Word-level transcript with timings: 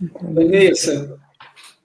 Vanessa, 0.00 1.20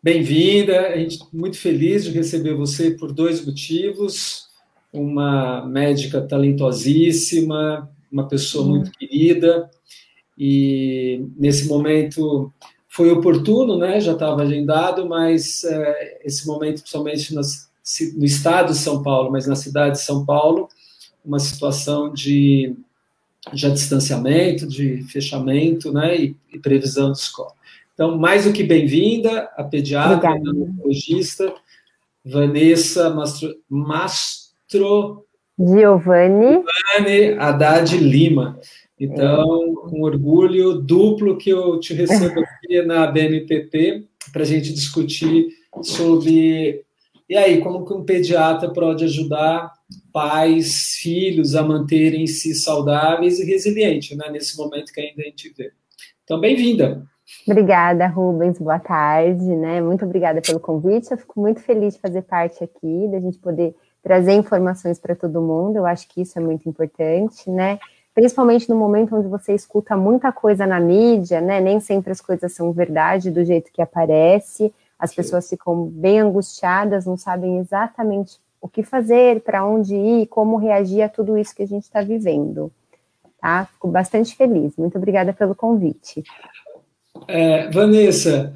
bem-vinda. 0.01 0.87
A 0.89 0.97
gente 0.97 1.19
muito 1.31 1.57
feliz 1.57 2.03
de 2.03 2.11
receber 2.11 2.53
você 2.55 2.91
por 2.91 3.11
dois 3.11 3.45
motivos. 3.45 4.47
Uma 4.91 5.65
médica 5.65 6.19
talentosíssima, 6.19 7.89
uma 8.11 8.27
pessoa 8.27 8.65
muito 8.65 8.91
querida, 8.91 9.69
e 10.35 11.27
nesse 11.37 11.67
momento 11.67 12.51
foi 12.87 13.11
oportuno, 13.11 13.77
né? 13.77 14.01
Já 14.01 14.13
estava 14.13 14.41
agendado, 14.41 15.07
mas 15.07 15.63
é, 15.63 16.21
esse 16.25 16.47
momento, 16.47 16.79
principalmente 16.79 17.35
nas, 17.35 17.69
no 18.17 18.25
estado 18.25 18.71
de 18.71 18.79
São 18.79 19.03
Paulo, 19.03 19.31
mas 19.31 19.45
na 19.45 19.55
cidade 19.55 19.97
de 19.97 20.01
São 20.01 20.25
Paulo, 20.25 20.67
uma 21.23 21.37
situação 21.37 22.11
de 22.11 22.75
já 23.53 23.69
distanciamento, 23.69 24.65
de 24.65 25.03
fechamento, 25.03 25.91
né? 25.93 26.19
E, 26.19 26.35
e 26.51 26.57
previsão 26.57 27.11
de 27.11 27.19
escola. 27.19 27.58
Então, 27.99 28.17
mais 28.17 28.45
do 28.45 28.53
que 28.53 28.63
bem-vinda, 28.63 29.51
a 29.57 29.63
pediatra, 29.65 30.29
a 30.29 30.33
oncologista, 30.33 31.53
Vanessa 32.23 33.09
Mastro, 33.09 33.53
Mastro 33.67 35.25
Giovanni. 35.59 36.63
Giovanni 36.63 37.33
Haddad 37.37 37.97
Lima. 37.97 38.57
Então, 38.97 39.75
com 39.89 40.01
orgulho 40.03 40.75
duplo 40.75 41.37
que 41.37 41.49
eu 41.49 41.77
te 41.77 41.93
recebo 41.93 42.39
aqui 42.39 42.81
na 42.83 43.05
BNPP 43.05 44.05
para 44.31 44.43
a 44.43 44.45
gente 44.45 44.73
discutir 44.73 45.49
sobre 45.83 46.85
e 47.27 47.35
aí 47.35 47.59
como 47.59 47.85
que 47.85 47.93
um 47.93 48.05
pediatra 48.05 48.71
pode 48.71 49.03
ajudar 49.03 49.73
pais, 50.13 50.95
filhos 51.01 51.53
a 51.53 51.63
manterem-se 51.63 52.55
saudáveis 52.55 53.41
e 53.41 53.45
resilientes, 53.45 54.17
né, 54.17 54.29
nesse 54.31 54.57
momento 54.57 54.93
que 54.93 55.01
ainda 55.01 55.21
a 55.21 55.25
gente 55.25 55.53
vê. 55.57 55.73
Então, 56.23 56.39
bem-vinda. 56.39 57.05
Obrigada, 57.47 58.07
Rubens. 58.07 58.59
Boa 58.59 58.79
tarde, 58.79 59.55
né? 59.55 59.81
Muito 59.81 60.05
obrigada 60.05 60.41
pelo 60.41 60.59
convite. 60.59 61.11
Eu 61.11 61.17
fico 61.17 61.39
muito 61.39 61.61
feliz 61.61 61.95
de 61.95 61.99
fazer 61.99 62.21
parte 62.23 62.63
aqui, 62.63 63.07
da 63.11 63.19
gente 63.19 63.37
poder 63.37 63.75
trazer 64.03 64.33
informações 64.33 64.99
para 64.99 65.15
todo 65.15 65.41
mundo. 65.41 65.77
Eu 65.77 65.85
acho 65.85 66.07
que 66.07 66.21
isso 66.21 66.37
é 66.37 66.41
muito 66.41 66.67
importante, 66.67 67.49
né? 67.49 67.79
Principalmente 68.13 68.69
no 68.69 68.75
momento 68.75 69.15
onde 69.15 69.27
você 69.27 69.53
escuta 69.53 69.95
muita 69.95 70.31
coisa 70.31 70.65
na 70.65 70.79
mídia, 70.79 71.39
né? 71.41 71.59
Nem 71.59 71.79
sempre 71.79 72.11
as 72.11 72.21
coisas 72.21 72.53
são 72.53 72.71
verdade 72.71 73.31
do 73.31 73.43
jeito 73.43 73.71
que 73.71 73.81
aparece. 73.81 74.73
As 74.97 75.13
pessoas 75.13 75.47
ficam 75.49 75.85
bem 75.85 76.19
angustiadas, 76.19 77.05
não 77.05 77.15
sabem 77.15 77.59
exatamente 77.59 78.37
o 78.61 78.67
que 78.67 78.83
fazer, 78.83 79.41
para 79.41 79.65
onde 79.65 79.95
ir, 79.95 80.27
como 80.27 80.57
reagir 80.57 81.01
a 81.01 81.07
tudo 81.07 81.37
isso 81.37 81.55
que 81.55 81.63
a 81.63 81.67
gente 81.67 81.83
está 81.83 82.01
vivendo. 82.01 82.69
Tá? 83.39 83.65
Fico 83.65 83.87
bastante 83.87 84.35
feliz. 84.35 84.75
Muito 84.75 84.97
obrigada 84.97 85.31
pelo 85.31 85.55
convite. 85.55 86.21
É, 87.27 87.69
Vanessa, 87.69 88.53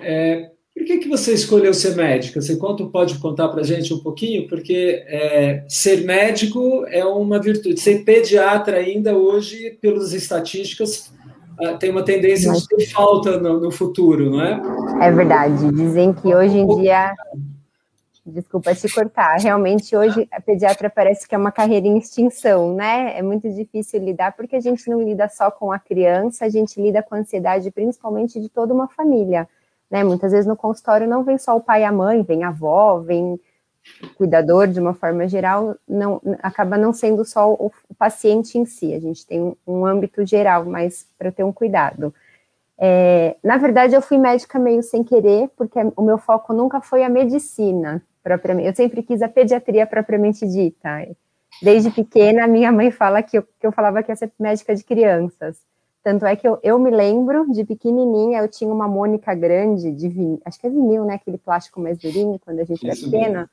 é, 0.00 0.50
por 0.74 0.86
que, 0.86 0.98
que 0.98 1.08
você 1.08 1.32
escolheu 1.32 1.74
ser 1.74 1.94
médica? 1.94 2.40
Você 2.40 2.56
conta, 2.56 2.84
pode 2.86 3.18
contar 3.18 3.48
para 3.48 3.60
a 3.60 3.64
gente 3.64 3.92
um 3.92 3.98
pouquinho? 3.98 4.48
Porque 4.48 5.04
é, 5.06 5.64
ser 5.68 6.04
médico 6.04 6.84
é 6.88 7.04
uma 7.04 7.40
virtude. 7.40 7.80
Ser 7.80 8.04
pediatra 8.04 8.78
ainda 8.78 9.16
hoje, 9.16 9.78
pelas 9.80 10.12
estatísticas, 10.12 11.12
ah, 11.60 11.74
tem 11.74 11.90
uma 11.90 12.02
tendência 12.02 12.50
Mas... 12.50 12.62
de 12.62 12.68
ter 12.68 12.86
falta 12.86 13.38
no, 13.38 13.60
no, 13.60 13.70
futuro, 13.70 14.30
não 14.30 14.42
é? 14.42 14.60
É 15.00 15.10
verdade. 15.12 15.70
Dizem 15.72 16.12
que 16.12 16.34
hoje 16.34 16.58
em 16.58 16.66
dia. 16.80 17.14
Desculpa 18.32 18.74
te 18.74 18.88
cortar. 18.92 19.38
Realmente, 19.38 19.94
hoje, 19.94 20.26
a 20.32 20.40
pediatra 20.40 20.88
parece 20.88 21.28
que 21.28 21.34
é 21.34 21.38
uma 21.38 21.52
carreira 21.52 21.86
em 21.86 21.98
extinção, 21.98 22.74
né? 22.74 23.16
É 23.16 23.22
muito 23.22 23.50
difícil 23.50 24.00
lidar, 24.00 24.32
porque 24.32 24.56
a 24.56 24.60
gente 24.60 24.88
não 24.88 25.02
lida 25.02 25.28
só 25.28 25.50
com 25.50 25.70
a 25.70 25.78
criança, 25.78 26.46
a 26.46 26.48
gente 26.48 26.80
lida 26.80 27.02
com 27.02 27.14
a 27.14 27.18
ansiedade, 27.18 27.70
principalmente 27.70 28.40
de 28.40 28.48
toda 28.48 28.72
uma 28.72 28.88
família. 28.88 29.46
Né? 29.90 30.02
Muitas 30.02 30.32
vezes 30.32 30.46
no 30.46 30.56
consultório 30.56 31.06
não 31.06 31.22
vem 31.22 31.36
só 31.36 31.54
o 31.54 31.60
pai 31.60 31.82
e 31.82 31.84
a 31.84 31.92
mãe, 31.92 32.22
vem 32.22 32.42
a 32.42 32.48
avó, 32.48 33.00
vem 33.00 33.38
cuidador 34.16 34.66
de 34.68 34.80
uma 34.80 34.94
forma 34.94 35.28
geral, 35.28 35.76
não 35.86 36.20
acaba 36.42 36.78
não 36.78 36.92
sendo 36.92 37.24
só 37.24 37.52
o, 37.52 37.70
o 37.88 37.94
paciente 37.94 38.56
em 38.56 38.64
si, 38.64 38.94
a 38.94 39.00
gente 39.00 39.26
tem 39.26 39.42
um, 39.42 39.56
um 39.66 39.84
âmbito 39.84 40.24
geral, 40.24 40.64
mas 40.64 41.06
para 41.18 41.30
ter 41.30 41.44
um 41.44 41.52
cuidado. 41.52 42.14
É, 42.84 43.36
na 43.44 43.58
verdade, 43.58 43.94
eu 43.94 44.02
fui 44.02 44.18
médica 44.18 44.58
meio 44.58 44.82
sem 44.82 45.04
querer, 45.04 45.48
porque 45.56 45.78
o 45.94 46.02
meu 46.02 46.18
foco 46.18 46.52
nunca 46.52 46.80
foi 46.80 47.04
a 47.04 47.08
medicina, 47.08 48.02
propriamente. 48.24 48.66
Eu 48.66 48.74
sempre 48.74 49.04
quis 49.04 49.22
a 49.22 49.28
pediatria 49.28 49.86
propriamente 49.86 50.44
dita. 50.48 51.06
Desde 51.62 51.92
pequena, 51.92 52.44
minha 52.48 52.72
mãe 52.72 52.90
fala 52.90 53.22
que 53.22 53.38
eu, 53.38 53.44
que 53.44 53.64
eu 53.64 53.70
falava 53.70 54.02
que 54.02 54.10
ia 54.10 54.16
ser 54.16 54.32
médica 54.36 54.74
de 54.74 54.82
crianças. 54.82 55.58
Tanto 56.02 56.26
é 56.26 56.34
que 56.34 56.48
eu, 56.48 56.58
eu 56.60 56.76
me 56.80 56.90
lembro, 56.90 57.48
de 57.52 57.64
pequenininha, 57.64 58.40
eu 58.40 58.48
tinha 58.48 58.72
uma 58.72 58.88
Mônica 58.88 59.32
grande, 59.32 59.92
de 59.92 60.08
vinil, 60.08 60.42
acho 60.44 60.58
que 60.58 60.66
é 60.66 60.70
vinil, 60.70 61.04
né? 61.04 61.14
Aquele 61.14 61.38
plástico 61.38 61.80
mais 61.80 61.96
durinho, 61.96 62.40
quando 62.44 62.58
a 62.58 62.64
gente 62.64 62.84
isso 62.84 62.86
era 62.86 62.96
pequena. 62.96 63.38
Mesmo. 63.38 63.50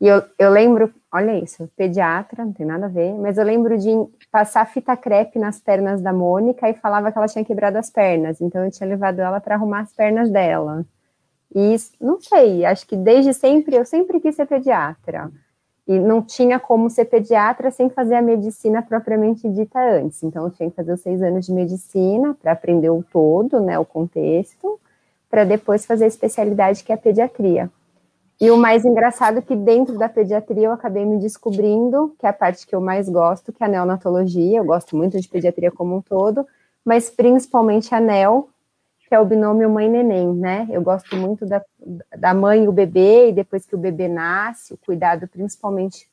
E 0.00 0.06
eu, 0.06 0.22
eu 0.38 0.50
lembro, 0.50 0.92
olha 1.12 1.38
isso, 1.38 1.68
pediatra, 1.76 2.44
não 2.44 2.52
tem 2.52 2.66
nada 2.66 2.86
a 2.86 2.88
ver, 2.88 3.14
mas 3.14 3.38
eu 3.38 3.44
lembro 3.44 3.78
de 3.78 3.90
passar 4.30 4.66
fita 4.66 4.96
crepe 4.96 5.38
nas 5.38 5.58
pernas 5.58 6.02
da 6.02 6.12
Mônica 6.12 6.68
e 6.68 6.74
falava 6.74 7.10
que 7.10 7.16
ela 7.16 7.28
tinha 7.28 7.44
quebrado 7.44 7.78
as 7.78 7.88
pernas. 7.88 8.40
Então 8.40 8.64
eu 8.64 8.70
tinha 8.70 8.88
levado 8.88 9.20
ela 9.20 9.40
para 9.40 9.54
arrumar 9.54 9.80
as 9.80 9.92
pernas 9.94 10.30
dela. 10.30 10.84
E 11.54 11.76
não 12.00 12.20
sei, 12.20 12.64
acho 12.66 12.86
que 12.86 12.96
desde 12.96 13.32
sempre, 13.32 13.76
eu 13.76 13.84
sempre 13.84 14.20
quis 14.20 14.34
ser 14.34 14.46
pediatra. 14.46 15.30
E 15.88 15.98
não 15.98 16.20
tinha 16.20 16.58
como 16.58 16.90
ser 16.90 17.04
pediatra 17.06 17.70
sem 17.70 17.88
fazer 17.88 18.16
a 18.16 18.22
medicina 18.22 18.82
propriamente 18.82 19.48
dita 19.48 19.80
antes. 19.80 20.22
Então, 20.22 20.44
eu 20.44 20.50
tinha 20.50 20.68
que 20.68 20.76
fazer 20.76 20.92
os 20.92 21.00
seis 21.00 21.22
anos 21.22 21.46
de 21.46 21.52
medicina 21.52 22.34
para 22.34 22.52
aprender 22.52 22.90
o 22.90 23.04
todo, 23.04 23.60
né, 23.60 23.78
o 23.78 23.84
contexto, 23.84 24.80
para 25.30 25.44
depois 25.44 25.86
fazer 25.86 26.04
a 26.04 26.08
especialidade 26.08 26.82
que 26.82 26.90
é 26.90 26.96
a 26.96 26.98
pediatria. 26.98 27.70
E 28.38 28.50
o 28.50 28.56
mais 28.56 28.84
engraçado 28.84 29.38
é 29.38 29.42
que 29.42 29.56
dentro 29.56 29.96
da 29.96 30.08
pediatria 30.08 30.66
eu 30.66 30.72
acabei 30.72 31.06
me 31.06 31.18
descobrindo, 31.18 32.14
que 32.18 32.26
é 32.26 32.28
a 32.28 32.34
parte 32.34 32.66
que 32.66 32.74
eu 32.74 32.80
mais 32.80 33.08
gosto, 33.08 33.50
que 33.50 33.62
é 33.62 33.66
a 33.66 33.68
neonatologia. 33.68 34.58
Eu 34.58 34.64
gosto 34.64 34.94
muito 34.94 35.18
de 35.18 35.26
pediatria 35.26 35.70
como 35.70 35.96
um 35.96 36.02
todo, 36.02 36.46
mas 36.84 37.08
principalmente 37.08 37.94
a 37.94 38.00
neo, 38.00 38.48
que 39.08 39.14
é 39.14 39.20
o 39.20 39.24
binômio 39.24 39.70
mãe-neném, 39.70 40.34
né? 40.34 40.68
Eu 40.70 40.82
gosto 40.82 41.16
muito 41.16 41.46
da, 41.46 41.62
da 42.18 42.34
mãe 42.34 42.64
e 42.64 42.68
o 42.68 42.72
bebê, 42.72 43.30
e 43.30 43.32
depois 43.32 43.64
que 43.64 43.74
o 43.74 43.78
bebê 43.78 44.06
nasce, 44.06 44.74
o 44.74 44.78
cuidado 44.78 45.26
principalmente 45.26 46.06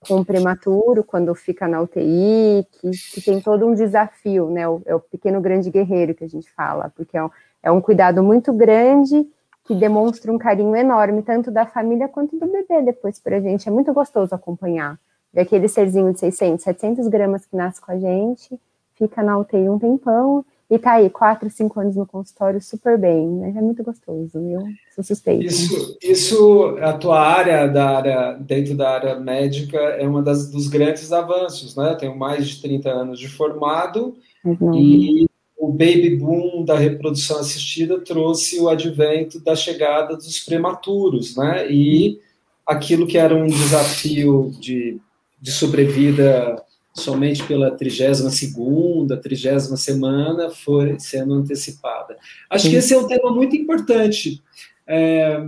com 0.00 0.16
o 0.16 0.24
prematuro, 0.24 1.04
quando 1.04 1.32
fica 1.34 1.68
na 1.68 1.82
UTI, 1.82 2.66
que, 2.72 2.90
que 3.12 3.22
tem 3.22 3.40
todo 3.40 3.66
um 3.66 3.74
desafio, 3.74 4.50
né? 4.50 4.66
O, 4.66 4.82
é 4.86 4.94
o 4.94 5.00
pequeno 5.00 5.40
grande 5.40 5.70
guerreiro 5.70 6.14
que 6.14 6.24
a 6.24 6.28
gente 6.28 6.50
fala, 6.50 6.90
porque 6.96 7.16
é 7.16 7.22
um, 7.22 7.30
é 7.62 7.70
um 7.70 7.80
cuidado 7.80 8.24
muito 8.24 8.52
grande 8.52 9.24
que 9.70 9.74
demonstra 9.76 10.32
um 10.32 10.36
carinho 10.36 10.74
enorme, 10.74 11.22
tanto 11.22 11.48
da 11.48 11.64
família 11.64 12.08
quanto 12.08 12.36
do 12.36 12.44
bebê 12.44 12.82
depois 12.82 13.20
para 13.20 13.36
a 13.36 13.40
gente. 13.40 13.68
É 13.68 13.70
muito 13.70 13.92
gostoso 13.92 14.34
acompanhar. 14.34 14.98
Ver 15.32 15.42
aquele 15.42 15.68
serzinho 15.68 16.12
de 16.12 16.18
600, 16.18 16.64
700 16.64 17.06
gramas 17.06 17.46
que 17.46 17.54
nasce 17.54 17.80
com 17.80 17.92
a 17.92 17.96
gente, 17.96 18.58
fica 18.96 19.22
na 19.22 19.38
UTI 19.38 19.68
um 19.68 19.78
tempão, 19.78 20.44
e 20.68 20.76
tá 20.76 20.94
aí, 20.94 21.08
quatro, 21.08 21.48
cinco 21.48 21.78
anos 21.78 21.94
no 21.94 22.04
consultório, 22.04 22.60
super 22.60 22.98
bem, 22.98 23.28
né? 23.28 23.54
É 23.56 23.62
muito 23.62 23.84
gostoso, 23.84 24.38
eu 24.38 24.60
sou 24.92 25.04
suspeita. 25.04 25.44
Isso, 25.44 25.98
isso, 26.02 26.76
a 26.82 26.92
tua 26.92 27.20
área, 27.20 27.68
da 27.68 27.96
área, 27.96 28.32
dentro 28.40 28.76
da 28.76 28.90
área 28.90 29.20
médica, 29.20 29.78
é 29.78 30.06
uma 30.06 30.20
das, 30.20 30.50
dos 30.50 30.66
grandes 30.66 31.12
avanços, 31.12 31.76
né? 31.76 31.94
Tenho 31.94 32.18
mais 32.18 32.48
de 32.48 32.60
30 32.60 32.90
anos 32.90 33.20
de 33.20 33.28
formado 33.28 34.16
uhum. 34.44 34.74
e 34.74 35.29
o 35.60 35.70
baby 35.70 36.16
boom 36.16 36.64
da 36.64 36.78
reprodução 36.78 37.38
assistida 37.38 38.00
trouxe 38.00 38.58
o 38.58 38.70
advento 38.70 39.38
da 39.38 39.54
chegada 39.54 40.16
dos 40.16 40.40
prematuros, 40.40 41.36
né? 41.36 41.70
E 41.70 42.18
aquilo 42.66 43.06
que 43.06 43.18
era 43.18 43.36
um 43.36 43.46
desafio 43.46 44.50
de, 44.58 44.98
de 45.38 45.52
sobrevida 45.52 46.64
somente 46.94 47.42
pela 47.42 47.76
32ª, 47.76 49.20
30 49.20 49.76
semana 49.76 50.48
foi 50.48 50.98
sendo 50.98 51.34
antecipada. 51.34 52.16
Acho 52.48 52.64
Sim. 52.64 52.70
que 52.70 52.76
esse 52.76 52.94
é 52.94 52.98
um 52.98 53.06
tema 53.06 53.30
muito 53.30 53.54
importante. 53.54 54.42
É, 54.86 55.46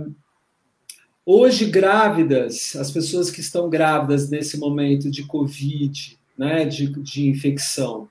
hoje, 1.25 1.65
grávidas, 1.65 2.75
as 2.75 2.91
pessoas 2.91 3.31
que 3.31 3.39
estão 3.39 3.67
grávidas 3.67 4.29
nesse 4.29 4.59
momento 4.59 5.09
de 5.09 5.23
Covid, 5.23 6.19
né, 6.37 6.65
de, 6.65 6.87
de 7.01 7.27
infecção, 7.27 8.07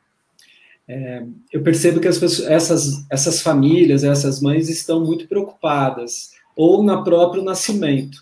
é, 0.89 1.23
eu 1.53 1.63
percebo 1.63 2.01
que 2.01 2.09
pessoas, 2.09 2.41
essas, 2.41 3.07
essas 3.11 3.41
famílias, 3.41 4.05
essas 4.05 4.41
mães 4.41 4.69
estão 4.69 5.05
muito 5.05 5.29
preocupadas, 5.29 6.31
ou 6.57 6.83
na 6.83 7.03
próprio 7.03 7.43
nascimento. 7.43 8.17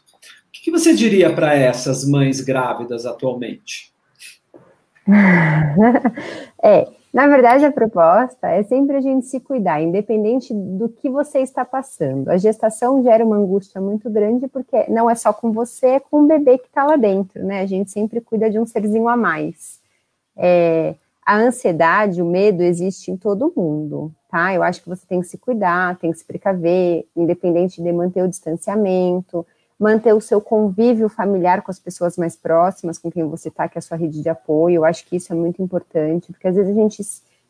O 0.47 0.53
que, 0.53 0.65
que 0.65 0.71
você 0.71 0.95
diria 0.95 1.33
para 1.33 1.55
essas 1.55 2.05
mães 2.05 2.41
grávidas 2.41 3.07
atualmente? 3.07 3.93
é, 6.63 6.87
na 7.13 7.27
verdade, 7.27 7.65
a 7.65 7.73
proposta 7.73 8.47
é 8.49 8.63
sempre 8.63 8.97
a 8.97 9.01
gente 9.01 9.27
se 9.27 9.41
cuidar, 9.41 9.81
independente 9.81 10.55
do 10.55 10.89
que 10.89 11.09
você 11.09 11.41
está 11.41 11.65
passando. 11.65 12.29
A 12.29 12.37
gestação 12.37 13.03
gera 13.03 13.25
uma 13.25 13.37
angústia 13.37 13.81
muito 13.81 14.09
grande, 14.09 14.47
porque 14.47 14.89
não 14.89 15.11
é 15.11 15.15
só 15.17 15.33
com 15.33 15.51
você, 15.51 15.87
é 15.87 16.01
com 16.01 16.23
o 16.23 16.27
bebê 16.27 16.59
que 16.59 16.67
está 16.67 16.85
lá 16.85 16.97
dentro, 16.97 17.45
né? 17.45 17.63
A 17.63 17.67
gente 17.67 17.91
sempre 17.91 18.21
cuida 18.21 18.49
de 18.49 18.61
um 18.61 18.67
serzinho 18.67 19.09
a 19.09 19.17
mais. 19.17 19.81
É, 20.37 20.95
a 21.25 21.37
ansiedade, 21.37 22.23
o 22.23 22.27
medo 22.27 22.63
existe 22.63 23.11
em 23.11 23.17
todo 23.17 23.53
mundo, 23.57 24.13
tá? 24.29 24.55
Eu 24.55 24.63
acho 24.63 24.83
que 24.83 24.89
você 24.89 25.07
tem 25.07 25.21
que 25.21 25.27
se 25.27 25.39
cuidar, 25.39 25.97
tem 25.99 26.11
que 26.11 26.19
se 26.19 26.25
precaver, 26.25 27.07
independente 27.17 27.83
de 27.83 27.93
manter 27.93 28.23
o 28.23 28.29
distanciamento, 28.29 29.47
manter 29.79 30.15
o 30.15 30.21
seu 30.21 30.41
convívio 30.41 31.09
familiar 31.09 31.63
com 31.63 31.71
as 31.71 31.79
pessoas 31.79 32.17
mais 32.17 32.37
próximas, 32.37 32.99
com 32.99 33.11
quem 33.11 33.27
você 33.27 33.49
está, 33.49 33.69
que 33.69 33.79
é 33.79 33.81
a 33.81 33.83
sua 33.83 33.97
rede 33.97 34.23
de 34.23 34.29
apoio. 34.29 34.77
Eu 34.77 34.85
acho 34.85 35.07
que 35.07 35.17
isso 35.17 35.33
é 35.33 35.37
muito 35.37 35.63
importante, 35.63 36.33
porque 36.33 36.49
às 36.49 36.57
vezes 36.57 36.77
a 36.77 36.81
gente 36.81 37.03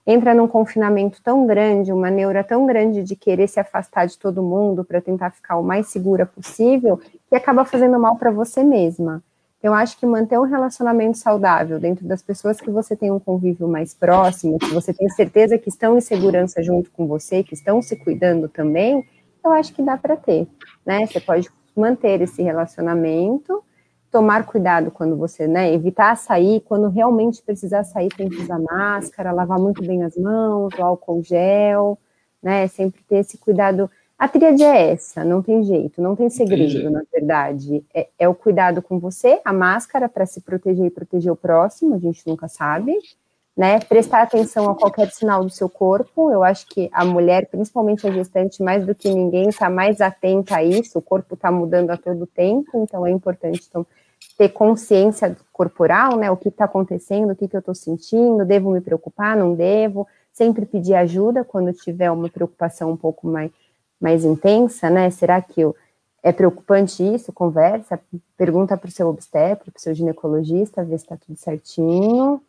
entra 0.06 0.34
num 0.34 0.48
confinamento 0.48 1.22
tão 1.22 1.46
grande, 1.46 1.92
uma 1.92 2.10
neura 2.10 2.44
tão 2.44 2.66
grande 2.66 3.02
de 3.02 3.16
querer 3.16 3.48
se 3.48 3.60
afastar 3.60 4.06
de 4.06 4.18
todo 4.18 4.42
mundo 4.42 4.84
para 4.84 5.00
tentar 5.00 5.30
ficar 5.30 5.56
o 5.56 5.62
mais 5.62 5.88
segura 5.88 6.24
possível, 6.24 7.00
que 7.28 7.34
acaba 7.34 7.64
fazendo 7.64 7.98
mal 7.98 8.16
para 8.16 8.30
você 8.30 8.62
mesma. 8.62 9.22
Eu 9.62 9.74
acho 9.74 9.98
que 9.98 10.06
manter 10.06 10.38
um 10.38 10.44
relacionamento 10.44 11.18
saudável 11.18 11.78
dentro 11.78 12.06
das 12.06 12.22
pessoas 12.22 12.60
que 12.60 12.70
você 12.70 12.96
tem 12.96 13.10
um 13.10 13.20
convívio 13.20 13.68
mais 13.68 13.92
próximo, 13.92 14.58
que 14.58 14.72
você 14.72 14.92
tem 14.92 15.08
certeza 15.10 15.58
que 15.58 15.68
estão 15.68 15.98
em 15.98 16.00
segurança 16.00 16.62
junto 16.62 16.90
com 16.90 17.06
você, 17.06 17.42
que 17.42 17.52
estão 17.52 17.82
se 17.82 17.94
cuidando 17.96 18.48
também, 18.48 19.04
eu 19.44 19.52
acho 19.52 19.74
que 19.74 19.82
dá 19.82 19.98
para 19.98 20.16
ter, 20.16 20.46
né? 20.84 21.06
Você 21.06 21.20
pode 21.20 21.50
manter 21.76 22.22
esse 22.22 22.42
relacionamento, 22.42 23.62
tomar 24.10 24.44
cuidado 24.44 24.90
quando 24.90 25.16
você, 25.16 25.46
né, 25.46 25.72
evitar 25.72 26.16
sair, 26.16 26.60
quando 26.62 26.88
realmente 26.88 27.42
precisar 27.42 27.84
sair, 27.84 28.08
tem 28.08 28.28
que 28.28 28.42
usar 28.42 28.58
máscara, 28.58 29.30
lavar 29.30 29.58
muito 29.58 29.82
bem 29.82 30.02
as 30.02 30.16
mãos, 30.16 30.74
o 30.76 30.82
álcool 30.82 31.22
gel, 31.22 31.98
né, 32.42 32.66
sempre 32.66 33.02
ter 33.08 33.18
esse 33.18 33.38
cuidado 33.38 33.90
a 34.20 34.28
tríade 34.28 34.62
é 34.62 34.90
essa, 34.90 35.24
não 35.24 35.40
tem 35.40 35.64
jeito, 35.64 36.02
não 36.02 36.14
tem 36.14 36.28
segredo, 36.28 36.90
na 36.90 37.00
verdade. 37.10 37.82
É, 37.94 38.06
é, 38.18 38.28
o 38.28 38.34
cuidado 38.34 38.82
com 38.82 38.98
você, 38.98 39.40
a 39.42 39.50
máscara 39.50 40.10
para 40.10 40.26
se 40.26 40.42
proteger 40.42 40.84
e 40.84 40.90
proteger 40.90 41.32
o 41.32 41.36
próximo, 41.36 41.94
a 41.94 41.98
gente 41.98 42.28
nunca 42.28 42.46
sabe, 42.46 42.92
né? 43.56 43.80
Prestar 43.80 44.20
atenção 44.20 44.68
a 44.68 44.74
qualquer 44.74 45.10
sinal 45.10 45.42
do 45.42 45.48
seu 45.48 45.70
corpo. 45.70 46.30
Eu 46.30 46.44
acho 46.44 46.66
que 46.66 46.90
a 46.92 47.02
mulher, 47.02 47.46
principalmente 47.46 48.06
a 48.06 48.10
gestante, 48.10 48.62
mais 48.62 48.84
do 48.84 48.94
que 48.94 49.08
ninguém, 49.08 49.48
está 49.48 49.70
mais 49.70 50.02
atenta 50.02 50.56
a 50.56 50.62
isso. 50.62 50.98
O 50.98 51.02
corpo 51.02 51.32
está 51.32 51.50
mudando 51.50 51.88
a 51.88 51.96
todo 51.96 52.26
tempo, 52.26 52.72
então 52.74 53.06
é 53.06 53.10
importante 53.10 53.66
então, 53.70 53.86
ter 54.36 54.50
consciência 54.50 55.34
corporal, 55.50 56.18
né? 56.18 56.30
O 56.30 56.36
que 56.36 56.50
está 56.50 56.66
acontecendo, 56.66 57.30
o 57.30 57.36
que, 57.36 57.48
que 57.48 57.56
eu 57.56 57.60
estou 57.60 57.74
sentindo, 57.74 58.44
devo 58.44 58.70
me 58.70 58.82
preocupar, 58.82 59.34
não 59.34 59.54
devo. 59.54 60.06
Sempre 60.30 60.66
pedir 60.66 60.94
ajuda 60.94 61.42
quando 61.42 61.72
tiver 61.72 62.10
uma 62.10 62.28
preocupação 62.28 62.90
um 62.90 62.98
pouco 62.98 63.26
mais 63.26 63.50
mais 64.00 64.24
intensa, 64.24 64.88
né? 64.88 65.10
Será 65.10 65.40
que 65.42 65.62
é 66.22 66.32
preocupante 66.32 67.02
isso? 67.02 67.32
Conversa, 67.32 68.00
pergunta 68.36 68.76
para 68.76 68.88
o 68.88 68.92
seu 68.92 69.08
obstetra, 69.08 69.70
para 69.70 69.78
o 69.78 69.80
seu 69.80 69.94
ginecologista, 69.94 70.84
ver 70.84 70.98
se 70.98 71.04
está 71.04 71.16
tudo 71.16 71.38
certinho, 71.38 72.40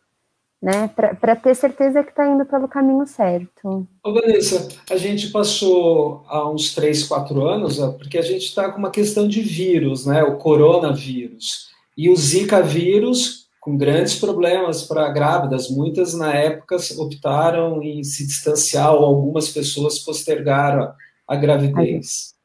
né? 0.61 0.87
Para 0.89 1.35
ter 1.35 1.55
certeza 1.55 2.03
que 2.03 2.11
está 2.11 2.27
indo 2.27 2.45
pelo 2.45 2.67
caminho 2.67 3.05
certo. 3.07 3.87
Ô, 4.03 4.13
Vanessa, 4.13 4.67
a 4.89 4.97
gente 4.97 5.29
passou 5.29 6.23
há 6.27 6.49
uns 6.49 6.73
três, 6.73 7.03
quatro 7.07 7.45
anos, 7.45 7.77
porque 7.97 8.17
a 8.17 8.21
gente 8.21 8.45
está 8.45 8.71
com 8.71 8.77
uma 8.77 8.91
questão 8.91 9.27
de 9.27 9.41
vírus, 9.41 10.05
né? 10.05 10.23
O 10.23 10.37
coronavírus. 10.37 11.69
E 11.97 12.09
o 12.09 12.15
Zika 12.15 12.61
vírus, 12.61 13.49
com 13.59 13.77
grandes 13.77 14.15
problemas 14.15 14.83
para 14.83 15.09
grávidas. 15.09 15.69
Muitas, 15.69 16.13
na 16.13 16.33
época, 16.33 16.77
optaram 16.97 17.81
em 17.81 18.03
se 18.03 18.25
distanciar, 18.25 18.93
ou 18.93 19.05
algumas 19.05 19.49
pessoas 19.49 19.99
postergaram 19.99 20.91
a 21.31 21.35
gravidez. 21.37 22.35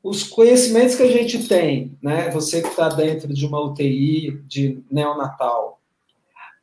Os 0.00 0.22
conhecimentos 0.22 0.94
que 0.94 1.02
a 1.02 1.10
gente 1.10 1.48
tem, 1.48 1.98
né? 2.00 2.30
Você 2.30 2.62
que 2.62 2.68
está 2.68 2.88
dentro 2.88 3.34
de 3.34 3.44
uma 3.44 3.60
UTI 3.60 4.40
de 4.46 4.80
neonatal, 4.88 5.80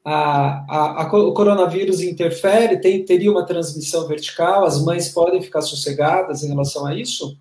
a, 0.04 0.64
a, 0.70 1.04
a, 1.04 1.18
o 1.18 1.34
coronavírus 1.34 2.02
interfere, 2.02 2.80
tem, 2.80 3.04
teria 3.04 3.30
uma 3.30 3.46
transmissão 3.46 4.08
vertical, 4.08 4.64
as 4.64 4.82
mães 4.82 5.10
podem 5.10 5.42
ficar 5.42 5.62
sossegadas 5.62 6.42
em 6.42 6.48
relação 6.48 6.86
a 6.86 6.96
isso? 6.96 7.38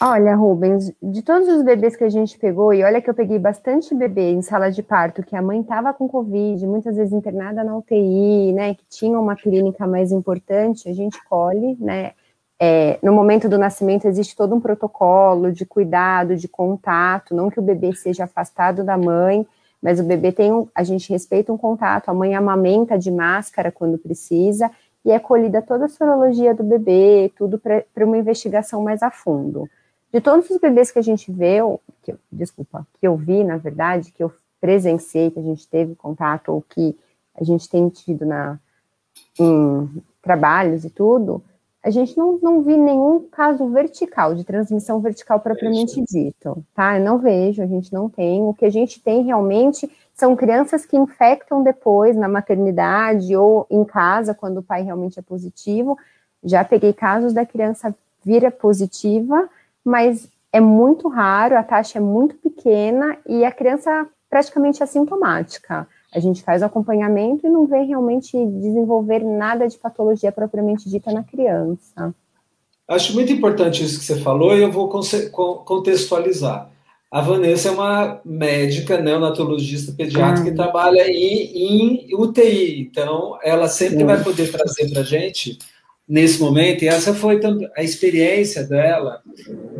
Olha, 0.00 0.36
Rubens, 0.36 0.92
de 1.02 1.22
todos 1.22 1.48
os 1.48 1.64
bebês 1.64 1.96
que 1.96 2.04
a 2.04 2.08
gente 2.08 2.38
pegou, 2.38 2.72
e 2.72 2.84
olha 2.84 3.02
que 3.02 3.10
eu 3.10 3.14
peguei 3.14 3.38
bastante 3.38 3.92
bebê 3.96 4.30
em 4.30 4.42
sala 4.42 4.70
de 4.70 4.80
parto, 4.82 5.24
que 5.24 5.34
a 5.34 5.42
mãe 5.42 5.60
estava 5.60 5.92
com 5.92 6.06
Covid, 6.06 6.64
muitas 6.68 6.94
vezes 6.94 7.12
internada 7.12 7.64
na 7.64 7.76
UTI, 7.76 8.52
né, 8.52 8.74
que 8.74 8.84
tinha 8.88 9.18
uma 9.18 9.34
clínica 9.34 9.88
mais 9.88 10.12
importante, 10.12 10.88
a 10.88 10.92
gente 10.92 11.18
colhe, 11.28 11.76
né, 11.80 12.12
é, 12.60 12.98
no 13.02 13.12
momento 13.12 13.48
do 13.48 13.56
nascimento 13.56 14.06
existe 14.06 14.34
todo 14.34 14.54
um 14.54 14.60
protocolo 14.60 15.52
de 15.52 15.64
cuidado, 15.64 16.36
de 16.36 16.48
contato, 16.48 17.34
não 17.34 17.50
que 17.50 17.60
o 17.60 17.62
bebê 17.62 17.94
seja 17.94 18.24
afastado 18.24 18.82
da 18.82 18.98
mãe, 18.98 19.46
mas 19.80 20.00
o 20.00 20.04
bebê 20.04 20.32
tem 20.32 20.52
um, 20.52 20.66
a 20.74 20.82
gente 20.82 21.10
respeita 21.10 21.52
um 21.52 21.58
contato, 21.58 22.08
a 22.08 22.14
mãe 22.14 22.34
amamenta 22.34 22.98
de 22.98 23.10
máscara 23.12 23.70
quando 23.70 23.96
precisa, 23.96 24.70
e 25.04 25.12
é 25.12 25.18
colhida 25.20 25.62
toda 25.62 25.84
a 25.84 25.88
sorologia 25.88 26.52
do 26.52 26.64
bebê, 26.64 27.32
tudo 27.36 27.58
para 27.58 28.04
uma 28.04 28.18
investigação 28.18 28.82
mais 28.82 29.02
a 29.02 29.10
fundo. 29.10 29.68
De 30.12 30.20
todos 30.20 30.50
os 30.50 30.58
bebês 30.58 30.90
que 30.90 30.98
a 30.98 31.02
gente 31.02 31.30
vê, 31.30 31.58
que, 32.02 32.14
desculpa, 32.32 32.86
que 32.98 33.06
eu 33.06 33.16
vi, 33.16 33.44
na 33.44 33.56
verdade, 33.56 34.10
que 34.10 34.22
eu 34.22 34.32
presenciei, 34.60 35.30
que 35.30 35.38
a 35.38 35.42
gente 35.42 35.68
teve 35.68 35.94
contato, 35.94 36.48
ou 36.48 36.62
que 36.62 36.98
a 37.40 37.44
gente 37.44 37.68
tem 37.68 37.88
tido 37.88 38.26
na, 38.26 38.58
em 39.38 40.02
trabalhos 40.20 40.84
e 40.84 40.90
tudo, 40.90 41.42
a 41.88 41.90
gente 41.90 42.18
não, 42.18 42.38
não 42.42 42.62
vi 42.62 42.76
nenhum 42.76 43.26
caso 43.32 43.66
vertical, 43.68 44.34
de 44.34 44.44
transmissão 44.44 45.00
vertical 45.00 45.40
propriamente 45.40 46.04
dito, 46.06 46.62
tá? 46.74 46.98
Eu 46.98 47.02
não 47.04 47.16
vejo, 47.18 47.62
a 47.62 47.66
gente 47.66 47.90
não 47.94 48.10
tem. 48.10 48.42
O 48.42 48.52
que 48.52 48.66
a 48.66 48.70
gente 48.70 49.00
tem 49.00 49.22
realmente 49.22 49.90
são 50.14 50.36
crianças 50.36 50.84
que 50.84 50.98
infectam 50.98 51.62
depois 51.62 52.14
na 52.14 52.28
maternidade 52.28 53.34
ou 53.34 53.66
em 53.70 53.86
casa, 53.86 54.34
quando 54.34 54.58
o 54.58 54.62
pai 54.62 54.82
realmente 54.82 55.18
é 55.18 55.22
positivo. 55.22 55.96
Já 56.44 56.62
peguei 56.62 56.92
casos 56.92 57.32
da 57.32 57.46
criança 57.46 57.94
vira 58.22 58.50
positiva, 58.50 59.48
mas 59.82 60.28
é 60.52 60.60
muito 60.60 61.08
raro, 61.08 61.56
a 61.56 61.62
taxa 61.62 61.96
é 61.96 62.02
muito 62.02 62.34
pequena 62.34 63.16
e 63.26 63.46
a 63.46 63.50
criança 63.50 64.06
praticamente 64.28 64.82
assintomática 64.82 65.88
a 66.14 66.20
gente 66.20 66.42
faz 66.42 66.62
o 66.62 66.64
acompanhamento 66.64 67.46
e 67.46 67.50
não 67.50 67.66
vê 67.66 67.82
realmente 67.82 68.32
desenvolver 68.46 69.22
nada 69.22 69.68
de 69.68 69.76
patologia 69.76 70.32
propriamente 70.32 70.88
dita 70.88 71.12
na 71.12 71.22
criança. 71.22 72.14
Acho 72.86 73.12
muito 73.12 73.30
importante 73.32 73.84
isso 73.84 73.98
que 73.98 74.04
você 74.06 74.16
falou 74.16 74.56
e 74.56 74.62
eu 74.62 74.72
vou 74.72 74.88
contextualizar. 75.64 76.70
A 77.10 77.20
Vanessa 77.20 77.68
é 77.68 77.72
uma 77.72 78.20
médica 78.24 79.00
neonatologista 79.00 79.92
pediátrica 79.92 80.48
ah. 80.48 80.50
que 80.50 80.56
trabalha 80.56 81.10
em, 81.10 82.06
em, 82.10 82.14
UTI, 82.14 82.80
então 82.80 83.38
ela 83.42 83.66
sempre 83.66 83.98
Sim. 83.98 84.04
vai 84.04 84.22
poder 84.22 84.50
trazer 84.50 84.90
para 84.90 85.00
a 85.00 85.04
gente 85.04 85.58
nesse 86.06 86.40
momento, 86.40 86.82
e 86.82 86.88
essa 86.88 87.12
foi 87.12 87.38
a 87.76 87.82
experiência 87.82 88.64
dela 88.64 89.20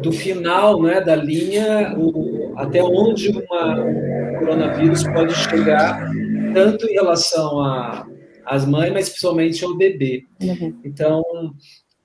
do 0.02 0.12
final 0.12 0.82
né, 0.82 1.00
da 1.00 1.16
linha, 1.16 1.94
o, 1.96 2.37
até 2.58 2.82
onde 2.82 3.30
uma, 3.30 3.80
um 3.84 4.38
coronavírus 4.38 5.04
pode 5.04 5.34
chegar, 5.34 6.10
tanto 6.52 6.86
em 6.86 6.92
relação 6.94 7.60
às 8.44 8.66
mães, 8.66 8.92
mas 8.92 9.08
principalmente 9.08 9.64
ao 9.64 9.76
bebê. 9.76 10.24
Uhum. 10.42 10.80
Então, 10.84 11.22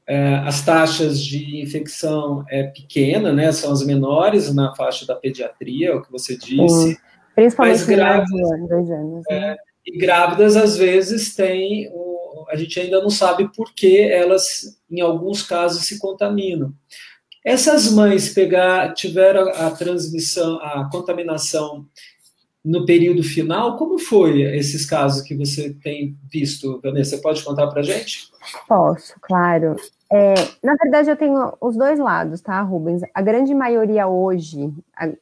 é, 0.08 0.36
as 0.46 0.64
taxas 0.64 1.20
de 1.20 1.62
infecção 1.62 2.46
é 2.50 2.64
pequena, 2.64 3.34
né, 3.34 3.52
são 3.52 3.72
as 3.72 3.84
menores 3.86 4.54
na 4.54 4.76
faixa 4.76 5.06
da 5.06 5.16
pediatria, 5.16 5.90
é 5.90 5.96
o 5.96 6.02
que 6.02 6.12
você 6.12 6.38
disse. 6.38 6.56
Uhum. 6.60 6.96
Principalmente 7.36 7.80
mas 7.80 7.86
grávidas, 7.88 8.68
dois 8.70 8.92
anos. 8.92 9.24
Né? 9.28 9.38
É, 9.52 9.58
e 9.88 9.98
grávidas, 9.98 10.56
às 10.56 10.78
vezes, 10.78 11.36
têm 11.36 11.90
a 12.50 12.56
gente 12.56 12.80
ainda 12.80 13.02
não 13.02 13.10
sabe 13.10 13.50
por 13.56 13.74
que 13.74 14.00
elas, 14.00 14.80
em 14.90 15.02
alguns 15.02 15.42
casos, 15.42 15.86
se 15.86 15.98
contaminam. 15.98 16.74
Essas 17.44 17.92
mães 17.92 18.34
pegar, 18.34 18.94
tiveram 18.94 19.50
a 19.50 19.72
transmissão, 19.72 20.60
a 20.62 20.90
contaminação 20.92 21.86
no 22.64 22.86
período 22.86 23.22
final, 23.22 23.76
como 23.76 24.00
foi 24.00 24.42
esses 24.42 24.86
casos 24.86 25.22
que 25.22 25.36
você 25.36 25.74
tem 25.84 26.18
visto, 26.32 26.80
Vanessa? 26.82 27.18
Pode 27.18 27.44
contar 27.44 27.68
para 27.68 27.82
gente? 27.82 28.32
Posso, 28.68 29.16
claro. 29.22 29.76
É, 30.10 30.34
na 30.64 30.74
verdade, 30.76 31.10
eu 31.10 31.18
tenho 31.18 31.54
os 31.60 31.76
dois 31.76 32.00
lados, 32.00 32.40
tá, 32.40 32.62
Rubens? 32.62 33.02
A 33.14 33.22
grande 33.22 33.54
maioria 33.54 34.08
hoje, 34.08 34.72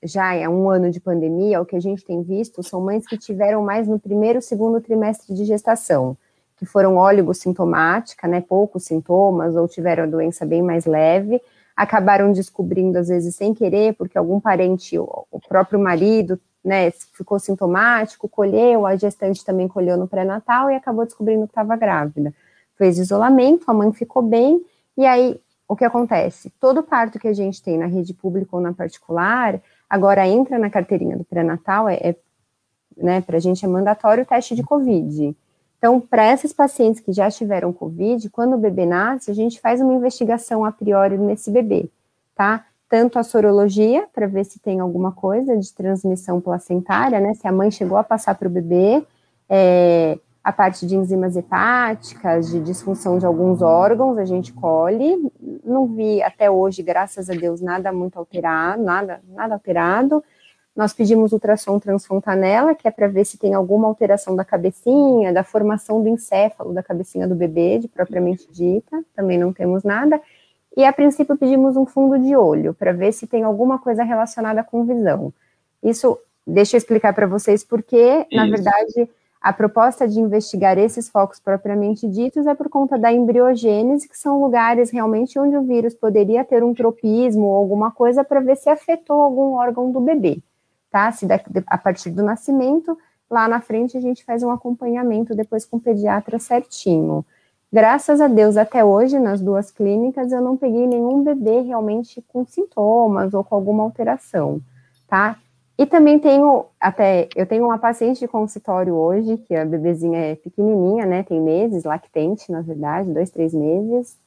já 0.04 0.36
é 0.36 0.48
um 0.48 0.70
ano 0.70 0.92
de 0.92 1.00
pandemia, 1.00 1.62
o 1.62 1.66
que 1.66 1.76
a 1.76 1.80
gente 1.80 2.06
tem 2.06 2.22
visto 2.22 2.62
são 2.62 2.80
mães 2.82 3.08
que 3.08 3.18
tiveram 3.18 3.64
mais 3.64 3.88
no 3.88 4.00
primeiro, 4.00 4.42
segundo 4.42 4.80
trimestre 4.80 5.34
de 5.34 5.46
gestação 5.46 6.16
que 6.62 6.66
foram 6.68 6.96
sintomática, 7.34 8.28
né, 8.28 8.40
poucos 8.40 8.84
sintomas, 8.84 9.56
ou 9.56 9.68
tiveram 9.68 10.04
a 10.04 10.06
doença 10.06 10.46
bem 10.46 10.62
mais 10.62 10.86
leve, 10.86 11.42
acabaram 11.82 12.32
descobrindo, 12.32 13.00
às 13.00 13.08
vezes, 13.08 13.36
sem 13.36 13.56
querer, 13.56 13.96
porque 13.96 14.16
algum 14.16 14.40
parente, 14.40 15.00
o 15.00 15.40
próprio 15.50 15.80
marido, 15.80 16.40
né, 16.64 16.92
ficou 16.92 17.40
sintomático, 17.40 18.30
colheu, 18.30 18.86
a 18.86 18.96
gestante 18.96 19.44
também 19.44 19.68
colheu 19.68 19.98
no 19.98 20.08
pré-natal 20.08 20.70
e 20.70 20.76
acabou 20.76 21.06
descobrindo 21.06 21.48
que 21.48 21.52
estava 21.52 21.76
grávida. 21.76 22.32
Fez 22.78 23.00
isolamento, 23.00 23.64
a 23.68 23.74
mãe 23.74 23.92
ficou 23.92 24.22
bem, 24.22 24.64
e 24.96 25.08
aí, 25.08 25.42
o 25.68 25.76
que 25.76 25.84
acontece? 25.84 26.54
Todo 26.60 26.84
parto 26.84 27.18
que 27.18 27.28
a 27.28 27.34
gente 27.34 27.64
tem 27.64 27.80
na 27.80 27.88
rede 27.88 28.14
pública 28.14 28.56
ou 28.56 28.62
na 28.62 28.74
particular, 28.74 29.60
agora 29.90 30.28
entra 30.28 30.60
na 30.60 30.70
carteirinha 30.70 31.18
do 31.18 31.24
pré-natal, 31.24 31.90
é, 31.90 31.96
é 31.96 32.16
né, 32.96 33.22
para 33.22 33.38
a 33.38 33.40
gente 33.40 33.66
é 33.66 33.68
mandatório 33.68 34.22
o 34.24 34.28
teste 34.28 34.54
de 34.54 34.62
Covid. 34.62 35.36
Então, 35.82 36.00
para 36.00 36.32
esses 36.32 36.54
pacientes 36.54 37.02
que 37.02 37.12
já 37.12 37.32
tiveram 37.32 37.74
Covid, 37.74 38.30
quando 38.30 38.54
o 38.54 38.60
bebê 38.60 38.86
nasce, 38.86 39.32
a 39.32 39.34
gente 39.34 39.60
faz 39.60 39.82
uma 39.82 39.96
investigação 39.96 40.64
a 40.64 40.72
priori 40.72 41.18
nesse 41.18 41.50
bebê, 41.50 41.90
tá? 42.36 42.64
Tanto 42.88 43.18
a 43.18 43.24
sorologia, 43.24 44.08
para 44.14 44.28
ver 44.28 44.46
se 44.46 44.60
tem 44.60 44.80
alguma 44.80 45.12
coisa 45.12 45.58
de 45.58 45.74
transmissão 45.74 46.40
placentária, 46.40 47.20
né? 47.20 47.34
Se 47.34 47.48
a 47.48 47.52
mãe 47.52 47.72
chegou 47.72 47.98
a 47.98 48.04
passar 48.04 48.36
para 48.36 48.48
o 48.48 48.52
bebê, 48.52 49.04
é, 49.50 50.20
a 50.44 50.54
parte 50.54 50.86
de 50.86 50.96
enzimas 50.96 51.36
hepáticas, 51.36 52.52
de 52.52 52.60
disfunção 52.60 53.18
de 53.18 53.26
alguns 53.26 53.64
órgãos, 53.64 54.20
a 54.20 54.26
gente 54.26 54.54
colhe. 54.54 55.32
Não 55.66 55.88
vi 55.88 56.22
até 56.22 56.52
hoje, 56.52 56.84
graças 56.84 57.28
a 57.28 57.34
Deus, 57.34 57.60
nada 57.60 57.92
muito 57.92 58.20
alterado, 58.20 58.84
nada, 58.84 59.20
nada 59.30 59.56
alterado. 59.56 60.24
Nós 60.74 60.94
pedimos 60.94 61.34
ultrassom 61.34 61.78
transfontanela, 61.80 62.74
que 62.74 62.88
é 62.88 62.92
para 62.92 63.08
ver 63.08 63.26
se 63.26 63.38
tem 63.38 63.54
alguma 63.54 63.88
alteração 63.88 64.36
da 64.36 64.46
cabecinha, 64.46 65.34
da 65.34 65.44
formação 65.44 66.02
do 66.02 66.08
encéfalo 66.08 66.74
da 66.74 66.82
cabecinha 66.82 67.28
do 67.28 67.36
bebê, 67.36 67.78
de 67.78 67.90
propriamente 67.90 68.48
dita, 68.50 69.04
também 69.14 69.38
não 69.38 69.52
temos 69.52 69.84
nada. 69.84 70.22
E 70.76 70.86
a 70.86 70.94
princípio 70.94 71.38
pedimos 71.38 71.76
um 71.76 71.86
fundo 71.86 72.18
de 72.18 72.36
olho, 72.38 72.74
para 72.74 72.94
ver 72.94 73.12
se 73.12 73.28
tem 73.28 73.44
alguma 73.44 73.80
coisa 73.80 74.04
relacionada 74.04 74.64
com 74.64 74.86
visão. 74.86 75.34
Isso, 75.84 76.18
deixa 76.48 76.78
eu 76.78 76.78
explicar 76.78 77.14
para 77.14 77.28
vocês 77.28 77.66
porque, 77.66 78.26
na 78.32 78.46
verdade, 78.46 79.10
a 79.42 79.52
proposta 79.52 80.08
de 80.08 80.22
investigar 80.22 80.78
esses 80.78 81.10
focos 81.10 81.38
propriamente 81.38 82.08
ditos 82.08 82.48
é 82.48 82.56
por 82.56 82.70
conta 82.70 82.98
da 82.98 83.12
embriogênese, 83.12 84.08
que 84.08 84.18
são 84.18 84.42
lugares 84.42 84.90
realmente 84.90 85.38
onde 85.38 85.58
o 85.58 85.64
vírus 85.64 85.94
poderia 85.94 86.46
ter 86.46 86.64
um 86.64 86.74
tropismo 86.74 87.48
ou 87.48 87.58
alguma 87.58 87.92
coisa 87.92 88.24
para 88.24 88.40
ver 88.40 88.56
se 88.56 88.70
afetou 88.70 89.22
algum 89.22 89.56
órgão 89.56 89.92
do 89.92 90.00
bebê 90.00 90.42
tá? 90.92 91.12
Se 91.12 91.26
a 91.66 91.78
partir 91.78 92.12
do 92.12 92.22
nascimento, 92.22 92.98
lá 93.30 93.48
na 93.48 93.62
frente 93.62 93.98
a 93.98 94.02
gente 94.02 94.26
faz 94.26 94.44
um 94.44 94.52
acompanhamento 94.52 95.34
depois 95.34 95.66
com 95.66 95.78
o 95.78 95.82
pediatra 95.82 96.38
certinho. 96.38 97.26
Graças 97.74 98.20
a 98.20 98.28
Deus, 98.28 98.58
até 98.58 98.84
hoje, 98.84 99.18
nas 99.18 99.40
duas 99.40 99.72
clínicas, 99.72 100.34
eu 100.34 100.42
não 100.42 100.58
peguei 100.58 100.86
nenhum 100.86 101.24
bebê 101.24 101.62
realmente 101.62 102.22
com 102.28 102.46
sintomas 102.46 103.34
ou 103.34 103.46
com 103.46 103.56
alguma 103.56 103.84
alteração, 103.84 104.60
tá? 105.08 105.38
E 105.78 105.86
também 105.86 106.20
tenho, 106.20 106.66
até, 106.80 107.30
eu 107.34 107.46
tenho 107.46 107.64
uma 107.64 107.80
paciente 107.80 108.20
de 108.20 108.28
consultório 108.28 108.94
hoje, 108.94 109.38
que 109.38 109.56
a 109.56 109.66
bebezinha 109.66 110.20
é 110.20 110.36
pequenininha, 110.36 111.06
né, 111.06 111.24
tem 111.24 111.42
meses, 111.42 111.86
lactente, 111.86 112.52
na 112.52 112.62
verdade, 112.62 113.10
dois, 113.10 113.32
três 113.32 113.54
meses, 113.54 114.18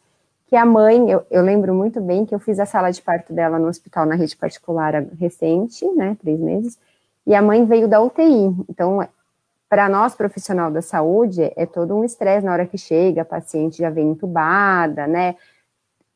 que 0.47 0.57
a 0.57 0.65
mãe, 0.65 1.11
eu, 1.11 1.25
eu, 1.31 1.43
lembro 1.43 1.75
muito 1.75 2.01
bem 2.01 2.27
que 2.27 2.35
eu 2.35 2.39
fiz 2.39 2.59
a 2.61 2.67
sala 2.67 2.91
de 2.91 3.01
parto 3.01 3.33
dela 3.33 3.59
no 3.59 3.69
hospital 3.69 4.07
na 4.07 4.15
rede 4.15 4.37
particular 4.37 4.95
recente, 5.19 5.87
né, 5.95 6.17
três 6.21 6.39
meses, 6.39 6.79
e 7.27 7.35
a 7.35 7.41
mãe 7.41 7.65
veio 7.65 7.89
da 7.89 8.01
UTI. 8.01 8.55
Então, 8.69 9.07
para 9.69 9.89
nós, 9.89 10.15
profissional 10.15 10.71
da 10.71 10.83
saúde, 10.83 11.51
é 11.57 11.67
todo 11.67 11.97
um 11.97 12.05
estresse 12.05 12.45
na 12.45 12.53
hora 12.53 12.67
que 12.67 12.77
chega, 12.77 13.23
a 13.23 13.25
paciente 13.25 13.79
já 13.79 13.91
vem 13.91 14.11
entubada, 14.11 15.07
né, 15.07 15.35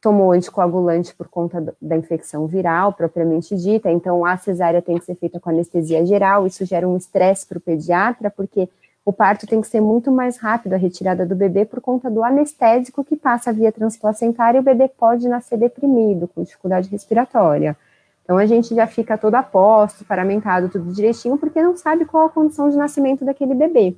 tomou 0.00 0.30
anticoagulante 0.30 1.14
por 1.14 1.28
conta 1.28 1.74
da 1.80 1.96
infecção 1.96 2.46
viral, 2.46 2.92
propriamente 2.92 3.56
dita, 3.56 3.90
então 3.90 4.24
a 4.24 4.36
cesárea 4.36 4.80
tem 4.80 4.98
que 4.98 5.04
ser 5.04 5.16
feita 5.16 5.40
com 5.40 5.50
anestesia 5.50 6.04
geral, 6.06 6.46
isso 6.46 6.64
gera 6.64 6.86
um 6.86 6.96
estresse 6.96 7.46
para 7.46 7.58
o 7.58 7.60
pediatra, 7.60 8.30
porque 8.30 8.68
o 9.08 9.12
parto 9.12 9.46
tem 9.46 9.58
que 9.58 9.66
ser 9.66 9.80
muito 9.80 10.12
mais 10.12 10.36
rápido, 10.36 10.74
a 10.74 10.76
retirada 10.76 11.24
do 11.24 11.34
bebê, 11.34 11.64
por 11.64 11.80
conta 11.80 12.10
do 12.10 12.22
anestésico 12.22 13.02
que 13.02 13.16
passa 13.16 13.50
via 13.50 13.72
transplacentária 13.72 14.58
e 14.58 14.60
o 14.60 14.62
bebê 14.62 14.86
pode 14.86 15.26
nascer 15.26 15.56
deprimido, 15.56 16.28
com 16.28 16.42
dificuldade 16.42 16.90
respiratória. 16.90 17.74
Então 18.22 18.36
a 18.36 18.44
gente 18.44 18.74
já 18.74 18.86
fica 18.86 19.16
todo 19.16 19.34
a 19.34 19.42
posto, 19.42 20.04
paramentado, 20.04 20.68
tudo 20.68 20.92
direitinho, 20.92 21.38
porque 21.38 21.62
não 21.62 21.74
sabe 21.74 22.04
qual 22.04 22.26
a 22.26 22.28
condição 22.28 22.68
de 22.68 22.76
nascimento 22.76 23.24
daquele 23.24 23.54
bebê. 23.54 23.96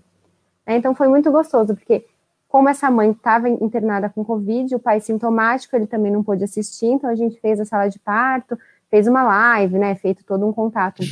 É, 0.64 0.76
então 0.76 0.94
foi 0.94 1.08
muito 1.08 1.28
gostoso, 1.32 1.74
porque 1.74 2.06
como 2.48 2.68
essa 2.68 2.88
mãe 2.88 3.10
estava 3.10 3.48
internada 3.48 4.08
com 4.08 4.24
Covid, 4.24 4.76
o 4.76 4.78
pai 4.78 5.00
sintomático, 5.00 5.74
ele 5.74 5.88
também 5.88 6.12
não 6.12 6.22
pôde 6.22 6.44
assistir, 6.44 6.86
então 6.86 7.10
a 7.10 7.16
gente 7.16 7.40
fez 7.40 7.58
a 7.58 7.64
sala 7.64 7.88
de 7.88 7.98
parto, 7.98 8.56
fez 8.88 9.08
uma 9.08 9.24
live, 9.24 9.76
né, 9.76 9.96
feito 9.96 10.24
todo 10.24 10.46
um 10.46 10.52
contato 10.52 11.02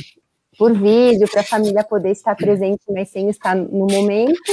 por 0.59 0.73
vídeo, 0.73 1.25
para 1.31 1.39
a 1.39 1.45
família 1.45 1.85
poder 1.85 2.11
estar 2.11 2.35
presente, 2.35 2.81
mas 2.89 3.07
sem 3.07 3.29
estar 3.29 3.55
no 3.55 3.87
momento. 3.87 4.51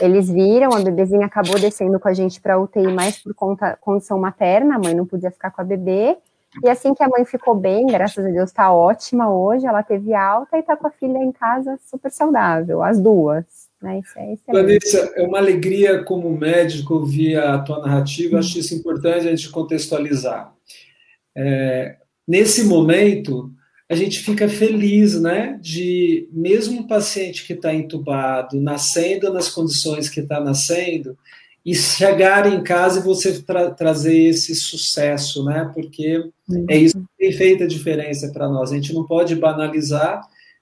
Eles 0.00 0.28
viram, 0.28 0.72
a 0.72 0.80
bebezinha 0.80 1.26
acabou 1.26 1.58
descendo 1.60 1.98
com 2.00 2.08
a 2.08 2.12
gente 2.12 2.40
para 2.40 2.60
UTI 2.60 2.88
mais 2.88 3.22
por 3.22 3.32
conta 3.34 3.78
condição 3.80 4.18
materna, 4.18 4.74
a 4.74 4.78
mãe 4.80 4.94
não 4.94 5.06
podia 5.06 5.30
ficar 5.30 5.52
com 5.52 5.60
a 5.60 5.64
bebê. 5.64 6.16
E 6.64 6.68
assim 6.68 6.92
que 6.92 7.04
a 7.04 7.08
mãe 7.08 7.24
ficou 7.24 7.54
bem, 7.54 7.86
graças 7.86 8.24
a 8.24 8.28
Deus 8.28 8.50
está 8.50 8.72
ótima 8.72 9.32
hoje, 9.32 9.64
ela 9.64 9.82
teve 9.82 10.12
alta 10.12 10.56
e 10.56 10.60
está 10.60 10.76
com 10.76 10.88
a 10.88 10.90
filha 10.90 11.18
em 11.18 11.30
casa 11.30 11.78
super 11.88 12.10
saudável, 12.10 12.82
as 12.82 12.98
duas. 13.00 13.44
Né? 13.80 14.00
Isso 14.00 14.18
é 14.18 14.52
Vanessa, 14.52 15.12
é 15.14 15.22
uma 15.22 15.38
alegria 15.38 16.02
como 16.02 16.36
médico 16.36 16.94
ouvir 16.94 17.36
a 17.36 17.58
tua 17.60 17.80
narrativa, 17.80 18.40
acho 18.40 18.58
isso 18.58 18.74
importante 18.74 19.28
a 19.28 19.30
gente 19.30 19.50
contextualizar. 19.50 20.52
É, 21.36 21.96
nesse 22.26 22.64
momento, 22.64 23.52
a 23.88 23.94
gente 23.94 24.20
fica 24.20 24.48
feliz, 24.48 25.18
né, 25.20 25.58
de 25.62 26.28
mesmo 26.30 26.80
um 26.80 26.86
paciente 26.86 27.46
que 27.46 27.54
está 27.54 27.72
entubado, 27.72 28.60
nascendo 28.60 29.32
nas 29.32 29.48
condições 29.48 30.10
que 30.10 30.20
está 30.20 30.40
nascendo, 30.40 31.16
e 31.64 31.74
chegar 31.74 32.50
em 32.52 32.62
casa 32.62 33.00
e 33.00 33.02
você 33.02 33.42
tra 33.42 33.70
trazer 33.70 34.16
esse 34.16 34.54
sucesso, 34.54 35.44
né, 35.44 35.70
porque 35.74 36.22
é 36.68 36.76
isso 36.76 36.98
que 36.98 37.06
tem 37.18 37.32
feito 37.32 37.64
a 37.64 37.66
diferença 37.66 38.30
para 38.30 38.48
nós. 38.48 38.72
A 38.72 38.74
gente 38.74 38.92
não 38.92 39.04
pode 39.04 39.34
banalizar 39.34 40.20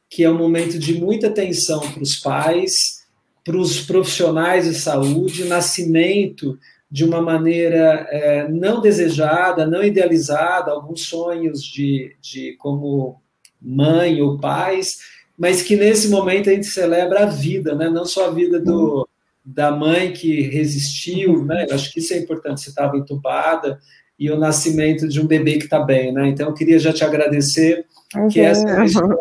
que 0.09 0.23
é 0.23 0.30
um 0.30 0.38
momento 0.38 0.78
de 0.78 0.95
muita 0.95 1.26
atenção 1.26 1.80
para 1.80 2.02
os 2.02 2.16
pais, 2.16 3.04
para 3.45 3.56
os 3.56 3.80
profissionais 3.80 4.64
de 4.66 4.75
saúde, 4.75 5.45
nascimento 5.45 6.59
de 6.90 7.05
uma 7.05 7.21
maneira 7.21 8.07
é, 8.11 8.49
não 8.49 8.81
desejada, 8.81 9.66
não 9.66 9.83
idealizada, 9.83 10.71
alguns 10.71 11.02
sonhos 11.02 11.62
de, 11.62 12.16
de 12.21 12.55
como 12.59 13.21
mãe 13.61 14.21
ou 14.23 14.38
pais, 14.38 14.99
mas 15.37 15.62
que 15.62 15.76
nesse 15.76 16.09
momento 16.09 16.49
a 16.49 16.52
gente 16.52 16.66
celebra 16.66 17.25
a 17.25 17.26
vida, 17.26 17.75
né? 17.75 17.90
não 17.90 18.05
só 18.05 18.28
a 18.28 18.31
vida 18.31 18.61
do, 18.61 19.07
da 19.45 19.71
mãe 19.71 20.12
que 20.12 20.43
resistiu, 20.43 21.45
né? 21.45 21.66
Eu 21.69 21.75
acho 21.75 21.93
que 21.93 22.00
isso 22.00 22.14
é 22.14 22.19
importante, 22.19 22.61
você 22.61 22.71
estava 22.71 22.97
entubada, 22.97 23.78
e 24.19 24.31
o 24.31 24.38
nascimento 24.38 25.07
de 25.07 25.21
um 25.21 25.26
bebê 25.26 25.59
que 25.59 25.64
está 25.64 25.78
bem, 25.78 26.12
né? 26.12 26.28
Então 26.28 26.49
eu 26.49 26.55
queria 26.55 26.78
já 26.78 26.93
te 26.93 27.05
agradecer 27.05 27.85
uhum. 28.14 28.28
que 28.28 28.40
essa 28.40 28.66
é 28.66 28.85
história 28.85 29.16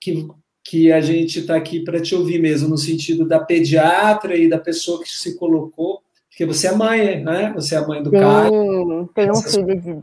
que, 0.00 0.28
que 0.64 0.92
a 0.92 1.00
gente 1.00 1.40
está 1.40 1.56
aqui 1.56 1.80
para 1.80 2.00
te 2.00 2.14
ouvir 2.14 2.40
mesmo, 2.40 2.68
no 2.68 2.78
sentido 2.78 3.26
da 3.26 3.40
pediatra 3.40 4.36
e 4.36 4.48
da 4.48 4.58
pessoa 4.58 5.02
que 5.02 5.08
se 5.08 5.36
colocou 5.36 6.00
porque 6.32 6.46
você 6.46 6.68
é 6.68 6.72
mãe, 6.72 7.22
né? 7.22 7.52
Você 7.54 7.74
é 7.74 7.78
a 7.78 7.86
mãe 7.86 8.02
do 8.02 8.08
Sim, 8.08 8.16
Caio. 8.16 9.10
Tem 9.14 9.30
um 9.30 9.34
filho 9.34 9.80
de. 9.80 9.98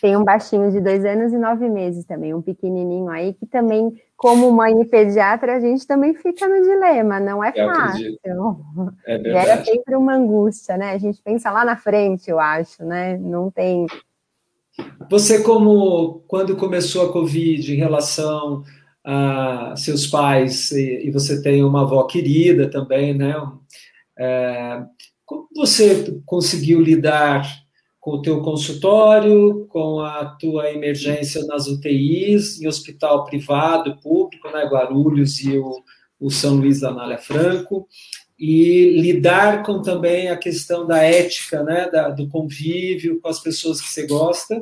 Tem 0.00 0.16
um 0.16 0.24
baixinho 0.24 0.68
de 0.72 0.80
dois 0.80 1.04
anos 1.04 1.32
e 1.32 1.38
nove 1.38 1.68
meses 1.68 2.04
também, 2.04 2.34
um 2.34 2.42
pequenininho 2.42 3.08
aí, 3.08 3.34
que 3.34 3.46
também, 3.46 3.94
como 4.16 4.50
mãe 4.50 4.80
e 4.80 4.84
pediatra, 4.84 5.56
a 5.56 5.60
gente 5.60 5.86
também 5.86 6.12
fica 6.12 6.48
no 6.48 6.60
dilema, 6.60 7.20
não 7.20 7.42
é 7.42 7.52
fácil. 7.52 8.18
É 9.06 9.16
verdade. 9.16 9.48
Era 9.48 9.64
sempre 9.64 9.94
uma 9.94 10.14
angústia, 10.14 10.76
né? 10.76 10.90
A 10.90 10.98
gente 10.98 11.22
pensa 11.22 11.52
lá 11.52 11.64
na 11.64 11.76
frente, 11.76 12.28
eu 12.28 12.40
acho, 12.40 12.84
né? 12.84 13.16
Não 13.16 13.48
tem. 13.48 13.86
Você, 15.08 15.40
como 15.40 16.24
quando 16.26 16.56
começou 16.56 17.06
a 17.06 17.12
Covid, 17.12 17.72
em 17.72 17.78
relação 17.78 18.64
a 19.04 19.74
seus 19.76 20.08
pais, 20.08 20.72
e, 20.72 21.06
e 21.06 21.10
você 21.12 21.40
tem 21.40 21.62
uma 21.62 21.82
avó 21.82 22.02
querida 22.02 22.68
também, 22.68 23.14
né? 23.14 23.36
É, 24.18 24.82
como 25.30 25.46
você 25.54 26.20
conseguiu 26.26 26.80
lidar 26.80 27.48
com 28.00 28.12
o 28.16 28.22
teu 28.22 28.42
consultório, 28.42 29.64
com 29.68 30.00
a 30.00 30.24
tua 30.24 30.72
emergência 30.72 31.44
nas 31.44 31.68
UTIs, 31.68 32.60
em 32.60 32.66
hospital 32.66 33.24
privado, 33.24 33.96
público, 33.98 34.50
né, 34.50 34.64
Guarulhos 34.64 35.38
e 35.44 35.56
o, 35.56 35.84
o 36.18 36.30
São 36.32 36.56
Luís 36.56 36.80
da 36.80 36.88
Anália 36.88 37.18
Franco, 37.18 37.86
e 38.36 39.00
lidar 39.00 39.62
com 39.62 39.80
também 39.80 40.30
a 40.30 40.36
questão 40.36 40.84
da 40.84 40.98
ética, 41.04 41.62
né, 41.62 41.88
da, 41.88 42.08
do 42.08 42.26
convívio 42.26 43.20
com 43.20 43.28
as 43.28 43.38
pessoas 43.38 43.80
que 43.80 43.88
você 43.88 44.08
gosta, 44.08 44.60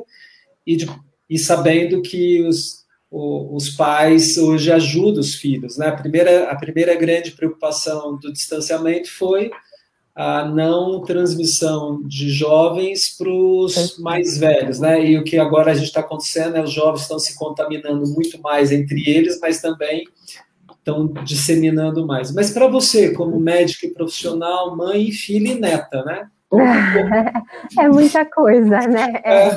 e, 0.67 0.75
de, 0.75 0.87
e 1.27 1.39
sabendo 1.39 1.99
que 2.03 2.43
os, 2.43 2.85
os 3.09 3.71
pais 3.71 4.37
hoje 4.37 4.71
ajudam 4.71 5.21
os 5.21 5.33
filhos. 5.33 5.79
Né? 5.79 5.87
A, 5.87 5.95
primeira, 5.95 6.51
a 6.51 6.55
primeira 6.55 6.93
grande 6.93 7.31
preocupação 7.31 8.19
do 8.19 8.31
distanciamento 8.31 9.09
foi 9.09 9.49
a 10.19 10.43
não 10.43 10.99
transmissão 10.99 12.01
de 12.03 12.29
jovens 12.29 13.15
para 13.17 13.29
os 13.29 13.97
mais 13.99 14.37
velhos, 14.37 14.77
né? 14.77 15.01
E 15.01 15.17
o 15.17 15.23
que 15.23 15.37
agora 15.37 15.71
a 15.71 15.73
gente 15.73 15.85
está 15.85 16.01
acontecendo 16.01 16.57
é 16.57 16.61
os 16.61 16.73
jovens 16.73 17.03
estão 17.03 17.17
se 17.17 17.37
contaminando 17.37 18.05
muito 18.05 18.37
mais 18.41 18.69
entre 18.69 19.09
eles, 19.09 19.39
mas 19.39 19.61
também 19.61 20.03
estão 20.77 21.07
disseminando 21.23 22.05
mais. 22.05 22.33
Mas 22.33 22.51
para 22.51 22.67
você, 22.67 23.13
como 23.13 23.39
médica 23.39 23.87
e 23.87 23.93
profissional, 23.93 24.75
mãe, 24.75 25.09
filha 25.09 25.53
e 25.53 25.55
neta, 25.57 26.03
né? 26.03 26.29
é 27.79 27.87
muita 27.87 28.25
coisa, 28.25 28.77
né? 28.89 29.21
É. 29.23 29.47
É. 29.47 29.55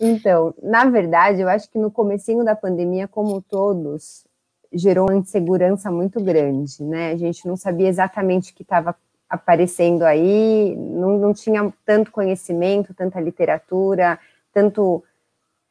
Então, 0.00 0.54
na 0.62 0.86
verdade, 0.86 1.42
eu 1.42 1.48
acho 1.50 1.70
que 1.70 1.78
no 1.78 1.90
comecinho 1.90 2.42
da 2.42 2.56
pandemia, 2.56 3.06
como 3.06 3.42
todos, 3.42 4.24
gerou 4.72 5.10
uma 5.10 5.18
insegurança 5.18 5.90
muito 5.90 6.18
grande, 6.18 6.82
né? 6.82 7.12
A 7.12 7.16
gente 7.18 7.46
não 7.46 7.58
sabia 7.58 7.88
exatamente 7.88 8.52
o 8.52 8.54
que 8.54 8.62
estava 8.62 8.96
aparecendo 9.30 10.02
aí, 10.02 10.76
não, 10.76 11.16
não 11.16 11.32
tinha 11.32 11.72
tanto 11.86 12.10
conhecimento, 12.10 12.92
tanta 12.92 13.20
literatura, 13.20 14.18
tanto 14.52 15.04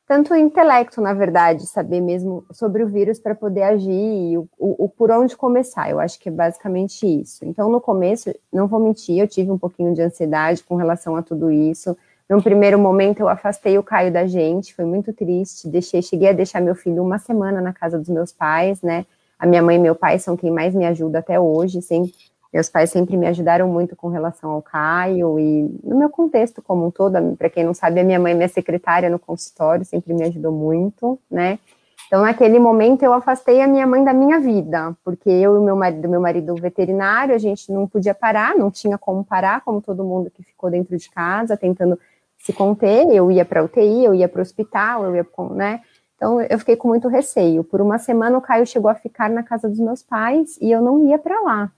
tanto 0.07 0.33
intelecto, 0.33 0.99
na 0.99 1.13
verdade, 1.13 1.67
saber 1.67 2.01
mesmo 2.01 2.43
sobre 2.51 2.81
o 2.81 2.87
vírus 2.87 3.19
para 3.19 3.35
poder 3.35 3.61
agir 3.61 3.91
e 3.91 4.39
o, 4.39 4.49
o, 4.57 4.85
o, 4.85 4.89
por 4.89 5.11
onde 5.11 5.37
começar. 5.37 5.87
Eu 5.87 5.99
acho 5.99 6.19
que 6.19 6.29
é 6.29 6.31
basicamente 6.31 7.05
isso. 7.05 7.45
Então, 7.45 7.69
no 7.69 7.79
começo, 7.79 8.33
não 8.51 8.65
vou 8.65 8.79
mentir, 8.79 9.19
eu 9.19 9.27
tive 9.27 9.51
um 9.51 9.57
pouquinho 9.59 9.93
de 9.93 10.01
ansiedade 10.01 10.63
com 10.63 10.75
relação 10.75 11.15
a 11.15 11.21
tudo 11.21 11.51
isso. 11.51 11.95
Num 12.27 12.41
primeiro 12.41 12.79
momento, 12.79 13.19
eu 13.19 13.29
afastei 13.29 13.77
o 13.77 13.83
Caio 13.83 14.11
da 14.11 14.25
gente, 14.25 14.73
foi 14.73 14.83
muito 14.83 15.13
triste. 15.13 15.67
Deixei, 15.67 16.01
cheguei 16.01 16.29
a 16.29 16.33
deixar 16.33 16.59
meu 16.59 16.73
filho 16.73 17.03
uma 17.03 17.19
semana 17.19 17.61
na 17.61 17.71
casa 17.71 17.99
dos 17.99 18.09
meus 18.09 18.31
pais, 18.31 18.81
né? 18.81 19.05
A 19.37 19.45
minha 19.45 19.61
mãe 19.61 19.75
e 19.75 19.79
meu 19.79 19.93
pai 19.93 20.17
são 20.17 20.35
quem 20.35 20.49
mais 20.49 20.73
me 20.73 20.87
ajuda 20.87 21.19
até 21.19 21.39
hoje, 21.39 21.83
sem 21.83 22.11
meus 22.51 22.67
pais 22.67 22.89
sempre 22.89 23.15
me 23.15 23.27
ajudaram 23.27 23.67
muito 23.67 23.95
com 23.95 24.07
relação 24.07 24.49
ao 24.49 24.61
Caio 24.61 25.39
e 25.39 25.69
no 25.83 25.97
meu 25.97 26.09
contexto 26.09 26.61
como 26.61 26.87
um 26.87 26.91
todo. 26.91 27.13
Para 27.37 27.49
quem 27.49 27.63
não 27.63 27.75
sabe, 27.75 27.99
a 27.99 28.03
minha 28.03 28.19
mãe 28.19 28.31
é 28.31 28.35
minha 28.35 28.49
secretária 28.49 29.09
no 29.09 29.19
consultório, 29.19 29.85
sempre 29.85 30.13
me 30.13 30.23
ajudou 30.23 30.51
muito, 30.51 31.19
né? 31.29 31.59
Então, 32.07 32.23
naquele 32.23 32.57
momento, 32.57 33.03
eu 33.03 33.13
afastei 33.13 33.61
a 33.61 33.67
minha 33.67 33.85
mãe 33.85 34.03
da 34.03 34.15
minha 34.15 34.39
vida, 34.39 34.97
porque 35.05 35.29
eu 35.29 35.53
e 35.53 35.57
o 35.59 35.61
meu 35.61 35.75
marido, 35.75 36.09
meu 36.09 36.19
marido 36.19 36.55
veterinário, 36.55 37.35
a 37.35 37.37
gente 37.37 37.71
não 37.71 37.87
podia 37.87 38.15
parar, 38.15 38.57
não 38.57 38.71
tinha 38.71 38.97
como 38.97 39.23
parar, 39.23 39.61
como 39.63 39.79
todo 39.79 40.03
mundo 40.03 40.31
que 40.31 40.41
ficou 40.41 40.71
dentro 40.71 40.97
de 40.97 41.07
casa, 41.11 41.55
tentando 41.55 41.99
se 42.39 42.51
conter. 42.51 43.07
Eu 43.11 43.29
ia 43.29 43.45
para 43.45 43.63
UTI, 43.63 44.05
eu 44.05 44.15
ia 44.15 44.27
para 44.27 44.39
o 44.39 44.41
hospital, 44.41 45.03
eu 45.05 45.15
ia, 45.17 45.27
né? 45.51 45.81
Então, 46.15 46.41
eu 46.41 46.57
fiquei 46.57 46.75
com 46.75 46.87
muito 46.87 47.07
receio. 47.07 47.63
Por 47.63 47.79
uma 47.79 47.99
semana, 47.99 48.39
o 48.39 48.41
Caio 48.41 48.65
chegou 48.65 48.89
a 48.89 48.95
ficar 48.95 49.29
na 49.29 49.43
casa 49.43 49.69
dos 49.69 49.79
meus 49.79 50.01
pais 50.01 50.57
e 50.59 50.71
eu 50.71 50.81
não 50.81 51.07
ia 51.07 51.19
para 51.19 51.39
lá 51.41 51.71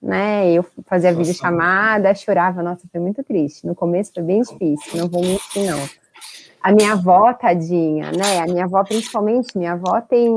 né? 0.00 0.52
Eu 0.52 0.64
fazia 0.86 1.10
nossa. 1.10 1.22
videochamada, 1.22 2.14
chorava, 2.14 2.62
nossa, 2.62 2.86
foi 2.90 3.00
muito 3.00 3.22
triste. 3.22 3.66
No 3.66 3.74
começo 3.74 4.12
foi 4.14 4.22
bem 4.22 4.40
difícil, 4.42 5.00
não 5.00 5.08
vou 5.08 5.22
mentir, 5.22 5.64
não. 5.64 5.88
A 6.62 6.72
minha 6.72 6.92
avó, 6.92 7.32
tadinha, 7.32 8.10
né? 8.12 8.40
A 8.40 8.46
minha 8.46 8.64
avó, 8.64 8.82
principalmente, 8.84 9.56
minha 9.56 9.72
avó 9.72 10.00
tem 10.00 10.36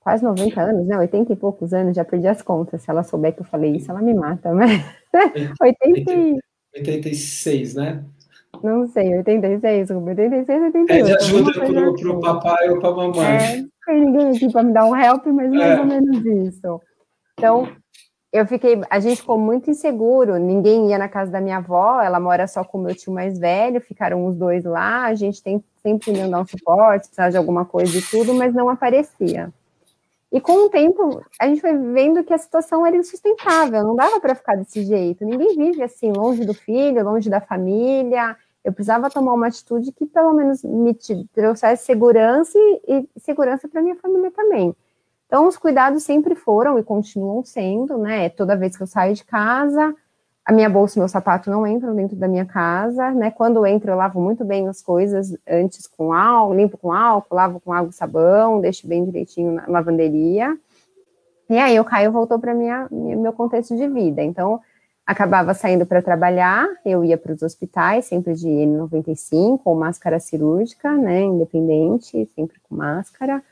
quase 0.00 0.22
90 0.22 0.60
anos, 0.60 0.86
né? 0.86 0.98
80 0.98 1.32
e 1.32 1.36
poucos 1.36 1.72
anos, 1.72 1.96
já 1.96 2.04
perdi 2.04 2.26
as 2.26 2.42
contas. 2.42 2.82
Se 2.82 2.90
ela 2.90 3.02
souber 3.02 3.34
que 3.34 3.40
eu 3.40 3.46
falei 3.46 3.76
isso, 3.76 3.90
ela 3.90 4.02
me 4.02 4.14
mata, 4.14 4.52
mas 4.52 4.82
80 5.60 6.42
86, 6.74 7.74
né? 7.74 8.04
Não 8.62 8.86
sei, 8.86 9.16
86, 9.18 9.90
86, 9.90 10.62
88. 10.62 10.86
Pede 10.86 11.16
ajuda 11.16 11.52
pro, 11.52 11.62
assim. 11.62 12.02
pro 12.02 12.20
papai 12.20 12.68
ou 12.70 12.78
pra 12.78 12.90
mamãe. 12.90 13.26
É, 13.26 13.64
tem 13.86 14.00
ninguém 14.04 14.28
aqui 14.28 14.52
para 14.52 14.62
me 14.62 14.72
dar 14.72 14.86
um 14.86 14.96
help, 14.96 15.26
mas 15.26 15.50
mais 15.50 15.78
é. 15.78 15.80
ou 15.80 15.86
menos 15.86 16.24
isso. 16.24 16.80
Então, 17.42 17.68
eu 18.32 18.46
fiquei, 18.46 18.80
a 18.88 19.00
gente 19.00 19.20
ficou 19.20 19.36
muito 19.36 19.68
inseguro, 19.68 20.38
ninguém 20.38 20.90
ia 20.90 20.96
na 20.96 21.08
casa 21.08 21.32
da 21.32 21.40
minha 21.40 21.56
avó, 21.56 22.00
ela 22.00 22.20
mora 22.20 22.46
só 22.46 22.62
com 22.62 22.78
o 22.78 22.80
meu 22.80 22.94
tio 22.94 23.12
mais 23.12 23.36
velho, 23.36 23.80
ficaram 23.80 24.24
os 24.26 24.36
dois 24.36 24.64
lá, 24.64 25.06
a 25.06 25.14
gente 25.16 25.42
tem 25.42 25.62
sempre 25.82 26.12
indo 26.12 26.30
dar 26.30 26.40
um 26.40 26.46
suporte, 26.46 27.08
precisava 27.08 27.32
de 27.32 27.36
alguma 27.36 27.64
coisa 27.64 27.98
e 27.98 28.00
tudo, 28.00 28.32
mas 28.32 28.54
não 28.54 28.68
aparecia. 28.68 29.52
E 30.30 30.40
com 30.40 30.66
o 30.66 30.70
tempo, 30.70 31.20
a 31.36 31.48
gente 31.48 31.60
foi 31.60 31.76
vendo 31.76 32.22
que 32.22 32.32
a 32.32 32.38
situação 32.38 32.86
era 32.86 32.96
insustentável, 32.96 33.82
não 33.82 33.96
dava 33.96 34.20
para 34.20 34.36
ficar 34.36 34.56
desse 34.56 34.84
jeito. 34.84 35.24
Ninguém 35.24 35.56
vive 35.56 35.82
assim, 35.82 36.12
longe 36.12 36.44
do 36.44 36.54
filho, 36.54 37.04
longe 37.04 37.28
da 37.28 37.40
família. 37.40 38.36
Eu 38.64 38.72
precisava 38.72 39.10
tomar 39.10 39.34
uma 39.34 39.48
atitude 39.48 39.90
que 39.90 40.06
pelo 40.06 40.32
menos 40.32 40.62
me 40.62 40.96
trouxesse 41.34 41.84
segurança 41.84 42.56
e, 42.56 42.80
e 42.86 43.20
segurança 43.20 43.68
para 43.68 43.82
minha 43.82 43.96
família 43.96 44.30
também. 44.30 44.74
Então, 45.32 45.48
os 45.48 45.56
cuidados 45.56 46.02
sempre 46.02 46.34
foram 46.34 46.78
e 46.78 46.82
continuam 46.82 47.42
sendo, 47.42 47.96
né? 47.96 48.28
Toda 48.28 48.54
vez 48.54 48.76
que 48.76 48.82
eu 48.82 48.86
saio 48.86 49.14
de 49.14 49.24
casa, 49.24 49.96
a 50.44 50.52
minha 50.52 50.68
bolsa 50.68 50.98
e 50.98 51.00
meu 51.00 51.08
sapato 51.08 51.50
não 51.50 51.66
entram 51.66 51.96
dentro 51.96 52.14
da 52.16 52.28
minha 52.28 52.44
casa, 52.44 53.10
né? 53.12 53.30
Quando 53.30 53.56
eu 53.56 53.64
entro, 53.64 53.90
eu 53.90 53.96
lavo 53.96 54.20
muito 54.20 54.44
bem 54.44 54.68
as 54.68 54.82
coisas 54.82 55.34
antes 55.48 55.86
com 55.86 56.12
álcool, 56.12 56.54
limpo 56.54 56.76
com 56.76 56.92
álcool, 56.92 57.34
lavo 57.34 57.60
com 57.60 57.72
água 57.72 57.88
e 57.88 57.94
sabão, 57.94 58.60
deixo 58.60 58.86
bem 58.86 59.06
direitinho 59.06 59.52
na 59.52 59.64
lavanderia. 59.68 60.54
E 61.48 61.56
aí 61.56 61.80
o 61.80 61.84
Caio 61.86 62.12
voltou 62.12 62.38
para 62.38 62.52
minha 62.52 62.86
meu 62.90 63.32
contexto 63.32 63.74
de 63.74 63.88
vida. 63.88 64.22
Então, 64.22 64.60
acabava 65.06 65.54
saindo 65.54 65.86
para 65.86 66.02
trabalhar, 66.02 66.68
eu 66.84 67.02
ia 67.02 67.16
para 67.16 67.32
os 67.32 67.40
hospitais, 67.40 68.04
sempre 68.04 68.34
de 68.34 68.48
N95 68.48 69.62
ou 69.64 69.74
máscara 69.74 70.20
cirúrgica, 70.20 70.92
né? 70.92 71.22
Independente, 71.22 72.28
sempre 72.34 72.60
com 72.68 72.74
máscara 72.74 73.42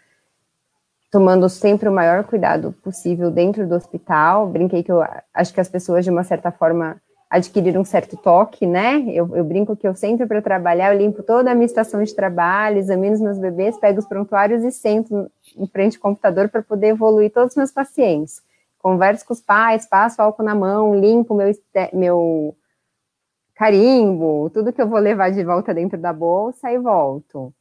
tomando 1.11 1.49
sempre 1.49 1.89
o 1.89 1.93
maior 1.93 2.25
cuidado 2.25 2.73
possível 2.83 3.31
dentro 3.31 3.67
do 3.67 3.75
hospital. 3.75 4.47
Brinquei 4.47 4.83
que 4.83 4.93
eu 4.93 5.05
acho 5.35 5.53
que 5.53 5.61
as 5.61 5.69
pessoas, 5.69 6.05
de 6.05 6.11
uma 6.11 6.23
certa 6.23 6.53
forma, 6.53 7.01
adquiriram 7.29 7.83
um 7.83 7.85
certo 7.85 8.17
toque, 8.17 8.67
né? 8.67 9.05
Eu, 9.09 9.37
eu 9.37 9.45
brinco 9.45 9.77
que 9.77 9.87
eu 9.87 9.95
sempre 9.95 10.27
para 10.27 10.43
trabalhar, 10.43 10.93
eu 10.93 10.99
limpo 10.99 11.23
toda 11.23 11.51
a 11.51 11.55
minha 11.55 11.67
estação 11.67 12.03
de 12.03 12.15
trabalho, 12.15 12.79
examino 12.79 13.15
os 13.15 13.21
meus 13.21 13.39
bebês, 13.39 13.79
pego 13.79 13.99
os 13.99 14.07
prontuários 14.07 14.65
e 14.65 14.73
sento 14.73 15.31
em 15.57 15.67
frente 15.67 15.97
ao 15.97 16.03
computador 16.03 16.49
para 16.49 16.63
poder 16.63 16.89
evoluir 16.89 17.33
todos 17.33 17.53
os 17.53 17.57
meus 17.57 17.71
pacientes. 17.71 18.43
Converso 18.79 19.27
com 19.27 19.33
os 19.33 19.41
pais, 19.41 19.87
passo 19.87 20.23
álcool 20.23 20.43
na 20.43 20.55
mão, 20.55 20.99
limpo 20.99 21.35
meu, 21.35 21.53
meu 21.93 22.57
carimbo, 23.55 24.51
tudo 24.51 24.73
que 24.73 24.81
eu 24.81 24.89
vou 24.89 24.99
levar 24.99 25.31
de 25.31 25.45
volta 25.45 25.75
dentro 25.75 25.99
da 25.99 26.13
bolsa 26.13 26.73
e 26.73 26.79
volto. 26.79 27.53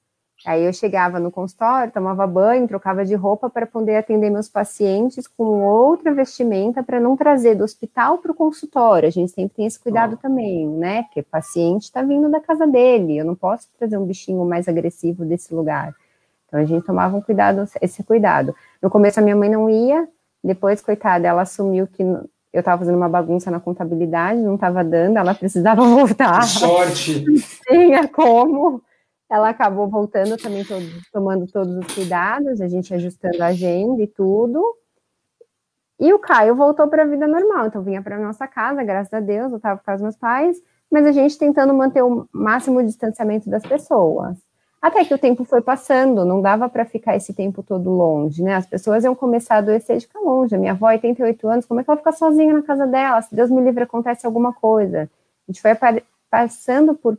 Aí 0.46 0.64
eu 0.64 0.72
chegava 0.72 1.20
no 1.20 1.30
consultório, 1.30 1.92
tomava 1.92 2.26
banho, 2.26 2.68
trocava 2.68 3.04
de 3.04 3.14
roupa 3.14 3.50
para 3.50 3.66
poder 3.66 3.98
atender 3.98 4.30
meus 4.30 4.48
pacientes 4.48 5.28
com 5.28 5.64
outra 5.64 6.14
vestimenta 6.14 6.82
para 6.82 7.00
não 7.00 7.18
trazer 7.18 7.56
do 7.56 7.64
hospital 7.64 8.20
para 8.20 8.32
o 8.32 8.36
consultório. 8.36 9.08
A 9.08 9.12
gente 9.12 9.32
sempre 9.32 9.58
tem 9.58 9.66
esse 9.66 9.80
cuidado 9.80 10.16
também, 10.16 10.66
né? 10.66 11.04
Porque 11.04 11.20
o 11.20 11.26
paciente 11.26 11.84
está 11.84 12.02
vindo 12.02 12.30
da 12.30 12.40
casa 12.40 12.66
dele, 12.66 13.18
eu 13.18 13.26
não 13.26 13.36
posso 13.36 13.68
trazer 13.78 13.98
um 13.98 14.06
bichinho 14.06 14.46
mais 14.46 14.68
agressivo 14.68 15.26
desse 15.26 15.54
lugar. 15.54 15.94
Então 16.48 16.60
a 16.60 16.66
gente 16.66 16.86
tomava 16.86 17.18
um 17.18 17.22
cuidado, 17.22 17.68
esse 17.82 18.02
cuidado. 18.04 18.56
No 18.82 18.90
começo 18.90 19.20
a 19.20 19.24
minha 19.24 19.36
mãe 19.36 19.50
não 19.50 19.70
ia, 19.70 20.08
depois, 20.44 20.82
coitada, 20.82 21.28
ela 21.28 21.42
assumiu 21.42 21.86
que 21.86 22.02
eu 22.02 22.60
estava 22.62 22.80
fazendo 22.80 22.96
uma 22.96 23.10
bagunça 23.10 23.52
na 23.52 23.60
contabilidade, 23.60 24.40
não 24.40 24.56
estava 24.56 24.84
dando, 24.84 25.18
ela 25.18 25.36
precisava 25.36 25.84
voltar. 25.84 26.42
Sorte! 26.44 27.26
Tinha 27.68 28.08
como 28.08 28.82
ela 29.30 29.50
acabou 29.50 29.88
voltando 29.88 30.38
também, 30.38 30.66
todo, 30.66 30.86
tomando 31.12 31.46
todos 31.46 31.76
os 31.76 31.94
cuidados, 31.94 32.60
a 32.60 32.68
gente 32.68 32.94
ajustando 32.94 33.44
a 33.44 33.48
agenda 33.48 34.02
e 34.02 34.08
tudo. 34.08 34.76
E 36.00 36.12
o 36.14 36.20
Caio 36.20 36.56
voltou 36.56 36.88
para 36.88 37.04
a 37.04 37.06
vida 37.06 37.28
normal, 37.28 37.68
então 37.68 37.84
vinha 37.84 38.02
para 38.02 38.18
nossa 38.18 38.48
casa, 38.48 38.84
graças 38.84 39.14
a 39.14 39.20
Deus, 39.20 39.52
eu 39.52 39.58
estava 39.58 39.80
com 39.80 39.94
os 39.94 40.02
meus 40.02 40.16
pais, 40.16 40.58
mas 40.90 41.06
a 41.06 41.12
gente 41.12 41.38
tentando 41.38 41.74
manter 41.74 42.02
o 42.02 42.28
máximo 42.32 42.82
distanciamento 42.84 43.50
das 43.50 43.64
pessoas. 43.64 44.38
Até 44.82 45.04
que 45.04 45.14
o 45.14 45.18
tempo 45.18 45.44
foi 45.44 45.62
passando, 45.62 46.24
não 46.24 46.42
dava 46.42 46.70
para 46.70 46.86
ficar 46.86 47.16
esse 47.16 47.34
tempo 47.34 47.62
todo 47.62 47.90
longe, 47.90 48.42
né? 48.42 48.56
As 48.56 48.66
pessoas 48.66 49.04
iam 49.04 49.14
começar 49.14 49.56
a 49.56 49.58
adoecer 49.58 49.98
de 49.98 50.08
ficar 50.08 50.22
longe. 50.22 50.56
A 50.56 50.58
minha 50.58 50.72
avó, 50.72 50.88
88 50.88 51.48
anos, 51.50 51.66
como 51.66 51.82
é 51.82 51.84
que 51.84 51.90
ela 51.90 51.98
fica 51.98 52.14
sozinha 52.14 52.54
na 52.54 52.62
casa 52.62 52.88
dela? 52.88 53.22
Se 53.22 53.36
Deus 53.36 53.52
me 53.52 53.62
livre, 53.62 53.84
acontece 53.84 54.26
alguma 54.26 54.54
coisa. 54.54 55.02
A 55.02 55.52
gente 55.52 55.62
foi 55.62 55.72
passando 56.32 56.96
por 56.96 57.18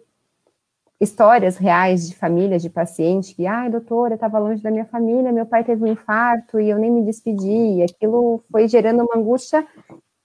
histórias 1.00 1.56
reais 1.56 2.06
de 2.08 2.14
famílias 2.14 2.60
de 2.60 2.68
pacientes 2.68 3.32
que, 3.32 3.46
ai, 3.46 3.70
doutora, 3.70 4.12
eu 4.12 4.16
estava 4.16 4.38
longe 4.38 4.62
da 4.62 4.70
minha 4.70 4.84
família, 4.84 5.32
meu 5.32 5.46
pai 5.46 5.64
teve 5.64 5.82
um 5.82 5.86
infarto 5.86 6.60
e 6.60 6.68
eu 6.68 6.78
nem 6.78 6.90
me 6.90 7.02
despedi, 7.02 7.78
e 7.78 7.82
aquilo 7.82 8.44
foi 8.52 8.68
gerando 8.68 9.02
uma 9.02 9.16
angústia 9.16 9.66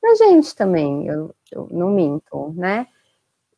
na 0.03 0.15
gente 0.15 0.53
também, 0.55 1.07
eu, 1.07 1.33
eu 1.51 1.67
não 1.71 1.89
minto, 1.89 2.53
né? 2.55 2.85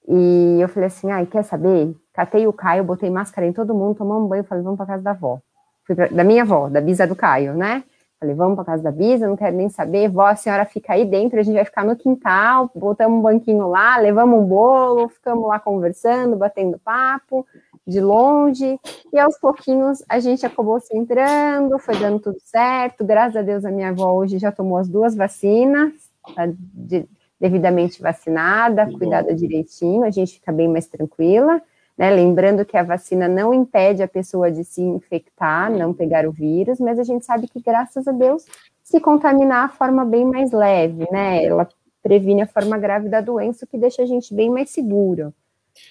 E 0.08 0.60
eu 0.62 0.70
falei 0.70 0.88
assim, 0.88 1.12
ai, 1.12 1.26
quer 1.26 1.44
saber? 1.44 1.94
Catei 2.14 2.48
o 2.48 2.54
Caio, 2.54 2.84
botei 2.84 3.10
máscara 3.10 3.46
em 3.46 3.52
todo 3.52 3.76
mundo, 3.76 3.98
tomamos 3.98 4.24
um 4.24 4.28
banho, 4.28 4.44
falei, 4.46 4.64
vamos 4.64 4.78
para 4.78 4.86
casa 4.86 5.04
da 5.04 5.12
avó. 5.12 5.42
Fui 5.86 5.96
pra, 5.96 6.08
da 6.08 6.24
minha 6.24 6.44
avó, 6.44 6.70
da 6.70 6.80
bisa 6.80 7.06
do 7.06 7.16
Caio, 7.16 7.54
né? 7.54 7.84
Falei, 8.20 8.34
vamos 8.34 8.56
para 8.56 8.66
casa 8.66 8.82
da 8.82 8.92
Bisa, 8.92 9.28
não 9.28 9.38
quero 9.38 9.56
nem 9.56 9.70
saber. 9.70 10.10
Vó, 10.10 10.26
a 10.26 10.36
senhora 10.36 10.66
fica 10.66 10.94
aí 10.94 11.06
dentro, 11.06 11.40
a 11.40 11.44
gente 11.44 11.54
vai 11.54 11.66
ficar 11.66 11.86
no 11.86 11.96
quintal, 11.96 12.72
botamos 12.74 13.20
um 13.20 13.22
banquinho 13.22 13.68
lá, 13.68 13.98
levamos 13.98 14.40
um 14.40 14.44
bolo, 14.44 15.08
ficamos 15.08 15.48
lá 15.48 15.60
conversando, 15.60 16.36
batendo 16.36 16.80
papo, 16.80 17.46
de 17.86 18.02
longe. 18.02 18.80
E 19.14 19.20
aos 19.20 19.38
pouquinhos 19.38 20.04
a 20.10 20.20
gente 20.20 20.44
acabou 20.46 20.80
se 20.80 20.98
entrando, 20.98 21.78
foi 21.78 21.96
dando 22.00 22.20
tudo 22.20 22.40
certo. 22.44 23.06
Graças 23.06 23.36
a 23.36 23.42
Deus 23.44 23.64
a 23.64 23.72
minha 23.72 23.90
avó 23.90 24.12
hoje 24.14 24.40
já 24.40 24.52
tomou 24.52 24.80
as 24.80 24.90
duas 24.90 25.16
vacinas, 25.16 25.94
tá 26.36 26.48
de, 26.48 27.08
devidamente 27.40 28.02
vacinada, 28.02 28.92
cuidada 28.98 29.32
direitinho, 29.36 30.04
a 30.04 30.10
gente 30.10 30.34
fica 30.40 30.52
bem 30.52 30.68
mais 30.68 30.88
tranquila. 30.88 31.62
Né? 31.98 32.12
Lembrando 32.12 32.64
que 32.64 32.78
a 32.78 32.84
vacina 32.84 33.28
não 33.28 33.54
impede 33.54 34.04
a 34.04 34.08
pessoa 34.08 34.52
de 34.52 34.64
se 34.64 34.82
infectar, 34.82 35.72
não 35.72 35.94
pegar 35.94 36.28
o 36.28 36.32
vírus, 36.32 36.80
mas 36.80 37.00
a 37.00 37.04
gente 37.04 37.26
sabe 37.26 37.48
que, 37.48 37.60
graças 37.60 38.08
a 38.08 38.12
Deus, 38.12 38.46
se 38.84 39.00
contaminar 39.00 39.66
a 39.66 39.70
forma 39.70 40.06
bem 40.06 40.24
mais 40.24 40.52
leve, 40.52 41.08
né? 41.12 41.44
Ela 41.44 41.68
previne 42.04 42.44
a 42.44 42.48
forma 42.48 42.78
grave 42.78 43.10
da 43.10 43.20
doença, 43.20 43.66
o 43.66 43.68
que 43.68 43.78
deixa 43.78 44.04
a 44.04 44.06
gente 44.06 44.34
bem 44.34 44.50
mais 44.50 44.70
seguro, 44.70 45.34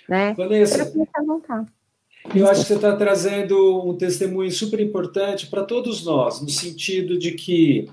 né? 0.09 0.33
Vanessa. 0.35 0.93
Eu 2.35 2.49
acho 2.49 2.63
que 2.63 2.69
você 2.69 2.75
está 2.75 2.97
trazendo 2.97 3.89
um 3.89 3.97
testemunho 3.97 4.51
super 4.51 4.81
importante 4.81 5.47
para 5.47 5.65
todos 5.65 6.05
nós, 6.05 6.41
no 6.41 6.49
sentido 6.49 7.19
de 7.19 7.33
que 7.33 7.89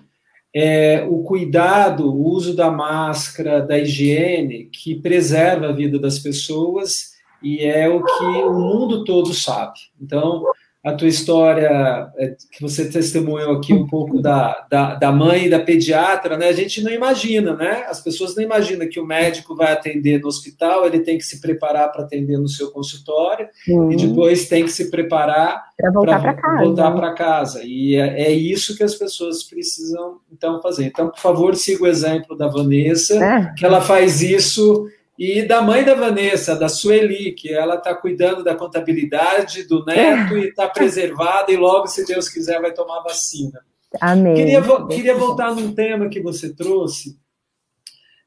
é, 0.54 1.06
o 1.10 1.24
cuidado, 1.24 2.10
o 2.10 2.28
uso 2.30 2.56
da 2.56 2.72
máscara, 2.72 3.62
da 3.62 3.78
higiene, 3.78 4.66
que 4.66 4.96
preserva 4.96 5.68
a 5.68 5.72
vida 5.72 6.00
das 6.00 6.18
pessoas 6.20 7.13
e 7.44 7.60
é 7.66 7.88
o 7.90 8.04
que 8.04 8.24
o 8.24 8.54
mundo 8.54 9.04
todo 9.04 9.34
sabe. 9.34 9.80
Então, 10.02 10.44
a 10.84 10.92
tua 10.92 11.08
história, 11.08 12.12
é, 12.18 12.36
que 12.52 12.62
você 12.62 12.90
testemunhou 12.90 13.54
aqui 13.54 13.74
um 13.74 13.88
pouco 13.88 14.22
da, 14.22 14.68
da, 14.70 14.96
da, 14.96 15.12
mãe 15.14 15.50
da 15.50 15.58
pediatra, 15.58 16.36
né? 16.36 16.50
A 16.50 16.54
gente 16.54 16.84
não 16.84 16.92
imagina, 16.92 17.56
né? 17.56 17.86
As 17.88 18.02
pessoas 18.02 18.36
não 18.36 18.44
imaginam 18.44 18.90
que 18.90 19.00
o 19.00 19.06
médico 19.06 19.56
vai 19.56 19.72
atender 19.72 20.20
no 20.20 20.28
hospital, 20.28 20.86
ele 20.86 21.00
tem 21.00 21.18
que 21.18 21.24
se 21.24 21.40
preparar 21.40 21.90
para 21.90 22.04
atender 22.04 22.38
no 22.38 22.50
seu 22.50 22.70
consultório 22.70 23.48
uhum. 23.70 23.94
e 23.94 23.96
depois 23.96 24.50
tem 24.50 24.66
que 24.66 24.72
se 24.72 24.92
preparar 24.92 25.64
para 25.78 25.90
voltar 25.90 26.22
para 26.22 26.34
casa. 26.34 26.64
Voltar 26.66 26.92
para 26.92 27.14
casa. 27.14 27.62
E 27.64 27.96
é, 27.96 28.24
é, 28.24 28.32
isso 28.34 28.76
que 28.76 28.84
as 28.84 28.94
pessoas 28.94 29.42
precisam 29.44 30.18
então 30.34 30.62
fazer. 30.62 30.84
Então, 30.88 31.08
por 31.08 31.20
favor, 31.20 31.56
siga 31.56 31.84
o 31.84 31.88
exemplo 31.88 32.38
da 32.38 32.50
Vanessa, 32.50 33.24
é. 33.24 33.54
que 33.58 33.66
ela 33.66 33.80
faz 33.80 34.22
isso 34.22 34.86
e 35.18 35.44
da 35.44 35.62
mãe 35.62 35.84
da 35.84 35.94
Vanessa, 35.94 36.56
da 36.56 36.68
Sueli, 36.68 37.34
que 37.34 37.54
ela 37.54 37.76
está 37.76 37.94
cuidando 37.94 38.44
da 38.44 38.56
contabilidade 38.56 39.68
do 39.68 39.86
neto 39.86 40.38
e 40.38 40.48
está 40.48 40.68
preservada, 40.68 41.52
e 41.52 41.58
logo, 41.58 41.88
se 41.88 42.06
Deus 42.06 42.28
quiser, 42.30 42.60
vai 42.60 42.74
tomar 42.74 43.02
vacina. 43.02 43.62
Amém. 44.02 44.34
Queria, 44.34 44.62
queria 44.88 45.16
voltar 45.16 45.54
num 45.54 45.74
tema 45.74 46.10
que 46.10 46.20
você 46.20 46.54
trouxe. 46.54 47.18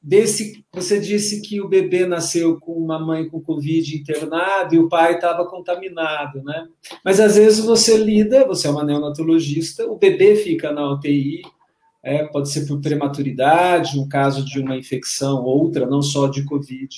Desse, 0.01 0.65
você 0.73 1.01
disse 1.01 1.43
que 1.43 1.61
o 1.61 1.69
bebê 1.69 2.07
nasceu 2.07 2.61
com 2.61 2.75
uma 2.75 2.97
mãe 2.97 3.29
com 3.29 3.41
Covid 3.41 3.97
internado 3.97 4.73
e 4.73 4.79
o 4.79 4.89
pai 4.89 5.15
estava 5.15 5.45
contaminado, 5.45 6.45
né? 6.45 6.69
Mas 7.05 7.19
às 7.19 7.35
vezes 7.35 7.65
você 7.65 7.97
lida, 7.97 8.47
você 8.47 8.69
é 8.69 8.71
uma 8.71 8.85
neonatologista, 8.85 9.85
o 9.85 9.97
bebê 9.97 10.37
fica 10.37 10.71
na 10.71 10.93
UTI, 10.93 11.43
é, 12.07 12.23
pode 12.23 12.53
ser 12.53 12.67
por 12.67 12.81
prematuridade, 12.81 13.99
um 13.99 14.09
caso 14.09 14.45
de 14.45 14.61
uma 14.61 14.77
infecção, 14.77 15.43
outra, 15.43 15.87
não 15.87 16.01
só 16.01 16.29
de 16.29 16.45
Covid. 16.45 16.89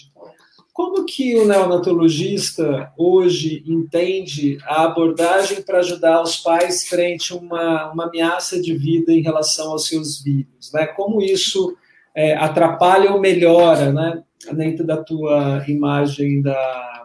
Como 0.71 1.07
que 1.07 1.35
o 1.35 1.47
neonatologista 1.49 2.93
hoje 2.95 3.65
entende 3.67 4.59
a 4.65 4.85
abordagem 4.85 5.63
para 5.63 5.79
ajudar 5.79 6.23
os 6.23 6.37
pais 6.37 6.87
frente 6.87 7.33
a 7.33 7.37
uma, 7.37 7.91
uma 7.91 8.05
ameaça 8.05 8.61
de 8.61 8.77
vida 8.77 9.11
em 9.11 9.23
relação 9.23 9.73
aos 9.73 9.87
seus 9.87 10.19
filhos? 10.19 10.71
Né? 10.75 10.87
Como 10.89 11.23
isso 11.23 11.75
é, 12.15 12.37
atrapalha 12.37 13.11
ou 13.11 13.19
melhora, 13.19 13.91
né? 13.91 14.23
dentro 14.53 14.87
da 14.87 14.99
tua 14.99 15.65
imagem 15.67 16.43
da, 16.43 17.05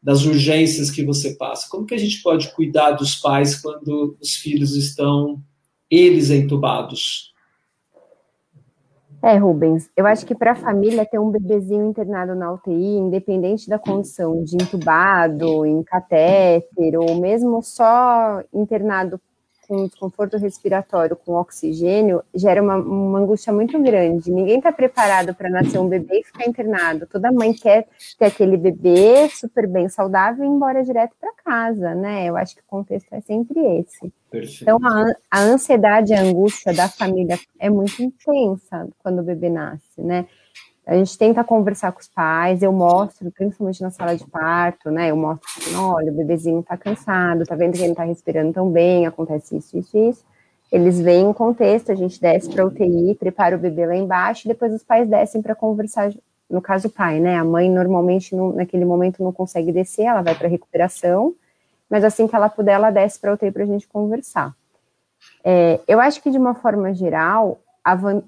das 0.00 0.24
urgências 0.24 0.92
que 0.92 1.04
você 1.04 1.34
passa? 1.34 1.66
Como 1.68 1.84
que 1.84 1.94
a 1.94 1.98
gente 1.98 2.22
pode 2.22 2.54
cuidar 2.54 2.92
dos 2.92 3.16
pais 3.16 3.60
quando 3.60 4.16
os 4.20 4.36
filhos 4.36 4.76
estão 4.76 5.42
eles 5.90 6.30
entubados? 6.30 7.30
É, 9.22 9.36
Rubens, 9.36 9.90
eu 9.94 10.06
acho 10.06 10.24
que 10.24 10.34
para 10.34 10.52
a 10.52 10.56
família 10.56 11.04
ter 11.04 11.18
um 11.18 11.30
bebezinho 11.30 11.86
internado 11.86 12.34
na 12.34 12.50
UTI, 12.52 12.72
independente 12.72 13.68
da 13.68 13.78
condição 13.78 14.42
de 14.42 14.56
entubado, 14.56 15.66
em 15.66 15.82
catéter, 15.82 16.98
ou 16.98 17.20
mesmo 17.20 17.62
só 17.62 18.42
internado 18.52 19.20
com 19.70 19.86
desconforto 19.86 20.36
respiratório 20.36 21.14
com 21.14 21.34
oxigênio 21.34 22.24
gera 22.34 22.60
uma, 22.60 22.74
uma 22.74 23.20
angústia 23.20 23.52
muito 23.52 23.80
grande. 23.80 24.28
Ninguém 24.28 24.58
está 24.58 24.72
preparado 24.72 25.32
para 25.32 25.48
nascer 25.48 25.78
um 25.78 25.88
bebê 25.88 26.18
e 26.18 26.24
ficar 26.24 26.44
internado. 26.44 27.06
Toda 27.06 27.30
mãe 27.30 27.54
quer 27.54 27.86
ter 28.18 28.24
aquele 28.24 28.56
bebê 28.56 29.28
super 29.28 29.68
bem 29.68 29.88
saudável 29.88 30.44
e 30.44 30.48
ir 30.48 30.50
embora 30.50 30.82
direto 30.82 31.14
para 31.20 31.32
casa, 31.44 31.94
né? 31.94 32.26
Eu 32.26 32.36
acho 32.36 32.56
que 32.56 32.62
o 32.62 32.66
contexto 32.66 33.12
é 33.12 33.20
sempre 33.20 33.60
esse. 33.78 34.12
Perfeito. 34.28 34.62
Então, 34.62 34.78
a, 34.82 35.04
a 35.30 35.40
ansiedade 35.40 36.12
e 36.12 36.16
a 36.16 36.22
angústia 36.22 36.74
da 36.74 36.88
família 36.88 37.38
é 37.56 37.70
muito 37.70 38.02
intensa 38.02 38.88
quando 38.98 39.20
o 39.20 39.24
bebê 39.24 39.48
nasce, 39.48 40.02
né? 40.02 40.26
A 40.90 40.96
gente 40.96 41.16
tenta 41.16 41.44
conversar 41.44 41.92
com 41.92 42.00
os 42.00 42.08
pais, 42.08 42.64
eu 42.64 42.72
mostro, 42.72 43.30
principalmente 43.30 43.80
na 43.80 43.92
sala 43.92 44.16
de 44.16 44.26
parto, 44.26 44.90
né? 44.90 45.12
Eu 45.12 45.16
mostro, 45.16 45.48
assim, 45.56 45.76
olha, 45.76 46.10
o 46.10 46.14
bebezinho 46.16 46.64
tá 46.64 46.76
cansado, 46.76 47.44
tá 47.44 47.54
vendo 47.54 47.74
que 47.74 47.78
ele 47.78 47.90
não 47.90 47.94
tá 47.94 48.02
respirando 48.02 48.52
tão 48.52 48.68
bem, 48.68 49.06
acontece 49.06 49.56
isso, 49.56 49.78
isso, 49.78 49.96
isso. 49.96 50.24
Eles 50.72 51.00
veem 51.00 51.28
o 51.28 51.32
contexto, 51.32 51.92
a 51.92 51.94
gente 51.94 52.20
desce 52.20 52.50
para 52.50 52.66
UTI, 52.66 53.14
prepara 53.14 53.54
o 53.54 53.58
bebê 53.60 53.86
lá 53.86 53.94
embaixo, 53.94 54.44
e 54.44 54.48
depois 54.48 54.74
os 54.74 54.82
pais 54.82 55.08
descem 55.08 55.40
para 55.40 55.54
conversar, 55.54 56.12
no 56.50 56.60
caso 56.60 56.88
o 56.88 56.90
pai, 56.90 57.20
né? 57.20 57.36
A 57.36 57.44
mãe 57.44 57.70
normalmente 57.70 58.34
não, 58.34 58.52
naquele 58.52 58.84
momento 58.84 59.22
não 59.22 59.32
consegue 59.32 59.70
descer, 59.70 60.06
ela 60.06 60.22
vai 60.22 60.34
para 60.34 60.48
recuperação, 60.48 61.36
mas 61.88 62.02
assim 62.02 62.26
que 62.26 62.34
ela 62.34 62.48
puder, 62.48 62.72
ela 62.72 62.90
desce 62.90 63.16
para 63.16 63.32
UTI 63.32 63.52
para 63.52 63.62
a 63.62 63.66
gente 63.66 63.86
conversar. 63.86 64.56
É, 65.44 65.78
eu 65.86 66.00
acho 66.00 66.20
que 66.20 66.32
de 66.32 66.38
uma 66.38 66.56
forma 66.56 66.92
geral, 66.92 67.60
a, 67.84 67.94
van, 67.94 68.24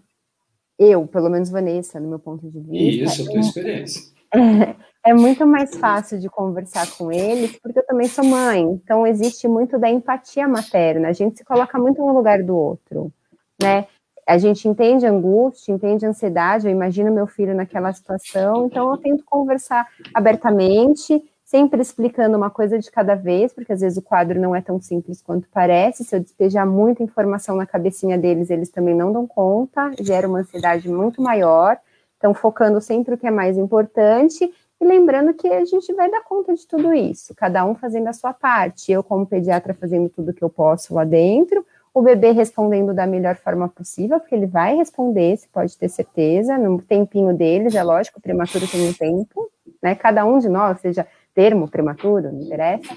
eu, 0.82 1.06
pelo 1.06 1.30
menos 1.30 1.50
Vanessa, 1.50 2.00
no 2.00 2.08
meu 2.08 2.18
ponto 2.18 2.48
de 2.48 2.60
vista. 2.60 3.22
Isso, 3.22 3.28
a 3.28 3.32
tua 3.32 3.40
experiência. 3.40 4.12
É, 4.32 4.74
é, 5.10 5.14
muito 5.14 5.46
mais 5.46 5.76
fácil 5.76 6.18
de 6.18 6.28
conversar 6.28 6.90
com 6.96 7.12
eles, 7.12 7.58
porque 7.60 7.78
eu 7.78 7.86
também 7.86 8.08
sou 8.08 8.24
mãe, 8.24 8.62
então 8.62 9.06
existe 9.06 9.46
muito 9.46 9.78
da 9.78 9.90
empatia 9.90 10.48
materna, 10.48 11.08
a 11.08 11.12
gente 11.12 11.38
se 11.38 11.44
coloca 11.44 11.78
muito 11.78 12.00
no 12.00 12.12
lugar 12.12 12.42
do 12.42 12.56
outro, 12.56 13.12
né? 13.60 13.86
A 14.26 14.38
gente 14.38 14.68
entende 14.68 15.04
angústia, 15.04 15.72
entende 15.72 16.06
ansiedade, 16.06 16.66
eu 16.66 16.72
imagino 16.72 17.12
meu 17.12 17.26
filho 17.26 17.54
naquela 17.54 17.92
situação, 17.92 18.66
então 18.66 18.90
eu 18.90 18.96
tento 18.96 19.24
conversar 19.24 19.86
abertamente, 20.14 21.22
sempre 21.52 21.82
explicando 21.82 22.34
uma 22.34 22.48
coisa 22.48 22.78
de 22.78 22.90
cada 22.90 23.14
vez, 23.14 23.52
porque 23.52 23.74
às 23.74 23.82
vezes 23.82 23.98
o 23.98 24.02
quadro 24.02 24.40
não 24.40 24.56
é 24.56 24.62
tão 24.62 24.80
simples 24.80 25.20
quanto 25.20 25.46
parece. 25.52 26.02
Se 26.02 26.16
eu 26.16 26.20
despejar 26.20 26.66
muita 26.66 27.02
informação 27.02 27.54
na 27.54 27.66
cabecinha 27.66 28.16
deles, 28.16 28.48
eles 28.48 28.70
também 28.70 28.94
não 28.94 29.12
dão 29.12 29.26
conta, 29.26 29.90
gera 30.00 30.26
uma 30.26 30.38
ansiedade 30.38 30.88
muito 30.88 31.20
maior. 31.20 31.76
Então, 32.16 32.32
focando 32.32 32.80
sempre 32.80 33.14
o 33.14 33.18
que 33.18 33.26
é 33.26 33.30
mais 33.30 33.58
importante 33.58 34.50
e 34.80 34.84
lembrando 34.84 35.34
que 35.34 35.46
a 35.46 35.62
gente 35.66 35.92
vai 35.92 36.10
dar 36.10 36.22
conta 36.22 36.54
de 36.54 36.66
tudo 36.66 36.94
isso, 36.94 37.34
cada 37.34 37.66
um 37.66 37.74
fazendo 37.74 38.08
a 38.08 38.14
sua 38.14 38.32
parte. 38.32 38.90
Eu, 38.90 39.02
como 39.02 39.26
pediatra, 39.26 39.74
fazendo 39.74 40.08
tudo 40.08 40.32
que 40.32 40.42
eu 40.42 40.48
posso 40.48 40.94
lá 40.94 41.04
dentro, 41.04 41.66
o 41.92 42.00
bebê 42.00 42.30
respondendo 42.30 42.94
da 42.94 43.06
melhor 43.06 43.36
forma 43.36 43.68
possível, 43.68 44.18
porque 44.18 44.34
ele 44.34 44.46
vai 44.46 44.74
responder, 44.74 45.36
você 45.36 45.46
pode 45.52 45.76
ter 45.76 45.90
certeza, 45.90 46.56
no 46.56 46.80
tempinho 46.80 47.36
deles, 47.36 47.74
é 47.74 47.82
lógico, 47.82 48.18
o 48.18 48.22
prematuro 48.22 48.66
tem 48.66 48.88
um 48.88 48.94
tempo, 48.94 49.50
né? 49.82 49.94
Cada 49.94 50.24
um 50.24 50.38
de 50.38 50.48
nós, 50.48 50.80
seja 50.80 51.06
termo 51.34 51.68
prematuro, 51.68 52.32
não 52.32 52.40
interessa. 52.40 52.94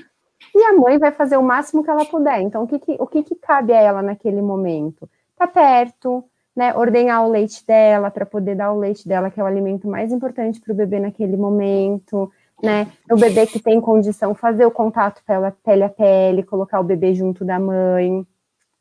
E 0.53 0.63
a 0.63 0.73
mãe 0.73 0.97
vai 0.97 1.11
fazer 1.11 1.37
o 1.37 1.43
máximo 1.43 1.83
que 1.83 1.89
ela 1.89 2.05
puder. 2.05 2.41
Então, 2.41 2.63
o 2.63 2.67
que, 2.67 2.79
que 2.79 2.95
o 2.99 3.07
que, 3.07 3.23
que 3.23 3.35
cabe 3.35 3.73
a 3.73 3.81
ela 3.81 4.01
naquele 4.01 4.41
momento? 4.41 5.09
Tá 5.35 5.47
perto, 5.47 6.23
né? 6.55 6.73
Ordenhar 6.75 7.25
o 7.25 7.31
leite 7.31 7.65
dela 7.65 8.09
para 8.09 8.25
poder 8.25 8.55
dar 8.55 8.71
o 8.71 8.79
leite 8.79 9.07
dela, 9.07 9.29
que 9.29 9.39
é 9.39 9.43
o 9.43 9.47
alimento 9.47 9.87
mais 9.87 10.11
importante 10.11 10.61
para 10.61 10.71
o 10.71 10.75
bebê 10.75 10.99
naquele 10.99 11.35
momento, 11.35 12.31
né? 12.61 12.87
O 13.11 13.17
bebê 13.17 13.45
que 13.45 13.59
tem 13.59 13.81
condição, 13.81 14.33
fazer 14.33 14.65
o 14.65 14.71
contato 14.71 15.21
pele 15.63 15.83
a 15.83 15.89
pele, 15.89 16.43
colocar 16.43 16.79
o 16.79 16.83
bebê 16.83 17.13
junto 17.13 17.43
da 17.43 17.59
mãe, 17.59 18.25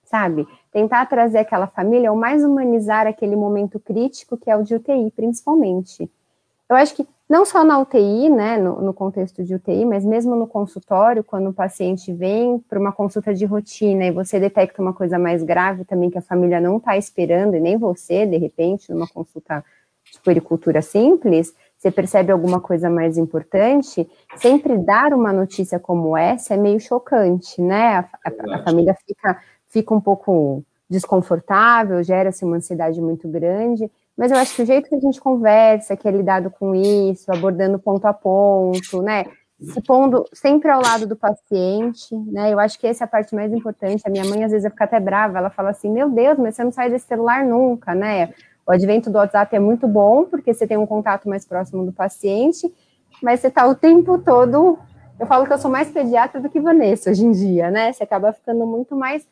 sabe? 0.05 0.47
Tentar 0.71 1.07
trazer 1.07 1.39
aquela 1.39 1.67
família, 1.67 2.13
ou 2.13 2.17
mais 2.17 2.45
humanizar 2.45 3.07
aquele 3.07 3.35
momento 3.35 3.81
crítico 3.81 4.37
que 4.37 4.51
é 4.51 4.57
o 4.57 4.63
de 4.63 4.77
UTI, 4.77 5.11
principalmente. 5.11 6.09
Eu 6.69 6.77
acho 6.77 6.95
que 6.95 7.07
não 7.29 7.45
só 7.45 7.65
na 7.65 7.79
UTI, 7.79 8.29
né, 8.29 8.59
no, 8.59 8.83
no, 8.83 8.93
contexto 8.93 9.43
de 9.43 9.55
UTI, 9.55 9.85
mas 9.87 10.05
mesmo 10.05 10.37
no 10.37 10.47
consultório, 10.47 11.25
quando 11.25 11.49
o 11.49 11.55
paciente 11.55 12.13
vem 12.13 12.59
para 12.59 12.79
uma 12.79 12.93
consulta 12.93 13.33
de 13.33 13.45
rotina 13.47 14.05
e 14.05 14.11
você 14.11 14.39
detecta 14.39 14.83
uma 14.83 14.93
coisa 14.93 15.19
mais 15.19 15.43
grave 15.43 15.85
também 15.85 16.11
que 16.11 16.19
a 16.19 16.23
família 16.23 16.61
não 16.61 16.77
está 16.77 16.97
esperando, 16.97 17.57
e 17.57 17.61
nem 17.61 17.79
você, 17.79 18.27
de 18.27 18.37
repente, 18.37 18.93
numa 18.93 19.09
consulta 19.09 19.65
de 20.13 20.21
puericultura 20.21 20.83
simples, 20.83 21.55
você 21.79 21.91
percebe 21.91 22.31
alguma 22.31 22.61
coisa 22.61 22.91
mais 22.91 23.17
importante, 23.19 24.09
sempre 24.37 24.77
dar 24.79 25.13
uma 25.13 25.33
notícia 25.33 25.79
como 25.79 26.17
essa 26.17 26.55
é 26.55 26.57
meio 26.57 26.79
chocante, 26.79 27.61
né? 27.61 27.97
A, 27.97 28.09
a, 28.25 28.57
a 28.57 28.63
família 28.63 28.95
fica, 29.07 29.39
fica 29.69 29.95
um 29.95 30.01
pouco 30.01 30.63
desconfortável, 30.89 32.03
gera-se 32.03 32.45
uma 32.45 32.57
ansiedade 32.57 33.01
muito 33.01 33.27
grande, 33.29 33.91
mas 34.17 34.31
eu 34.31 34.39
acho 34.39 34.55
que 34.55 34.63
o 34.63 34.67
jeito 34.67 34.89
que 34.89 34.95
a 34.95 35.01
gente 35.01 35.21
conversa, 35.21 35.97
que 35.97 36.07
é 36.07 36.11
lidado 36.11 36.51
com 36.51 36.75
isso, 36.75 37.31
abordando 37.33 37.79
ponto 37.79 38.05
a 38.07 38.13
ponto, 38.13 39.03
né? 39.03 39.25
Se 39.61 39.81
pondo 39.83 40.25
sempre 40.33 40.71
ao 40.71 40.81
lado 40.81 41.07
do 41.07 41.17
paciente, 41.17 42.15
né? 42.33 42.53
Eu 42.53 42.59
acho 42.59 42.79
que 42.79 42.87
essa 42.87 43.05
é 43.05 43.07
a 43.07 43.09
parte 43.09 43.35
mais 43.35 43.53
importante. 43.53 44.03
A 44.07 44.11
minha 44.11 44.25
mãe 44.25 44.45
às 44.45 44.53
vezes 44.53 44.71
fica 44.71 44.85
até 44.85 45.01
brava, 45.01 45.39
ela 45.39 45.51
fala 45.51 45.71
assim: 45.71 45.91
Meu 45.91 46.09
Deus, 46.11 46.39
mas 46.39 46.55
você 46.55 46.65
não 46.65 46.73
sai 46.73 46.91
desse 46.91 47.07
celular 47.07 47.45
nunca, 47.45 47.95
né? 47.95 48.33
O 48.67 48.73
advento 48.73 49.11
do 49.11 49.19
WhatsApp 49.19 49.55
é 49.55 49.59
muito 49.59 49.87
bom, 49.87 50.25
porque 50.25 50.55
você 50.55 50.67
tem 50.67 50.77
um 50.77 50.87
contato 50.87 51.29
mais 51.29 51.45
próximo 51.45 51.85
do 51.85 51.93
paciente, 51.93 52.73
mas 53.23 53.41
você 53.41 53.49
está 53.49 53.67
o 53.67 53.75
tempo 53.75 54.19
todo. 54.19 54.79
Eu 55.19 55.27
falo 55.27 55.47
que 55.47 55.53
eu 55.53 55.59
sou 55.59 55.71
mais 55.71 55.91
pediatra 55.91 56.41
do 56.41 56.49
que 56.49 56.61
Vanessa 56.61 57.11
hoje 57.11 57.25
em 57.25 57.31
dia, 57.31 57.71
né? 57.71 57.93
Você 57.93 58.03
acaba 58.03 58.33
ficando 58.33 58.67
muito 58.67 58.97
mais 58.97 59.27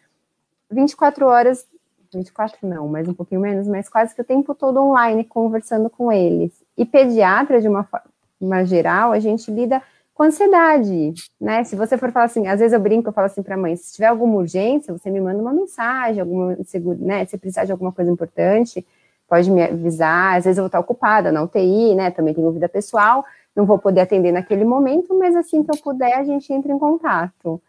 24 0.70 1.26
horas 1.26 1.66
24 2.12 2.66
não, 2.66 2.88
mas 2.88 3.08
um 3.08 3.14
pouquinho 3.14 3.40
menos, 3.40 3.66
mas 3.66 3.88
quase 3.88 4.14
que 4.14 4.20
o 4.20 4.24
tempo 4.24 4.54
todo 4.54 4.80
online 4.80 5.24
conversando 5.24 5.88
com 5.88 6.12
eles. 6.12 6.52
E 6.76 6.84
pediatra, 6.84 7.60
de 7.60 7.68
uma 7.68 7.84
forma 7.84 8.64
geral, 8.64 9.12
a 9.12 9.18
gente 9.18 9.50
lida 9.50 9.82
com 10.14 10.24
ansiedade, 10.24 11.14
né? 11.40 11.64
Se 11.64 11.74
você 11.74 11.96
for 11.96 12.12
falar 12.12 12.26
assim, 12.26 12.46
às 12.46 12.60
vezes 12.60 12.72
eu 12.72 12.80
brinco, 12.80 13.08
eu 13.08 13.12
falo 13.12 13.26
assim 13.26 13.42
para 13.42 13.56
mãe, 13.56 13.74
se 13.76 13.94
tiver 13.94 14.06
alguma 14.06 14.36
urgência, 14.36 14.96
você 14.96 15.10
me 15.10 15.20
manda 15.20 15.40
uma 15.40 15.52
mensagem, 15.52 16.20
alguma, 16.20 16.56
né? 16.98 17.24
Se 17.24 17.38
precisar 17.38 17.64
de 17.64 17.72
alguma 17.72 17.92
coisa 17.92 18.10
importante, 18.10 18.86
pode 19.28 19.50
me 19.50 19.62
avisar. 19.62 20.36
Às 20.36 20.44
vezes 20.44 20.58
eu 20.58 20.62
vou 20.64 20.66
estar 20.66 20.80
ocupada 20.80 21.32
na 21.32 21.42
UTI, 21.42 21.94
né? 21.94 22.10
Também 22.10 22.34
tenho 22.34 22.52
vida 22.52 22.68
pessoal, 22.68 23.24
não 23.56 23.64
vou 23.64 23.78
poder 23.78 24.02
atender 24.02 24.32
naquele 24.32 24.64
momento, 24.64 25.16
mas 25.18 25.34
assim 25.34 25.62
que 25.62 25.70
eu 25.70 25.82
puder, 25.82 26.14
a 26.14 26.24
gente 26.24 26.52
entra 26.52 26.72
em 26.72 26.78
contato. 26.78 27.60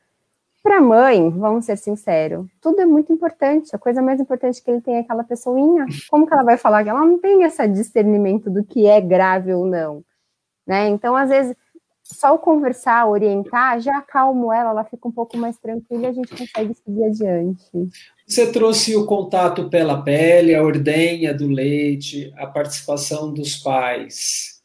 Para 0.63 0.77
a 0.77 0.81
mãe, 0.81 1.29
vamos 1.29 1.65
ser 1.65 1.77
sinceros, 1.77 2.47
tudo 2.61 2.79
é 2.79 2.85
muito 2.85 3.11
importante. 3.11 3.75
A 3.75 3.77
coisa 3.77 4.01
mais 4.01 4.17
importante 4.21 4.63
que 4.63 4.71
ele 4.71 4.79
tem 4.79 4.95
é 4.95 4.99
aquela 4.99 5.25
pessoinha. 5.25 5.85
Como 6.09 6.25
que 6.25 6.33
ela 6.33 6.43
vai 6.43 6.57
falar 6.57 6.85
que 6.85 6.89
ela 6.89 7.05
não 7.05 7.19
tem 7.19 7.43
esse 7.43 7.67
discernimento 7.67 8.49
do 8.49 8.63
que 8.63 8.87
é 8.87 9.01
grave 9.01 9.53
ou 9.53 9.65
não? 9.65 10.05
Né? 10.65 10.87
Então, 10.87 11.17
às 11.17 11.29
vezes, 11.29 11.53
só 12.01 12.33
o 12.33 12.39
conversar, 12.39 13.07
orientar, 13.09 13.81
já 13.81 13.97
acalmo 13.97 14.53
ela, 14.53 14.69
ela 14.69 14.83
fica 14.85 15.05
um 15.05 15.11
pouco 15.11 15.37
mais 15.37 15.57
tranquila 15.57 16.03
e 16.03 16.05
a 16.05 16.13
gente 16.13 16.29
consegue 16.33 16.73
seguir 16.75 17.05
adiante. 17.05 17.89
Você 18.25 18.49
trouxe 18.49 18.95
o 18.95 19.05
contato 19.05 19.69
pela 19.69 20.01
pele, 20.01 20.55
a 20.55 20.63
ordenha 20.63 21.33
do 21.33 21.47
leite, 21.47 22.33
a 22.37 22.47
participação 22.47 23.33
dos 23.33 23.57
pais, 23.57 24.61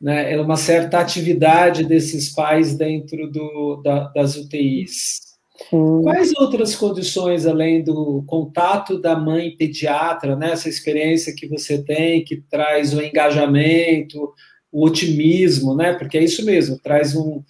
né? 0.00 0.32
É 0.32 0.40
uma 0.40 0.56
certa 0.56 0.98
atividade 0.98 1.84
desses 1.84 2.34
pais 2.34 2.74
dentro 2.74 3.30
do, 3.30 3.82
da, 3.84 4.08
das 4.08 4.34
UTIs. 4.36 5.31
Sim. 5.70 6.02
Quais 6.02 6.32
outras 6.36 6.74
condições, 6.74 7.46
além 7.46 7.82
do 7.82 8.22
contato 8.26 8.98
da 8.98 9.16
mãe 9.16 9.56
pediatra, 9.56 10.36
né? 10.36 10.52
essa 10.52 10.68
experiência 10.68 11.34
que 11.34 11.46
você 11.46 11.82
tem, 11.82 12.24
que 12.24 12.36
traz 12.36 12.94
o 12.94 13.02
engajamento, 13.02 14.32
o 14.70 14.86
otimismo, 14.86 15.76
né? 15.76 15.92
Porque 15.92 16.16
é 16.16 16.24
isso 16.24 16.44
mesmo, 16.44 16.78
traz 16.78 17.14
um. 17.14 17.42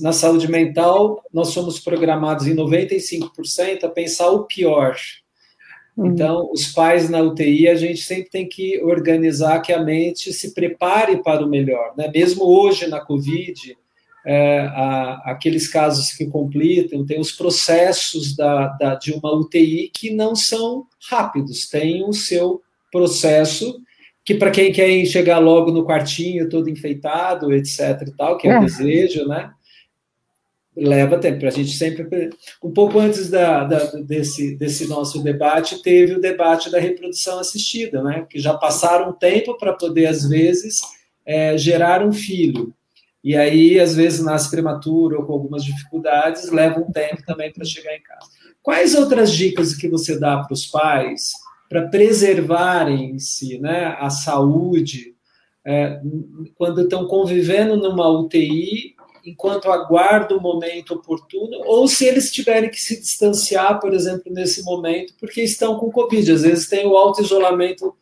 Na 0.00 0.12
saúde 0.12 0.50
mental, 0.50 1.22
nós 1.32 1.48
somos 1.48 1.78
programados 1.78 2.48
em 2.48 2.54
95% 2.54 3.84
a 3.84 3.88
pensar 3.88 4.28
o 4.28 4.44
pior. 4.44 4.96
Uhum. 5.96 6.06
Então, 6.06 6.50
os 6.52 6.66
pais 6.66 7.08
na 7.08 7.20
UTI, 7.20 7.68
a 7.68 7.76
gente 7.76 8.02
sempre 8.02 8.28
tem 8.28 8.48
que 8.48 8.82
organizar 8.82 9.60
que 9.60 9.72
a 9.72 9.82
mente 9.82 10.32
se 10.32 10.52
prepare 10.52 11.22
para 11.22 11.44
o 11.44 11.48
melhor. 11.48 11.94
Né? 11.96 12.10
Mesmo 12.12 12.44
hoje, 12.44 12.88
na 12.88 13.00
Covid, 13.00 13.76
é, 14.26 14.60
a, 14.60 15.22
aqueles 15.26 15.68
casos 15.68 16.12
que 16.12 16.26
completam, 16.26 17.06
tem 17.06 17.20
os 17.20 17.32
processos 17.32 18.36
da, 18.36 18.68
da, 18.68 18.94
de 18.94 19.12
uma 19.12 19.34
UTI 19.34 19.90
que 19.92 20.10
não 20.10 20.34
são 20.34 20.86
rápidos, 21.08 21.68
tem 21.68 22.04
o 22.04 22.12
seu 22.12 22.60
processo 22.90 23.80
que 24.28 24.34
para 24.34 24.50
quem 24.50 24.70
quer 24.70 25.06
chegar 25.06 25.38
logo 25.38 25.70
no 25.70 25.86
quartinho 25.86 26.50
todo 26.50 26.68
enfeitado, 26.68 27.50
etc 27.54 28.02
e 28.06 28.10
tal, 28.14 28.36
que 28.36 28.46
é, 28.46 28.50
é. 28.50 28.58
o 28.58 28.60
desejo, 28.60 29.26
né? 29.26 29.50
Leva 30.76 31.18
tempo. 31.18 31.46
A 31.46 31.50
gente 31.50 31.70
sempre. 31.70 32.06
Um 32.62 32.70
pouco 32.70 32.98
antes 32.98 33.30
da, 33.30 33.64
da, 33.64 33.78
desse, 34.02 34.54
desse 34.54 34.86
nosso 34.86 35.22
debate, 35.22 35.82
teve 35.82 36.12
o 36.12 36.20
debate 36.20 36.70
da 36.70 36.78
reprodução 36.78 37.38
assistida, 37.38 38.02
né? 38.02 38.26
Que 38.28 38.38
já 38.38 38.52
passaram 38.52 39.14
tempo 39.14 39.56
para 39.56 39.72
poder, 39.72 40.04
às 40.04 40.28
vezes, 40.28 40.76
é, 41.24 41.56
gerar 41.56 42.06
um 42.06 42.12
filho. 42.12 42.74
E 43.22 43.36
aí, 43.36 43.80
às 43.80 43.94
vezes, 43.94 44.24
nasce 44.24 44.50
prematuro 44.50 45.18
ou 45.18 45.26
com 45.26 45.32
algumas 45.32 45.64
dificuldades, 45.64 46.50
leva 46.50 46.80
um 46.80 46.90
tempo 46.92 47.22
também 47.26 47.52
para 47.52 47.64
chegar 47.64 47.94
em 47.94 48.02
casa. 48.02 48.28
Quais 48.62 48.94
outras 48.94 49.32
dicas 49.32 49.74
que 49.74 49.88
você 49.88 50.18
dá 50.18 50.38
para 50.38 50.52
os 50.52 50.66
pais 50.66 51.32
para 51.68 51.88
preservarem-se 51.88 53.58
né, 53.58 53.96
a 53.98 54.08
saúde 54.08 55.14
é, 55.66 56.00
quando 56.56 56.82
estão 56.82 57.06
convivendo 57.06 57.76
numa 57.76 58.08
UTI, 58.08 58.94
enquanto 59.24 59.70
aguardam 59.70 60.38
o 60.38 60.42
momento 60.42 60.94
oportuno, 60.94 61.60
ou 61.66 61.86
se 61.86 62.06
eles 62.06 62.32
tiverem 62.32 62.70
que 62.70 62.80
se 62.80 62.98
distanciar, 62.98 63.78
por 63.78 63.92
exemplo, 63.92 64.32
nesse 64.32 64.62
momento, 64.62 65.12
porque 65.20 65.42
estão 65.42 65.78
com 65.78 65.90
Covid. 65.90 66.32
Às 66.32 66.42
vezes 66.42 66.68
tem 66.68 66.86
o 66.86 66.96
auto-isolamento 66.96 67.94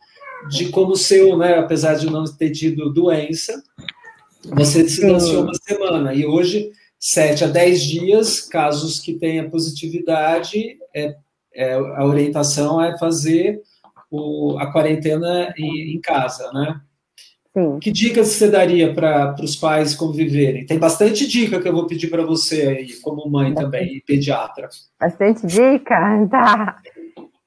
de 0.48 0.68
como 0.68 0.94
seu, 0.94 1.36
né, 1.36 1.58
apesar 1.58 1.94
de 1.94 2.06
não 2.06 2.24
ter 2.24 2.50
tido 2.50 2.92
doença, 2.92 3.60
você 4.50 4.88
se 4.88 5.00
distanciou 5.00 5.44
uma 5.44 5.54
semana, 5.54 6.14
e 6.14 6.26
hoje, 6.26 6.70
7 6.98 7.44
a 7.44 7.46
10 7.46 7.82
dias, 7.82 8.40
casos 8.40 9.00
que 9.00 9.14
tenha 9.14 9.48
positividade, 9.48 10.76
é 10.94 11.14
é, 11.56 11.72
a 11.72 12.04
orientação 12.04 12.80
é 12.80 12.96
fazer 12.98 13.62
o, 14.10 14.58
a 14.58 14.70
quarentena 14.70 15.52
em, 15.56 15.96
em 15.96 16.00
casa, 16.00 16.52
né? 16.52 16.80
Sim. 17.56 17.78
Que 17.80 17.90
dicas 17.90 18.28
você 18.28 18.50
daria 18.50 18.92
para 18.92 19.34
os 19.42 19.56
pais 19.56 19.94
conviverem? 19.94 20.66
Tem 20.66 20.78
bastante 20.78 21.26
dica 21.26 21.58
que 21.58 21.66
eu 21.66 21.72
vou 21.72 21.86
pedir 21.86 22.10
para 22.10 22.22
você 22.22 22.62
aí, 22.62 22.92
como 23.00 23.30
mãe 23.30 23.54
também, 23.54 23.96
e 23.96 24.02
pediatra. 24.02 24.68
Bastante 25.00 25.46
dica? 25.46 25.96
Tá. 26.30 26.76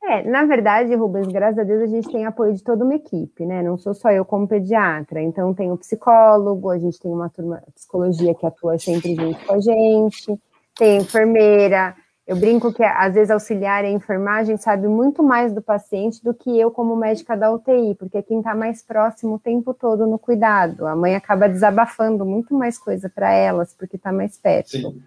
É, 0.10 0.24
na 0.24 0.43
verdade, 0.43 0.95
Rubens, 0.95 1.28
graças 1.28 1.60
a 1.60 1.63
Deus 1.63 1.84
a 1.84 1.86
gente 1.86 2.12
tem 2.12 2.26
apoio 2.26 2.54
de 2.56 2.63
toda 2.63 2.84
uma 2.84 2.95
equipe, 2.95 3.45
né? 3.45 3.62
Não 3.62 3.78
sou 3.78 3.93
só 3.93 4.10
eu 4.10 4.26
como 4.26 4.48
pediatra. 4.48 5.22
Então, 5.22 5.54
tem 5.54 5.72
o 5.72 5.78
psicólogo, 5.78 6.72
a 6.72 6.80
gente 6.80 7.00
tem 7.00 7.12
uma 7.12 7.30
turma 7.30 7.62
de 7.67 7.74
psicologia 7.74 8.34
que 8.34 8.45
atua 8.45 8.80
sempre 8.80 9.13
junto 9.13 9.45
com 9.45 9.54
a 9.54 9.60
gente, 9.60 10.39
tem 10.76 10.98
enfermeira, 10.98 11.95
eu 12.30 12.36
brinco 12.36 12.72
que 12.72 12.84
às 12.84 13.15
vezes 13.15 13.32
auxiliar 13.32 13.84
a 13.84 13.89
enfermagem 13.89 14.56
sabe 14.56 14.88
muito 14.88 15.24
mais 15.24 15.52
do 15.52 15.63
paciente 15.63 16.24
do 16.24 16.32
que 16.32 16.60
eu 16.60 16.69
como 16.69 16.95
médica 16.95 17.36
da 17.36 17.52
UTI, 17.52 17.95
porque 17.95 18.22
quem 18.22 18.38
está 18.38 18.54
mais 18.54 18.84
próximo 18.84 19.34
o 19.34 19.39
tempo 19.39 19.74
todo 19.74 20.06
no 20.06 20.19
cuidado. 20.19 20.86
A 20.86 20.95
mãe 20.95 21.15
acaba 21.15 21.50
desabafando 21.50 22.24
muito 22.24 22.54
mais 22.54 22.78
coisa 22.78 23.10
para 23.10 23.32
elas, 23.32 23.74
porque 23.74 23.95
está 23.95 24.12
mais 24.12 24.38
perto. 24.38 24.69
Sim. 24.69 25.04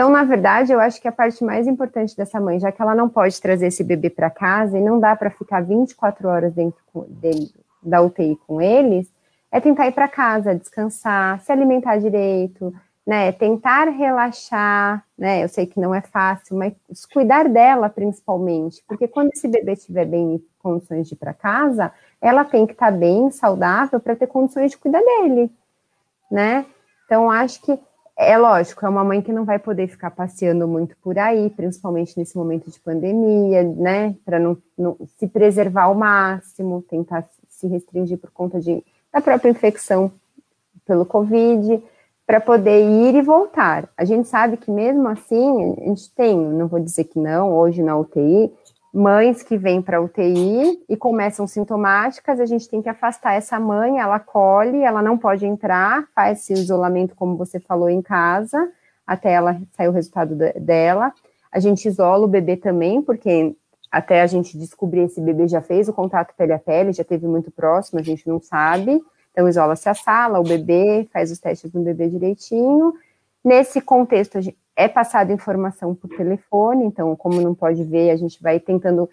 Então, 0.00 0.08
na 0.08 0.24
verdade, 0.24 0.72
eu 0.72 0.80
acho 0.80 0.98
que 0.98 1.06
a 1.06 1.12
parte 1.12 1.44
mais 1.44 1.66
importante 1.66 2.16
dessa 2.16 2.40
mãe, 2.40 2.58
já 2.58 2.72
que 2.72 2.80
ela 2.80 2.94
não 2.94 3.06
pode 3.06 3.38
trazer 3.38 3.66
esse 3.66 3.84
bebê 3.84 4.08
para 4.08 4.30
casa 4.30 4.78
e 4.78 4.80
não 4.80 4.98
dá 4.98 5.14
para 5.14 5.28
ficar 5.28 5.60
24 5.60 6.26
horas 6.26 6.54
dentro 6.54 6.80
dele, 7.06 7.50
da 7.82 8.00
UTI 8.00 8.40
com 8.46 8.62
eles, 8.62 9.12
é 9.52 9.60
tentar 9.60 9.88
ir 9.88 9.92
para 9.92 10.08
casa, 10.08 10.54
descansar, 10.54 11.38
se 11.42 11.52
alimentar 11.52 11.98
direito, 11.98 12.72
né, 13.06 13.30
tentar 13.32 13.90
relaxar, 13.90 15.04
né, 15.18 15.44
eu 15.44 15.50
sei 15.50 15.66
que 15.66 15.78
não 15.78 15.94
é 15.94 16.00
fácil, 16.00 16.56
mas 16.56 16.72
cuidar 17.12 17.46
dela 17.50 17.90
principalmente, 17.90 18.82
porque 18.88 19.06
quando 19.06 19.28
esse 19.34 19.48
bebê 19.48 19.74
estiver 19.74 20.06
bem 20.06 20.36
em 20.36 20.44
condições 20.62 21.08
de 21.08 21.12
ir 21.12 21.18
para 21.18 21.34
casa, 21.34 21.92
ela 22.22 22.42
tem 22.42 22.64
que 22.66 22.72
estar 22.72 22.90
tá 22.90 22.96
bem, 22.96 23.30
saudável, 23.30 24.00
para 24.00 24.16
ter 24.16 24.28
condições 24.28 24.70
de 24.70 24.78
cuidar 24.78 25.02
dele, 25.02 25.52
né, 26.30 26.64
então 27.04 27.30
acho 27.30 27.60
que 27.60 27.78
é 28.20 28.36
lógico, 28.36 28.84
é 28.84 28.88
uma 28.88 29.02
mãe 29.02 29.22
que 29.22 29.32
não 29.32 29.46
vai 29.46 29.58
poder 29.58 29.88
ficar 29.88 30.10
passeando 30.10 30.68
muito 30.68 30.94
por 30.98 31.18
aí, 31.18 31.48
principalmente 31.48 32.18
nesse 32.18 32.36
momento 32.36 32.70
de 32.70 32.78
pandemia, 32.78 33.62
né, 33.62 34.14
para 34.26 34.38
não, 34.38 34.58
não, 34.76 34.96
se 35.16 35.26
preservar 35.26 35.84
ao 35.84 35.94
máximo, 35.94 36.84
tentar 36.88 37.26
se 37.48 37.66
restringir 37.66 38.18
por 38.18 38.30
conta 38.30 38.60
de, 38.60 38.84
da 39.10 39.22
própria 39.22 39.48
infecção 39.48 40.12
pelo 40.86 41.06
Covid, 41.06 41.82
para 42.26 42.40
poder 42.40 42.82
ir 42.82 43.14
e 43.14 43.22
voltar. 43.22 43.88
A 43.96 44.04
gente 44.04 44.28
sabe 44.28 44.58
que 44.58 44.70
mesmo 44.70 45.08
assim, 45.08 45.74
a 45.80 45.88
gente 45.88 46.14
tem, 46.14 46.36
não 46.36 46.68
vou 46.68 46.78
dizer 46.78 47.04
que 47.04 47.18
não, 47.18 47.56
hoje 47.56 47.82
na 47.82 47.96
UTI, 47.96 48.52
mães 48.92 49.42
que 49.42 49.56
vêm 49.56 49.80
para 49.80 50.00
UTI 50.00 50.84
e 50.88 50.96
começam 50.96 51.46
sintomáticas, 51.46 52.40
a 52.40 52.46
gente 52.46 52.68
tem 52.68 52.82
que 52.82 52.88
afastar 52.88 53.34
essa 53.34 53.58
mãe, 53.60 53.98
ela 53.98 54.18
colhe, 54.18 54.82
ela 54.82 55.00
não 55.00 55.16
pode 55.16 55.46
entrar, 55.46 56.06
faz 56.14 56.40
esse 56.40 56.52
isolamento, 56.52 57.14
como 57.14 57.36
você 57.36 57.60
falou, 57.60 57.88
em 57.88 58.02
casa, 58.02 58.70
até 59.06 59.32
ela 59.32 59.60
sair 59.72 59.88
o 59.88 59.92
resultado 59.92 60.34
dela. 60.34 61.12
A 61.52 61.60
gente 61.60 61.86
isola 61.86 62.24
o 62.24 62.28
bebê 62.28 62.56
também, 62.56 63.00
porque 63.00 63.54
até 63.90 64.22
a 64.22 64.26
gente 64.26 64.56
descobrir 64.56 65.00
esse 65.02 65.20
bebê 65.20 65.48
já 65.48 65.60
fez 65.60 65.88
o 65.88 65.92
contato 65.92 66.34
pele 66.36 66.52
a 66.52 66.58
pele, 66.58 66.92
já 66.92 67.04
teve 67.04 67.26
muito 67.26 67.50
próximo, 67.50 67.98
a 67.98 68.02
gente 68.02 68.26
não 68.28 68.40
sabe. 68.40 69.00
Então, 69.32 69.48
isola-se 69.48 69.88
a 69.88 69.94
sala, 69.94 70.40
o 70.40 70.44
bebê, 70.44 71.08
faz 71.12 71.30
os 71.30 71.38
testes 71.38 71.72
no 71.72 71.82
bebê 71.82 72.08
direitinho. 72.08 72.92
Nesse 73.44 73.80
contexto, 73.80 74.38
é 74.76 74.88
passada 74.88 75.32
informação 75.32 75.94
por 75.94 76.08
telefone, 76.10 76.84
então, 76.84 77.14
como 77.16 77.40
não 77.40 77.54
pode 77.54 77.82
ver, 77.84 78.10
a 78.10 78.16
gente 78.16 78.42
vai 78.42 78.60
tentando 78.60 79.08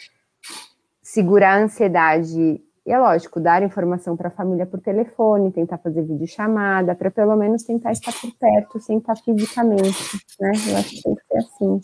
segurar 1.02 1.54
a 1.54 1.64
ansiedade. 1.64 2.62
E 2.86 2.92
é 2.92 2.98
lógico, 2.98 3.40
dar 3.40 3.64
informação 3.64 4.16
para 4.16 4.30
a 4.30 4.32
família 4.32 4.66
por 4.66 4.80
telefone, 4.80 5.52
tentar 5.52 5.78
fazer 5.78 6.04
videochamada, 6.04 6.96
para 6.96 7.12
pelo 7.12 7.36
menos 7.36 7.64
tentar 7.64 7.92
estar 7.92 8.14
por 8.14 8.32
perto, 8.38 8.80
sem 8.80 8.98
estar 8.98 9.18
fisicamente, 9.18 10.22
né? 10.40 10.52
Eu 10.70 10.78
acho 10.78 10.90
que 10.90 11.04
tem 11.04 11.16
que 11.16 11.22
ser 11.28 11.38
assim. 11.38 11.82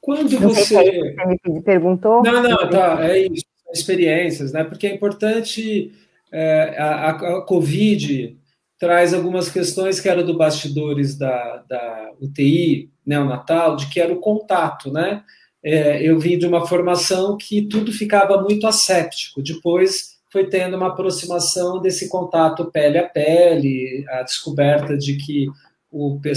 Quando 0.00 0.40
não 0.40 0.48
você... 0.48 0.64
Sei 0.64 0.92
se 0.92 1.14
você 1.14 1.50
me 1.50 1.62
perguntou. 1.62 2.22
Não, 2.22 2.42
não, 2.42 2.70
tá, 2.70 3.04
é 3.04 3.26
isso, 3.26 3.44
experiências, 3.72 4.52
né? 4.52 4.62
Porque 4.64 4.86
é 4.86 4.94
importante 4.94 5.92
é, 6.30 6.76
a, 6.78 7.10
a, 7.10 7.42
Covid 7.42 8.36
traz 8.82 9.14
algumas 9.14 9.48
questões 9.48 10.00
que 10.00 10.08
eram 10.08 10.26
do 10.26 10.36
bastidores 10.36 11.16
da, 11.16 11.62
da 11.68 12.10
UTI 12.20 12.90
neonatal, 13.06 13.76
de 13.76 13.86
que 13.86 14.00
era 14.00 14.12
o 14.12 14.18
contato, 14.18 14.92
né? 14.92 15.22
É, 15.62 16.02
eu 16.02 16.18
vim 16.18 16.36
de 16.36 16.48
uma 16.48 16.66
formação 16.66 17.36
que 17.36 17.62
tudo 17.62 17.92
ficava 17.92 18.42
muito 18.42 18.66
asséptico, 18.66 19.40
depois 19.40 20.18
foi 20.32 20.48
tendo 20.48 20.76
uma 20.76 20.88
aproximação 20.88 21.80
desse 21.80 22.08
contato 22.08 22.72
pele 22.72 22.98
a 22.98 23.08
pele, 23.08 24.04
a 24.08 24.24
descoberta 24.24 24.98
de 24.98 25.14
que 25.16 25.46
o, 25.88 26.18
é 26.24 26.32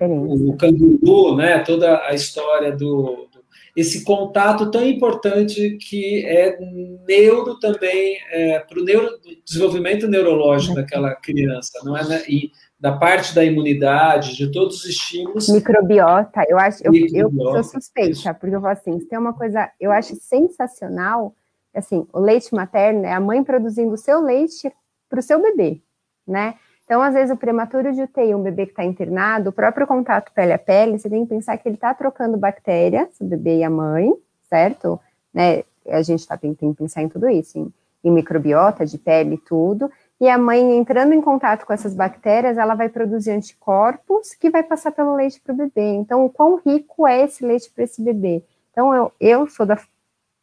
o 0.00 0.56
canguru, 0.56 1.36
né? 1.36 1.58
Toda 1.58 2.06
a 2.06 2.14
história 2.14 2.74
do, 2.74 3.28
esse 3.74 4.04
contato 4.04 4.70
tão 4.70 4.84
importante 4.86 5.78
que 5.78 6.24
é 6.26 6.58
neuro 7.08 7.58
também 7.58 8.18
é, 8.30 8.58
para 8.60 8.78
o 8.78 8.84
neuro, 8.84 9.08
desenvolvimento 9.44 10.06
neurológico 10.06 10.74
daquela 10.74 11.14
criança, 11.14 11.80
não 11.82 11.96
é? 11.96 12.06
Né? 12.06 12.22
E 12.28 12.50
da 12.78 12.92
parte 12.92 13.34
da 13.34 13.44
imunidade, 13.44 14.36
de 14.36 14.50
todos 14.50 14.80
os 14.80 14.86
estímulos. 14.86 15.48
Microbiota, 15.48 16.44
eu 16.48 16.58
acho, 16.58 16.82
eu, 16.84 16.92
eu 17.14 17.30
sou 17.30 17.62
suspeita, 17.62 18.10
isso. 18.10 18.34
porque 18.34 18.56
eu 18.56 18.60
falo 18.60 18.72
assim, 18.72 18.98
se 18.98 19.06
tem 19.06 19.18
uma 19.18 19.32
coisa, 19.32 19.70
eu 19.80 19.92
acho 19.92 20.16
sensacional, 20.16 21.34
assim, 21.74 22.06
o 22.12 22.18
leite 22.18 22.52
materno 22.52 23.06
é 23.06 23.12
a 23.12 23.20
mãe 23.20 23.42
produzindo 23.42 23.94
o 23.94 23.96
seu 23.96 24.20
leite 24.20 24.70
para 25.08 25.20
o 25.20 25.22
seu 25.22 25.40
bebê, 25.40 25.80
né? 26.26 26.56
Então, 26.92 27.00
às 27.00 27.14
vezes, 27.14 27.34
o 27.34 27.38
prematuro 27.38 27.90
de 27.90 28.02
UTI, 28.02 28.34
um 28.34 28.42
bebê 28.42 28.66
que 28.66 28.72
está 28.72 28.84
internado, 28.84 29.48
o 29.48 29.52
próprio 29.52 29.86
contato 29.86 30.30
pele 30.34 30.52
a 30.52 30.58
pele, 30.58 30.98
você 30.98 31.08
tem 31.08 31.24
que 31.24 31.30
pensar 31.30 31.56
que 31.56 31.66
ele 31.66 31.76
está 31.76 31.94
trocando 31.94 32.36
bactérias, 32.36 33.18
o 33.18 33.24
bebê 33.24 33.60
e 33.60 33.64
a 33.64 33.70
mãe, 33.70 34.12
certo? 34.42 35.00
Né? 35.32 35.64
A 35.88 36.02
gente 36.02 36.28
tá, 36.28 36.36
tem, 36.36 36.52
tem 36.52 36.70
que 36.70 36.78
pensar 36.80 37.00
em 37.00 37.08
tudo 37.08 37.30
isso, 37.30 37.58
em, 37.58 37.72
em 38.04 38.10
microbiota 38.10 38.84
de 38.84 38.98
pele 38.98 39.38
tudo, 39.38 39.90
e 40.20 40.28
a 40.28 40.36
mãe 40.36 40.76
entrando 40.76 41.14
em 41.14 41.22
contato 41.22 41.64
com 41.64 41.72
essas 41.72 41.94
bactérias, 41.94 42.58
ela 42.58 42.74
vai 42.74 42.90
produzir 42.90 43.30
anticorpos 43.30 44.34
que 44.34 44.50
vai 44.50 44.62
passar 44.62 44.92
pelo 44.92 45.16
leite 45.16 45.40
para 45.40 45.54
o 45.54 45.56
bebê. 45.56 45.94
Então, 45.94 46.26
o 46.26 46.28
quão 46.28 46.60
rico 46.62 47.06
é 47.06 47.22
esse 47.22 47.42
leite 47.42 47.70
para 47.70 47.84
esse 47.84 48.02
bebê? 48.02 48.44
Então, 48.70 48.94
eu, 48.94 49.10
eu 49.18 49.48
sou 49.48 49.64
da 49.64 49.78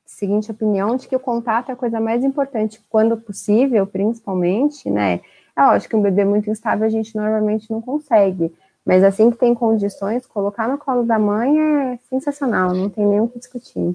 seguinte 0.04 0.50
opinião 0.50 0.96
de 0.96 1.08
que 1.08 1.16
o 1.16 1.20
contato 1.20 1.70
é 1.70 1.74
a 1.74 1.78
coisa 1.78 2.00
mais 2.00 2.24
importante 2.24 2.84
quando 2.90 3.16
possível, 3.18 3.86
principalmente, 3.86 4.90
né? 4.90 5.22
É 5.60 5.62
lógico 5.62 5.90
que 5.90 5.96
um 5.98 6.02
bebê 6.02 6.24
muito 6.24 6.50
instável 6.50 6.88
a 6.88 6.90
gente 6.90 7.14
normalmente 7.14 7.70
não 7.70 7.82
consegue, 7.82 8.50
mas 8.86 9.04
assim 9.04 9.30
que 9.30 9.38
tem 9.38 9.54
condições, 9.54 10.26
colocar 10.26 10.70
no 10.70 10.78
colo 10.78 11.04
da 11.04 11.20
mãe 11.20 11.60
é 11.60 12.00
sensacional, 12.10 12.74
não 12.74 12.90
tem 12.90 13.06
nem 13.06 13.20
o 13.20 13.28
que 13.28 13.40
discutir. 13.40 13.94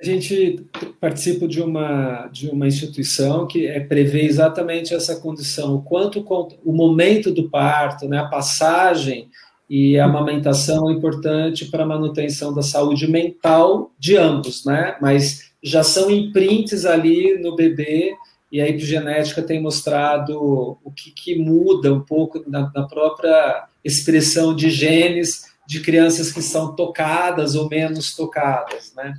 A 0.00 0.04
gente 0.06 0.64
participa 0.98 1.46
de 1.46 1.60
uma, 1.60 2.28
de 2.28 2.48
uma 2.48 2.66
instituição 2.66 3.46
que 3.46 3.66
é, 3.66 3.80
prevê 3.80 4.22
exatamente 4.22 4.94
essa 4.94 5.16
condição, 5.16 5.74
o 5.74 5.82
quanto 5.82 6.24
o 6.64 6.72
momento 6.72 7.30
do 7.30 7.50
parto, 7.50 8.08
né, 8.08 8.20
a 8.20 8.26
passagem 8.26 9.28
e 9.68 9.98
a 9.98 10.06
amamentação 10.06 10.88
é 10.88 10.94
importante 10.94 11.66
para 11.66 11.82
a 11.82 11.86
manutenção 11.86 12.54
da 12.54 12.62
saúde 12.62 13.06
mental 13.06 13.92
de 13.98 14.16
ambos, 14.16 14.64
né? 14.64 14.96
Mas 15.02 15.50
já 15.62 15.82
são 15.82 16.10
imprints 16.10 16.86
ali 16.86 17.38
no 17.38 17.54
bebê 17.54 18.14
e 18.50 18.60
a 18.60 18.68
epigenética 18.68 19.42
tem 19.42 19.60
mostrado 19.60 20.78
o 20.82 20.90
que, 20.90 21.10
que 21.10 21.38
muda 21.38 21.92
um 21.92 22.00
pouco 22.00 22.42
na, 22.46 22.70
na, 22.74 22.86
própria 22.86 23.66
expressão 23.84 24.54
de 24.56 24.70
genes 24.70 25.44
de 25.66 25.80
crianças 25.80 26.32
que 26.32 26.40
são 26.40 26.74
tocadas 26.74 27.54
ou 27.54 27.68
menos 27.68 28.16
tocadas, 28.16 28.94
né? 28.94 29.14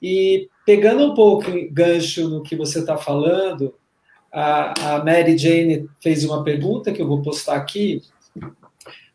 E 0.00 0.48
pegando 0.64 1.04
um 1.04 1.14
pouco 1.14 1.50
gancho 1.72 2.28
no 2.28 2.42
que 2.44 2.54
você 2.54 2.78
está 2.78 2.96
falando, 2.96 3.74
a, 4.32 4.94
a 4.94 5.04
Mary 5.04 5.36
Jane 5.36 5.88
fez 6.00 6.24
uma 6.24 6.44
pergunta 6.44 6.92
que 6.92 7.02
eu 7.02 7.08
vou 7.08 7.20
postar 7.20 7.56
aqui. 7.56 8.02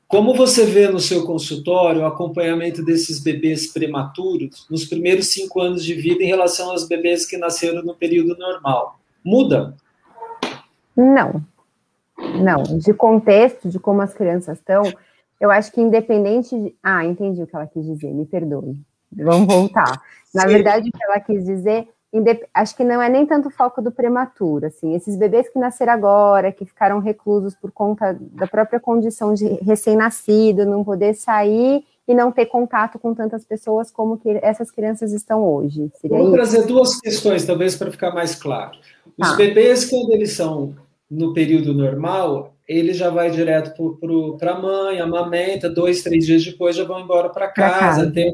Como 0.06 0.36
você 0.36 0.66
vê 0.66 0.90
no 0.90 1.00
seu 1.00 1.26
consultório 1.26 2.02
o 2.02 2.06
acompanhamento 2.06 2.84
desses 2.84 3.20
bebês 3.20 3.72
prematuros 3.72 4.68
nos 4.70 4.84
primeiros 4.86 5.28
cinco 5.28 5.62
anos 5.62 5.84
de 5.84 5.94
vida 5.94 6.22
em 6.22 6.28
relação 6.28 6.72
aos 6.72 6.88
bebês 6.88 7.26
que 7.26 7.38
nasceram 7.38 7.82
no 7.82 7.96
período 7.96 8.38
normal? 8.38 9.00
Muda? 9.24 9.76
Não. 10.96 11.42
Não. 12.42 12.64
De 12.78 12.94
contexto, 12.94 13.70
de 13.70 13.80
como 13.80 14.02
as 14.02 14.14
crianças 14.14 14.58
estão, 14.60 14.84
eu 15.40 15.52
acho 15.52 15.72
que 15.72 15.82
independente 15.82 16.58
de. 16.58 16.76
Ah, 16.82 17.06
entendi 17.06 17.42
o 17.42 17.48
que 17.48 17.56
ela 17.56 17.68
quis 17.68 17.86
dizer, 17.86 18.14
me 18.14 18.26
perdoe. 18.26 18.78
Vamos 19.12 19.48
voltar. 19.48 20.02
Na 20.34 20.44
Sim. 20.44 20.48
verdade, 20.48 20.90
o 20.90 20.92
que 20.92 21.04
ela 21.04 21.20
quis 21.20 21.46
dizer, 21.46 21.88
acho 22.54 22.76
que 22.76 22.84
não 22.84 23.02
é 23.02 23.10
nem 23.10 23.26
tanto 23.26 23.48
o 23.48 23.52
foco 23.52 23.82
do 23.82 23.92
prematuro, 23.92 24.66
assim, 24.66 24.96
esses 24.96 25.16
bebês 25.16 25.50
que 25.50 25.60
nasceram 25.60 25.94
agora, 25.94 26.52
que 26.52 26.66
ficaram 26.66 27.00
reclusos 27.00 27.56
por 27.56 27.72
conta 27.72 28.18
da 28.20 28.48
própria 28.48 28.80
condição 28.80 29.34
de 29.34 29.46
recém-nascido, 29.64 30.66
não 30.66 30.84
poder 30.84 31.14
sair 31.14 31.86
e 32.08 32.14
não 32.14 32.32
ter 32.32 32.48
contato 32.48 33.00
com 33.00 33.14
tantas 33.14 33.46
pessoas 33.46 33.90
como 33.90 34.18
que 34.18 34.30
essas 34.42 34.70
crianças 34.70 35.12
estão 35.12 35.44
hoje. 35.46 35.92
Seria 36.00 36.18
Vou 36.18 36.28
isso? 36.28 36.36
trazer 36.36 36.66
duas 36.66 37.00
questões, 37.00 37.46
talvez, 37.46 37.76
para 37.76 37.92
ficar 37.92 38.14
mais 38.14 38.36
claro. 38.36 38.78
Os 39.18 39.30
tá. 39.30 39.36
bebês, 39.36 39.86
quando 39.86 40.12
eles 40.12 40.32
são 40.32 40.76
no 41.10 41.34
período 41.34 41.74
normal, 41.74 42.56
ele 42.68 42.94
já 42.94 43.10
vai 43.10 43.30
direto 43.30 43.74
para 44.40 44.52
a 44.52 44.60
mãe, 44.60 45.00
amamenta, 45.00 45.70
dois, 45.70 46.02
três 46.02 46.26
dias 46.26 46.44
depois 46.44 46.76
já 46.76 46.84
vão 46.84 47.02
embora 47.02 47.30
para 47.30 47.50
casa, 47.50 48.10
tem 48.12 48.34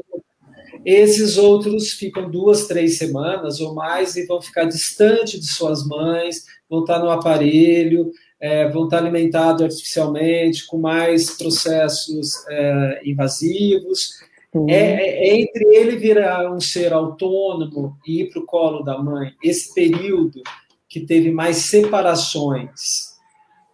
esses 0.84 1.36
outros 1.36 1.92
ficam 1.92 2.30
duas, 2.30 2.66
três 2.66 2.96
semanas 2.96 3.60
ou 3.60 3.74
mais 3.74 4.16
e 4.16 4.26
vão 4.26 4.40
ficar 4.40 4.64
distante 4.64 5.38
de 5.38 5.46
suas 5.46 5.86
mães, 5.86 6.46
vão 6.68 6.80
estar 6.80 6.98
no 6.98 7.10
aparelho, 7.10 8.10
é, 8.40 8.68
vão 8.68 8.84
estar 8.84 8.98
alimentados 8.98 9.62
artificialmente, 9.62 10.66
com 10.66 10.78
mais 10.78 11.36
processos 11.36 12.46
é, 12.48 13.02
invasivos. 13.04 14.20
É, 14.68 14.74
é, 14.74 15.28
é, 15.28 15.40
entre 15.40 15.64
ele 15.76 15.96
virar 15.96 16.50
um 16.52 16.58
ser 16.58 16.92
autônomo 16.92 17.96
e 18.04 18.22
ir 18.22 18.30
para 18.30 18.40
o 18.40 18.46
colo 18.46 18.82
da 18.82 18.98
mãe, 18.98 19.32
esse 19.44 19.72
período 19.72 20.42
que 20.90 21.00
teve 21.00 21.30
mais 21.30 21.56
separações 21.56 23.10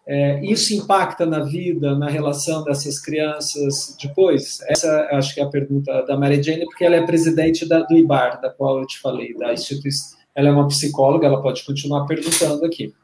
é, 0.08 0.40
isso 0.44 0.72
impacta 0.72 1.26
na 1.26 1.40
vida, 1.40 1.96
na 1.96 2.08
relação 2.08 2.62
dessas 2.62 3.00
crianças 3.00 3.96
depois? 4.00 4.60
Essa 4.68 5.08
acho 5.10 5.34
que 5.34 5.40
é 5.40 5.42
a 5.42 5.48
pergunta 5.48 6.02
da 6.02 6.16
Maria 6.16 6.40
Jane, 6.40 6.64
porque 6.64 6.84
ela 6.84 6.94
é 6.94 7.04
presidente 7.04 7.68
da, 7.68 7.80
do 7.80 7.96
IBAR, 7.96 8.40
da 8.40 8.48
qual 8.48 8.78
eu 8.78 8.86
te 8.86 9.00
falei, 9.00 9.36
da 9.36 9.52
instituição. 9.52 10.16
Ela 10.32 10.48
é 10.48 10.52
uma 10.52 10.68
psicóloga, 10.68 11.26
ela 11.26 11.42
pode 11.42 11.66
continuar 11.66 12.06
perguntando 12.06 12.64
aqui. 12.64 12.94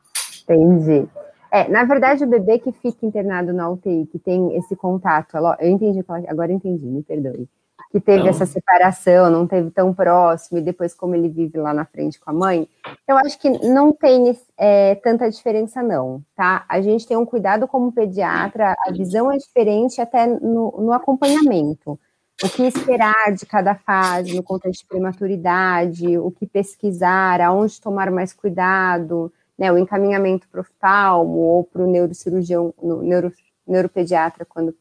Entendi. 0.44 1.08
É, 1.50 1.68
na 1.68 1.84
verdade, 1.84 2.22
o 2.22 2.28
bebê 2.28 2.60
que 2.60 2.70
fica 2.70 3.04
internado 3.04 3.52
na 3.52 3.68
UTI, 3.68 4.06
que 4.06 4.18
tem 4.18 4.56
esse 4.56 4.76
contato, 4.76 5.36
eu 5.60 5.70
entendi, 5.70 6.04
agora 6.28 6.52
entendi, 6.52 6.86
me 6.86 7.02
perdoe 7.02 7.48
que 7.92 8.00
teve 8.00 8.26
essa 8.26 8.46
separação, 8.46 9.30
não 9.30 9.46
teve 9.46 9.70
tão 9.70 9.92
próximo, 9.92 10.58
e 10.58 10.62
depois 10.62 10.94
como 10.94 11.14
ele 11.14 11.28
vive 11.28 11.58
lá 11.58 11.74
na 11.74 11.84
frente 11.84 12.18
com 12.18 12.30
a 12.30 12.32
mãe, 12.32 12.66
eu 13.06 13.18
acho 13.18 13.38
que 13.38 13.50
não 13.68 13.92
tem 13.92 14.34
é, 14.56 14.94
tanta 14.94 15.30
diferença, 15.30 15.82
não, 15.82 16.24
tá? 16.34 16.64
A 16.70 16.80
gente 16.80 17.06
tem 17.06 17.18
um 17.18 17.26
cuidado 17.26 17.68
como 17.68 17.92
pediatra, 17.92 18.74
a 18.86 18.90
visão 18.90 19.30
é 19.30 19.36
diferente 19.36 20.00
até 20.00 20.26
no, 20.26 20.72
no 20.78 20.92
acompanhamento. 20.92 22.00
O 22.42 22.48
que 22.48 22.62
esperar 22.62 23.30
de 23.36 23.44
cada 23.44 23.74
fase, 23.74 24.34
no 24.34 24.42
contexto 24.42 24.80
de 24.80 24.86
prematuridade, 24.86 26.16
o 26.16 26.30
que 26.30 26.46
pesquisar, 26.46 27.42
aonde 27.42 27.78
tomar 27.78 28.10
mais 28.10 28.32
cuidado, 28.32 29.30
né, 29.58 29.70
o 29.70 29.76
encaminhamento 29.76 30.48
para 30.48 30.58
o 30.58 30.62
oftalmo 30.62 31.38
ou 31.38 31.64
para 31.64 31.82
o 31.82 31.86
neurocirurgião, 31.86 32.72
no, 32.82 33.02
neuro, 33.02 33.30
neuropediatra 33.66 34.46
quando 34.46 34.74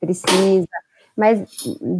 precisa 0.00 0.66
mas 1.20 1.44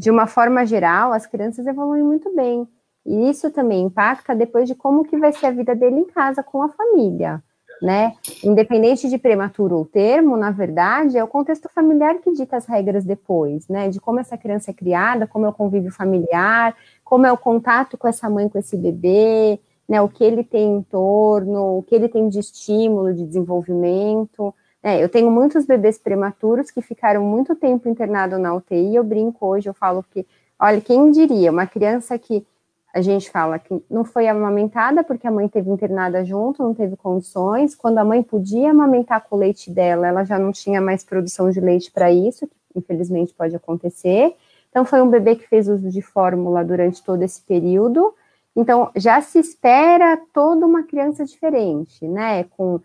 de 0.01 0.11
uma 0.11 0.27
forma 0.27 0.65
geral, 0.65 1.13
as 1.13 1.27
crianças 1.27 1.67
evoluem 1.67 2.03
muito 2.03 2.35
bem. 2.35 2.67
E 3.05 3.29
isso 3.29 3.51
também 3.51 3.83
impacta 3.83 4.35
depois 4.35 4.67
de 4.67 4.75
como 4.75 5.05
que 5.05 5.19
vai 5.19 5.31
ser 5.31 5.47
a 5.47 5.51
vida 5.51 5.75
dele 5.75 6.01
em 6.01 6.07
casa 6.07 6.43
com 6.43 6.63
a 6.63 6.71
família, 6.71 7.43
né? 7.83 8.15
Independente 8.43 9.11
de 9.11 9.19
prematuro 9.19 9.77
ou 9.77 9.85
termo, 9.85 10.39
na 10.39 10.51
verdade, 10.51 11.19
é 11.19 11.23
o 11.23 11.29
contexto 11.29 11.69
familiar 11.69 12.15
que 12.21 12.33
dita 12.33 12.57
as 12.57 12.65
regras 12.65 13.05
depois, 13.05 13.69
né? 13.69 13.91
De 13.91 14.01
como 14.01 14.21
essa 14.21 14.39
criança 14.39 14.71
é 14.71 14.75
criada, 14.75 15.27
como 15.27 15.45
é 15.45 15.51
o 15.51 15.55
convívio 15.55 15.93
familiar, 15.93 16.75
como 17.05 17.27
é 17.27 17.33
o 17.33 17.37
contato 17.37 17.99
com 17.99 18.09
essa 18.09 18.31
mãe, 18.31 18.49
com 18.49 18.59
esse 18.59 18.75
bebê, 18.75 19.61
né? 19.87 20.01
O 20.01 20.09
que 20.09 20.25
ele 20.25 20.43
tem 20.43 20.77
em 20.77 20.83
torno, 20.83 21.77
o 21.77 21.83
que 21.83 21.95
ele 21.95 22.09
tem 22.09 22.27
de 22.27 22.39
estímulo, 22.39 23.13
de 23.13 23.27
desenvolvimento. 23.27 24.55
É, 24.83 25.03
eu 25.03 25.09
tenho 25.09 25.31
muitos 25.31 25.67
bebês 25.67 25.99
prematuros 25.99 26.71
que 26.71 26.81
ficaram 26.81 27.23
muito 27.23 27.55
tempo 27.55 27.89
internados 27.89 28.39
na 28.39 28.55
UTI. 28.55 28.95
Eu 28.95 29.05
brinco 29.05 29.47
hoje, 29.47 29.69
eu 29.69 29.75
falo 29.75 30.03
que, 30.03 30.27
olha, 30.59 30.81
quem 30.81 31.11
diria, 31.11 31.51
uma 31.51 31.67
criança 31.67 32.19
que 32.19 32.47
a 32.93 33.01
gente 33.01 33.31
fala 33.31 33.59
que 33.59 33.83
não 33.89 34.05
foi 34.05 34.27
amamentada 34.27 35.05
porque 35.05 35.27
a 35.27 35.31
mãe 35.31 35.49
teve 35.49 35.71
internada 35.71 36.25
junto, 36.25 36.63
não 36.63 36.75
teve 36.75 36.97
condições. 36.97 37.75
Quando 37.75 37.99
a 37.99 38.05
mãe 38.05 38.23
podia 38.23 38.71
amamentar 38.71 39.25
com 39.29 39.37
o 39.37 39.39
leite 39.39 39.71
dela, 39.71 40.09
ela 40.09 40.25
já 40.25 40.39
não 40.39 40.51
tinha 40.51 40.81
mais 40.81 41.05
produção 41.05 41.51
de 41.51 41.61
leite 41.61 41.91
para 41.93 42.11
isso, 42.11 42.47
que 42.49 42.79
infelizmente 42.79 43.35
pode 43.35 43.55
acontecer. 43.55 44.35
Então, 44.71 44.85
foi 44.85 45.03
um 45.03 45.11
bebê 45.11 45.37
que 45.37 45.49
fez 45.49 45.69
uso 45.69 45.89
de 45.91 46.01
fórmula 46.01 46.65
durante 46.65 47.03
todo 47.03 47.23
esse 47.23 47.41
período. 47.43 48.15
Então, 48.57 48.91
já 48.97 49.21
se 49.21 49.39
espera 49.39 50.19
toda 50.33 50.67
uma 50.67 50.83
criança 50.83 51.25
diferente, 51.25 52.07
né? 52.07 52.45
Com 52.45 52.81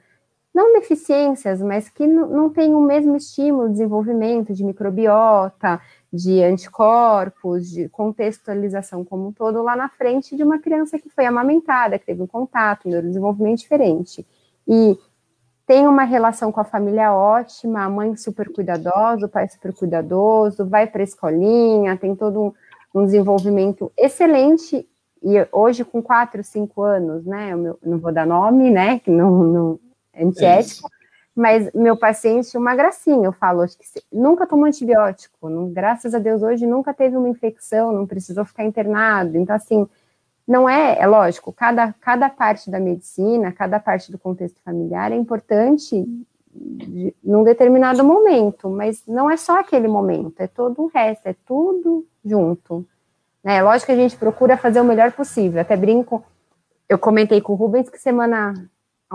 não 0.56 0.72
deficiências, 0.72 1.62
mas 1.62 1.90
que 1.90 2.08
não 2.08 2.50
tem 2.50 2.74
o 2.74 2.80
mesmo 2.80 3.18
estímulo, 3.18 3.70
desenvolvimento 3.70 4.54
de 4.54 4.64
microbiota, 4.64 5.82
de 6.14 6.42
anticorpos, 6.42 7.70
de 7.70 7.90
contextualização 7.90 9.04
como 9.04 9.28
um 9.28 9.32
todo 9.34 9.62
lá 9.62 9.76
na 9.76 9.90
frente 9.90 10.34
de 10.34 10.44
uma 10.44 10.58
criança 10.58 10.98
que 10.98 11.10
foi 11.10 11.26
amamentada, 11.26 12.00
que 12.00 12.06
teve 12.06 12.22
um 12.22 12.28
contato, 12.28 12.88
um 12.88 12.92
neurodesenvolvimento 12.92 13.60
diferente. 13.60 14.26
E 14.66 14.98
tem 15.68 15.90
uma 15.90 16.04
relação 16.06 16.54
com 16.54 16.62
a 16.62 16.64
família 16.64 17.14
ótima, 17.14 17.84
a 17.84 17.90
mãe 17.90 18.16
super 18.16 18.50
cuidadosa, 18.50 19.26
o 19.26 19.30
pai 19.30 19.50
super 19.50 19.74
cuidadoso, 19.74 20.66
vai 20.66 20.88
para 20.88 21.02
a 21.02 21.04
escolinha, 21.04 21.98
tem 21.98 22.16
todo 22.16 22.42
um, 22.42 22.54
um, 23.02 23.06
desenvolvimento 23.06 23.92
excelente, 23.98 24.88
e 25.22 25.48
hoje 25.52 25.84
com 25.84 26.02
quatro, 26.02 26.42
cinco 26.46 26.82
anos, 26.82 27.26
né, 27.26 27.52
eu 27.52 27.78
não 27.84 27.98
vou 27.98 28.14
dar 28.14 28.26
nome, 28.26 28.70
né, 28.70 29.00
que 29.00 29.12
não, 29.12 29.44
não 29.44 29.80
antiético, 30.18 30.90
é 30.92 31.06
mas 31.36 31.70
meu 31.74 31.98
paciente, 31.98 32.58
uma 32.58 32.76
gracinha, 32.76 33.26
eu 33.26 33.34
falo, 33.34 33.62
acho 33.62 33.78
que 33.78 33.86
nunca 34.12 34.48
tomou 34.48 34.66
antibiótico, 34.66 35.50
não, 35.50 35.70
graças 35.70 36.16
a 36.16 36.20
Deus 36.20 36.42
hoje 36.42 36.66
nunca 36.66 36.94
teve 36.94 37.18
uma 37.18 37.28
infecção, 37.28 37.92
não 37.92 38.08
precisou 38.08 38.46
ficar 38.46 38.64
internado, 38.64 39.38
então 39.38 39.54
assim, 39.54 39.86
não 40.48 40.70
é, 40.70 40.98
é 40.98 41.06
lógico, 41.06 41.52
cada, 41.52 41.92
cada 42.00 42.30
parte 42.30 42.72
da 42.72 42.80
medicina, 42.80 43.52
cada 43.52 43.80
parte 43.80 44.12
do 44.12 44.18
contexto 44.18 44.62
familiar 44.64 45.12
é 45.12 45.16
importante 45.16 46.06
de, 46.54 47.14
num 47.22 47.44
determinado 47.44 48.02
momento, 48.02 48.70
mas 48.70 49.04
não 49.06 49.30
é 49.30 49.36
só 49.36 49.60
aquele 49.60 49.90
momento, 49.90 50.40
é 50.40 50.48
todo 50.48 50.84
o 50.84 50.88
resto, 50.88 51.28
é 51.28 51.36
tudo 51.46 52.06
junto. 52.24 52.86
É 53.44 53.62
lógico 53.62 53.88
que 53.88 53.92
a 53.92 54.02
gente 54.02 54.16
procura 54.18 54.58
fazer 54.58 54.80
o 54.80 54.86
melhor 54.86 55.12
possível, 55.12 55.60
até 55.62 55.76
brinco, 55.76 56.24
eu 56.88 56.98
comentei 56.98 57.42
com 57.42 57.54
o 57.54 57.56
Rubens 57.56 57.90
que 57.90 57.98
semana, 57.98 58.54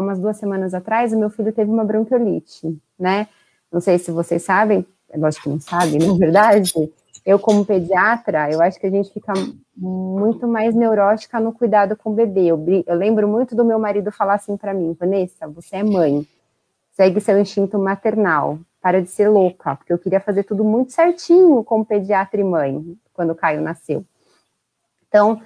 umas 0.01 0.18
duas 0.18 0.36
semanas 0.36 0.74
atrás, 0.74 1.12
o 1.12 1.18
meu 1.18 1.30
filho 1.30 1.53
teve 1.53 1.70
uma 1.70 1.84
bronquiolite, 1.84 2.78
né? 2.98 3.28
Não 3.70 3.80
sei 3.80 3.98
se 3.98 4.11
vocês 4.11 4.42
sabem, 4.42 4.86
é 5.09 5.18
lógico 5.18 5.44
que 5.44 5.48
não 5.48 5.61
sabem, 5.61 5.98
na 6.01 6.14
é 6.14 6.18
verdade, 6.18 6.72
eu 7.24 7.38
como 7.38 7.64
pediatra, 7.64 8.51
eu 8.51 8.61
acho 8.62 8.80
que 8.80 8.86
a 8.86 8.90
gente 8.90 9.12
fica 9.12 9.32
muito 9.76 10.48
mais 10.48 10.74
neurótica 10.74 11.38
no 11.38 11.53
cuidado 11.53 11.96
com 11.96 12.11
o 12.11 12.14
bebê. 12.14 12.46
Eu, 12.46 12.64
eu 12.86 12.94
lembro 12.94 13.28
muito 13.28 13.55
do 13.55 13.64
meu 13.64 13.78
marido 13.78 14.11
falar 14.11 14.34
assim 14.34 14.57
para 14.57 14.74
mim, 14.74 14.96
Vanessa, 14.98 15.46
você 15.46 15.76
é 15.76 15.82
mãe, 15.82 16.26
segue 16.92 17.20
seu 17.20 17.38
instinto 17.38 17.78
maternal, 17.78 18.59
para 18.80 19.03
de 19.03 19.09
ser 19.09 19.28
louca, 19.28 19.76
porque 19.76 19.92
eu 19.92 19.98
queria 19.98 20.20
fazer 20.20 20.44
tudo 20.44 20.64
muito 20.64 20.92
certinho 20.92 21.62
como 21.62 21.84
pediatra 21.84 22.40
e 22.40 22.44
mãe, 22.44 22.96
quando 23.12 23.30
o 23.30 23.34
Caio 23.34 23.61
nasceu. 23.61 24.05
Então, 25.07 25.42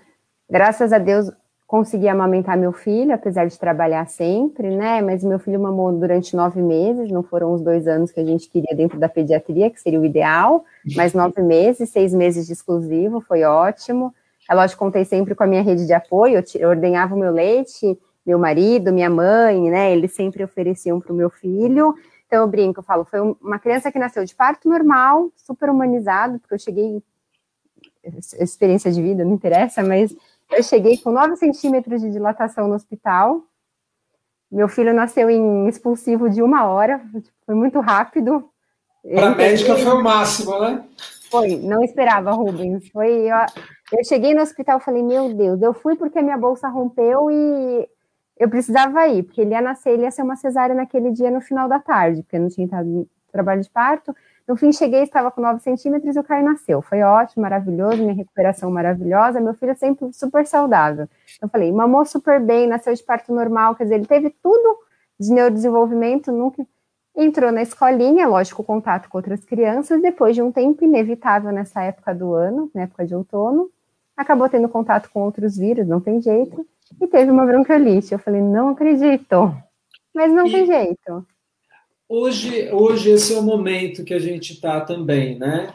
graças 0.48 0.92
a 0.92 0.98
Deus, 0.98 1.30
consegui 1.74 2.06
amamentar 2.06 2.56
meu 2.56 2.72
filho, 2.72 3.12
apesar 3.12 3.46
de 3.46 3.58
trabalhar 3.58 4.06
sempre, 4.06 4.76
né? 4.76 5.02
Mas 5.02 5.24
meu 5.24 5.40
filho 5.40 5.58
mamou 5.58 5.90
durante 5.90 6.36
nove 6.36 6.62
meses, 6.62 7.10
não 7.10 7.24
foram 7.24 7.52
os 7.52 7.60
dois 7.60 7.88
anos 7.88 8.12
que 8.12 8.20
a 8.20 8.24
gente 8.24 8.48
queria 8.48 8.76
dentro 8.76 8.96
da 8.96 9.08
pediatria, 9.08 9.68
que 9.68 9.80
seria 9.80 9.98
o 9.98 10.04
ideal, 10.04 10.64
mas 10.94 11.12
nove 11.14 11.42
meses, 11.42 11.90
seis 11.90 12.14
meses 12.14 12.46
de 12.46 12.52
exclusivo, 12.52 13.20
foi 13.20 13.42
ótimo. 13.42 14.14
É 14.48 14.54
lógico, 14.54 14.84
contei 14.84 15.04
sempre 15.04 15.34
com 15.34 15.42
a 15.42 15.48
minha 15.48 15.62
rede 15.62 15.84
de 15.84 15.92
apoio, 15.92 16.44
eu 16.54 16.68
ordenhava 16.68 17.16
o 17.16 17.18
meu 17.18 17.32
leite, 17.32 17.98
meu 18.24 18.38
marido, 18.38 18.92
minha 18.92 19.10
mãe, 19.10 19.68
né? 19.68 19.92
Eles 19.92 20.12
sempre 20.14 20.44
ofereciam 20.44 21.00
para 21.00 21.12
o 21.12 21.16
meu 21.16 21.28
filho. 21.28 21.92
Então 22.28 22.42
eu 22.42 22.46
brinco, 22.46 22.78
eu 22.78 22.84
falo, 22.84 23.04
foi 23.04 23.18
uma 23.20 23.58
criança 23.58 23.90
que 23.90 23.98
nasceu 23.98 24.24
de 24.24 24.32
parto 24.32 24.68
normal, 24.68 25.28
super 25.34 25.68
humanizado, 25.70 26.38
porque 26.38 26.54
eu 26.54 26.58
cheguei 26.60 27.02
experiência 28.38 28.92
de 28.92 29.02
vida, 29.02 29.24
não 29.24 29.32
interessa, 29.32 29.82
mas 29.82 30.14
eu 30.56 30.62
cheguei 30.62 30.96
com 30.98 31.10
9 31.10 31.36
centímetros 31.36 32.00
de 32.00 32.10
dilatação 32.10 32.68
no 32.68 32.74
hospital. 32.74 33.42
Meu 34.50 34.68
filho 34.68 34.94
nasceu 34.94 35.28
em 35.28 35.68
expulsivo 35.68 36.30
de 36.30 36.42
uma 36.42 36.66
hora, 36.66 37.00
foi 37.44 37.54
muito 37.54 37.80
rápido. 37.80 38.48
Para 39.02 39.28
a 39.28 39.34
médica 39.34 39.76
foi 39.76 39.92
o 39.92 40.02
máximo, 40.02 40.58
né? 40.60 40.84
Foi, 41.30 41.56
não 41.56 41.82
esperava, 41.82 42.30
Rubens. 42.30 42.88
Foi, 42.90 43.10
eu, 43.10 43.36
eu 43.92 44.04
cheguei 44.04 44.34
no 44.34 44.42
hospital 44.42 44.78
e 44.78 44.82
falei, 44.82 45.02
meu 45.02 45.34
Deus, 45.34 45.60
eu 45.60 45.74
fui 45.74 45.96
porque 45.96 46.18
a 46.18 46.22
minha 46.22 46.38
bolsa 46.38 46.68
rompeu 46.68 47.30
e 47.30 47.88
eu 48.38 48.48
precisava 48.48 49.06
ir, 49.08 49.24
porque 49.24 49.40
ele 49.40 49.50
ia 49.50 49.60
nascer, 49.60 49.90
ele 49.90 50.02
ia 50.02 50.10
ser 50.10 50.22
uma 50.22 50.36
cesárea 50.36 50.74
naquele 50.74 51.10
dia 51.10 51.30
no 51.30 51.40
final 51.40 51.68
da 51.68 51.78
tarde, 51.78 52.22
porque 52.22 52.38
não 52.38 52.48
tinha 52.48 52.64
entrado 52.64 52.88
em 52.88 53.08
trabalho 53.32 53.60
de 53.60 53.70
parto. 53.70 54.14
No 54.46 54.56
fim, 54.56 54.72
cheguei, 54.72 55.02
estava 55.02 55.30
com 55.30 55.40
9 55.40 55.60
centímetros 55.60 56.14
e 56.16 56.18
o 56.18 56.24
Caio 56.24 56.44
nasceu. 56.44 56.82
Foi 56.82 57.00
ótimo, 57.02 57.42
maravilhoso, 57.42 57.96
minha 57.96 58.12
recuperação 58.12 58.70
maravilhosa. 58.70 59.40
Meu 59.40 59.54
filho 59.54 59.72
é 59.72 59.74
sempre 59.74 60.12
super 60.12 60.46
saudável. 60.46 61.08
Eu 61.40 61.48
falei, 61.48 61.72
mamou 61.72 62.04
super 62.04 62.40
bem, 62.40 62.66
nasceu 62.66 62.92
de 62.92 63.02
parto 63.02 63.32
normal, 63.34 63.74
quer 63.74 63.84
dizer, 63.84 63.94
ele 63.96 64.06
teve 64.06 64.30
tudo 64.42 64.78
de 65.18 65.32
neurodesenvolvimento, 65.32 66.30
nunca 66.30 66.66
entrou 67.16 67.50
na 67.52 67.62
escolinha, 67.62 68.28
lógico, 68.28 68.62
contato 68.62 69.08
com 69.08 69.16
outras 69.16 69.44
crianças. 69.44 70.02
Depois 70.02 70.34
de 70.34 70.42
um 70.42 70.52
tempo 70.52 70.84
inevitável 70.84 71.50
nessa 71.50 71.82
época 71.82 72.14
do 72.14 72.34
ano, 72.34 72.70
na 72.74 72.82
época 72.82 73.06
de 73.06 73.14
outono, 73.14 73.70
acabou 74.16 74.48
tendo 74.48 74.68
contato 74.68 75.10
com 75.10 75.22
outros 75.22 75.56
vírus, 75.56 75.86
não 75.86 76.00
tem 76.00 76.20
jeito, 76.20 76.66
e 77.00 77.06
teve 77.06 77.30
uma 77.30 77.46
bronquiolite. 77.46 78.12
Eu 78.12 78.18
falei, 78.18 78.42
não 78.42 78.70
acredito, 78.70 79.54
mas 80.14 80.30
não 80.32 80.46
e... 80.46 80.50
tem 80.50 80.66
jeito. 80.66 81.26
Hoje, 82.08 82.70
hoje 82.70 83.10
esse 83.10 83.32
é 83.32 83.38
o 83.38 83.42
momento 83.42 84.04
que 84.04 84.12
a 84.12 84.18
gente 84.18 84.52
está 84.52 84.80
também, 84.80 85.38
né? 85.38 85.72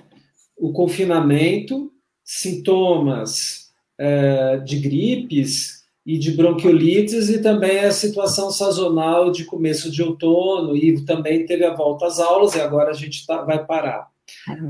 O 0.55 0.71
confinamento, 0.71 1.91
sintomas 2.23 3.71
é, 3.97 4.57
de 4.57 4.77
gripes 4.79 5.83
e 6.05 6.17
de 6.17 6.31
bronquiolites 6.31 7.29
e 7.29 7.41
também 7.41 7.79
a 7.79 7.91
situação 7.91 8.51
sazonal 8.51 9.31
de 9.31 9.45
começo 9.45 9.91
de 9.91 10.03
outono 10.03 10.75
e 10.75 11.03
também 11.03 11.45
teve 11.45 11.65
a 11.65 11.75
volta 11.75 12.05
às 12.05 12.19
aulas 12.19 12.55
e 12.55 12.61
agora 12.61 12.91
a 12.91 12.95
gente 12.95 13.25
tá, 13.25 13.41
vai 13.41 13.65
parar. 13.65 14.07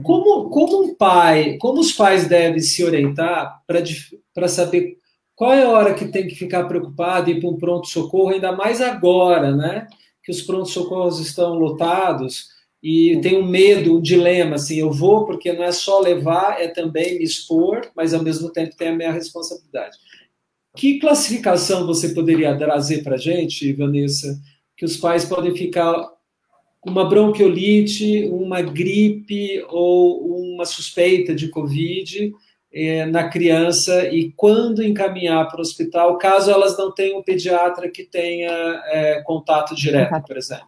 Como, 0.04 0.50
como 0.50 0.84
um 0.84 0.96
pai, 0.96 1.58
como 1.58 1.82
os 1.82 1.92
pais 1.92 2.28
devem 2.28 2.62
se 2.62 2.84
orientar 2.84 3.62
para 4.34 4.48
saber 4.48 4.98
qual 5.36 5.54
é 5.54 5.64
a 5.64 5.70
hora 5.70 5.94
que 5.94 6.08
tem 6.08 6.28
que 6.28 6.36
ficar 6.36 6.64
preocupado 6.66 7.30
e 7.30 7.34
ir 7.34 7.40
para 7.40 7.50
um 7.50 7.58
pronto-socorro, 7.58 8.30
ainda 8.30 8.54
mais 8.54 8.82
agora, 8.82 9.56
né? 9.56 9.88
Que 10.24 10.32
os 10.32 10.42
prontos-socorros 10.42 11.20
estão 11.20 11.56
lotados 11.58 12.48
e 12.82 13.20
tem 13.22 13.38
um 13.38 13.46
medo, 13.46 13.98
um 13.98 14.02
dilema, 14.02 14.56
assim, 14.56 14.80
eu 14.80 14.92
vou 14.92 15.26
porque 15.26 15.52
não 15.52 15.64
é 15.64 15.72
só 15.72 16.00
levar, 16.00 16.62
é 16.62 16.68
também 16.68 17.18
me 17.18 17.24
expor, 17.24 17.90
mas 17.96 18.14
ao 18.14 18.24
mesmo 18.24 18.52
tempo 18.52 18.76
tem 18.76 18.90
a 18.90 18.96
minha 18.96 19.12
responsabilidade. 19.12 19.98
Que 20.78 21.00
classificação 21.00 21.86
você 21.86 22.10
poderia 22.10 22.58
trazer 22.58 23.04
para 23.04 23.16
a 23.16 23.18
gente, 23.20 23.74
Vanessa, 23.74 24.40
que 24.78 24.86
os 24.86 24.96
pais 24.96 25.26
podem 25.26 25.54
ficar 25.56 26.10
com 26.80 26.90
uma 26.90 27.10
bronquiolite, 27.10 28.30
uma 28.32 28.62
gripe 28.62 29.62
ou 29.68 30.54
uma 30.54 30.66
suspeita 30.66 31.36
de 31.36 31.50
Covid 31.50 32.32
é, 32.72 33.06
na 33.06 33.30
criança 33.30 34.08
e 34.08 34.32
quando 34.34 34.84
encaminhar 34.84 35.48
para 35.48 35.58
o 35.58 35.62
hospital, 35.62 36.18
caso 36.18 36.52
elas 36.52 36.78
não 36.78 36.92
tenham 36.92 37.20
um 37.20 37.24
pediatra 37.24 37.90
que 37.90 38.04
tenha 38.04 38.50
é, 38.86 39.22
contato 39.24 39.76
direto, 39.76 40.22
por 40.26 40.38
exemplo. 40.38 40.68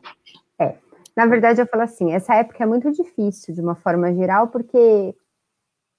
É. 0.59 0.75
Na 1.15 1.25
verdade, 1.25 1.61
eu 1.61 1.67
falo 1.67 1.83
assim, 1.83 2.13
essa 2.13 2.35
época 2.35 2.63
é 2.63 2.65
muito 2.65 2.91
difícil 2.91 3.53
de 3.53 3.61
uma 3.61 3.75
forma 3.75 4.13
geral, 4.13 4.47
porque 4.47 5.13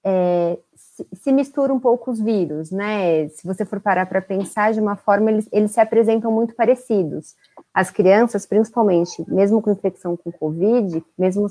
é, 0.04 0.58
se, 0.74 1.06
se, 1.12 1.32
mistura 1.32 1.72
um 1.72 1.78
pouco 1.78 2.10
os 2.10 2.20
vírus, 2.20 2.72
né? 2.72 3.28
Se 3.28 3.46
você 3.46 3.64
for 3.64 3.78
parar 3.78 4.06
para 4.06 4.20
pensar 4.20 4.72
de 4.72 4.80
uma 4.80 4.96
forma, 4.96 5.30
eles, 5.30 5.48
eles 5.52 5.70
se 5.70 5.80
apresentam 5.80 6.32
muito 6.32 6.54
parecidos. 6.54 7.36
As 7.72 7.90
crianças, 7.90 8.44
principalmente, 8.44 9.24
mesmo 9.28 9.62
com 9.62 9.70
infecção 9.70 10.16
com 10.16 10.32
Covid, 10.32 11.04
mesmo 11.16 11.46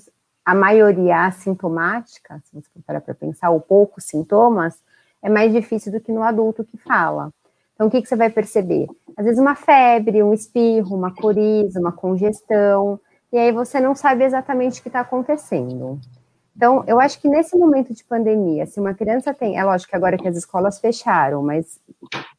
a 0.46 0.56
maioria 0.56 1.26
assintomática, 1.26 2.42
se 2.44 2.56
você 2.56 2.70
parar 2.86 3.02
para 3.02 3.14
pensar, 3.14 3.50
ou 3.52 3.62
poucos 3.62 4.06
sintomas, 4.06 4.82
é 5.22 5.30
mais 5.30 5.52
difícil 5.54 5.92
do 5.92 6.00
que 6.00 6.12
no 6.12 6.24
adulto 6.24 6.64
que 6.64 6.78
fala. 6.78 7.32
Então, 7.74 7.88
o 7.88 7.92
que, 7.92 8.02
que 8.02 8.08
você 8.08 8.16
vai 8.16 8.30
perceber? 8.30 8.88
Às 9.18 9.26
vezes 9.26 9.40
uma 9.40 9.56
febre, 9.56 10.24
um 10.24 10.34
espirro, 10.34 10.96
uma 10.96 11.14
coriza, 11.14 11.80
uma 11.80 11.92
congestão, 11.92 13.00
e 13.32 13.38
aí 13.38 13.52
você 13.52 13.80
não 13.80 13.96
sabe 13.96 14.24
exatamente 14.24 14.80
o 14.80 14.84
que 14.84 14.90
está 14.90 15.00
acontecendo. 15.02 16.00
Então, 16.56 16.84
eu 16.86 17.00
acho 17.00 17.20
que 17.20 17.30
nesse 17.30 17.58
momento 17.58 17.94
de 17.94 18.04
pandemia, 18.04 18.66
se 18.66 18.80
uma 18.80 18.94
criança 18.94 19.34
tem, 19.34 19.58
é 19.58 19.64
lógico 19.64 19.90
que 19.90 19.96
agora 19.96 20.18
que 20.18 20.28
as 20.28 20.36
escolas 20.36 20.80
fecharam, 20.80 21.42
mas 21.42 21.80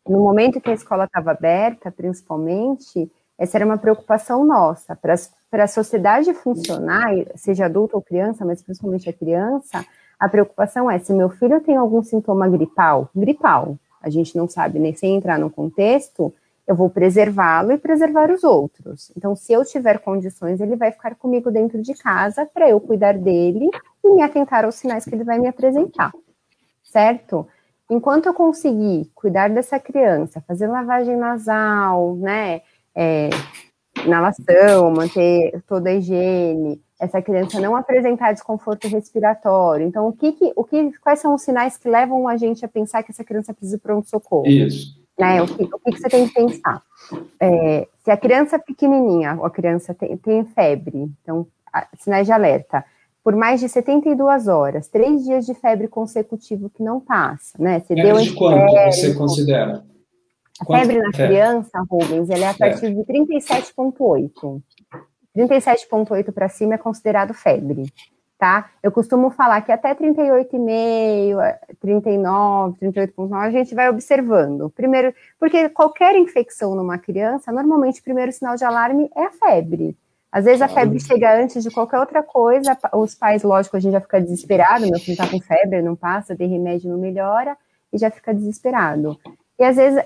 no 0.06 0.20
momento 0.20 0.60
que 0.60 0.70
a 0.70 0.74
escola 0.74 1.04
estava 1.04 1.30
aberta, 1.30 1.90
principalmente, 1.90 3.10
essa 3.38 3.56
era 3.56 3.64
uma 3.64 3.78
preocupação 3.78 4.44
nossa, 4.44 4.94
para 4.94 5.14
a 5.60 5.66
sociedade 5.66 6.32
funcionar, 6.32 7.10
seja 7.34 7.66
adulto 7.66 7.96
ou 7.96 8.02
criança, 8.02 8.44
mas 8.44 8.62
principalmente 8.62 9.08
a 9.08 9.12
criança, 9.12 9.84
a 10.18 10.28
preocupação 10.28 10.90
é 10.90 10.98
se 10.98 11.12
meu 11.12 11.28
filho 11.28 11.60
tem 11.60 11.76
algum 11.76 12.02
sintoma 12.02 12.48
gripal, 12.48 13.10
gripal, 13.14 13.76
a 14.00 14.08
gente 14.08 14.36
não 14.36 14.48
sabe 14.48 14.78
nem 14.78 14.94
sem 14.94 15.16
entrar 15.16 15.38
no 15.38 15.50
contexto, 15.50 16.32
eu 16.66 16.74
vou 16.74 16.88
preservá-lo 16.88 17.72
e 17.72 17.78
preservar 17.78 18.30
os 18.30 18.44
outros. 18.44 19.12
Então, 19.16 19.34
se 19.34 19.52
eu 19.52 19.64
tiver 19.64 19.98
condições, 19.98 20.60
ele 20.60 20.76
vai 20.76 20.92
ficar 20.92 21.14
comigo 21.16 21.50
dentro 21.50 21.82
de 21.82 21.92
casa 21.94 22.46
para 22.46 22.68
eu 22.68 22.80
cuidar 22.80 23.18
dele 23.18 23.68
e 24.02 24.10
me 24.14 24.22
atentar 24.22 24.64
aos 24.64 24.76
sinais 24.76 25.04
que 25.04 25.14
ele 25.14 25.24
vai 25.24 25.38
me 25.38 25.48
apresentar, 25.48 26.12
certo? 26.82 27.46
Enquanto 27.90 28.26
eu 28.26 28.34
conseguir 28.34 29.10
cuidar 29.14 29.50
dessa 29.50 29.78
criança, 29.78 30.40
fazer 30.46 30.66
lavagem 30.66 31.16
nasal, 31.16 32.16
né, 32.16 32.62
é, 32.94 33.28
inalação, 34.04 34.90
manter 34.90 35.62
toda 35.66 35.90
a 35.90 35.94
higiene, 35.94 36.80
essa 37.00 37.20
criança 37.20 37.60
não 37.60 37.74
apresentar 37.74 38.32
desconforto 38.32 38.86
respiratório. 38.88 39.86
Então, 39.86 40.06
o 40.06 40.12
que, 40.12 40.32
que, 40.32 40.52
o 40.54 40.64
que, 40.64 40.92
quais 41.00 41.18
são 41.18 41.34
os 41.34 41.42
sinais 41.42 41.76
que 41.76 41.88
levam 41.88 42.28
a 42.28 42.36
gente 42.36 42.64
a 42.64 42.68
pensar 42.68 43.02
que 43.02 43.10
essa 43.10 43.24
criança 43.24 43.52
precisa 43.52 43.76
de 43.76 43.82
pronto-socorro? 43.82 44.46
Isso. 44.46 45.00
Né? 45.18 45.42
O, 45.42 45.46
que, 45.46 45.64
o 45.64 45.78
que 45.78 45.98
você 45.98 46.08
tem 46.08 46.28
que 46.28 46.34
pensar? 46.34 46.80
É, 47.40 47.88
se 48.04 48.10
a 48.10 48.16
criança 48.16 48.58
pequenininha, 48.58 49.36
ou 49.38 49.44
a 49.44 49.50
criança 49.50 49.92
tem, 49.92 50.16
tem 50.16 50.44
febre, 50.44 51.10
então, 51.22 51.46
sinais 51.98 52.26
de 52.26 52.32
alerta, 52.32 52.84
por 53.22 53.36
mais 53.36 53.60
de 53.60 53.68
72 53.68 54.48
horas, 54.48 54.88
três 54.88 55.24
dias 55.24 55.46
de 55.46 55.54
febre 55.54 55.86
consecutivo 55.86 56.70
que 56.70 56.82
não 56.82 57.00
passa, 57.00 57.56
né? 57.58 57.80
Você 57.80 57.94
febre 57.94 58.02
deu 58.02 58.16
de 58.16 58.32
quanto 58.34 58.72
você 58.72 59.14
considera? 59.14 59.84
A 60.62 60.78
febre 60.78 60.98
na 60.98 61.12
febre? 61.12 61.26
criança, 61.26 61.84
Rubens, 61.90 62.30
ele 62.30 62.44
é 62.44 62.48
a 62.48 62.54
partir 62.54 62.86
é. 62.86 62.90
de 62.90 63.00
37,8. 63.04 64.62
37,8 65.36 66.32
para 66.32 66.48
cima 66.48 66.74
é 66.74 66.78
considerado 66.78 67.34
febre 67.34 67.84
tá? 68.42 68.72
Eu 68.82 68.90
costumo 68.90 69.30
falar 69.30 69.60
que 69.60 69.70
até 69.70 69.94
38,5, 69.94 71.58
39, 71.80 72.76
38,9 72.80 73.34
a 73.36 73.50
gente 73.52 73.72
vai 73.72 73.88
observando. 73.88 74.68
Primeiro, 74.70 75.14
porque 75.38 75.68
qualquer 75.68 76.16
infecção 76.16 76.74
numa 76.74 76.98
criança, 76.98 77.52
normalmente 77.52 78.00
o 78.00 78.02
primeiro 78.02 78.32
sinal 78.32 78.56
de 78.56 78.64
alarme 78.64 79.08
é 79.14 79.26
a 79.26 79.30
febre. 79.30 79.96
Às 80.32 80.44
vezes 80.44 80.60
a 80.60 80.66
febre 80.66 80.98
chega 80.98 81.40
antes 81.40 81.62
de 81.62 81.70
qualquer 81.70 82.00
outra 82.00 82.20
coisa, 82.20 82.76
os 82.94 83.14
pais, 83.14 83.44
lógico, 83.44 83.76
a 83.76 83.80
gente 83.80 83.92
já 83.92 84.00
fica 84.00 84.20
desesperado, 84.20 84.90
meu 84.90 84.98
filho 84.98 85.16
tá 85.16 85.28
com 85.28 85.38
febre, 85.38 85.80
não 85.80 85.94
passa, 85.94 86.34
tem 86.34 86.48
remédio, 86.48 86.90
não 86.90 86.98
melhora, 86.98 87.56
e 87.92 87.98
já 87.98 88.10
fica 88.10 88.34
desesperado. 88.34 89.16
E 89.56 89.62
às 89.62 89.76
vezes 89.76 90.02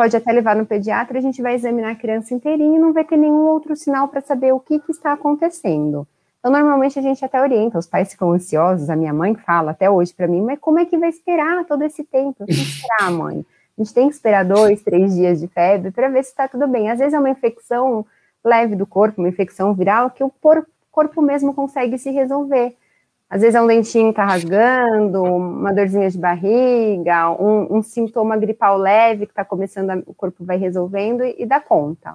pode 0.00 0.16
até 0.16 0.32
levar 0.32 0.56
no 0.56 0.64
pediatra, 0.64 1.18
a 1.18 1.20
gente 1.20 1.42
vai 1.42 1.54
examinar 1.54 1.90
a 1.90 1.94
criança 1.94 2.32
inteirinha 2.32 2.78
e 2.78 2.80
não 2.80 2.90
vai 2.90 3.04
ter 3.04 3.18
nenhum 3.18 3.46
outro 3.48 3.76
sinal 3.76 4.08
para 4.08 4.22
saber 4.22 4.50
o 4.50 4.58
que, 4.58 4.78
que 4.78 4.92
está 4.92 5.12
acontecendo. 5.12 6.08
Então, 6.38 6.50
normalmente 6.50 6.98
a 6.98 7.02
gente 7.02 7.22
até 7.22 7.38
orienta, 7.38 7.78
os 7.78 7.86
pais 7.86 8.10
ficam 8.10 8.32
ansiosos, 8.32 8.88
a 8.88 8.96
minha 8.96 9.12
mãe 9.12 9.34
fala 9.34 9.72
até 9.72 9.90
hoje 9.90 10.14
para 10.14 10.26
mim, 10.26 10.40
mas 10.40 10.58
como 10.58 10.78
é 10.78 10.86
que 10.86 10.96
vai 10.96 11.10
esperar 11.10 11.66
todo 11.66 11.82
esse 11.82 12.02
tempo? 12.02 12.46
Tem 12.46 12.56
que 12.56 12.62
esperar, 12.62 13.10
mãe. 13.10 13.44
A 13.76 13.82
gente 13.82 13.92
tem 13.92 14.08
que 14.08 14.14
esperar 14.14 14.42
dois, 14.42 14.82
três 14.82 15.14
dias 15.14 15.38
de 15.38 15.48
febre 15.48 15.90
para 15.90 16.08
ver 16.08 16.24
se 16.24 16.30
está 16.30 16.48
tudo 16.48 16.66
bem. 16.66 16.90
Às 16.90 16.98
vezes 16.98 17.12
é 17.12 17.18
uma 17.18 17.28
infecção 17.28 18.06
leve 18.42 18.74
do 18.76 18.86
corpo, 18.86 19.20
uma 19.20 19.28
infecção 19.28 19.74
viral, 19.74 20.08
que 20.08 20.24
o 20.24 20.32
corpo 20.90 21.20
mesmo 21.20 21.52
consegue 21.52 21.98
se 21.98 22.10
resolver. 22.10 22.74
Às 23.30 23.42
vezes 23.42 23.54
é 23.54 23.62
um 23.62 23.66
dentinho 23.66 24.10
está 24.10 24.24
rasgando, 24.24 25.22
uma 25.22 25.72
dorzinha 25.72 26.10
de 26.10 26.18
barriga, 26.18 27.30
um, 27.30 27.78
um 27.78 27.82
sintoma 27.82 28.36
gripal 28.36 28.76
leve 28.76 29.24
que 29.24 29.32
está 29.32 29.44
começando, 29.44 29.90
a, 29.90 30.02
o 30.04 30.12
corpo 30.12 30.44
vai 30.44 30.56
resolvendo 30.56 31.22
e, 31.22 31.36
e 31.38 31.46
dá 31.46 31.60
conta. 31.60 32.14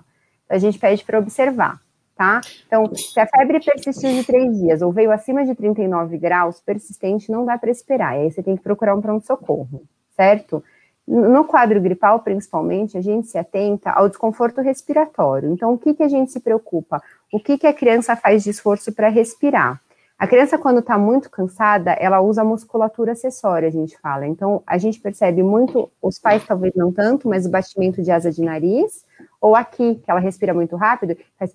A 0.50 0.58
gente 0.58 0.78
pede 0.78 1.04
para 1.06 1.18
observar 1.18 1.80
tá? 2.16 2.40
Então, 2.66 2.96
se 2.96 3.20
a 3.20 3.28
febre 3.28 3.60
persistiu 3.60 4.12
de 4.12 4.24
três 4.24 4.58
dias 4.58 4.82
ou 4.82 4.92
veio 4.92 5.12
acima 5.12 5.46
de 5.46 5.54
39 5.54 6.18
graus, 6.18 6.62
persistente, 6.62 7.32
não 7.32 7.46
dá 7.46 7.58
para 7.58 7.70
esperar. 7.70 8.14
Aí 8.14 8.32
você 8.32 8.42
tem 8.42 8.56
que 8.56 8.64
procurar 8.64 8.96
um 8.96 9.02
pronto-socorro, 9.02 9.84
certo? 10.16 10.64
No 11.08 11.44
quadro 11.44 11.80
gripal, 11.82 12.20
principalmente, 12.22 12.98
a 12.98 13.02
gente 13.02 13.28
se 13.28 13.38
atenta 13.38 13.92
ao 13.92 14.10
desconforto 14.10 14.62
respiratório. 14.62 15.52
Então, 15.52 15.74
o 15.74 15.78
que, 15.78 15.94
que 15.94 16.02
a 16.02 16.08
gente 16.08 16.32
se 16.32 16.40
preocupa? 16.40 17.02
O 17.32 17.40
que, 17.40 17.58
que 17.58 17.68
a 17.68 17.74
criança 17.74 18.16
faz 18.16 18.44
de 18.44 18.50
esforço 18.50 18.92
para 18.92 19.10
respirar? 19.10 19.80
A 20.18 20.28
criança, 20.28 20.58
quando 20.58 20.80
está 20.80 20.98
muito 20.98 21.30
cansada, 21.30 21.92
ela 21.92 22.22
usa 22.22 22.44
musculatura 22.44 23.12
acessória, 23.12 23.68
a 23.68 23.72
gente 23.72 23.98
fala. 24.00 24.26
Então, 24.26 24.64
a 24.66 24.78
gente 24.78 25.00
percebe 25.00 25.44
muito, 25.44 25.92
os 26.02 26.18
pais 26.18 26.46
talvez 26.46 26.74
não 26.74 26.92
tanto, 26.92 27.28
mas 27.28 27.46
o 27.46 27.50
batimento 27.50 28.02
de 28.02 28.12
asa 28.12 28.32
de 28.32 28.42
nariz, 28.42 29.06
ou 29.42 29.56
aqui, 29.56 29.96
que 29.96 30.10
ela 30.10 30.20
respira 30.22 30.54
muito 30.54 30.76
rápido, 30.78 31.18
faz 31.38 31.54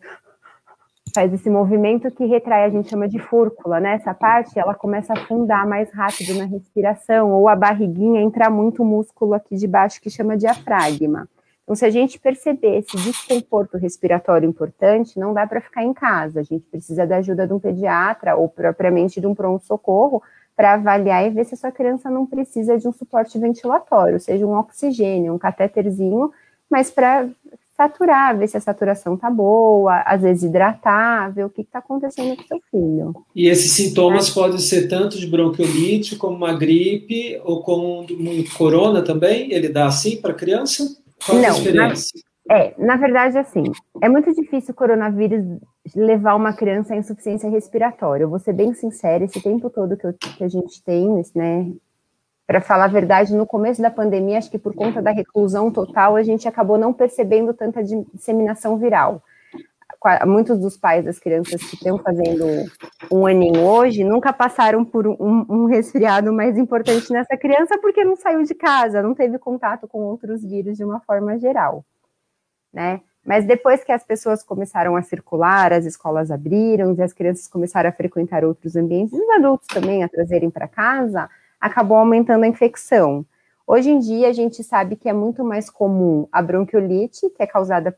faz 1.15 1.33
esse 1.33 1.51
movimento 1.51 2.11
que 2.11 2.25
retrai, 2.25 2.65
a 2.65 2.69
gente 2.69 2.89
chama 2.89 3.09
de 3.09 3.19
fúrcula, 3.19 3.81
né? 3.81 3.95
Essa 3.95 4.15
parte, 4.15 4.59
ela 4.59 4.75
começa 4.75 5.13
a 5.13 5.19
afundar 5.19 5.67
mais 5.67 5.91
rápido 5.93 6.39
na 6.39 6.45
respiração, 6.45 7.33
ou 7.33 7.49
a 7.49 7.57
barriguinha 7.57 8.21
entra 8.21 8.49
muito 8.49 8.85
músculo 8.85 9.35
aqui 9.35 9.57
de 9.57 9.67
baixo 9.67 10.01
que 10.01 10.09
chama 10.09 10.37
diafragma. 10.37 11.29
Então, 11.71 11.77
se 11.77 11.85
a 11.85 11.91
gente 11.91 12.19
perceber 12.19 12.79
esse 12.79 12.97
desconforto 12.97 13.79
respiratório 13.79 14.49
importante, 14.49 15.17
não 15.21 15.33
dá 15.33 15.47
para 15.47 15.61
ficar 15.61 15.85
em 15.85 15.95
casa. 15.95 16.41
A 16.41 16.43
gente 16.43 16.67
precisa 16.69 17.07
da 17.07 17.19
ajuda 17.19 17.47
de 17.47 17.53
um 17.53 17.61
pediatra 17.61 18.35
ou 18.35 18.49
propriamente 18.49 19.21
de 19.21 19.27
um 19.29 19.37
pronto-socorro 19.37 20.21
para 20.57 20.75
avaliar 20.75 21.25
e 21.25 21.31
ver 21.31 21.45
se 21.45 21.55
a 21.55 21.57
sua 21.57 21.71
criança 21.71 22.11
não 22.11 22.27
precisa 22.27 22.77
de 22.77 22.89
um 22.89 22.93
suporte 22.93 23.39
ventilatório, 23.39 24.19
seja 24.19 24.45
um 24.45 24.59
oxigênio, 24.59 25.33
um 25.33 25.39
catéterzinho, 25.39 26.33
mas 26.69 26.91
para 26.91 27.29
saturar, 27.77 28.37
ver 28.37 28.49
se 28.49 28.57
a 28.57 28.61
saturação 28.61 29.17
tá 29.17 29.31
boa, 29.31 30.01
às 30.01 30.21
vezes 30.21 30.43
hidratar, 30.43 31.33
ver 31.33 31.45
o 31.45 31.51
que 31.51 31.63
está 31.63 31.79
acontecendo 31.79 32.37
com 32.37 32.43
seu 32.43 32.61
filho. 32.69 33.15
E 33.35 33.49
esses 33.49 33.71
sintomas 33.71 34.29
é. 34.29 34.35
podem 34.35 34.59
ser 34.59 34.89
tanto 34.89 35.19
de 35.19 35.27
bronquiolite, 35.27 36.17
como 36.17 36.37
uma 36.37 36.53
gripe, 36.53 37.41
ou 37.45 37.63
como 37.63 38.01
um 38.03 38.45
corona 38.59 39.03
também? 39.03 39.53
Ele 39.53 39.69
dá 39.69 39.87
assim 39.87 40.21
para 40.21 40.33
a 40.33 40.35
criança? 40.35 41.00
Qual 41.25 41.39
Não? 41.39 41.75
Na, 41.75 41.93
é, 42.51 42.75
na 42.79 42.97
verdade, 42.97 43.39
assim, 43.39 43.65
é 44.03 44.09
muito 44.09 44.35
difícil 44.35 44.73
o 44.73 44.77
coronavírus 44.77 45.45
levar 45.95 46.35
uma 46.35 46.53
criança 46.53 46.95
à 46.95 46.97
insuficiência 46.97 47.49
respiratória. 47.49 48.25
Eu 48.25 48.31
vou 48.31 48.39
ser 48.39 48.53
bem 48.53 48.75
sincera, 48.75 49.25
esse 49.25 49.41
tempo 49.41 49.71
todo 49.71 49.97
que, 49.97 50.07
eu, 50.07 50.15
que 50.15 50.45
a 50.45 50.49
gente 50.49 50.83
tem, 50.83 51.23
né, 51.35 51.73
para 52.47 52.61
falar 52.61 52.87
a 52.87 52.89
verdade, 52.89 53.37
no 53.37 53.47
começo 53.47 53.81
da 53.81 53.91
pandemia, 53.91 54.39
acho 54.39 54.51
que 54.51 54.59
por 54.59 54.75
conta 54.75 55.01
da 55.01 55.13
reclusão 55.13 55.71
total, 55.71 56.17
a 56.17 56.23
gente 56.25 56.49
acabou 56.49 56.77
não 56.77 56.93
percebendo 56.93 57.55
tanta 57.55 57.81
disseminação 57.85 58.77
viral. 58.77 59.23
Muitos 60.27 60.59
dos 60.59 60.79
pais 60.79 61.05
das 61.05 61.19
crianças 61.19 61.63
que 61.63 61.77
estão 61.77 61.99
fazendo 61.99 62.47
um 63.13 63.27
aninho 63.27 63.61
hoje 63.61 64.03
nunca 64.03 64.33
passaram 64.33 64.83
por 64.83 65.07
um, 65.07 65.45
um 65.47 65.65
resfriado 65.67 66.33
mais 66.33 66.57
importante 66.57 67.13
nessa 67.13 67.37
criança 67.37 67.77
porque 67.79 68.03
não 68.03 68.17
saiu 68.17 68.43
de 68.43 68.55
casa, 68.55 69.03
não 69.03 69.15
teve 69.15 69.39
contato 69.39 69.87
com 69.87 69.99
outros 69.99 70.43
vírus 70.43 70.79
de 70.79 70.85
uma 70.85 71.01
forma 71.01 71.39
geral, 71.39 71.85
né? 72.73 73.03
Mas 73.25 73.45
depois 73.45 73.85
que 73.85 73.93
as 73.93 74.03
pessoas 74.03 74.43
começaram 74.43 74.97
a 74.97 75.03
circular, 75.03 75.73
as 75.73 75.85
escolas 75.85 76.31
abriram, 76.31 76.95
e 76.95 77.03
as 77.03 77.13
crianças 77.13 77.47
começaram 77.47 77.91
a 77.91 77.93
frequentar 77.93 78.45
outros 78.45 78.77
ambientes, 78.77 79.13
os 79.13 79.29
adultos 79.31 79.67
também 79.69 80.03
a 80.03 80.09
trazerem 80.09 80.51
para 80.51 80.67
casa, 80.67 81.29
acabou 81.61 81.99
aumentando 81.99 82.45
a 82.45 82.49
infecção. 82.49 83.25
Hoje 83.67 83.91
em 83.91 83.99
dia, 83.99 84.29
a 84.29 84.33
gente 84.33 84.65
sabe 84.65 84.97
que 84.97 85.09
é 85.09 85.13
muito 85.13 85.45
mais 85.45 85.69
comum 85.69 86.27
a 86.33 86.41
bronquiolite, 86.41 87.29
que 87.31 87.43
é 87.43 87.47
causada 87.47 87.97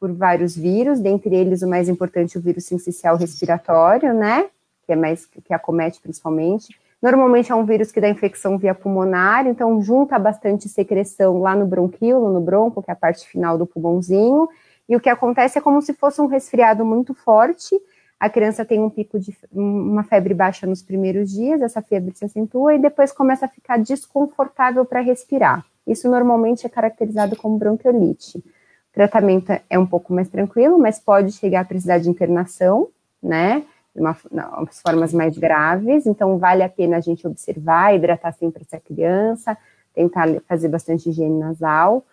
por 0.00 0.10
vários 0.12 0.56
vírus, 0.56 0.98
dentre 0.98 1.36
eles 1.36 1.60
o 1.60 1.68
mais 1.68 1.88
importante 1.88 2.38
o 2.38 2.40
vírus 2.40 2.64
sincicial 2.64 3.16
respiratório, 3.16 4.14
né? 4.14 4.48
Que 4.86 4.94
é 4.94 4.96
mais 4.96 5.26
que 5.26 5.52
acomete 5.52 6.00
principalmente. 6.00 6.74
Normalmente 7.02 7.52
é 7.52 7.54
um 7.54 7.64
vírus 7.64 7.92
que 7.92 8.00
dá 8.00 8.08
infecção 8.08 8.58
via 8.58 8.74
pulmonar, 8.74 9.46
então 9.46 9.80
junta 9.80 10.18
bastante 10.18 10.68
secreção 10.68 11.40
lá 11.40 11.54
no 11.54 11.66
bronquíolo, 11.66 12.32
no 12.32 12.40
bronco, 12.40 12.82
que 12.82 12.90
é 12.90 12.94
a 12.94 12.96
parte 12.96 13.28
final 13.28 13.56
do 13.56 13.66
pulmãozinho, 13.66 14.48
e 14.88 14.96
o 14.96 15.00
que 15.00 15.08
acontece 15.08 15.58
é 15.58 15.60
como 15.62 15.80
se 15.80 15.94
fosse 15.94 16.20
um 16.20 16.26
resfriado 16.26 16.84
muito 16.84 17.14
forte, 17.14 17.80
a 18.18 18.28
criança 18.28 18.66
tem 18.66 18.80
um 18.80 18.90
pico 18.90 19.18
de 19.18 19.34
uma 19.50 20.02
febre 20.02 20.34
baixa 20.34 20.66
nos 20.66 20.82
primeiros 20.82 21.30
dias, 21.30 21.62
essa 21.62 21.80
febre 21.80 22.14
se 22.14 22.24
acentua 22.24 22.74
e 22.74 22.78
depois 22.78 23.12
começa 23.12 23.46
a 23.46 23.48
ficar 23.48 23.78
desconfortável 23.78 24.84
para 24.84 25.00
respirar. 25.00 25.64
Isso 25.86 26.10
normalmente 26.10 26.66
é 26.66 26.68
caracterizado 26.68 27.34
como 27.34 27.56
bronquiolite. 27.56 28.44
Tratamento 28.92 29.52
é 29.68 29.78
um 29.78 29.86
pouco 29.86 30.12
mais 30.12 30.28
tranquilo, 30.28 30.78
mas 30.78 30.98
pode 30.98 31.32
chegar 31.32 31.60
a 31.60 31.64
precisar 31.64 31.98
de 31.98 32.10
internação, 32.10 32.88
né? 33.22 33.62
Uma, 33.94 34.16
umas 34.58 34.80
formas 34.80 35.12
mais 35.12 35.36
graves, 35.36 36.06
então 36.06 36.38
vale 36.38 36.62
a 36.62 36.68
pena 36.68 36.96
a 36.96 37.00
gente 37.00 37.26
observar, 37.26 37.94
hidratar 37.94 38.32
sempre 38.32 38.62
essa 38.62 38.78
criança, 38.78 39.56
tentar 39.94 40.28
fazer 40.48 40.68
bastante 40.68 41.10
higiene 41.10 41.38
nasal. 41.38 42.04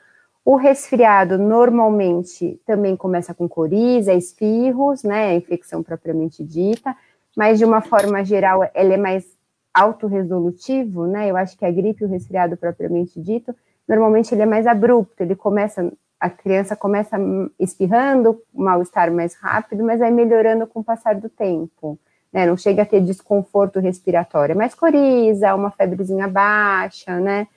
O 0.43 0.55
resfriado 0.55 1.37
normalmente 1.37 2.59
também 2.65 2.95
começa 2.95 3.33
com 3.33 3.47
coriza, 3.47 4.13
espirros, 4.13 5.03
né, 5.03 5.29
a 5.29 5.35
infecção 5.35 5.83
propriamente 5.83 6.43
dita, 6.43 6.95
mas 7.35 7.59
de 7.59 7.65
uma 7.65 7.81
forma 7.81 8.23
geral 8.23 8.61
ele 8.73 8.93
é 8.93 8.97
mais 8.97 9.25
autorresolutivo, 9.73 11.05
né? 11.05 11.29
Eu 11.29 11.37
acho 11.37 11.55
que 11.57 11.65
a 11.65 11.71
gripe 11.71 12.03
o 12.03 12.07
resfriado 12.07 12.57
propriamente 12.57 13.21
dito, 13.21 13.55
normalmente 13.87 14.33
ele 14.33 14.41
é 14.41 14.45
mais 14.45 14.65
abrupto, 14.65 15.21
ele 15.21 15.35
começa, 15.35 15.91
a 16.19 16.29
criança 16.29 16.75
começa 16.75 17.17
espirrando, 17.59 18.41
mal-estar 18.53 19.11
mais 19.11 19.35
rápido, 19.35 19.83
mas 19.83 19.99
vai 19.99 20.11
melhorando 20.11 20.65
com 20.67 20.79
o 20.79 20.83
passar 20.83 21.15
do 21.15 21.29
tempo. 21.29 21.97
Né, 22.33 22.45
não 22.45 22.57
chega 22.57 22.81
a 22.81 22.85
ter 22.85 22.99
desconforto 22.99 23.79
respiratório, 23.79 24.55
mais 24.55 24.75
coriza, 24.75 25.55
uma 25.55 25.71
febrezinha 25.71 26.27
baixa, 26.27 27.19
né? 27.19 27.47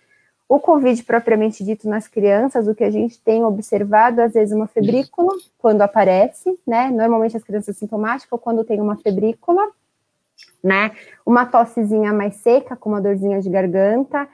O 0.49 0.59
Covid 0.59 1.03
propriamente 1.05 1.65
dito 1.65 1.89
nas 1.89 2.09
crianças, 2.09 2.67
o 2.67 2.75
que 2.75 2.83
a 2.83 2.91
gente 2.91 3.21
tem 3.21 3.45
observado, 3.45 4.21
às 4.21 4.33
vezes, 4.33 4.53
uma 4.55 4.67
febrícula, 4.67 5.33
quando 5.59 5.83
aparece, 5.83 6.59
né? 6.67 6.91
Normalmente 6.91 7.37
as 7.37 7.45
crianças 7.45 7.77
sintomáticas, 7.77 8.33
ou 8.33 8.39
quando 8.39 8.65
tem 8.65 8.81
uma 8.81 8.97
febrícula, 8.97 9.63
né? 10.63 10.91
Uma 11.25 11.47
tossezinha 11.47 12.13
mais 12.13 12.35
seca, 12.37 12.75
com 12.75 12.89
uma 12.89 13.01
dorzinha 13.01 13.41
de 13.41 13.49
garganta. 13.49 14.29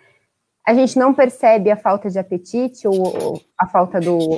A 0.67 0.75
gente 0.75 0.99
não 0.99 1.15
percebe 1.15 1.71
a 1.71 1.77
falta 1.77 2.11
de 2.11 2.19
apetite 2.19 2.89
ou, 2.89 2.95
ou 2.95 3.41
a 3.59 3.69
falta 3.69 4.01
do 4.01 4.37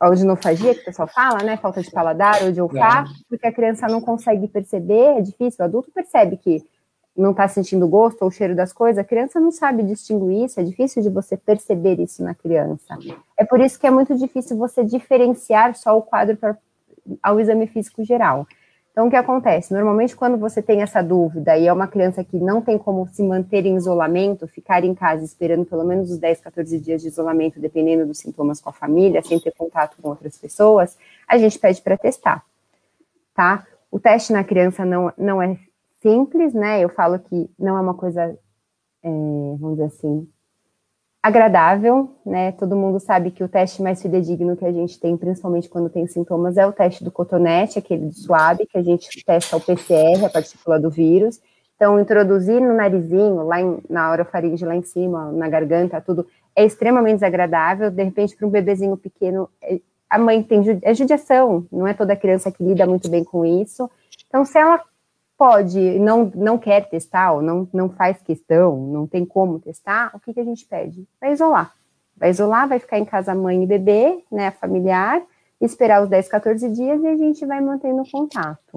a 0.00 0.10
odinofagia, 0.10 0.74
que 0.74 0.82
o 0.82 0.84
pessoal 0.84 1.08
fala, 1.08 1.42
né? 1.42 1.56
Falta 1.56 1.80
de 1.80 1.90
paladar 1.90 2.42
ou 2.42 2.52
de 2.52 2.60
olfato, 2.60 3.10
porque 3.28 3.46
a 3.46 3.52
criança 3.52 3.86
não 3.86 4.00
consegue 4.00 4.46
perceber, 4.48 5.18
é 5.18 5.20
difícil, 5.20 5.62
o 5.62 5.64
adulto 5.64 5.90
percebe 5.92 6.36
que 6.36 6.62
não 7.16 7.30
está 7.30 7.46
sentindo 7.46 7.86
gosto 7.86 8.22
ou 8.22 8.30
cheiro 8.30 8.56
das 8.56 8.72
coisas, 8.72 8.98
a 8.98 9.04
criança 9.04 9.38
não 9.38 9.52
sabe 9.52 9.84
distinguir 9.84 10.44
isso, 10.44 10.58
é 10.58 10.64
difícil 10.64 11.00
de 11.00 11.08
você 11.08 11.36
perceber 11.36 12.00
isso 12.00 12.22
na 12.24 12.34
criança. 12.34 12.98
É 13.38 13.44
por 13.44 13.60
isso 13.60 13.78
que 13.78 13.86
é 13.86 13.90
muito 13.90 14.16
difícil 14.16 14.56
você 14.56 14.84
diferenciar 14.84 15.76
só 15.76 15.96
o 15.96 16.02
quadro 16.02 16.36
pra, 16.36 16.56
ao 17.22 17.38
exame 17.38 17.66
físico 17.68 18.04
geral. 18.04 18.46
Então, 18.94 19.08
o 19.08 19.10
que 19.10 19.16
acontece? 19.16 19.74
Normalmente, 19.74 20.14
quando 20.14 20.38
você 20.38 20.62
tem 20.62 20.80
essa 20.80 21.02
dúvida 21.02 21.58
e 21.58 21.66
é 21.66 21.72
uma 21.72 21.88
criança 21.88 22.22
que 22.22 22.38
não 22.38 22.62
tem 22.62 22.78
como 22.78 23.08
se 23.08 23.24
manter 23.24 23.66
em 23.66 23.74
isolamento, 23.74 24.46
ficar 24.46 24.84
em 24.84 24.94
casa 24.94 25.24
esperando 25.24 25.64
pelo 25.64 25.82
menos 25.82 26.12
os 26.12 26.18
10, 26.18 26.40
14 26.40 26.78
dias 26.78 27.02
de 27.02 27.08
isolamento, 27.08 27.58
dependendo 27.58 28.06
dos 28.06 28.18
sintomas 28.18 28.60
com 28.60 28.70
a 28.70 28.72
família, 28.72 29.20
sem 29.20 29.40
ter 29.40 29.52
contato 29.52 29.96
com 30.00 30.10
outras 30.10 30.38
pessoas, 30.38 30.96
a 31.26 31.36
gente 31.36 31.58
pede 31.58 31.82
para 31.82 31.98
testar, 31.98 32.44
tá? 33.34 33.66
O 33.90 33.98
teste 33.98 34.32
na 34.32 34.44
criança 34.44 34.84
não, 34.84 35.12
não 35.18 35.42
é 35.42 35.58
simples, 36.00 36.54
né? 36.54 36.80
Eu 36.80 36.88
falo 36.88 37.18
que 37.18 37.50
não 37.58 37.76
é 37.76 37.80
uma 37.80 37.94
coisa, 37.94 38.38
é, 39.02 39.08
vamos 39.58 39.72
dizer 39.72 39.86
assim, 39.86 40.28
agradável, 41.24 42.14
né? 42.24 42.52
Todo 42.52 42.76
mundo 42.76 43.00
sabe 43.00 43.30
que 43.30 43.42
o 43.42 43.48
teste 43.48 43.80
mais 43.80 44.02
fidedigno 44.02 44.58
que 44.58 44.64
a 44.66 44.70
gente 44.70 45.00
tem, 45.00 45.16
principalmente 45.16 45.70
quando 45.70 45.88
tem 45.88 46.06
sintomas, 46.06 46.58
é 46.58 46.66
o 46.66 46.72
teste 46.72 47.02
do 47.02 47.10
cotonete, 47.10 47.78
aquele 47.78 48.08
do 48.08 48.12
suave, 48.12 48.66
que 48.66 48.76
a 48.76 48.82
gente 48.82 49.24
testa 49.24 49.56
o 49.56 49.60
PCR, 49.60 50.22
a 50.22 50.28
partícula 50.28 50.78
do 50.78 50.90
vírus. 50.90 51.40
Então, 51.76 51.98
introduzir 51.98 52.60
no 52.60 52.74
narizinho, 52.74 53.42
lá 53.42 53.58
em, 53.58 53.78
na 53.88 54.12
orofaringe, 54.12 54.66
lá 54.66 54.76
em 54.76 54.82
cima, 54.82 55.32
na 55.32 55.48
garganta, 55.48 55.98
tudo, 55.98 56.26
é 56.54 56.62
extremamente 56.62 57.14
desagradável. 57.14 57.90
De 57.90 58.02
repente, 58.02 58.36
para 58.36 58.46
um 58.46 58.50
bebezinho 58.50 58.94
pequeno, 58.94 59.48
é, 59.62 59.80
a 60.10 60.18
mãe 60.18 60.42
tem 60.42 60.78
é 60.82 60.92
judiação, 60.92 61.66
não 61.72 61.86
é 61.86 61.94
toda 61.94 62.14
criança 62.14 62.52
que 62.52 62.62
lida 62.62 62.84
muito 62.84 63.08
bem 63.08 63.24
com 63.24 63.46
isso. 63.46 63.90
Então, 64.28 64.44
se 64.44 64.58
ela 64.58 64.78
pode, 65.36 65.98
não, 65.98 66.30
não 66.34 66.58
quer 66.58 66.88
testar, 66.88 67.32
ou 67.32 67.42
não, 67.42 67.68
não 67.72 67.90
faz 67.90 68.20
questão, 68.22 68.76
não 68.76 69.06
tem 69.06 69.24
como 69.24 69.58
testar, 69.58 70.10
o 70.14 70.20
que, 70.20 70.32
que 70.32 70.40
a 70.40 70.44
gente 70.44 70.64
pede? 70.66 71.06
Vai 71.20 71.32
isolar. 71.32 71.74
Vai 72.16 72.30
isolar, 72.30 72.68
vai 72.68 72.78
ficar 72.78 72.98
em 72.98 73.04
casa 73.04 73.34
mãe 73.34 73.62
e 73.62 73.66
bebê, 73.66 74.22
né, 74.30 74.50
familiar, 74.52 75.22
esperar 75.60 76.02
os 76.02 76.08
10, 76.08 76.28
14 76.28 76.68
dias 76.70 77.02
e 77.02 77.06
a 77.06 77.16
gente 77.16 77.44
vai 77.44 77.60
mantendo 77.60 78.02
contato. 78.10 78.72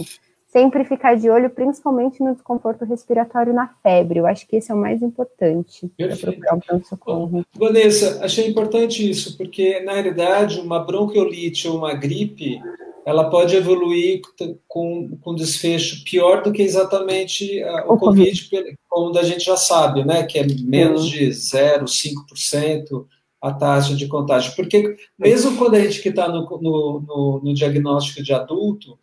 Sempre 0.48 0.86
ficar 0.86 1.16
de 1.16 1.30
olho, 1.30 1.50
principalmente 1.50 2.24
no 2.24 2.34
desconforto 2.34 2.86
respiratório 2.86 3.54
na 3.54 3.68
febre. 3.84 4.20
Eu 4.20 4.26
acho 4.26 4.48
que 4.48 4.56
esse 4.56 4.72
é 4.72 4.74
o 4.74 4.78
mais 4.78 5.02
importante 5.02 5.92
para 5.98 6.16
procurar 6.16 6.56
um 6.56 6.60
pronto-socorro. 6.60 7.46
Vanessa, 7.54 8.24
achei 8.24 8.48
importante 8.48 9.08
isso, 9.08 9.38
porque 9.38 9.82
na 9.82 9.94
realidade 9.94 10.62
uma 10.62 10.80
bronquiolite 10.80 11.68
ou 11.68 11.78
uma 11.78 11.94
gripe 11.94 12.62
ela 13.08 13.30
pode 13.30 13.56
evoluir 13.56 14.20
com, 14.68 15.18
com 15.22 15.34
desfecho 15.34 16.04
pior 16.04 16.44
do 16.44 16.52
que 16.52 16.62
exatamente 16.62 17.64
uh, 17.64 17.90
o, 17.90 17.94
o 17.94 17.98
COVID, 17.98 18.50
COVID, 18.50 18.78
como 18.90 19.18
a 19.18 19.24
gente 19.24 19.46
já 19.46 19.56
sabe, 19.56 20.04
né, 20.04 20.24
que 20.24 20.38
é 20.38 20.46
menos 20.46 21.04
uhum. 21.04 21.10
de 21.10 21.30
0,5% 21.30 23.06
a 23.42 23.54
taxa 23.54 23.96
de 23.96 24.08
contágio. 24.08 24.54
Porque 24.58 24.98
mesmo 25.18 25.56
quando 25.56 25.76
a 25.76 25.80
gente 25.80 26.02
que 26.02 26.10
está 26.10 26.28
no, 26.28 26.42
no, 26.62 27.00
no, 27.00 27.42
no, 27.46 27.54
diagnóstico 27.54 28.22
de 28.22 28.34
adulto, 28.34 29.00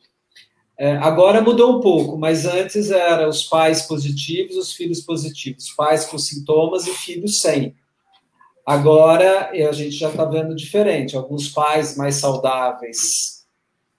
é, 0.76 0.96
agora 0.96 1.40
mudou 1.40 1.78
um 1.78 1.80
pouco, 1.80 2.18
mas 2.18 2.44
antes 2.46 2.90
era 2.90 3.28
os 3.28 3.44
pais 3.44 3.82
positivos, 3.82 4.56
os 4.56 4.72
filhos 4.72 5.00
positivos, 5.00 5.70
pais 5.70 6.04
com 6.04 6.18
sintomas 6.18 6.86
e 6.86 6.90
filhos 6.90 7.40
sem. 7.40 7.74
Agora 8.66 9.50
a 9.50 9.72
gente 9.72 9.92
já 9.92 10.08
está 10.08 10.24
vendo 10.24 10.54
diferente, 10.54 11.16
alguns 11.16 11.48
pais 11.48 11.96
mais 11.96 12.16
saudáveis 12.16 13.44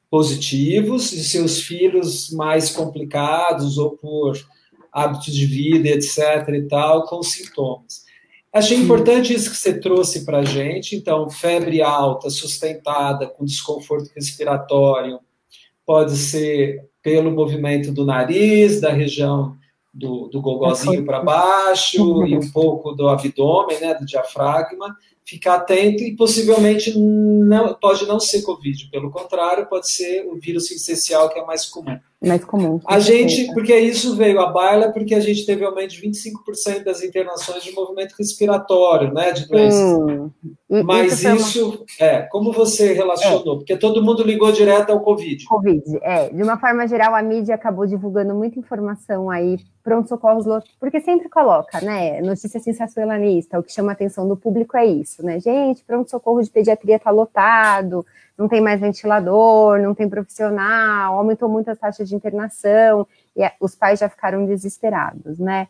positivos 0.10 1.12
e 1.14 1.24
seus 1.24 1.62
filhos 1.62 2.30
mais 2.32 2.72
complicados 2.72 3.78
ou 3.78 3.92
por 3.92 4.38
hábitos 4.92 5.34
de 5.34 5.46
vida, 5.46 5.90
etc. 5.90 6.48
e 6.54 6.68
tal, 6.68 7.04
com 7.04 7.22
sintomas. 7.22 8.06
Achei 8.52 8.78
importante 8.78 9.34
isso 9.34 9.52
que 9.52 9.58
você 9.58 9.78
trouxe 9.78 10.24
para 10.24 10.40
a 10.40 10.46
gente. 10.46 10.96
Então, 10.96 11.30
febre 11.30 11.82
alta, 11.82 12.30
sustentada, 12.30 13.28
com 13.28 13.44
desconforto 13.44 14.10
respiratório, 14.16 15.20
pode 15.86 16.16
ser 16.18 16.84
pelo 17.02 17.32
movimento 17.32 17.92
do 17.92 18.06
nariz, 18.06 18.82
da 18.82 18.92
região 18.92 19.56
do, 19.94 20.28
do 20.28 20.42
gogozinho 20.42 21.06
para 21.06 21.24
baixo 21.24 22.26
e 22.26 22.36
um 22.36 22.52
pouco 22.52 22.92
do 22.92 23.08
abdômen, 23.08 23.80
né, 23.80 23.94
do 23.94 24.06
diafragma, 24.06 24.96
ficar 25.26 25.56
atento 25.56 26.04
e 26.04 26.16
possivelmente 26.16 26.98
não, 26.98 27.74
pode 27.74 28.06
não 28.06 28.20
ser 28.20 28.44
Covid, 28.44 28.90
pelo 28.92 29.10
contrário, 29.10 29.66
pode 29.66 29.90
ser 29.90 30.26
o 30.28 30.36
vírus 30.36 30.70
essencial 30.70 31.30
que 31.30 31.40
é 31.40 31.46
mais 31.46 31.66
comum. 31.66 31.98
Mais 32.24 32.44
comum. 32.44 32.80
A 32.86 33.00
gente, 33.00 33.54
porque 33.54 33.76
isso 33.78 34.16
veio 34.16 34.40
à 34.40 34.52
baila, 34.52 34.92
porque 34.92 35.14
a 35.14 35.20
gente 35.20 35.46
teve 35.46 35.64
aumento 35.64 35.92
de 35.92 36.02
25% 36.02 36.84
das 36.84 37.04
internações 37.04 37.64
de 37.64 37.72
movimento 37.72 38.16
respiratório, 38.18 39.14
né, 39.14 39.32
de 39.32 39.48
doenças. 39.48 39.82
Hum. 39.82 40.32
Mas 40.84 41.24
isso, 41.24 41.36
isso 41.36 41.86
é, 42.00 42.24
como 42.24 42.52
você 42.52 42.94
relacionou? 42.94 43.56
É. 43.56 43.58
Porque 43.58 43.78
todo 43.78 44.04
mundo 44.04 44.24
ligou 44.24 44.52
direto 44.52 44.92
ao 44.92 45.02
Covid. 45.02 45.46
Covid, 45.46 45.84
é. 46.02 46.30
De 46.30 46.42
uma 46.42 46.58
forma 46.58 46.88
geral, 46.88 47.14
a 47.14 47.22
mídia 47.22 47.54
acabou 47.54 47.86
divulgando 47.86 48.34
muita 48.34 48.60
informação 48.60 49.30
aí, 49.30 49.60
pronto-socorros, 49.84 50.46
porque 50.80 51.00
sempre 51.00 51.30
coloca, 51.30 51.80
né, 51.82 52.22
notícia 52.22 52.60
sensacionalista, 52.60 53.60
o 53.60 53.64
que 53.64 53.72
chama 53.72 53.92
a 53.92 53.94
atenção 53.94 54.28
do 54.28 54.36
público 54.36 54.76
é 54.76 54.86
isso, 54.86 55.15
né, 55.24 55.40
gente, 55.40 55.84
pronto-socorro 55.84 56.42
de 56.42 56.50
pediatria 56.50 56.96
está 56.98 57.12
lotado, 57.12 58.06
não 58.38 58.48
tem 58.48 58.62
mais 58.62 58.80
ventilador, 58.80 59.80
não 59.80 59.94
tem 59.94 60.10
profissional, 60.10 61.18
aumentou 61.18 61.48
muito 61.48 61.70
as 61.70 61.78
taxas 61.78 62.10
de 62.10 62.16
internação, 62.16 63.08
e 63.36 63.44
os 63.60 63.76
pais 63.76 64.00
já 64.00 64.10
ficaram 64.10 64.46
desesperados, 64.46 65.40
né? 65.40 65.68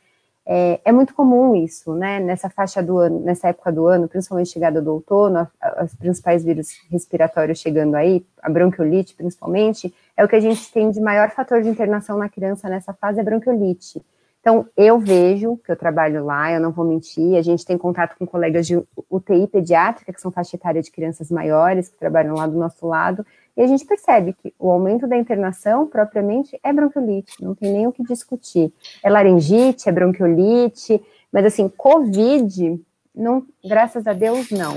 É, 0.47 0.79
é, 0.85 0.91
muito 0.91 1.15
comum 1.15 1.55
isso, 1.55 1.95
né? 1.95 2.19
Nessa 2.19 2.49
faixa 2.49 2.81
do 2.81 2.99
ano, 2.99 3.19
nessa 3.19 3.47
época 3.47 3.71
do 3.71 3.87
ano, 3.87 4.07
principalmente 4.07 4.51
chegada 4.51 4.79
do 4.79 4.93
outono, 4.93 5.47
os 5.83 5.95
principais 5.95 6.43
vírus 6.43 6.69
respiratórios 6.91 7.59
chegando 7.59 7.95
aí, 7.95 8.23
a 8.43 8.49
bronquiolite 8.49 9.15
principalmente, 9.15 9.91
é 10.15 10.23
o 10.23 10.27
que 10.27 10.35
a 10.35 10.39
gente 10.39 10.71
tem 10.71 10.91
de 10.91 11.01
maior 11.01 11.31
fator 11.31 11.63
de 11.63 11.69
internação 11.69 12.17
na 12.17 12.29
criança 12.29 12.69
nessa 12.69 12.93
fase, 12.93 13.17
é 13.17 13.21
a 13.21 13.25
bronquiolite. 13.25 14.03
Então, 14.45 14.67
eu 14.77 14.99
vejo 14.99 15.57
que 15.65 15.71
eu 15.71 15.75
trabalho 15.75 16.23
lá, 16.23 16.51
eu 16.51 16.61
não 16.61 16.71
vou 16.71 16.85
mentir, 16.85 17.35
a 17.35 17.41
gente 17.41 17.65
tem 17.65 17.79
contato 17.79 18.15
com 18.15 18.27
colegas 18.27 18.67
de 18.67 18.79
UTI 19.09 19.47
pediátrica, 19.47 20.13
que 20.13 20.21
são 20.21 20.29
faixa 20.31 20.55
etária 20.55 20.83
de 20.83 20.91
crianças 20.91 21.31
maiores, 21.31 21.89
que 21.89 21.97
trabalham 21.97 22.35
lá 22.35 22.45
do 22.45 22.55
nosso 22.55 22.85
lado, 22.85 23.25
e 23.57 23.61
a 23.63 23.65
gente 23.65 23.83
percebe 23.83 24.33
que 24.33 24.53
o 24.59 24.69
aumento 24.69 25.07
da 25.07 25.17
internação, 25.17 25.87
propriamente, 25.87 26.59
é 26.63 26.71
bronquiolite, 26.71 27.43
não 27.43 27.55
tem 27.55 27.73
nem 27.73 27.87
o 27.87 27.91
que 27.91 28.03
discutir. 28.03 28.71
É 29.03 29.09
laringite, 29.09 29.89
é 29.89 29.91
bronquiolite, 29.91 31.01
mas 31.33 31.43
assim, 31.45 31.67
Covid, 31.67 32.79
não, 33.15 33.47
graças 33.67 34.05
a 34.05 34.13
Deus, 34.13 34.51
não. 34.51 34.75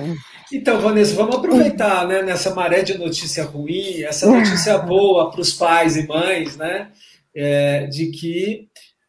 Então, 0.50 0.80
Vanessa, 0.80 1.14
vamos 1.14 1.36
aproveitar, 1.36 2.08
né, 2.08 2.22
nessa 2.22 2.54
maré 2.54 2.80
de 2.80 2.96
notícia 2.96 3.44
ruim, 3.44 4.02
essa 4.02 4.26
notícia 4.30 4.78
boa 4.80 5.30
para 5.30 5.42
os 5.42 5.52
pais 5.52 5.94
e 5.94 6.06
mães, 6.06 6.56
né, 6.56 6.88
é, 7.34 7.86
de 7.86 8.06
que 8.06 8.67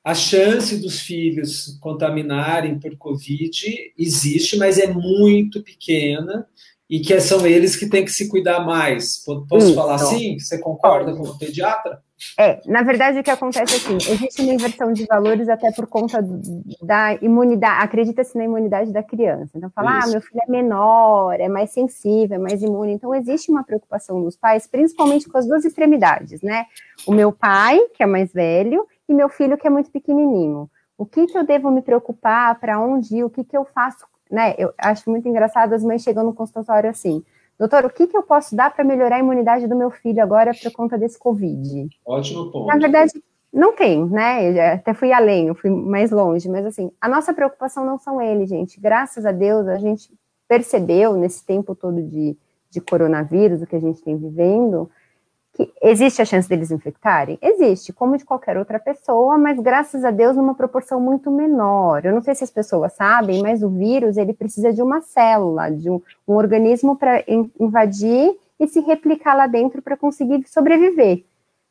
a 0.09 0.15
chance 0.15 0.75
dos 0.81 1.01
filhos 1.01 1.77
contaminarem 1.79 2.79
por 2.79 2.97
Covid 2.97 3.93
existe, 3.95 4.57
mas 4.57 4.79
é 4.79 4.87
muito 4.87 5.61
pequena 5.61 6.47
e 6.89 6.99
que 6.99 7.19
são 7.19 7.45
eles 7.45 7.75
que 7.75 7.87
têm 7.87 8.03
que 8.03 8.11
se 8.11 8.27
cuidar 8.27 8.61
mais. 8.61 9.23
Posso 9.23 9.67
Isso. 9.67 9.75
falar 9.75 9.95
assim? 9.95 10.39
Você 10.39 10.57
concorda 10.57 11.15
com 11.15 11.21
o 11.21 11.37
pediatra? 11.37 12.01
É, 12.37 12.59
na 12.65 12.81
verdade 12.81 13.19
o 13.19 13.23
que 13.23 13.29
acontece 13.29 13.75
é 13.75 13.77
assim, 13.77 13.95
existe 14.11 14.41
uma 14.41 14.53
inversão 14.53 14.91
de 14.91 15.05
valores 15.05 15.47
até 15.47 15.71
por 15.71 15.85
conta 15.85 16.19
da 16.81 17.13
imunidade, 17.21 17.83
acredita-se 17.83 18.35
na 18.35 18.45
imunidade 18.45 18.91
da 18.91 19.03
criança. 19.03 19.51
Então 19.55 19.69
fala, 19.69 19.99
ah, 20.03 20.07
meu 20.07 20.19
filho 20.21 20.41
é 20.41 20.51
menor, 20.51 21.39
é 21.39 21.47
mais 21.47 21.69
sensível, 21.69 22.35
é 22.35 22.39
mais 22.39 22.63
imune. 22.63 22.93
Então 22.93 23.13
existe 23.13 23.51
uma 23.51 23.63
preocupação 23.63 24.23
dos 24.23 24.35
pais, 24.35 24.65
principalmente 24.65 25.29
com 25.29 25.37
as 25.37 25.45
duas 25.45 25.63
extremidades, 25.63 26.41
né? 26.41 26.65
O 27.05 27.13
meu 27.13 27.31
pai, 27.31 27.79
que 27.95 28.01
é 28.01 28.07
mais 28.07 28.33
velho, 28.33 28.85
e 29.11 29.13
meu 29.13 29.27
filho 29.27 29.57
que 29.57 29.67
é 29.67 29.69
muito 29.69 29.91
pequenininho. 29.91 30.69
O 30.97 31.05
que, 31.05 31.25
que 31.27 31.37
eu 31.37 31.45
devo 31.45 31.71
me 31.71 31.81
preocupar? 31.81 32.59
Para 32.59 32.79
onde 32.79 33.17
ir? 33.17 33.23
O 33.23 33.29
que, 33.29 33.43
que 33.43 33.57
eu 33.57 33.65
faço? 33.65 34.05
Né? 34.29 34.53
Eu 34.57 34.73
acho 34.77 35.09
muito 35.09 35.27
engraçado 35.27 35.73
as 35.73 35.83
mães 35.83 36.03
chegando 36.03 36.27
no 36.27 36.33
consultório 36.33 36.89
assim. 36.89 37.23
Doutor, 37.57 37.85
o 37.85 37.89
que, 37.89 38.07
que 38.07 38.15
eu 38.15 38.23
posso 38.23 38.55
dar 38.55 38.73
para 38.73 38.85
melhorar 38.85 39.17
a 39.17 39.19
imunidade 39.19 39.67
do 39.67 39.75
meu 39.75 39.89
filho 39.91 40.21
agora 40.21 40.51
por 40.53 40.71
conta 40.71 40.97
desse 40.97 41.17
Covid? 41.17 41.89
Ótimo 42.05 42.51
ponto. 42.51 42.67
Na 42.67 42.77
verdade, 42.77 43.11
não 43.51 43.75
tem, 43.75 44.05
né? 44.05 44.51
Eu 44.51 44.75
até 44.75 44.93
fui 44.93 45.11
além, 45.11 45.47
eu 45.47 45.55
fui 45.55 45.69
mais 45.69 46.11
longe, 46.11 46.47
mas 46.47 46.65
assim, 46.65 46.91
a 47.01 47.09
nossa 47.09 47.33
preocupação 47.33 47.85
não 47.85 47.97
são 47.97 48.21
eles, 48.21 48.47
gente. 48.47 48.79
Graças 48.79 49.25
a 49.25 49.31
Deus, 49.31 49.67
a 49.67 49.77
gente 49.77 50.09
percebeu 50.47 51.15
nesse 51.15 51.45
tempo 51.45 51.75
todo 51.75 52.01
de, 52.01 52.37
de 52.69 52.79
coronavírus, 52.79 53.61
o 53.61 53.67
que 53.67 53.75
a 53.75 53.81
gente 53.81 54.01
tem 54.01 54.15
vivendo, 54.15 54.89
que 55.59 55.73
existe 55.81 56.21
a 56.21 56.25
chance 56.25 56.47
deles 56.47 56.71
infectarem? 56.71 57.37
Existe, 57.41 57.91
como 57.91 58.17
de 58.17 58.23
qualquer 58.23 58.57
outra 58.57 58.79
pessoa, 58.79 59.37
mas 59.37 59.59
graças 59.59 60.05
a 60.05 60.11
Deus 60.11 60.37
numa 60.37 60.55
proporção 60.55 61.01
muito 61.01 61.29
menor. 61.29 62.05
Eu 62.05 62.13
não 62.13 62.21
sei 62.21 62.33
se 62.33 62.45
as 62.45 62.49
pessoas 62.49 62.93
sabem, 62.93 63.41
mas 63.41 63.61
o 63.61 63.69
vírus 63.69 64.15
ele 64.15 64.31
precisa 64.31 64.71
de 64.71 64.81
uma 64.81 65.01
célula, 65.01 65.69
de 65.69 65.89
um, 65.89 66.01
um 66.25 66.35
organismo 66.35 66.95
para 66.95 67.23
invadir 67.59 68.33
e 68.57 68.67
se 68.67 68.79
replicar 68.79 69.35
lá 69.35 69.47
dentro 69.47 69.81
para 69.81 69.97
conseguir 69.97 70.47
sobreviver. 70.47 71.25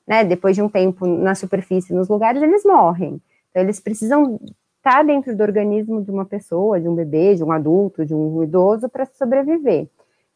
Né? 0.07 0.23
Depois 0.23 0.55
de 0.55 0.63
um 0.63 0.69
tempo 0.69 1.07
na 1.07 1.35
superfície, 1.35 1.95
nos 1.95 2.09
lugares, 2.09 2.43
eles 2.43 2.65
morrem. 2.65 3.21
Então, 3.51 3.63
eles 3.63 3.81
precisam 3.81 4.39
estar 4.77 5.03
dentro 5.03 5.35
do 5.35 5.43
organismo 5.43 6.03
de 6.03 6.11
uma 6.11 6.27
pessoa, 6.27 6.81
de 6.81 6.89
um 6.89 6.95
bebê, 6.95 7.35
de 7.35 7.43
um 7.43 7.53
adulto, 7.53 8.05
de 8.05 8.15
um 8.15 8.43
idoso, 8.43 8.89
para 8.89 9.07
sobreviver. 9.07 9.89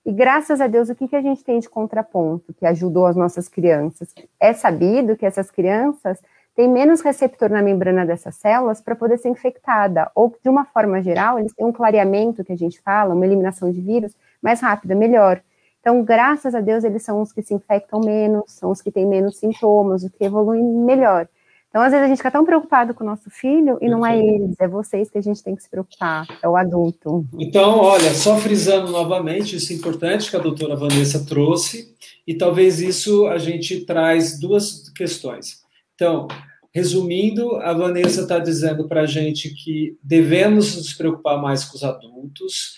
E 0.05 0.13
graças 0.13 0.61
a 0.61 0.67
Deus, 0.67 0.89
o 0.89 0.97
que, 0.97 1.07
que 1.07 1.15
a 1.15 1.23
gente 1.23 1.45
tem 1.45 1.61
de 1.61 1.71
contraponto 1.71 2.53
que 2.55 2.67
ajudou 2.67 3.07
as 3.07 3.15
nossas 3.15 3.49
crianças? 3.49 4.13
É 4.41 4.53
sabido 4.53 5.17
que 5.17 5.25
essas 5.25 5.49
crianças 5.49 6.21
têm 6.57 6.69
menos 6.69 7.01
receptor 7.01 7.49
na 7.51 7.63
membrana 7.63 8.05
dessas 8.05 8.35
células 8.35 8.81
para 8.81 8.97
poder 8.97 9.19
ser 9.19 9.29
infectada, 9.29 10.11
ou 10.15 10.35
de 10.43 10.49
uma 10.49 10.65
forma 10.65 11.01
geral, 11.01 11.39
eles 11.39 11.55
têm 11.55 11.65
um 11.65 11.73
clareamento 11.73 12.45
que 12.45 12.53
a 12.53 12.57
gente 12.57 12.81
fala, 12.81 13.15
uma 13.15 13.25
eliminação 13.25 13.71
de 13.71 13.81
vírus 13.81 14.15
mais 14.43 14.61
rápida, 14.61 14.95
melhor. 14.95 15.41
Então, 15.81 16.03
graças 16.03 16.55
a 16.55 16.61
Deus, 16.61 16.83
eles 16.85 17.03
são 17.03 17.21
os 17.23 17.33
que 17.33 17.43
se 17.43 17.55
infectam 17.55 18.01
menos, 18.01 18.53
são 18.53 18.71
os 18.71 18.83
que 18.83 18.91
têm 18.91 19.07
menos 19.07 19.39
sintomas, 19.39 20.03
os 20.03 20.11
que 20.11 20.25
evoluem 20.25 20.63
melhor. 20.63 21.29
Então, 21.73 21.81
às 21.81 21.91
vezes, 21.91 22.05
a 22.05 22.09
gente 22.09 22.18
fica 22.18 22.31
tão 22.31 22.45
preocupado 22.45 22.93
com 22.93 23.03
o 23.03 23.07
nosso 23.07 23.31
filho 23.31 23.79
e 23.81 23.89
não 23.89 24.05
é 24.05 24.18
eles, 24.18 24.57
é 24.61 24.68
vocês 24.68 25.09
que 25.09 25.16
a 25.16 25.23
gente 25.23 25.43
tem 25.43 25.57
que 25.57 25.62
se 25.62 25.70
preocupar, 25.70 26.27
é 26.43 26.47
o 26.47 26.55
adulto. 26.55 27.27
Então, 27.39 27.79
olha, 27.79 28.12
só 28.12 28.37
frisando 28.37 28.93
novamente, 28.93 29.57
isso 29.57 29.73
é 29.73 29.77
importante 29.77 30.29
que 30.29 30.37
a 30.37 30.39
doutora 30.39 30.77
Vanessa 30.77 31.25
trouxe, 31.25 31.97
e 32.27 32.35
talvez 32.35 32.79
isso 32.79 33.27
a 33.27 33.39
gente 33.39 33.87
traz 33.87 34.39
duas 34.39 34.91
questões. 34.91 35.62
Então, 35.95 36.29
resumindo, 36.75 37.57
a 37.57 37.73
Vanessa 37.73 38.20
está 38.20 38.39
dizendo 38.39 38.87
para 38.87 39.01
a 39.01 39.07
gente 39.07 39.49
que 39.55 39.97
devemos 40.03 40.77
nos 40.77 40.93
preocupar 40.93 41.41
mais 41.41 41.64
com 41.64 41.75
os 41.75 41.83
adultos, 41.83 42.77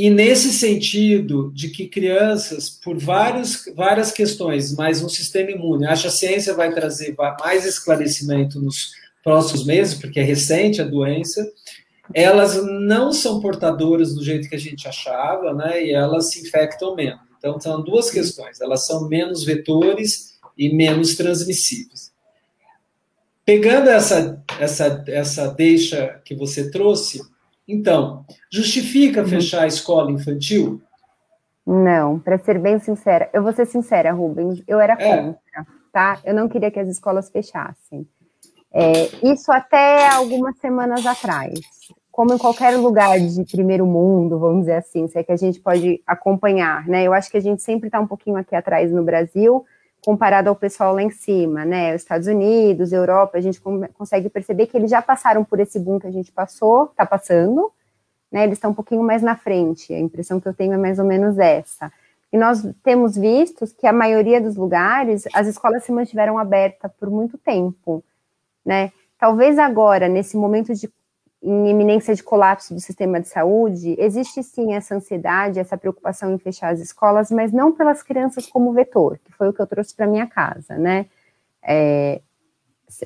e 0.00 0.10
nesse 0.10 0.52
sentido 0.52 1.50
de 1.52 1.70
que 1.70 1.88
crianças, 1.88 2.70
por 2.70 2.96
vários, 2.96 3.64
várias 3.74 4.12
questões, 4.12 4.72
mas 4.76 5.02
um 5.02 5.08
sistema 5.08 5.50
imune, 5.50 5.86
acho 5.86 6.02
que 6.02 6.06
a 6.06 6.12
ciência 6.12 6.54
vai 6.54 6.72
trazer 6.72 7.16
mais 7.40 7.66
esclarecimento 7.66 8.60
nos 8.60 8.92
próximos 9.24 9.66
meses, 9.66 9.94
porque 9.94 10.20
é 10.20 10.22
recente 10.22 10.80
a 10.80 10.84
doença, 10.84 11.44
elas 12.14 12.64
não 12.64 13.10
são 13.10 13.40
portadoras 13.40 14.14
do 14.14 14.22
jeito 14.24 14.48
que 14.48 14.54
a 14.54 14.60
gente 14.60 14.86
achava, 14.86 15.52
né? 15.52 15.84
E 15.84 15.92
elas 15.92 16.30
se 16.30 16.42
infectam 16.42 16.94
menos. 16.94 17.22
Então, 17.36 17.58
são 17.58 17.82
duas 17.82 18.08
questões: 18.08 18.60
elas 18.60 18.86
são 18.86 19.08
menos 19.08 19.42
vetores 19.42 20.38
e 20.56 20.72
menos 20.72 21.16
transmissíveis. 21.16 22.12
Pegando 23.44 23.90
essa, 23.90 24.40
essa, 24.60 25.04
essa 25.08 25.48
deixa 25.48 26.20
que 26.24 26.36
você 26.36 26.70
trouxe, 26.70 27.20
então, 27.68 28.24
justifica 28.50 29.20
uhum. 29.20 29.28
fechar 29.28 29.64
a 29.64 29.66
escola 29.66 30.10
infantil? 30.10 30.80
Não, 31.66 32.18
para 32.18 32.38
ser 32.38 32.58
bem 32.58 32.78
sincera, 32.78 33.28
eu 33.30 33.42
vou 33.42 33.52
ser 33.52 33.66
sincera, 33.66 34.10
Rubens, 34.10 34.62
eu 34.66 34.80
era 34.80 34.94
é. 34.94 35.16
contra, 35.16 35.66
tá? 35.92 36.18
Eu 36.24 36.34
não 36.34 36.48
queria 36.48 36.70
que 36.70 36.80
as 36.80 36.88
escolas 36.88 37.28
fechassem. 37.28 38.08
É, 38.72 39.10
isso 39.22 39.52
até 39.52 40.08
algumas 40.08 40.56
semanas 40.58 41.04
atrás. 41.04 41.60
Como 42.10 42.32
em 42.32 42.38
qualquer 42.38 42.76
lugar 42.76 43.20
de 43.20 43.44
primeiro 43.44 43.86
mundo, 43.86 44.38
vamos 44.38 44.60
dizer 44.60 44.76
assim, 44.76 45.06
se 45.08 45.18
é 45.18 45.22
que 45.22 45.30
a 45.30 45.36
gente 45.36 45.60
pode 45.60 46.02
acompanhar, 46.06 46.86
né? 46.88 47.04
Eu 47.04 47.12
acho 47.12 47.30
que 47.30 47.36
a 47.36 47.40
gente 47.40 47.62
sempre 47.62 47.88
está 47.88 48.00
um 48.00 48.06
pouquinho 48.06 48.36
aqui 48.36 48.56
atrás 48.56 48.90
no 48.90 49.04
Brasil, 49.04 49.64
comparado 50.08 50.48
ao 50.48 50.56
pessoal 50.56 50.94
lá 50.94 51.02
em 51.02 51.10
cima, 51.10 51.66
né? 51.66 51.94
Os 51.94 52.00
Estados 52.00 52.26
Unidos, 52.26 52.94
Europa, 52.94 53.36
a 53.36 53.42
gente 53.42 53.60
consegue 53.92 54.30
perceber 54.30 54.66
que 54.66 54.74
eles 54.74 54.90
já 54.90 55.02
passaram 55.02 55.44
por 55.44 55.60
esse 55.60 55.78
boom 55.78 55.98
que 55.98 56.06
a 56.06 56.10
gente 56.10 56.32
passou, 56.32 56.84
está 56.84 57.04
passando, 57.04 57.70
né? 58.32 58.44
Eles 58.44 58.56
estão 58.56 58.70
um 58.70 58.74
pouquinho 58.74 59.02
mais 59.02 59.20
na 59.20 59.36
frente. 59.36 59.92
A 59.92 60.00
impressão 60.00 60.40
que 60.40 60.48
eu 60.48 60.54
tenho 60.54 60.72
é 60.72 60.78
mais 60.78 60.98
ou 60.98 61.04
menos 61.04 61.36
essa. 61.36 61.92
E 62.32 62.38
nós 62.38 62.66
temos 62.82 63.18
visto 63.18 63.66
que 63.78 63.86
a 63.86 63.92
maioria 63.92 64.40
dos 64.40 64.56
lugares 64.56 65.24
as 65.34 65.46
escolas 65.46 65.84
se 65.84 65.92
mantiveram 65.92 66.38
abertas 66.38 66.90
por 66.98 67.10
muito 67.10 67.36
tempo, 67.36 68.02
né? 68.64 68.90
Talvez 69.18 69.58
agora, 69.58 70.08
nesse 70.08 70.38
momento 70.38 70.72
de 70.74 70.90
em 71.42 71.70
iminência 71.70 72.14
de 72.14 72.22
colapso 72.22 72.74
do 72.74 72.80
sistema 72.80 73.20
de 73.20 73.28
saúde, 73.28 73.94
existe 73.98 74.42
sim 74.42 74.74
essa 74.74 74.94
ansiedade, 74.94 75.58
essa 75.58 75.76
preocupação 75.76 76.32
em 76.32 76.38
fechar 76.38 76.72
as 76.72 76.80
escolas, 76.80 77.30
mas 77.30 77.52
não 77.52 77.72
pelas 77.72 78.02
crianças 78.02 78.46
como 78.46 78.72
vetor, 78.72 79.18
que 79.24 79.32
foi 79.32 79.48
o 79.48 79.52
que 79.52 79.62
eu 79.62 79.66
trouxe 79.66 79.94
para 79.94 80.06
minha 80.06 80.26
casa, 80.26 80.76
né? 80.76 81.06
É, 81.62 82.20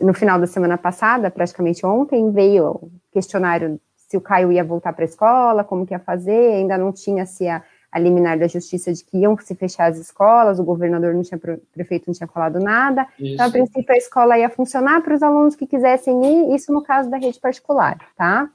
no 0.01 0.15
final 0.15 0.39
da 0.39 0.47
semana 0.47 0.79
passada, 0.79 1.31
praticamente 1.31 1.85
ontem, 1.85 2.31
veio 2.31 2.69
o 2.69 2.91
questionário 3.11 3.81
se 3.97 4.17
o 4.17 4.21
Caio 4.21 4.53
ia 4.53 4.63
voltar 4.63 4.93
para 4.93 5.05
a 5.05 5.09
escola, 5.09 5.65
como 5.65 5.87
que 5.87 5.95
ia 5.95 5.99
fazer, 5.99 6.55
ainda 6.55 6.77
não 6.77 6.93
tinha 6.93 7.25
se 7.25 7.49
a, 7.49 7.63
a 7.93 7.99
liminar 7.99 8.39
da 8.39 8.49
justiça 8.49 8.91
de 8.91 9.05
que 9.05 9.19
iam 9.19 9.37
se 9.37 9.55
fechar 9.55 9.91
as 9.91 9.99
escolas, 9.99 10.59
o 10.59 10.65
governador 10.65 11.13
não 11.15 11.23
tinha, 11.23 11.37
o 11.37 11.59
prefeito 11.75 12.05
não 12.07 12.15
tinha 12.15 12.27
falado 12.27 12.59
nada. 12.59 13.07
Isso. 13.19 13.35
Então, 13.35 13.47
a 13.47 13.51
princípio, 13.51 13.95
a 13.95 13.99
escola 13.99 14.39
ia 14.39 14.49
funcionar 14.49 15.03
para 15.03 15.15
os 15.15 15.23
alunos 15.23 15.55
que 15.55 15.67
quisessem 15.67 16.25
ir, 16.25 16.55
isso 16.55 16.73
no 16.73 16.83
caso 16.83 17.11
da 17.11 17.19
rede 17.19 17.39
particular, 17.39 17.99
tá? 18.17 18.49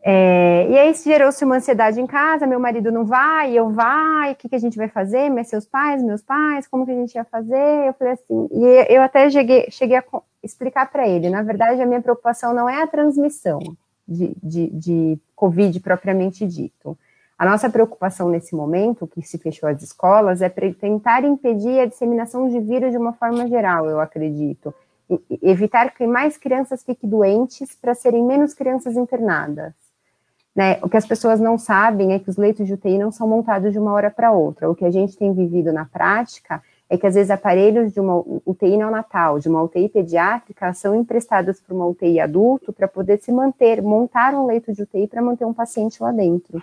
É, 0.00 0.66
e 0.70 0.78
aí 0.78 0.94
gerou-se 0.94 1.44
uma 1.44 1.56
ansiedade 1.56 2.00
em 2.00 2.06
casa, 2.06 2.46
meu 2.46 2.58
marido 2.58 2.90
não 2.90 3.04
vai, 3.04 3.52
eu 3.52 3.68
vai, 3.68 4.32
o 4.32 4.36
que, 4.36 4.48
que 4.48 4.54
a 4.54 4.58
gente 4.58 4.78
vai 4.78 4.88
fazer? 4.88 5.28
Mas 5.28 5.48
seus 5.48 5.66
pais, 5.66 6.02
meus 6.02 6.22
pais, 6.22 6.66
como 6.66 6.86
que 6.86 6.92
a 6.92 6.94
gente 6.94 7.14
ia 7.14 7.24
fazer? 7.24 7.86
Eu 7.86 7.92
falei 7.92 8.14
assim, 8.14 8.48
e 8.50 8.86
eu 8.88 9.02
até 9.02 9.28
cheguei, 9.28 9.66
cheguei 9.70 9.98
a 9.98 10.04
explicar 10.42 10.90
para 10.90 11.06
ele, 11.06 11.28
na 11.28 11.42
verdade 11.42 11.82
a 11.82 11.86
minha 11.86 12.00
preocupação 12.00 12.54
não 12.54 12.68
é 12.68 12.80
a 12.80 12.86
transmissão 12.86 13.58
de, 14.06 14.34
de, 14.42 14.70
de 14.70 15.18
Covid 15.36 15.78
propriamente 15.80 16.46
dito, 16.46 16.96
a 17.38 17.46
nossa 17.46 17.70
preocupação 17.70 18.28
nesse 18.28 18.52
momento, 18.56 19.06
que 19.06 19.22
se 19.22 19.38
fechou 19.38 19.68
as 19.68 19.80
escolas, 19.80 20.42
é 20.42 20.48
tentar 20.48 21.22
impedir 21.22 21.78
a 21.78 21.86
disseminação 21.86 22.48
de 22.48 22.58
vírus 22.58 22.90
de 22.90 22.98
uma 22.98 23.12
forma 23.12 23.46
geral, 23.46 23.86
eu 23.88 24.00
acredito. 24.00 24.74
E 25.08 25.38
evitar 25.42 25.94
que 25.94 26.04
mais 26.04 26.36
crianças 26.36 26.82
fiquem 26.82 27.08
doentes 27.08 27.76
para 27.80 27.94
serem 27.94 28.24
menos 28.24 28.54
crianças 28.54 28.96
internadas. 28.96 29.72
Né? 30.54 30.80
O 30.82 30.88
que 30.88 30.96
as 30.96 31.06
pessoas 31.06 31.38
não 31.38 31.56
sabem 31.56 32.12
é 32.12 32.18
que 32.18 32.28
os 32.28 32.36
leitos 32.36 32.66
de 32.66 32.74
UTI 32.74 32.98
não 32.98 33.12
são 33.12 33.28
montados 33.28 33.72
de 33.72 33.78
uma 33.78 33.92
hora 33.92 34.10
para 34.10 34.32
outra. 34.32 34.68
O 34.68 34.74
que 34.74 34.84
a 34.84 34.90
gente 34.90 35.16
tem 35.16 35.32
vivido 35.32 35.72
na 35.72 35.84
prática 35.84 36.60
é 36.90 36.98
que 36.98 37.06
às 37.06 37.14
vezes 37.14 37.30
aparelhos 37.30 37.92
de 37.92 38.00
uma 38.00 38.16
UTI 38.44 38.76
neonatal, 38.76 39.38
de 39.38 39.48
uma 39.48 39.62
UTI 39.62 39.88
pediátrica, 39.88 40.72
são 40.72 40.92
emprestados 40.96 41.60
para 41.60 41.74
uma 41.74 41.86
UTI 41.86 42.18
adulto 42.18 42.72
para 42.72 42.88
poder 42.88 43.18
se 43.18 43.30
manter, 43.30 43.80
montar 43.80 44.34
um 44.34 44.44
leito 44.44 44.72
de 44.72 44.82
UTI 44.82 45.06
para 45.06 45.22
manter 45.22 45.44
um 45.44 45.54
paciente 45.54 46.02
lá 46.02 46.10
dentro 46.10 46.60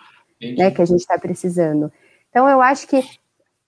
né, 0.53 0.71
que 0.71 0.81
a 0.81 0.85
gente 0.85 0.99
está 0.99 1.17
precisando. 1.17 1.91
Então, 2.29 2.47
eu 2.47 2.61
acho 2.61 2.87
que 2.87 3.01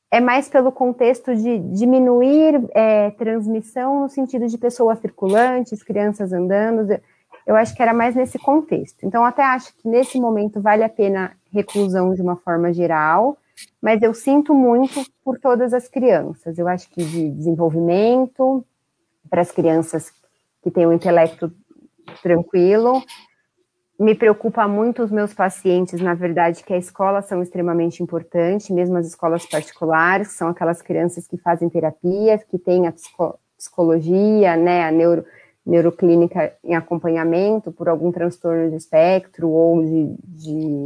é 0.09 0.19
mais 0.19 0.47
pelo 0.47 0.71
contexto 0.71 1.35
de 1.35 1.59
diminuir 1.59 2.61
é, 2.73 3.11
transmissão 3.11 4.01
no 4.01 4.09
sentido 4.09 4.47
de 4.47 4.57
pessoas 4.57 4.99
circulantes, 4.99 5.83
crianças 5.83 6.31
andando. 6.31 6.99
Eu 7.45 7.55
acho 7.55 7.75
que 7.75 7.81
era 7.81 7.93
mais 7.93 8.15
nesse 8.15 8.39
contexto. 8.39 9.05
Então, 9.05 9.23
até 9.23 9.43
acho 9.43 9.75
que 9.75 9.87
nesse 9.87 10.19
momento 10.19 10.61
vale 10.61 10.83
a 10.83 10.89
pena 10.89 11.35
reclusão 11.51 12.13
de 12.13 12.21
uma 12.21 12.35
forma 12.35 12.71
geral, 12.73 13.37
mas 13.81 14.01
eu 14.01 14.13
sinto 14.13 14.53
muito 14.53 15.03
por 15.23 15.39
todas 15.39 15.73
as 15.73 15.87
crianças. 15.87 16.57
Eu 16.57 16.67
acho 16.67 16.89
que 16.89 17.03
de 17.03 17.29
desenvolvimento, 17.31 18.65
para 19.29 19.41
as 19.41 19.51
crianças 19.51 20.11
que 20.61 20.71
têm 20.71 20.85
o 20.85 20.89
um 20.89 20.93
intelecto 20.93 21.51
tranquilo, 22.21 23.01
me 23.99 24.13
preocupa 24.13 24.67
muito 24.67 25.01
os 25.01 25.09
meus 25.09 25.33
pacientes, 25.33 25.99
na 25.99 26.13
verdade, 26.13 26.63
que 26.63 26.73
a 26.73 26.77
escola 26.77 27.21
são 27.21 27.41
extremamente 27.41 28.03
importantes, 28.03 28.69
mesmo 28.69 28.97
as 28.97 29.07
escolas 29.07 29.45
particulares, 29.45 30.27
que 30.27 30.33
são 30.35 30.49
aquelas 30.49 30.81
crianças 30.81 31.27
que 31.27 31.37
fazem 31.37 31.67
terapia, 31.67 32.37
que 32.37 32.59
têm 32.59 32.87
a 32.87 32.93
psicologia, 33.57 34.55
né, 34.55 34.85
a 34.85 34.91
neuro, 34.91 35.25
neuroclínica 35.65 36.53
em 36.63 36.75
acompanhamento 36.75 37.71
por 37.71 37.89
algum 37.89 38.11
transtorno 38.11 38.69
de 38.69 38.75
espectro 38.75 39.49
ou 39.49 39.83
de, 39.83 40.15
de, 40.23 40.83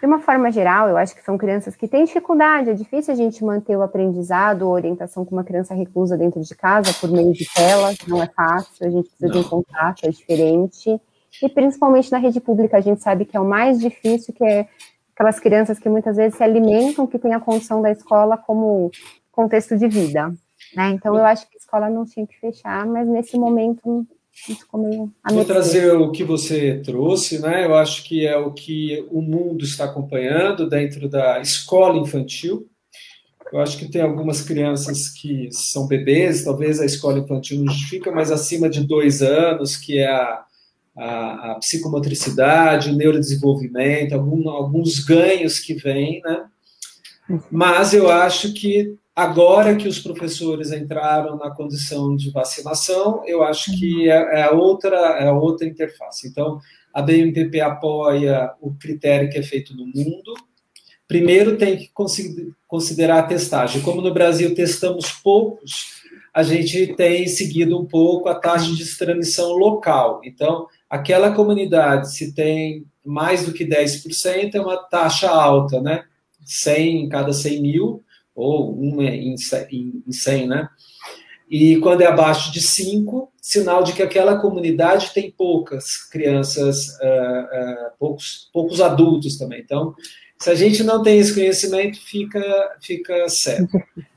de 0.00 0.06
uma 0.06 0.20
forma 0.20 0.50
geral, 0.50 0.88
eu 0.88 0.96
acho 0.96 1.14
que 1.14 1.22
são 1.22 1.36
crianças 1.36 1.76
que 1.76 1.86
têm 1.86 2.04
dificuldade, 2.04 2.70
é 2.70 2.74
difícil 2.74 3.12
a 3.12 3.16
gente 3.16 3.44
manter 3.44 3.76
o 3.76 3.82
aprendizado 3.82 4.62
ou 4.62 4.72
orientação 4.72 5.22
com 5.22 5.36
uma 5.36 5.44
criança 5.44 5.74
reclusa 5.74 6.16
dentro 6.16 6.40
de 6.40 6.54
casa 6.54 6.94
por 6.98 7.10
meio 7.10 7.32
de 7.34 7.44
telas, 7.54 7.98
não 8.08 8.22
é 8.22 8.26
fácil, 8.26 8.86
a 8.86 8.90
gente 8.90 9.10
precisa 9.10 9.26
não. 9.28 9.40
de 9.40 9.46
um 9.46 9.50
contato, 9.50 10.04
é 10.04 10.08
diferente 10.08 10.98
e 11.42 11.48
principalmente 11.48 12.10
na 12.10 12.18
rede 12.18 12.40
pública 12.40 12.76
a 12.76 12.80
gente 12.80 13.02
sabe 13.02 13.24
que 13.24 13.36
é 13.36 13.40
o 13.40 13.48
mais 13.48 13.80
difícil, 13.80 14.34
que 14.34 14.44
é 14.44 14.68
aquelas 15.14 15.38
crianças 15.38 15.78
que 15.78 15.88
muitas 15.88 16.16
vezes 16.16 16.36
se 16.36 16.42
alimentam, 16.42 17.06
que 17.06 17.18
têm 17.18 17.34
a 17.34 17.40
condição 17.40 17.80
da 17.80 17.90
escola 17.90 18.36
como 18.36 18.90
contexto 19.30 19.76
de 19.76 19.86
vida. 19.88 20.34
Né? 20.74 20.90
Então 20.90 21.16
eu 21.16 21.24
acho 21.24 21.48
que 21.48 21.56
a 21.56 21.60
escola 21.60 21.90
não 21.90 22.04
tinha 22.04 22.26
que 22.26 22.38
fechar, 22.38 22.86
mas 22.86 23.06
nesse 23.06 23.38
momento 23.38 24.06
Vou 25.32 25.44
trazer 25.44 25.92
o 25.94 26.10
que 26.10 26.24
você 26.24 26.80
trouxe, 26.84 27.38
né? 27.38 27.64
Eu 27.64 27.76
acho 27.76 28.02
que 28.02 28.26
é 28.26 28.36
o 28.36 28.52
que 28.52 29.06
o 29.08 29.22
mundo 29.22 29.64
está 29.64 29.84
acompanhando 29.84 30.68
dentro 30.68 31.08
da 31.08 31.40
escola 31.40 31.98
infantil. 31.98 32.66
Eu 33.52 33.60
acho 33.60 33.78
que 33.78 33.88
tem 33.88 34.02
algumas 34.02 34.42
crianças 34.42 35.08
que 35.08 35.48
são 35.52 35.86
bebês, 35.86 36.42
talvez 36.42 36.80
a 36.80 36.84
escola 36.84 37.20
infantil 37.20 37.60
não 37.60 37.72
justifica, 37.72 38.10
mas 38.10 38.32
acima 38.32 38.68
de 38.68 38.84
dois 38.84 39.22
anos, 39.22 39.76
que 39.76 39.98
é 39.98 40.08
a, 40.08 40.44
a, 40.96 41.52
a 41.52 41.54
psicomotricidade, 41.56 42.90
o 42.90 42.96
neurodesenvolvimento, 42.96 44.14
algum, 44.14 44.48
alguns 44.48 44.98
ganhos 44.98 45.58
que 45.58 45.74
vêm, 45.74 46.20
né? 46.22 46.44
Mas 47.50 47.94
eu 47.94 48.10
acho 48.10 48.52
que 48.52 48.96
Agora 49.16 49.76
que 49.76 49.86
os 49.86 50.00
professores 50.00 50.72
entraram 50.72 51.36
na 51.36 51.48
condição 51.48 52.16
de 52.16 52.32
vacinação, 52.32 53.22
eu 53.24 53.44
acho 53.44 53.70
que 53.78 54.10
é, 54.10 54.40
é 54.40 54.50
outra, 54.50 54.96
é 54.96 55.30
outra 55.30 55.68
interface. 55.68 56.26
Então, 56.26 56.58
a 56.92 57.00
BMPP 57.00 57.60
apoia 57.60 58.50
o 58.60 58.74
critério 58.74 59.30
que 59.30 59.38
é 59.38 59.42
feito 59.42 59.72
no 59.72 59.86
mundo. 59.86 60.34
Primeiro, 61.06 61.56
tem 61.56 61.76
que 61.76 61.92
considerar 62.66 63.20
a 63.20 63.22
testagem. 63.22 63.82
Como 63.82 64.02
no 64.02 64.12
Brasil 64.12 64.52
testamos 64.52 65.12
poucos, 65.12 66.02
a 66.34 66.42
gente 66.42 66.94
tem 66.96 67.28
seguido 67.28 67.80
um 67.80 67.86
pouco 67.86 68.28
a 68.28 68.34
taxa 68.34 68.74
de 68.74 68.98
transmissão 68.98 69.52
local. 69.52 70.20
Então, 70.24 70.66
aquela 70.90 71.32
comunidade, 71.32 72.12
se 72.12 72.34
tem 72.34 72.84
mais 73.04 73.46
do 73.46 73.52
que 73.52 73.64
10%, 73.64 74.54
é 74.54 74.60
uma 74.60 74.76
taxa 74.76 75.30
alta, 75.30 75.80
né? 75.80 76.04
100 76.44 77.04
em 77.04 77.08
cada 77.08 77.32
100 77.32 77.62
mil 77.62 78.02
ou 78.34 78.74
uma 78.74 79.04
em 79.04 79.36
100, 79.36 80.48
né? 80.48 80.68
E 81.48 81.76
quando 81.76 82.00
é 82.00 82.06
abaixo 82.06 82.52
de 82.52 82.60
5, 82.60 83.30
sinal 83.40 83.84
de 83.84 83.92
que 83.92 84.02
aquela 84.02 84.40
comunidade 84.40 85.12
tem 85.14 85.30
poucas 85.30 85.96
crianças, 86.10 86.88
uh, 86.98 87.44
uh, 87.44 87.90
poucos, 87.96 88.50
poucos 88.52 88.80
adultos 88.80 89.36
também. 89.36 89.60
Então, 89.60 89.94
se 90.36 90.50
a 90.50 90.54
gente 90.56 90.82
não 90.82 91.00
tem 91.00 91.18
esse 91.18 91.32
conhecimento, 91.32 92.00
fica, 92.00 92.42
fica 92.80 93.28
certo. 93.28 93.78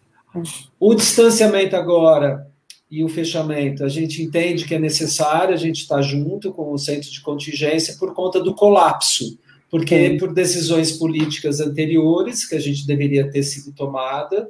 O 0.80 0.96
distanciamento 0.96 1.76
agora 1.76 2.48
e 2.90 3.04
o 3.04 3.10
fechamento, 3.10 3.84
a 3.84 3.90
gente 3.90 4.22
entende 4.22 4.66
que 4.66 4.76
é 4.76 4.80
necessário, 4.80 5.54
a 5.54 5.58
gente 5.58 5.82
está 5.82 6.02
junto 6.02 6.54
com 6.54 6.72
o 6.72 6.78
centro 6.78 7.12
de 7.12 7.22
contingência 7.22 7.96
por 7.98 8.14
conta 8.14 8.40
do 8.42 8.56
colapso 8.56 9.38
porque 9.70 10.18
por 10.20 10.34
decisões 10.34 10.94
políticas 10.94 11.60
anteriores, 11.60 12.48
que 12.48 12.56
a 12.56 12.60
gente 12.60 12.86
deveria 12.88 13.30
ter 13.30 13.44
sido 13.44 13.74
tomada, 13.74 14.50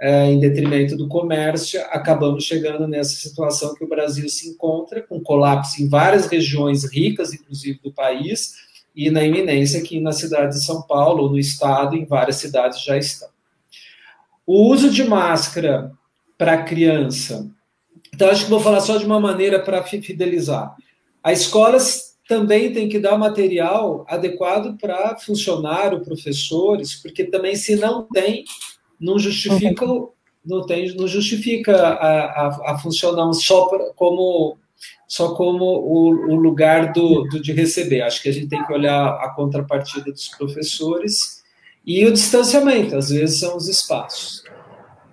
é, 0.00 0.30
em 0.30 0.38
detrimento 0.38 0.96
do 0.96 1.08
comércio, 1.08 1.80
acabamos 1.90 2.44
chegando 2.44 2.86
nessa 2.86 3.14
situação 3.14 3.74
que 3.74 3.82
o 3.82 3.88
Brasil 3.88 4.28
se 4.28 4.48
encontra, 4.48 5.02
com 5.02 5.20
colapso 5.20 5.82
em 5.82 5.88
várias 5.88 6.26
regiões 6.26 6.84
ricas, 6.84 7.32
inclusive 7.32 7.80
do 7.82 7.92
país, 7.92 8.54
e 8.94 9.10
na 9.10 9.24
iminência 9.24 9.80
aqui 9.80 10.00
na 10.00 10.12
cidade 10.12 10.54
de 10.54 10.64
São 10.64 10.82
Paulo, 10.82 11.24
ou 11.24 11.30
no 11.30 11.38
estado, 11.38 11.96
em 11.96 12.04
várias 12.04 12.36
cidades 12.36 12.82
já 12.84 12.96
estão. 12.96 13.28
O 14.48 14.72
uso 14.72 14.88
de 14.88 15.04
máscara 15.04 15.92
para 16.38 16.62
criança. 16.62 17.50
Então, 18.14 18.30
acho 18.30 18.44
que 18.44 18.50
vou 18.50 18.60
falar 18.60 18.80
só 18.80 18.96
de 18.96 19.04
uma 19.04 19.20
maneira 19.20 19.60
para 19.60 19.82
fidelizar. 19.82 20.74
A 21.22 21.34
escola 21.34 21.76
também 22.26 22.72
tem 22.72 22.88
que 22.88 22.98
dar 22.98 23.18
material 23.18 24.06
adequado 24.08 24.78
para 24.78 25.18
funcionário, 25.18 26.00
professores, 26.00 26.94
porque 26.94 27.24
também 27.24 27.56
se 27.56 27.76
não 27.76 28.08
tem, 28.08 28.46
não 28.98 29.18
justifica, 29.18 29.84
não 30.42 30.64
tem, 30.64 30.96
não 30.96 31.06
justifica 31.06 31.76
a, 31.76 32.46
a, 32.46 32.72
a 32.72 32.78
funcionar 32.78 33.30
só 33.34 33.66
pra, 33.66 33.92
como 33.94 34.56
só 35.06 35.34
como 35.34 35.64
o, 35.64 36.32
o 36.32 36.36
lugar 36.36 36.94
do, 36.94 37.24
do, 37.24 37.38
de 37.38 37.52
receber. 37.52 38.00
Acho 38.00 38.22
que 38.22 38.30
a 38.30 38.32
gente 38.32 38.48
tem 38.48 38.64
que 38.64 38.72
olhar 38.72 39.08
a 39.08 39.28
contrapartida 39.28 40.10
dos 40.10 40.28
professores 40.28 41.37
e 41.88 42.04
o 42.04 42.12
distanciamento, 42.12 42.94
às 42.94 43.08
vezes 43.08 43.40
são 43.40 43.56
os 43.56 43.66
espaços. 43.66 44.44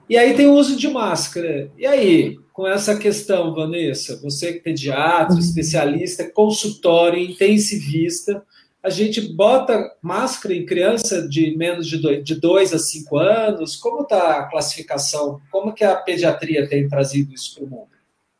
E 0.09 0.17
aí 0.17 0.33
tem 0.33 0.47
o 0.47 0.55
uso 0.55 0.75
de 0.75 0.89
máscara. 0.89 1.71
E 1.77 1.87
aí, 1.87 2.37
com 2.51 2.67
essa 2.67 2.97
questão, 2.97 3.55
Vanessa, 3.55 4.19
você 4.21 4.51
que 4.51 4.59
é 4.59 4.61
pediatra, 4.61 5.35
uhum. 5.35 5.39
especialista, 5.39 6.29
consultório, 6.29 7.17
intensivista, 7.17 8.43
a 8.83 8.89
gente 8.89 9.21
bota 9.33 9.89
máscara 10.01 10.53
em 10.53 10.65
criança 10.65 11.25
de 11.25 11.55
menos 11.55 11.87
de 11.87 11.97
dois, 11.97 12.21
de 12.21 12.35
dois 12.35 12.73
a 12.73 12.77
cinco 12.77 13.17
anos? 13.17 13.77
Como 13.77 14.01
está 14.01 14.39
a 14.39 14.49
classificação? 14.49 15.39
Como 15.49 15.73
que 15.73 15.85
a 15.85 15.95
pediatria 15.95 16.67
tem 16.67 16.89
trazido 16.89 17.33
isso 17.33 17.55
para 17.55 17.63
o 17.63 17.69
mundo? 17.69 17.87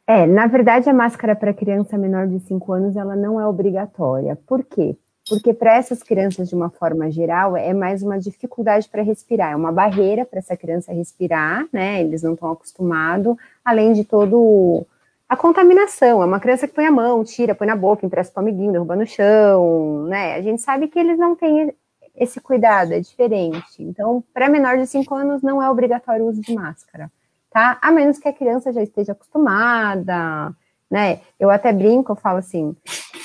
É, 0.06 0.28
na 0.28 0.46
verdade, 0.46 0.90
a 0.90 0.94
máscara 0.94 1.38
para 1.38 1.54
criança 1.54 1.98
menor 1.98 2.28
de 2.28 2.40
5 2.42 2.74
anos, 2.74 2.96
ela 2.96 3.16
não 3.16 3.40
é 3.40 3.48
obrigatória. 3.48 4.38
Por 4.46 4.64
quê? 4.64 4.96
Porque 5.28 5.54
para 5.54 5.76
essas 5.76 6.04
crianças, 6.04 6.50
de 6.50 6.56
uma 6.56 6.70
forma 6.70 7.10
geral, 7.10 7.58
é 7.58 7.74
mais 7.74 8.04
uma 8.04 8.20
dificuldade 8.20 8.88
para 8.88 9.02
respirar, 9.02 9.54
é 9.54 9.56
uma 9.56 9.72
barreira 9.72 10.24
para 10.24 10.40
essa 10.40 10.56
criança 10.56 10.94
respirar, 10.94 11.66
né? 11.74 12.02
Eles 12.02 12.22
não 12.22 12.34
estão 12.34 12.52
acostumados, 12.52 13.36
além 13.64 13.94
de 13.94 14.04
todo 14.04 14.86
a 15.28 15.36
contaminação. 15.36 16.22
É 16.22 16.26
uma 16.26 16.40
criança 16.40 16.68
que 16.68 16.76
põe 16.76 16.86
a 16.86 16.92
mão, 16.92 17.24
tira, 17.24 17.56
põe 17.56 17.66
na 17.66 17.76
boca, 17.76 18.06
empresta 18.06 18.34
para 18.34 18.42
o 18.42 18.44
amiguinho, 18.44 18.72
derruba 18.72 18.96
no 18.96 19.08
chão, 19.08 20.06
né? 20.06 20.36
A 20.36 20.42
gente 20.42 20.62
sabe 20.62 20.88
que 20.88 21.00
eles 21.00 21.18
não 21.18 21.36
têm 21.36 21.74
esse 22.16 22.40
cuidado, 22.40 22.94
é 22.94 23.00
diferente. 23.00 23.82
Então, 23.82 24.24
para 24.34 24.48
menor 24.48 24.78
de 24.78 24.86
5 24.86 25.14
anos, 25.16 25.42
não 25.42 25.62
é 25.62 25.70
obrigatório 25.70 26.24
o 26.24 26.30
uso 26.30 26.42
de 26.42 26.54
máscara, 26.54 27.12
tá? 27.52 27.80
A 27.82 27.92
menos 27.92 28.20
que 28.20 28.28
a 28.28 28.34
criança 28.34 28.72
já 28.72 28.84
esteja 28.84 29.14
acostumada, 29.14 30.54
né? 30.90 31.22
Eu 31.40 31.50
até 31.50 31.74
brinco, 31.74 32.12
eu 32.12 32.16
falo 32.16 32.38
assim, 32.38 32.76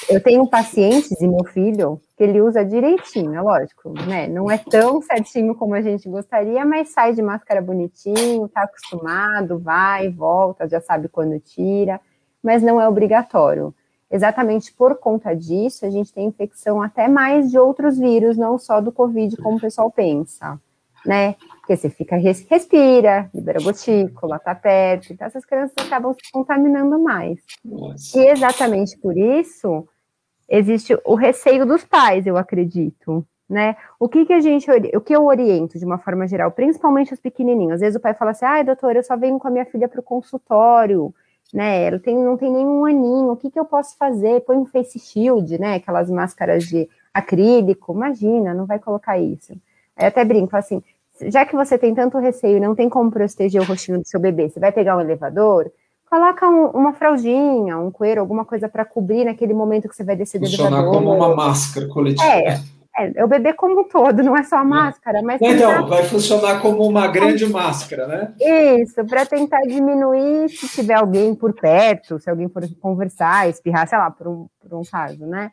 eu 0.09 0.23
tenho 0.23 0.47
pacientes 0.47 1.21
e 1.21 1.29
meu 1.29 1.45
filho 1.45 2.01
que 2.17 2.25
ele 2.25 2.41
usa 2.41 2.65
direitinho, 2.65 3.35
é 3.35 3.41
lógico, 3.41 3.93
né? 4.07 4.27
Não 4.29 4.51
é 4.51 4.59
tão 4.59 5.01
certinho 5.01 5.55
como 5.55 5.75
a 5.75 5.83
gente 5.83 6.09
gostaria, 6.09 6.65
mas 6.65 6.91
sai 6.91 7.15
de 7.15 7.23
máscara 7.23 7.61
bonitinho, 7.61 8.49
tá 8.49 8.63
acostumado, 8.63 9.59
vai, 9.59 10.09
volta, 10.09 10.69
já 10.69 10.81
sabe 10.81 11.09
quando 11.09 11.39
tira, 11.41 12.01
mas 12.43 12.63
não 12.63 12.81
é 12.81 12.89
obrigatório. 12.89 13.75
Exatamente 14.11 14.73
por 14.73 14.97
conta 14.97 15.35
disso, 15.35 15.87
a 15.87 15.91
gente 15.91 16.13
tem 16.13 16.27
infecção 16.27 16.83
até 16.83 17.07
mais 17.07 17.51
de 17.51 17.59
outros 17.59 17.97
vírus, 17.97 18.37
não 18.37 18.59
só 18.59 18.81
do 18.81 18.91
Covid, 18.91 19.37
como 19.37 19.57
o 19.57 19.61
pessoal 19.61 19.91
pensa, 19.91 20.61
né? 21.07 21.37
Porque 21.71 21.83
você 21.83 21.89
fica, 21.89 22.17
respira, 22.17 23.31
libera 23.33 23.63
gotícula, 23.63 24.41
tá 24.41 24.57
perto, 24.57 25.13
então 25.13 25.25
essas 25.25 25.45
crianças 25.45 25.77
acabam 25.79 26.13
se 26.13 26.33
contaminando 26.33 26.99
mais. 26.99 27.39
Nossa. 27.65 28.19
E 28.19 28.27
exatamente 28.27 28.99
por 28.99 29.17
isso, 29.17 29.87
existe 30.49 30.99
o 31.05 31.15
receio 31.15 31.65
dos 31.65 31.85
pais, 31.85 32.27
eu 32.27 32.37
acredito, 32.37 33.25
né? 33.49 33.77
O 34.01 34.09
que 34.09 34.27
que 34.27 34.33
a 34.33 34.41
gente, 34.41 34.69
o 34.69 35.01
que 35.01 35.15
eu 35.15 35.25
oriento 35.25 35.79
de 35.79 35.85
uma 35.85 35.99
forma 35.99 36.27
geral, 36.27 36.51
principalmente 36.51 37.15
os 37.15 37.21
pequenininhos. 37.21 37.75
Às 37.75 37.81
vezes 37.81 37.97
o 37.97 38.01
pai 38.01 38.15
fala 38.15 38.33
assim: 38.33 38.47
"Ai, 38.47 38.65
doutor, 38.65 38.97
eu 38.97 39.05
só 39.05 39.17
venho 39.17 39.39
com 39.39 39.47
a 39.47 39.51
minha 39.53 39.65
filha 39.65 39.87
para 39.87 40.01
o 40.01 40.03
consultório, 40.03 41.15
né? 41.55 41.85
Ela 41.85 42.01
tem, 42.01 42.17
não 42.17 42.37
tem 42.37 42.51
nenhum 42.51 42.85
aninho. 42.85 43.31
O 43.31 43.37
que 43.37 43.49
que 43.49 43.61
eu 43.61 43.65
posso 43.65 43.97
fazer? 43.97 44.41
Põe 44.41 44.57
um 44.57 44.67
face 44.67 44.99
shield, 44.99 45.57
né? 45.61 45.77
Aquelas 45.77 46.11
máscaras 46.11 46.65
de 46.65 46.89
acrílico. 47.15 47.93
Imagina, 47.93 48.53
não 48.55 48.67
vai 48.67 48.81
colocar 48.81 49.21
isso. 49.21 49.53
Aí 49.97 50.07
até 50.07 50.25
brinco 50.25 50.57
assim: 50.57 50.83
já 51.29 51.45
que 51.45 51.55
você 51.55 51.77
tem 51.77 51.95
tanto 51.95 52.19
receio 52.19 52.57
e 52.57 52.61
não 52.61 52.75
tem 52.75 52.89
como 52.89 53.11
proteger 53.11 53.61
o 53.61 53.65
rostinho 53.65 53.99
do 53.99 54.07
seu 54.07 54.21
bebê, 54.21 54.49
você 54.49 54.61
vai 54.61 54.73
pegar 54.73 54.97
um 54.97 55.01
elevador, 55.01 55.71
coloca 56.09 56.49
um, 56.49 56.67
uma 56.67 56.93
fraldinha, 56.93 57.79
um 57.79 57.91
coeiro, 57.91 58.21
alguma 58.21 58.45
coisa 58.45 58.69
para 58.69 58.85
cobrir 58.85 59.25
naquele 59.25 59.55
momento 59.55 59.89
que 59.89 59.95
você 59.95 60.05
vai 60.05 60.17
descer 60.17 60.41
do 60.41 60.47
Funcionar 60.47 60.79
elevador. 60.79 60.95
como 60.95 61.15
uma 61.15 61.35
máscara 61.35 61.87
coletiva. 61.89 62.27
É, 62.27 62.61
é, 62.97 63.13
é, 63.15 63.25
o 63.25 63.29
bebê 63.29 63.53
como 63.53 63.81
um 63.81 63.85
todo, 63.85 64.23
não 64.23 64.37
é 64.37 64.43
só 64.43 64.57
a 64.57 64.63
é. 64.63 64.65
máscara, 64.65 65.23
mas 65.23 65.41
então 65.41 65.87
vai 65.87 66.03
funcionar 66.05 66.61
como 66.61 66.87
uma 66.87 67.07
grande 67.07 67.47
máscara, 67.47 68.07
né? 68.07 68.35
Isso, 68.81 69.05
para 69.05 69.25
tentar 69.25 69.61
diminuir 69.63 70.49
se 70.49 70.69
tiver 70.69 70.95
alguém 70.95 71.35
por 71.35 71.53
perto, 71.53 72.19
se 72.19 72.29
alguém 72.29 72.49
for 72.49 72.63
conversar, 72.81 73.49
espirrar, 73.49 73.89
sei 73.89 73.99
lá, 73.99 74.11
por 74.11 74.27
um, 74.27 74.47
por 74.61 74.79
um 74.79 74.83
caso, 74.83 75.25
né? 75.27 75.51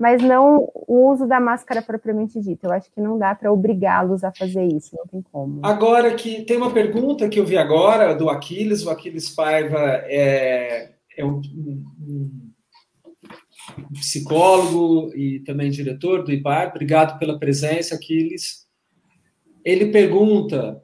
Mas 0.00 0.22
não 0.22 0.72
o 0.74 1.10
uso 1.12 1.26
da 1.26 1.38
máscara 1.38 1.82
propriamente 1.82 2.40
dita. 2.40 2.66
Eu 2.66 2.72
acho 2.72 2.90
que 2.90 3.02
não 3.02 3.18
dá 3.18 3.34
para 3.34 3.52
obrigá-los 3.52 4.24
a 4.24 4.32
fazer 4.32 4.64
isso, 4.64 4.96
não 4.96 5.06
tem 5.06 5.22
como. 5.30 5.60
Agora 5.62 6.14
que 6.14 6.42
tem 6.44 6.56
uma 6.56 6.72
pergunta 6.72 7.28
que 7.28 7.38
eu 7.38 7.44
vi 7.44 7.58
agora 7.58 8.14
do 8.14 8.30
Aquiles, 8.30 8.82
o 8.82 8.88
Aquiles 8.88 9.28
Paiva 9.28 9.78
é, 10.06 10.92
é 11.14 11.22
um, 11.22 11.42
um, 12.00 12.50
psicólogo 13.92 15.14
e 15.14 15.40
também 15.40 15.70
diretor 15.70 16.24
do 16.24 16.32
IPAR. 16.32 16.70
Obrigado 16.70 17.18
pela 17.18 17.38
presença, 17.38 17.94
Aquiles. 17.94 18.66
Ele 19.62 19.92
pergunta 19.92 20.82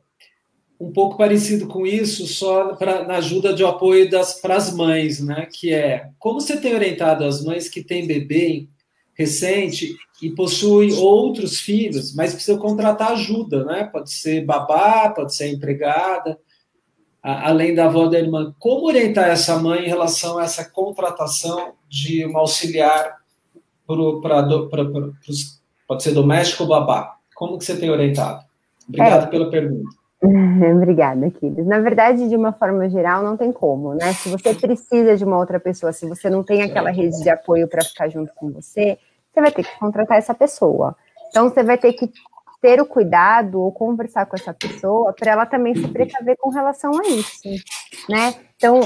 um 0.79 0.93
pouco 0.93 1.17
parecido 1.17 1.67
com 1.67 1.87
isso, 1.87 2.27
só 2.27 2.75
pra, 2.75 3.03
na 3.05 3.15
ajuda 3.15 3.55
de 3.55 3.65
apoio 3.65 4.11
para 4.43 4.57
as 4.57 4.77
mães, 4.77 5.25
né? 5.25 5.49
Que 5.51 5.73
é 5.73 6.11
como 6.19 6.39
você 6.39 6.61
tem 6.61 6.75
orientado 6.75 7.25
as 7.25 7.43
mães 7.43 7.67
que 7.67 7.83
têm 7.83 8.07
bebê 8.07 8.69
recente 9.17 9.97
e 10.23 10.31
possui 10.31 10.93
outros 10.93 11.61
filhos, 11.61 12.15
mas 12.15 12.35
precisa 12.35 12.59
contratar 12.59 13.13
ajuda, 13.13 13.65
né? 13.65 13.85
Pode 13.85 14.13
ser 14.13 14.45
babá, 14.45 15.11
pode 15.11 15.35
ser 15.35 15.49
empregada, 15.53 16.39
além 17.23 17.75
da 17.75 17.87
avó 17.87 18.07
da 18.07 18.19
irmã. 18.19 18.55
Como 18.59 18.87
orientar 18.87 19.29
essa 19.29 19.59
mãe 19.59 19.85
em 19.85 19.89
relação 19.89 20.39
a 20.39 20.45
essa 20.45 20.65
contratação 20.65 21.73
de 21.89 22.25
uma 22.25 22.41
auxiliar 22.41 23.17
para 24.23 24.49
pode 25.87 26.03
ser 26.03 26.13
doméstico 26.13 26.65
ou 26.65 26.69
babá? 26.69 27.17
Como 27.35 27.59
que 27.59 27.65
você 27.65 27.77
tem 27.77 27.91
orientado? 27.91 28.45
Obrigado 28.89 29.25
é. 29.25 29.27
pela 29.27 29.51
pergunta. 29.51 29.91
Obrigada, 30.77 31.27
Aquiles. 31.27 31.67
Na 31.67 31.79
verdade, 31.79 32.29
de 32.29 32.37
uma 32.37 32.53
forma 32.53 32.89
geral, 32.89 33.23
não 33.23 33.37
tem 33.37 33.53
como, 33.53 33.95
né? 33.95 34.13
Se 34.15 34.29
você 34.29 34.55
precisa 34.55 35.17
de 35.17 35.25
uma 35.25 35.39
outra 35.39 35.61
pessoa, 35.61 35.93
se 35.93 36.09
você 36.09 36.31
não 36.31 36.43
tem 36.43 36.63
aquela 36.63 36.91
rede 36.91 37.23
de 37.23 37.29
apoio 37.29 37.69
para 37.69 37.85
ficar 37.85 38.09
junto 38.09 38.33
com 38.35 38.51
você, 38.51 38.99
você 39.37 39.41
vai 39.43 39.53
ter 39.53 39.65
que 39.65 39.79
contratar 39.79 40.17
essa 40.17 40.33
pessoa. 40.33 40.97
Então, 41.29 41.51
você 41.51 41.63
vai 41.63 41.77
ter 41.77 41.93
que 41.93 42.11
ter 42.63 42.81
o 42.81 42.87
cuidado 42.87 43.61
ou 43.61 43.71
conversar 43.71 44.25
com 44.25 44.35
essa 44.35 44.55
pessoa 44.55 45.13
para 45.13 45.33
ela 45.33 45.45
também 45.45 45.75
se 45.75 45.87
precaver 45.89 46.37
com 46.39 46.49
relação 46.49 46.99
a 46.99 47.07
isso, 47.07 47.43
né? 48.09 48.35
Então, 48.57 48.81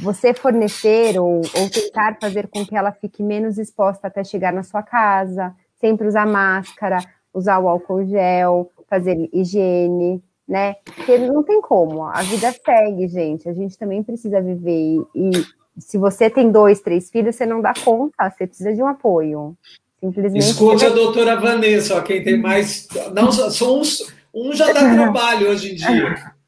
você 0.00 0.32
fornecer 0.32 1.18
ou, 1.18 1.36
ou 1.36 1.70
tentar 1.70 2.16
fazer 2.18 2.48
com 2.48 2.64
que 2.64 2.74
ela 2.74 2.90
fique 2.90 3.22
menos 3.22 3.58
exposta 3.58 4.06
até 4.06 4.24
chegar 4.24 4.50
na 4.50 4.62
sua 4.62 4.82
casa, 4.82 5.54
sempre 5.78 6.08
usar 6.08 6.26
máscara, 6.26 6.98
usar 7.34 7.58
o 7.58 7.68
álcool 7.68 8.06
gel, 8.06 8.70
fazer 8.88 9.28
higiene, 9.30 10.24
né? 10.48 10.76
Porque 10.84 11.18
não 11.18 11.42
tem 11.42 11.60
como, 11.60 12.04
a 12.04 12.22
vida 12.22 12.50
segue, 12.64 13.08
gente. 13.08 13.46
A 13.46 13.52
gente 13.52 13.76
também 13.76 14.02
precisa 14.02 14.40
viver. 14.40 15.04
E, 15.14 15.30
se 15.78 15.98
você 15.98 16.28
tem 16.28 16.50
dois, 16.50 16.80
três 16.80 17.10
filhos, 17.10 17.36
você 17.36 17.46
não 17.46 17.60
dá 17.60 17.72
conta, 17.84 18.30
você 18.30 18.46
precisa 18.46 18.74
de 18.74 18.82
um 18.82 18.86
apoio. 18.86 19.56
Simplesmente. 20.00 20.44
Escute 20.44 20.86
a 20.86 20.90
doutora 20.90 21.36
Vanessa, 21.38 21.96
ó, 21.96 22.00
quem 22.00 22.22
tem 22.22 22.38
mais. 22.38 22.88
Não, 23.12 23.30
só 23.30 23.78
uns, 23.78 24.12
um 24.34 24.52
já 24.52 24.72
dá 24.72 24.94
trabalho 24.94 25.50
hoje 25.50 25.72
em 25.72 25.74
dia. 25.74 26.14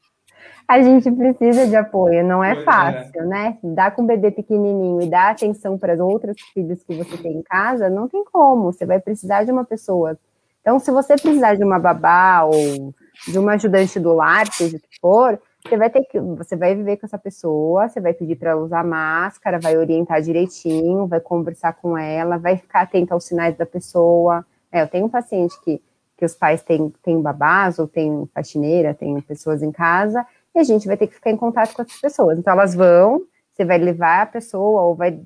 A 0.65 0.81
gente 0.81 1.11
precisa 1.11 1.67
de 1.67 1.75
apoio, 1.75 2.25
não 2.25 2.43
é 2.43 2.53
é. 2.53 2.63
fácil, 2.63 3.21
é. 3.21 3.25
né? 3.25 3.57
Dar 3.61 3.91
com 3.91 4.01
um 4.01 4.07
bebê 4.07 4.31
pequenininho 4.31 5.01
e 5.01 5.09
dar 5.09 5.31
atenção 5.31 5.77
para 5.77 5.93
as 5.93 5.99
outras 5.99 6.37
filhos 6.53 6.81
que 6.83 6.95
você 6.95 7.17
tem 7.17 7.33
em 7.33 7.43
casa, 7.43 7.89
não 7.89 8.07
tem 8.07 8.23
como. 8.23 8.71
Você 8.71 8.85
vai 8.85 8.99
precisar 8.99 9.43
de 9.43 9.51
uma 9.51 9.65
pessoa. 9.65 10.17
Então, 10.61 10.79
se 10.79 10.89
você 10.89 11.15
precisar 11.15 11.55
de 11.55 11.63
uma 11.63 11.77
babá 11.77 12.43
ou 12.43 12.93
de 13.27 13.37
uma 13.37 13.53
ajudante 13.53 13.99
do 13.99 14.13
lar, 14.13 14.47
seja 14.51 14.77
o 14.77 14.79
que 14.79 14.99
for, 15.01 15.39
você 15.65 15.77
vai 15.77 15.89
ter 15.89 16.03
que, 16.03 16.19
você 16.19 16.55
vai 16.55 16.75
viver 16.75 16.97
com 16.97 17.05
essa 17.05 17.17
pessoa, 17.17 17.87
você 17.87 18.01
vai 18.01 18.13
pedir 18.13 18.35
para 18.35 18.51
ela 18.51 18.61
usar 18.61 18.83
máscara, 18.83 19.59
vai 19.59 19.77
orientar 19.77 20.21
direitinho, 20.21 21.07
vai 21.07 21.21
conversar 21.21 21.73
com 21.73 21.97
ela, 21.97 22.37
vai 22.37 22.57
ficar 22.57 22.81
atento 22.81 23.13
aos 23.13 23.23
sinais 23.23 23.55
da 23.57 23.65
pessoa. 23.65 24.45
É, 24.71 24.81
eu 24.81 24.87
tenho 24.87 25.05
um 25.05 25.09
paciente 25.09 25.59
que, 25.63 25.81
que 26.17 26.25
os 26.25 26.35
pais 26.35 26.61
têm, 26.61 26.93
têm 27.01 27.21
babás 27.21 27.79
ou 27.79 27.87
têm 27.87 28.29
faxineira, 28.33 28.93
têm 28.93 29.19
pessoas 29.21 29.63
em 29.63 29.71
casa, 29.71 30.25
e 30.53 30.59
a 30.59 30.63
gente 30.63 30.85
vai 30.85 30.97
ter 30.97 31.07
que 31.07 31.15
ficar 31.15 31.31
em 31.31 31.37
contato 31.37 31.73
com 31.73 31.81
essas 31.81 31.99
pessoas. 31.99 32.37
Então 32.37 32.51
elas 32.53 32.75
vão, 32.75 33.23
você 33.53 33.63
vai 33.63 33.77
levar 33.77 34.23
a 34.23 34.25
pessoa 34.25 34.81
ou 34.81 34.95
vai 34.95 35.19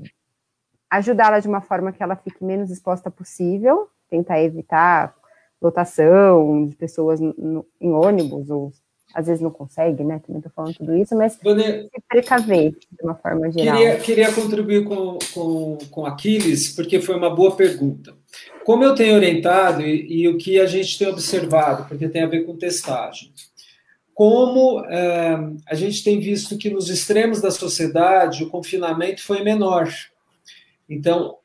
ajudá-la 0.90 1.40
de 1.40 1.48
uma 1.48 1.62
forma 1.62 1.92
que 1.92 2.02
ela 2.02 2.16
fique 2.16 2.44
menos 2.44 2.70
exposta 2.70 3.10
possível, 3.10 3.90
tentar 4.10 4.42
evitar 4.42 5.16
lotação 5.62 6.68
de 6.68 6.76
pessoas 6.76 7.20
no, 7.20 7.66
em 7.82 7.92
ônibus, 7.92 8.50
ou 8.50 8.72
às 9.18 9.26
vezes 9.26 9.42
não 9.42 9.50
consegue, 9.50 10.04
né? 10.04 10.20
Também 10.20 10.38
estou 10.38 10.52
falando 10.56 10.76
tudo 10.76 10.96
isso, 10.96 11.18
mas 11.18 11.34
se 11.34 11.40
precaver 12.08 12.70
de 12.72 13.04
uma 13.04 13.16
forma 13.16 13.52
geral. 13.52 13.76
Queria, 13.76 13.98
queria 13.98 14.32
contribuir 14.32 14.84
com, 14.84 15.18
com, 15.34 15.78
com 15.90 16.06
Aquiles, 16.06 16.76
porque 16.76 17.02
foi 17.02 17.16
uma 17.16 17.34
boa 17.34 17.56
pergunta. 17.56 18.14
Como 18.64 18.84
eu 18.84 18.94
tenho 18.94 19.16
orientado 19.16 19.82
e, 19.82 20.22
e 20.22 20.28
o 20.28 20.38
que 20.38 20.60
a 20.60 20.68
gente 20.68 21.00
tem 21.00 21.08
observado, 21.08 21.86
porque 21.88 22.08
tem 22.08 22.22
a 22.22 22.28
ver 22.28 22.46
com 22.46 22.56
testagem, 22.56 23.34
como 24.14 24.86
é, 24.86 25.36
a 25.66 25.74
gente 25.74 26.04
tem 26.04 26.20
visto 26.20 26.56
que 26.56 26.70
nos 26.70 26.88
extremos 26.88 27.42
da 27.42 27.50
sociedade 27.50 28.44
o 28.44 28.50
confinamento 28.52 29.24
foi 29.24 29.42
menor. 29.42 29.92
Então, 30.88 31.38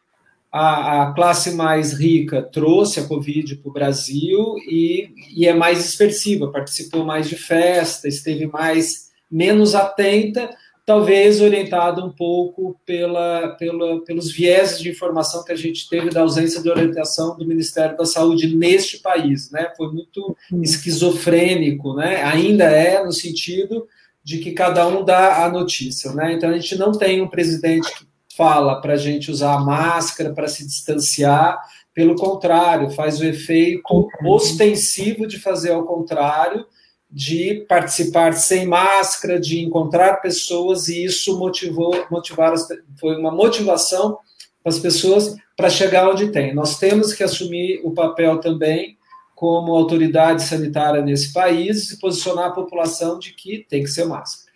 a, 0.52 1.04
a 1.04 1.12
classe 1.14 1.52
mais 1.52 1.94
rica 1.94 2.42
trouxe 2.42 3.00
a 3.00 3.08
Covid 3.08 3.56
para 3.56 3.70
o 3.70 3.72
Brasil 3.72 4.56
e, 4.68 5.08
e 5.34 5.48
é 5.48 5.54
mais 5.54 5.78
dispersiva, 5.78 6.52
participou 6.52 7.06
mais 7.06 7.26
de 7.26 7.36
festa, 7.36 8.06
esteve 8.06 8.46
mais 8.46 9.10
menos 9.30 9.74
atenta, 9.74 10.50
talvez 10.84 11.40
orientada 11.40 12.04
um 12.04 12.10
pouco 12.10 12.78
pela, 12.84 13.56
pela, 13.58 14.04
pelos 14.04 14.30
vieses 14.30 14.78
de 14.78 14.90
informação 14.90 15.42
que 15.42 15.52
a 15.52 15.56
gente 15.56 15.88
teve 15.88 16.10
da 16.10 16.20
ausência 16.20 16.60
de 16.60 16.68
orientação 16.68 17.34
do 17.34 17.46
Ministério 17.46 17.96
da 17.96 18.04
Saúde 18.04 18.54
neste 18.54 18.98
país, 18.98 19.50
né? 19.50 19.72
Foi 19.74 19.90
muito 19.90 20.36
uhum. 20.50 20.60
esquizofrênico, 20.60 21.94
né? 21.94 22.22
Ainda 22.24 22.64
é 22.64 23.02
no 23.02 23.12
sentido 23.12 23.86
de 24.22 24.38
que 24.38 24.52
cada 24.52 24.86
um 24.86 25.02
dá 25.02 25.46
a 25.46 25.50
notícia, 25.50 26.12
né? 26.12 26.34
Então 26.34 26.50
a 26.50 26.58
gente 26.58 26.76
não 26.76 26.92
tem 26.92 27.22
um 27.22 27.28
presidente 27.28 27.90
que 27.96 28.11
fala 28.36 28.80
para 28.80 28.94
a 28.94 28.96
gente 28.96 29.30
usar 29.30 29.54
a 29.54 29.60
máscara 29.60 30.32
para 30.32 30.48
se 30.48 30.66
distanciar, 30.66 31.58
pelo 31.94 32.16
contrário, 32.16 32.90
faz 32.90 33.20
o 33.20 33.24
efeito 33.24 34.08
ostensivo 34.24 35.26
de 35.26 35.38
fazer 35.38 35.72
ao 35.72 35.84
contrário, 35.84 36.64
de 37.10 37.66
participar 37.68 38.32
sem 38.32 38.66
máscara, 38.66 39.38
de 39.38 39.60
encontrar 39.60 40.22
pessoas, 40.22 40.88
e 40.88 41.04
isso 41.04 41.38
motivou, 41.38 42.06
motivar, 42.10 42.54
foi 42.98 43.16
uma 43.18 43.30
motivação 43.30 44.18
para 44.62 44.72
as 44.72 44.78
pessoas 44.78 45.36
para 45.54 45.68
chegar 45.68 46.08
onde 46.08 46.28
tem. 46.28 46.54
Nós 46.54 46.78
temos 46.78 47.12
que 47.12 47.22
assumir 47.22 47.82
o 47.84 47.90
papel 47.90 48.38
também 48.38 48.96
como 49.34 49.74
autoridade 49.74 50.42
sanitária 50.44 51.02
nesse 51.02 51.32
país 51.32 51.90
e 51.90 51.98
posicionar 51.98 52.46
a 52.46 52.52
população 52.52 53.18
de 53.18 53.32
que 53.34 53.66
tem 53.68 53.82
que 53.82 53.90
ser 53.90 54.04
máscara. 54.06 54.51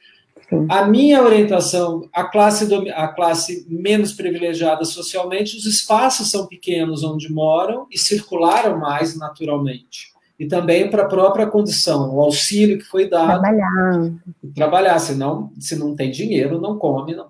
A 0.69 0.87
minha 0.87 1.23
orientação, 1.23 2.09
a 2.13 2.25
classe, 2.25 2.69
a 2.91 3.09
classe 3.09 3.67
menos 3.69 4.13
privilegiada 4.13 4.85
socialmente, 4.85 5.57
os 5.57 5.67
espaços 5.67 6.31
são 6.31 6.47
pequenos 6.47 7.03
onde 7.03 7.33
moram 7.33 7.87
e 7.91 7.99
circularam 7.99 8.79
mais 8.79 9.17
naturalmente. 9.19 10.15
E 10.39 10.47
também 10.47 10.89
para 10.91 11.05
a 11.05 11.09
própria 11.09 11.47
condição, 11.47 12.15
o 12.15 12.21
auxílio 12.21 12.79
que 12.79 12.85
foi 12.85 13.09
dado. 13.09 13.41
Trabalhar. 13.41 14.13
Trabalhar, 14.55 14.99
senão, 14.99 15.51
se 15.59 15.75
não 15.77 15.97
tem 15.97 16.11
dinheiro, 16.11 16.61
não 16.61 16.79
come, 16.79 17.15
não. 17.15 17.29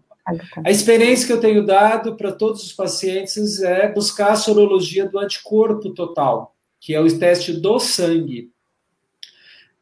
A 0.64 0.70
experiência 0.70 1.24
que 1.26 1.32
eu 1.32 1.40
tenho 1.40 1.64
dado 1.64 2.16
para 2.16 2.32
todos 2.32 2.64
os 2.64 2.72
pacientes 2.72 3.62
é 3.62 3.90
buscar 3.92 4.32
a 4.32 4.36
sorologia 4.36 5.08
do 5.08 5.20
anticorpo 5.20 5.90
total, 5.90 6.56
que 6.80 6.92
é 6.92 7.00
o 7.00 7.18
teste 7.18 7.52
do 7.52 7.78
sangue 7.78 8.50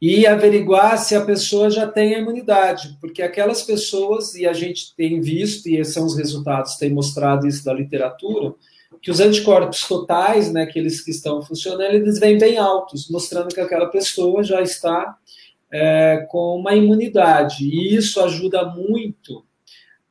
e 0.07 0.27
averiguar 0.27 0.99
se 0.99 1.15
a 1.15 1.25
pessoa 1.25 1.71
já 1.71 1.87
tem 1.87 2.15
a 2.15 2.19
imunidade, 2.19 2.99
porque 3.01 3.23
aquelas 3.23 3.63
pessoas, 3.63 4.35
e 4.35 4.47
a 4.47 4.53
gente 4.53 4.95
tem 4.95 5.19
visto, 5.21 5.67
e 5.67 5.77
esses 5.77 5.95
são 5.95 6.05
os 6.05 6.15
resultados, 6.15 6.77
tem 6.77 6.93
mostrado 6.93 7.47
isso 7.47 7.65
da 7.65 7.73
literatura, 7.73 8.55
que 9.01 9.11
os 9.11 9.19
anticorpos 9.19 9.89
totais, 9.89 10.53
né, 10.53 10.65
aqueles 10.65 11.01
que 11.01 11.11
estão 11.11 11.43
funcionando, 11.43 11.95
eles 11.95 12.19
vêm 12.19 12.37
bem 12.37 12.59
altos, 12.59 13.09
mostrando 13.09 13.55
que 13.55 13.61
aquela 13.61 13.87
pessoa 13.87 14.43
já 14.43 14.61
está 14.61 15.17
é, 15.73 16.27
com 16.29 16.59
uma 16.59 16.75
imunidade, 16.75 17.65
e 17.65 17.95
isso 17.95 18.21
ajuda 18.21 18.67
muito 18.67 19.43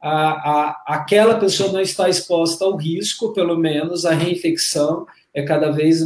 a, 0.04 0.10
a, 0.10 0.84
aquela 0.88 1.36
pessoa 1.36 1.72
não 1.72 1.80
está 1.80 2.10
exposta 2.10 2.66
ao 2.66 2.76
risco, 2.76 3.32
pelo 3.32 3.58
menos 3.58 4.06
a 4.06 4.12
reinfecção 4.12 5.06
é 5.34 5.44
cada 5.44 5.72
vez 5.72 6.02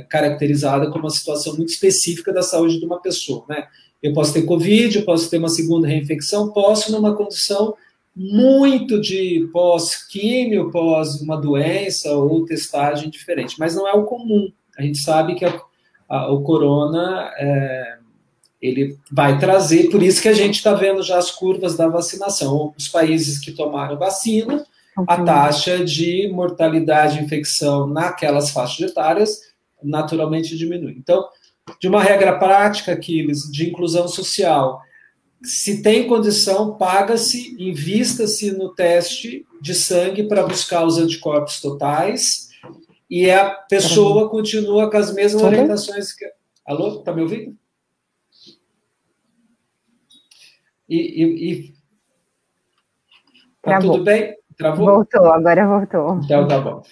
caracterizada 0.00 0.90
como 0.90 1.04
uma 1.04 1.10
situação 1.10 1.54
muito 1.54 1.68
específica 1.68 2.32
da 2.32 2.42
saúde 2.42 2.78
de 2.78 2.86
uma 2.86 3.00
pessoa, 3.00 3.44
né? 3.48 3.66
Eu 4.02 4.12
posso 4.12 4.32
ter 4.32 4.42
Covid, 4.42 4.98
eu 4.98 5.04
posso 5.04 5.30
ter 5.30 5.38
uma 5.38 5.48
segunda 5.48 5.86
reinfecção, 5.86 6.50
posso 6.50 6.90
numa 6.90 7.14
condição 7.14 7.74
muito 8.14 9.00
de 9.00 9.48
pós-químio, 9.52 10.70
pós 10.70 11.20
uma 11.20 11.36
doença 11.36 12.12
ou 12.12 12.44
testagem 12.44 13.08
diferente, 13.08 13.56
mas 13.58 13.74
não 13.74 13.86
é 13.86 13.92
o 13.92 14.04
comum. 14.04 14.50
A 14.76 14.82
gente 14.82 14.98
sabe 14.98 15.34
que 15.34 15.44
a, 15.44 15.60
a, 16.08 16.32
o 16.32 16.42
corona 16.42 17.32
é, 17.38 17.98
ele 18.60 18.98
vai 19.10 19.38
trazer, 19.38 19.88
por 19.90 20.02
isso 20.02 20.20
que 20.20 20.28
a 20.28 20.34
gente 20.34 20.56
está 20.56 20.74
vendo 20.74 21.02
já 21.02 21.18
as 21.18 21.30
curvas 21.30 21.76
da 21.76 21.88
vacinação. 21.88 22.74
Os 22.76 22.88
países 22.88 23.38
que 23.38 23.52
tomaram 23.52 23.98
vacina, 23.98 24.64
a 25.06 25.22
taxa 25.22 25.84
de 25.84 26.28
mortalidade 26.32 27.18
de 27.18 27.24
infecção 27.24 27.86
naquelas 27.86 28.50
faixas 28.50 28.90
etárias 28.90 29.51
naturalmente 29.82 30.56
diminui. 30.56 30.94
Então, 30.98 31.28
de 31.80 31.88
uma 31.88 32.02
regra 32.02 32.38
prática, 32.38 32.92
Aquiles, 32.92 33.50
de 33.50 33.68
inclusão 33.68 34.08
social, 34.08 34.80
se 35.42 35.82
tem 35.82 36.06
condição, 36.06 36.76
paga-se, 36.76 37.56
invista-se 37.58 38.52
no 38.52 38.74
teste 38.74 39.46
de 39.60 39.74
sangue 39.74 40.24
para 40.24 40.46
buscar 40.46 40.84
os 40.84 40.98
anticorpos 40.98 41.60
totais 41.60 42.50
e 43.10 43.30
a 43.30 43.50
pessoa 43.50 44.28
continua 44.28 44.90
com 44.90 44.96
as 44.96 45.12
mesmas 45.14 45.42
orientações 45.42 46.12
que. 46.12 46.24
Alô, 46.64 47.02
tá 47.02 47.12
me 47.12 47.22
ouvindo? 47.22 47.56
E, 50.88 50.96
e, 50.96 51.52
e... 51.52 51.74
Tá 53.60 53.78
tudo 53.80 54.04
bem? 54.04 54.36
Travou? 54.56 54.86
Voltou, 54.86 55.26
agora 55.26 55.66
voltou. 55.66 56.20
Então 56.24 56.46
tá 56.46 56.60
bom. 56.60 56.82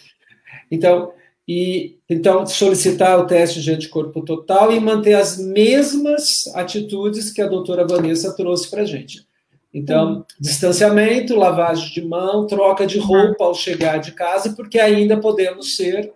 Então, 0.71 1.13
e 1.53 1.99
então 2.09 2.47
solicitar 2.47 3.19
o 3.19 3.27
teste 3.27 3.61
de 3.61 3.73
anticorpo 3.73 4.25
total 4.25 4.71
e 4.73 4.79
manter 4.79 5.15
as 5.15 5.37
mesmas 5.37 6.47
atitudes 6.55 7.33
que 7.33 7.43
a 7.43 7.49
doutora 7.49 7.85
Vanessa 7.85 8.37
trouxe 8.37 8.71
para 8.71 8.83
a 8.83 8.85
gente. 8.85 9.27
Então, 9.75 10.19
hum. 10.19 10.25
distanciamento, 10.39 11.35
lavagem 11.35 11.93
de 11.93 12.07
mão, 12.07 12.47
troca 12.47 12.87
de 12.87 13.01
roupa 13.01 13.43
ao 13.43 13.53
chegar 13.53 13.99
de 13.99 14.13
casa, 14.13 14.53
porque 14.55 14.79
ainda 14.79 15.19
podemos 15.19 15.75
ser 15.75 16.13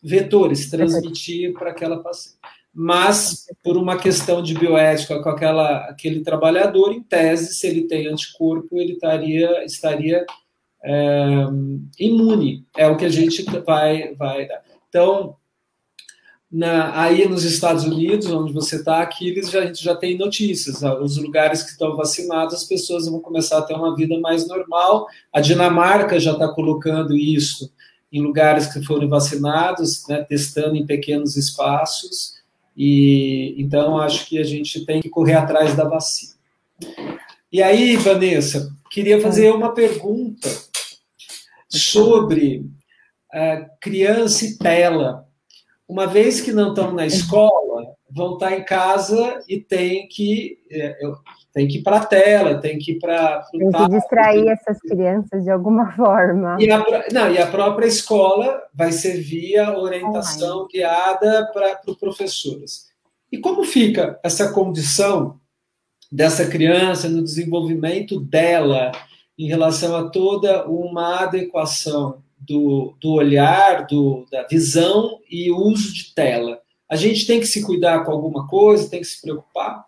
vetores, 0.00 0.70
transmitir 0.70 1.52
para 1.54 1.72
aquela 1.72 1.98
paciente. 1.98 2.38
Mas, 2.72 3.46
por 3.64 3.76
uma 3.76 3.96
questão 3.96 4.40
de 4.40 4.54
bioética 4.54 5.20
com 5.20 5.28
aquela, 5.28 5.78
aquele 5.86 6.20
trabalhador, 6.20 6.92
em 6.92 7.02
tese, 7.02 7.54
se 7.54 7.66
ele 7.66 7.88
tem 7.88 8.06
anticorpo, 8.06 8.78
ele 8.78 8.92
estaria, 8.92 9.64
estaria 9.64 10.24
é, 10.84 11.44
imune. 11.98 12.64
É 12.76 12.86
o 12.86 12.96
que 12.96 13.04
a 13.04 13.08
gente 13.08 13.42
vai, 13.66 14.14
vai 14.14 14.46
dar. 14.46 14.62
Então, 14.96 15.36
na, 16.50 16.98
aí 16.98 17.28
nos 17.28 17.44
Estados 17.44 17.84
Unidos, 17.84 18.30
onde 18.30 18.50
você 18.50 18.76
está, 18.76 19.02
aqui 19.02 19.28
eles 19.28 19.50
já, 19.50 19.60
a 19.60 19.66
gente 19.66 19.84
já 19.84 19.94
tem 19.94 20.16
notícias. 20.16 20.82
Os 21.02 21.18
lugares 21.18 21.62
que 21.62 21.72
estão 21.72 21.94
vacinados, 21.94 22.54
as 22.54 22.64
pessoas 22.64 23.06
vão 23.06 23.20
começar 23.20 23.58
a 23.58 23.62
ter 23.62 23.74
uma 23.74 23.94
vida 23.94 24.18
mais 24.20 24.48
normal. 24.48 25.06
A 25.30 25.42
Dinamarca 25.42 26.18
já 26.18 26.32
está 26.32 26.48
colocando 26.48 27.14
isso 27.14 27.70
em 28.10 28.22
lugares 28.22 28.72
que 28.72 28.82
foram 28.86 29.06
vacinados, 29.06 30.08
né, 30.08 30.24
testando 30.24 30.76
em 30.76 30.86
pequenos 30.86 31.36
espaços. 31.36 32.36
E 32.74 33.54
então 33.58 33.98
acho 33.98 34.24
que 34.26 34.38
a 34.38 34.44
gente 34.44 34.86
tem 34.86 35.02
que 35.02 35.10
correr 35.10 35.34
atrás 35.34 35.76
da 35.76 35.84
vacina. 35.84 36.32
E 37.52 37.62
aí, 37.62 37.96
Vanessa, 37.96 38.74
queria 38.90 39.20
fazer 39.20 39.52
uma 39.52 39.74
pergunta 39.74 40.48
sobre 41.68 42.64
uh, 43.36 43.66
criança 43.80 44.44
e 44.44 44.56
tela 44.56 45.26
uma 45.88 46.06
vez 46.06 46.40
que 46.40 46.52
não 46.52 46.70
estão 46.70 46.92
na 46.92 47.06
escola, 47.06 47.94
vão 48.10 48.34
estar 48.34 48.56
em 48.56 48.64
casa 48.64 49.40
e 49.48 49.60
tem 49.60 50.08
que 50.08 50.58
é, 50.70 50.96
tem 51.52 51.68
que 51.68 51.78
ir 51.78 51.82
para 51.82 51.98
a 51.98 52.04
tela, 52.04 52.60
tem 52.60 52.76
que 52.78 52.92
ir 52.92 52.98
para 52.98 53.42
tem 53.52 53.70
que 53.70 53.88
distrair 53.88 54.48
essas 54.48 54.78
crianças 54.80 55.44
de 55.44 55.50
alguma 55.50 55.92
forma. 55.94 56.56
E 56.58 56.70
a, 56.70 56.84
não, 57.12 57.32
e 57.32 57.38
a 57.38 57.46
própria 57.46 57.86
escola 57.86 58.62
vai 58.74 58.90
servir 58.90 59.58
a 59.58 59.78
orientação 59.78 60.66
guiada 60.66 61.50
para 61.52 61.80
os 61.86 61.96
professores. 61.96 62.86
E 63.30 63.38
como 63.38 63.64
fica 63.64 64.18
essa 64.24 64.52
condição 64.52 65.38
dessa 66.10 66.46
criança 66.46 67.08
no 67.08 67.22
desenvolvimento 67.22 68.20
dela 68.20 68.92
em 69.38 69.46
relação 69.46 69.94
a 69.96 70.08
toda 70.08 70.66
uma 70.66 71.22
adequação 71.22 72.22
do, 72.46 72.94
do 73.00 73.12
olhar, 73.12 73.86
do, 73.86 74.26
da 74.30 74.46
visão 74.46 75.18
e 75.30 75.50
uso 75.50 75.92
de 75.92 76.14
tela. 76.14 76.60
A 76.88 76.96
gente 76.96 77.26
tem 77.26 77.40
que 77.40 77.46
se 77.46 77.64
cuidar 77.64 78.04
com 78.04 78.12
alguma 78.12 78.46
coisa, 78.46 78.88
tem 78.88 79.00
que 79.00 79.06
se 79.06 79.20
preocupar? 79.20 79.84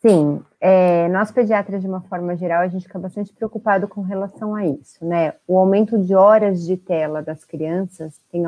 Sim, 0.00 0.40
é, 0.58 1.08
nós 1.08 1.30
pediatras, 1.30 1.82
de 1.82 1.86
uma 1.86 2.00
forma 2.00 2.34
geral, 2.34 2.62
a 2.62 2.68
gente 2.68 2.86
fica 2.86 2.98
bastante 2.98 3.34
preocupado 3.34 3.86
com 3.86 4.00
relação 4.00 4.54
a 4.54 4.66
isso, 4.66 5.04
né? 5.04 5.34
O 5.46 5.58
aumento 5.58 5.98
de 5.98 6.14
horas 6.14 6.64
de 6.64 6.78
tela 6.78 7.22
das 7.22 7.44
crianças 7.44 8.18
tem 8.32 8.42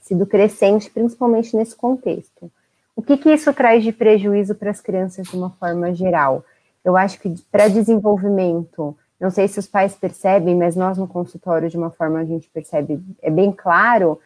sido 0.00 0.24
crescente, 0.24 0.88
principalmente 0.88 1.56
nesse 1.56 1.74
contexto. 1.74 2.50
O 2.94 3.02
que, 3.02 3.16
que 3.16 3.32
isso 3.32 3.52
traz 3.52 3.82
de 3.82 3.92
prejuízo 3.92 4.54
para 4.54 4.70
as 4.70 4.80
crianças 4.80 5.26
de 5.26 5.36
uma 5.36 5.50
forma 5.50 5.92
geral? 5.92 6.44
Eu 6.84 6.96
acho 6.96 7.18
que 7.18 7.34
para 7.50 7.66
desenvolvimento 7.66 8.96
não 9.20 9.30
sei 9.30 9.48
se 9.48 9.58
os 9.58 9.66
pais 9.66 9.96
percebem, 9.96 10.56
mas 10.56 10.76
nós 10.76 10.96
no 10.96 11.08
consultório, 11.08 11.68
de 11.68 11.76
uma 11.76 11.90
forma 11.90 12.20
a 12.20 12.24
gente 12.24 12.48
percebe, 12.50 13.00
é 13.20 13.30
bem 13.30 13.50
claro, 13.50 14.20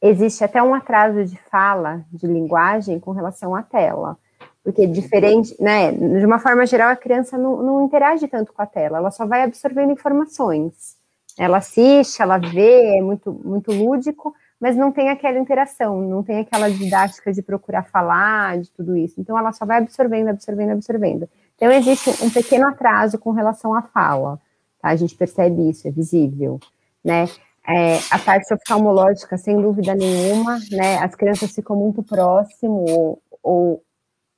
existe 0.00 0.42
até 0.42 0.62
um 0.62 0.74
atraso 0.74 1.24
de 1.24 1.38
fala, 1.50 2.04
de 2.12 2.26
linguagem 2.26 2.98
com 2.98 3.10
relação 3.10 3.54
à 3.54 3.62
tela. 3.62 4.16
Porque 4.62 4.86
diferente, 4.86 5.54
né? 5.60 5.92
De 5.92 6.24
uma 6.24 6.38
forma 6.38 6.64
geral, 6.64 6.88
a 6.88 6.96
criança 6.96 7.36
não, 7.36 7.62
não 7.62 7.84
interage 7.84 8.26
tanto 8.26 8.52
com 8.52 8.62
a 8.62 8.66
tela, 8.66 8.96
ela 8.96 9.10
só 9.10 9.26
vai 9.26 9.42
absorvendo 9.42 9.92
informações. 9.92 10.96
Ela 11.38 11.58
assiste, 11.58 12.22
ela 12.22 12.38
vê, 12.38 12.98
é 12.98 13.02
muito, 13.02 13.32
muito 13.32 13.72
lúdico, 13.72 14.34
mas 14.58 14.76
não 14.76 14.90
tem 14.90 15.10
aquela 15.10 15.38
interação, 15.38 16.00
não 16.00 16.22
tem 16.22 16.40
aquela 16.40 16.70
didática 16.70 17.32
de 17.32 17.42
procurar 17.42 17.82
falar, 17.84 18.58
de 18.58 18.70
tudo 18.70 18.96
isso. 18.96 19.20
Então, 19.20 19.38
ela 19.38 19.52
só 19.52 19.66
vai 19.66 19.78
absorvendo, 19.78 20.28
absorvendo, 20.28 20.70
absorvendo. 20.70 21.28
Então, 21.56 21.70
existe 21.70 22.10
um 22.22 22.30
pequeno 22.30 22.66
atraso 22.66 23.18
com 23.18 23.30
relação 23.30 23.74
à 23.74 23.82
fala, 23.82 24.40
tá? 24.80 24.88
A 24.88 24.96
gente 24.96 25.16
percebe 25.16 25.70
isso, 25.70 25.86
é 25.86 25.90
visível, 25.90 26.58
né? 27.02 27.26
É, 27.66 27.98
a 28.10 28.18
parte 28.18 28.52
oftalmológica, 28.52 29.38
sem 29.38 29.60
dúvida 29.60 29.94
nenhuma, 29.94 30.58
né? 30.70 30.98
As 30.98 31.14
crianças 31.14 31.52
ficam 31.52 31.76
muito 31.76 32.02
próximo, 32.02 32.84
ou, 32.88 33.22
ou 33.42 33.82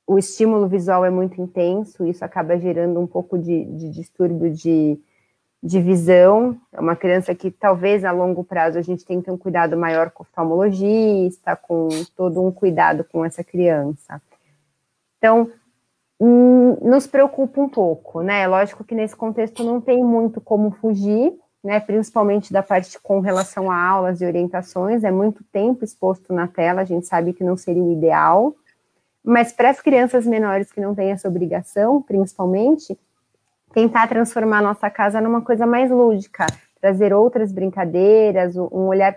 o 0.06 0.18
estímulo 0.18 0.68
visual 0.68 1.04
é 1.04 1.10
muito 1.10 1.40
intenso, 1.40 2.06
isso 2.06 2.24
acaba 2.24 2.56
gerando 2.58 3.00
um 3.00 3.06
pouco 3.06 3.36
de, 3.36 3.64
de 3.64 3.90
distúrbio 3.90 4.52
de, 4.52 4.96
de 5.60 5.80
visão. 5.80 6.56
É 6.72 6.80
uma 6.80 6.94
criança 6.94 7.34
que 7.34 7.50
talvez 7.50 8.04
a 8.04 8.12
longo 8.12 8.44
prazo 8.44 8.78
a 8.78 8.82
gente 8.82 9.04
tenha 9.04 9.18
que 9.18 9.26
ter 9.26 9.32
um 9.32 9.38
cuidado 9.38 9.76
maior 9.76 10.10
com 10.10 10.22
o 10.22 10.26
oftalmologista, 10.26 11.56
com 11.56 11.88
todo 12.14 12.40
um 12.40 12.52
cuidado 12.52 13.02
com 13.02 13.24
essa 13.24 13.42
criança. 13.42 14.22
Então, 15.18 15.50
nos 16.18 17.06
preocupa 17.06 17.60
um 17.60 17.68
pouco, 17.68 18.22
né? 18.22 18.46
Lógico 18.46 18.84
que 18.84 18.94
nesse 18.94 19.14
contexto 19.14 19.62
não 19.62 19.80
tem 19.80 20.02
muito 20.02 20.40
como 20.40 20.70
fugir, 20.70 21.34
né? 21.62 21.78
Principalmente 21.80 22.52
da 22.52 22.62
parte 22.62 22.98
com 23.00 23.20
relação 23.20 23.70
a 23.70 23.76
aulas 23.78 24.20
e 24.20 24.26
orientações, 24.26 25.04
é 25.04 25.10
muito 25.10 25.44
tempo 25.52 25.84
exposto 25.84 26.32
na 26.32 26.46
tela, 26.46 26.80
a 26.80 26.84
gente 26.84 27.06
sabe 27.06 27.32
que 27.32 27.44
não 27.44 27.56
seria 27.56 27.82
o 27.82 27.92
ideal, 27.92 28.54
mas 29.22 29.52
para 29.52 29.70
as 29.70 29.80
crianças 29.80 30.26
menores 30.26 30.72
que 30.72 30.80
não 30.80 30.94
têm 30.94 31.10
essa 31.10 31.28
obrigação, 31.28 32.00
principalmente, 32.00 32.98
tentar 33.74 34.08
transformar 34.08 34.58
a 34.60 34.62
nossa 34.62 34.88
casa 34.88 35.20
numa 35.20 35.42
coisa 35.42 35.66
mais 35.66 35.90
lúdica, 35.90 36.46
trazer 36.80 37.12
outras 37.12 37.52
brincadeiras, 37.52 38.56
um 38.56 38.86
olhar 38.86 39.14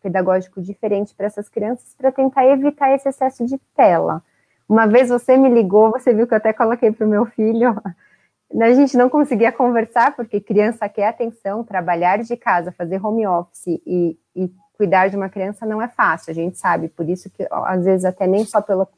pedagógico 0.00 0.62
diferente 0.62 1.14
para 1.14 1.26
essas 1.26 1.48
crianças, 1.48 1.94
para 1.94 2.12
tentar 2.12 2.46
evitar 2.46 2.94
esse 2.94 3.08
excesso 3.08 3.44
de 3.44 3.58
tela. 3.76 4.22
Uma 4.68 4.86
vez 4.86 5.08
você 5.08 5.36
me 5.36 5.48
ligou, 5.48 5.90
você 5.90 6.12
viu 6.12 6.26
que 6.26 6.34
eu 6.34 6.38
até 6.38 6.52
coloquei 6.52 6.92
para 6.92 7.06
o 7.06 7.08
meu 7.08 7.24
filho. 7.26 7.74
A 8.60 8.72
gente 8.72 8.96
não 8.96 9.10
conseguia 9.10 9.52
conversar, 9.52 10.16
porque 10.16 10.40
criança 10.40 10.88
quer 10.88 11.08
atenção, 11.08 11.62
trabalhar 11.62 12.22
de 12.22 12.34
casa, 12.34 12.72
fazer 12.72 13.04
home 13.04 13.26
office 13.26 13.66
e, 13.86 14.18
e 14.34 14.50
cuidar 14.74 15.08
de 15.08 15.16
uma 15.16 15.28
criança 15.28 15.66
não 15.66 15.82
é 15.82 15.88
fácil, 15.88 16.30
a 16.30 16.34
gente 16.34 16.56
sabe. 16.56 16.88
Por 16.88 17.08
isso 17.10 17.28
que, 17.28 17.46
às 17.50 17.84
vezes, 17.84 18.06
até 18.06 18.26
nem 18.26 18.46
só 18.46 18.62
pela 18.62 18.88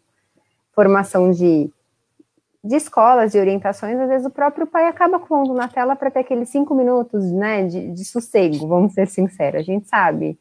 formação 0.73 1.33
de, 1.33 1.69
de 2.63 2.77
escolas, 2.77 3.33
de 3.33 3.39
orientações, 3.39 3.99
às 3.99 4.09
vezes 4.09 4.27
o 4.27 4.31
próprio 4.31 4.67
pai 4.67 4.87
acaba 4.87 5.19
pondo 5.19 5.53
na 5.53 5.67
tela 5.67 5.97
para 5.97 6.11
ter 6.11 6.21
aqueles 6.21 6.49
cinco 6.49 6.75
minutos 6.75 7.33
né, 7.33 7.67
de, 7.67 7.91
de 7.91 8.05
sossego, 8.05 8.69
vamos 8.69 8.93
ser 8.93 9.09
sinceros, 9.09 9.63
a 9.63 9.65
gente 9.65 9.89
sabe. 9.89 10.39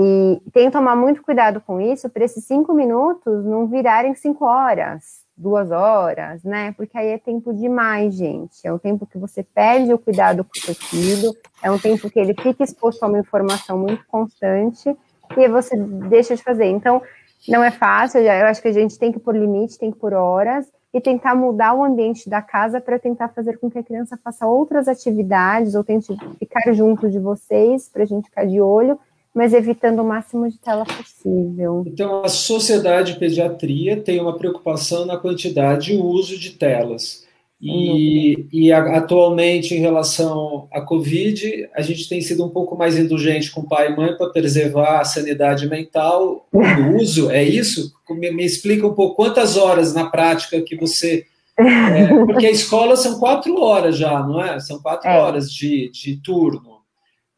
E 0.00 0.40
tem 0.52 0.66
que 0.66 0.70
tomar 0.70 0.94
muito 0.94 1.20
cuidado 1.24 1.60
com 1.60 1.80
isso, 1.80 2.08
para 2.08 2.24
esses 2.24 2.44
cinco 2.44 2.72
minutos 2.72 3.44
não 3.44 3.66
virarem 3.66 4.14
cinco 4.14 4.44
horas, 4.44 5.24
duas 5.36 5.72
horas, 5.72 6.44
né? 6.44 6.72
Porque 6.76 6.96
aí 6.96 7.08
é 7.08 7.18
tempo 7.18 7.52
demais, 7.52 8.14
gente. 8.14 8.64
É 8.64 8.72
um 8.72 8.78
tempo 8.78 9.04
que 9.04 9.18
você 9.18 9.42
perde 9.42 9.92
o 9.92 9.98
cuidado 9.98 10.44
com 10.44 10.52
o 10.56 10.60
seu 10.60 10.74
filho, 10.76 11.34
é 11.60 11.68
um 11.68 11.80
tempo 11.80 12.08
que 12.08 12.20
ele 12.20 12.32
fica 12.40 12.62
exposto 12.62 13.02
a 13.02 13.08
uma 13.08 13.18
informação 13.18 13.76
muito 13.76 14.06
constante 14.06 14.96
e 15.36 15.48
você 15.48 15.76
deixa 15.76 16.36
de 16.36 16.44
fazer. 16.44 16.66
Então, 16.66 17.02
não 17.48 17.64
é 17.64 17.72
fácil, 17.72 18.20
eu 18.20 18.46
acho 18.46 18.62
que 18.62 18.68
a 18.68 18.72
gente 18.72 18.96
tem 18.96 19.10
que 19.10 19.18
pôr 19.18 19.34
limite, 19.34 19.80
tem 19.80 19.90
que 19.90 19.98
pôr 19.98 20.14
horas 20.14 20.70
e 20.94 21.00
tentar 21.00 21.34
mudar 21.34 21.74
o 21.74 21.82
ambiente 21.82 22.30
da 22.30 22.40
casa 22.40 22.80
para 22.80 23.00
tentar 23.00 23.30
fazer 23.30 23.58
com 23.58 23.68
que 23.68 23.78
a 23.80 23.82
criança 23.82 24.16
faça 24.22 24.46
outras 24.46 24.86
atividades 24.86 25.74
ou 25.74 25.82
tente 25.82 26.16
ficar 26.38 26.72
junto 26.72 27.10
de 27.10 27.18
vocês 27.18 27.88
para 27.88 28.04
a 28.04 28.06
gente 28.06 28.26
ficar 28.26 28.46
de 28.46 28.60
olho 28.60 28.96
mas 29.34 29.52
evitando 29.52 30.00
o 30.00 30.04
máximo 30.04 30.48
de 30.48 30.58
tela 30.58 30.84
possível. 30.84 31.84
Então, 31.86 32.24
a 32.24 32.28
Sociedade 32.28 33.12
de 33.12 33.18
Pediatria 33.18 33.96
tem 33.96 34.20
uma 34.20 34.36
preocupação 34.36 35.06
na 35.06 35.16
quantidade 35.16 35.92
e 35.92 35.96
uso 35.96 36.38
de 36.38 36.50
telas. 36.50 37.26
E, 37.60 38.46
e 38.52 38.72
a, 38.72 38.98
atualmente, 38.98 39.74
em 39.74 39.80
relação 39.80 40.68
à 40.72 40.80
Covid, 40.80 41.68
a 41.74 41.82
gente 41.82 42.08
tem 42.08 42.20
sido 42.20 42.44
um 42.44 42.48
pouco 42.48 42.76
mais 42.76 42.96
indulgente 42.96 43.50
com 43.50 43.64
pai 43.64 43.90
e 43.90 43.96
mãe 43.96 44.16
para 44.16 44.30
preservar 44.30 45.00
a 45.00 45.04
sanidade 45.04 45.68
mental. 45.68 46.46
O 46.52 46.96
uso, 46.96 47.30
é 47.30 47.42
isso? 47.42 47.92
Me, 48.10 48.30
me, 48.30 48.44
explica 48.44 48.86
um 48.86 48.94
pouco 48.94 49.16
quantas 49.16 49.56
horas 49.56 49.92
na 49.92 50.08
prática 50.08 50.60
que 50.62 50.76
você. 50.76 51.26
É, 51.58 52.06
porque 52.24 52.46
a 52.46 52.50
escola 52.52 52.96
são 52.96 53.18
quatro 53.18 53.60
horas 53.60 53.96
já, 53.96 54.22
não 54.22 54.40
é? 54.40 54.60
São 54.60 54.80
quatro 54.80 55.08
é. 55.08 55.18
horas 55.18 55.52
de, 55.52 55.90
de 55.90 56.16
turno 56.22 56.77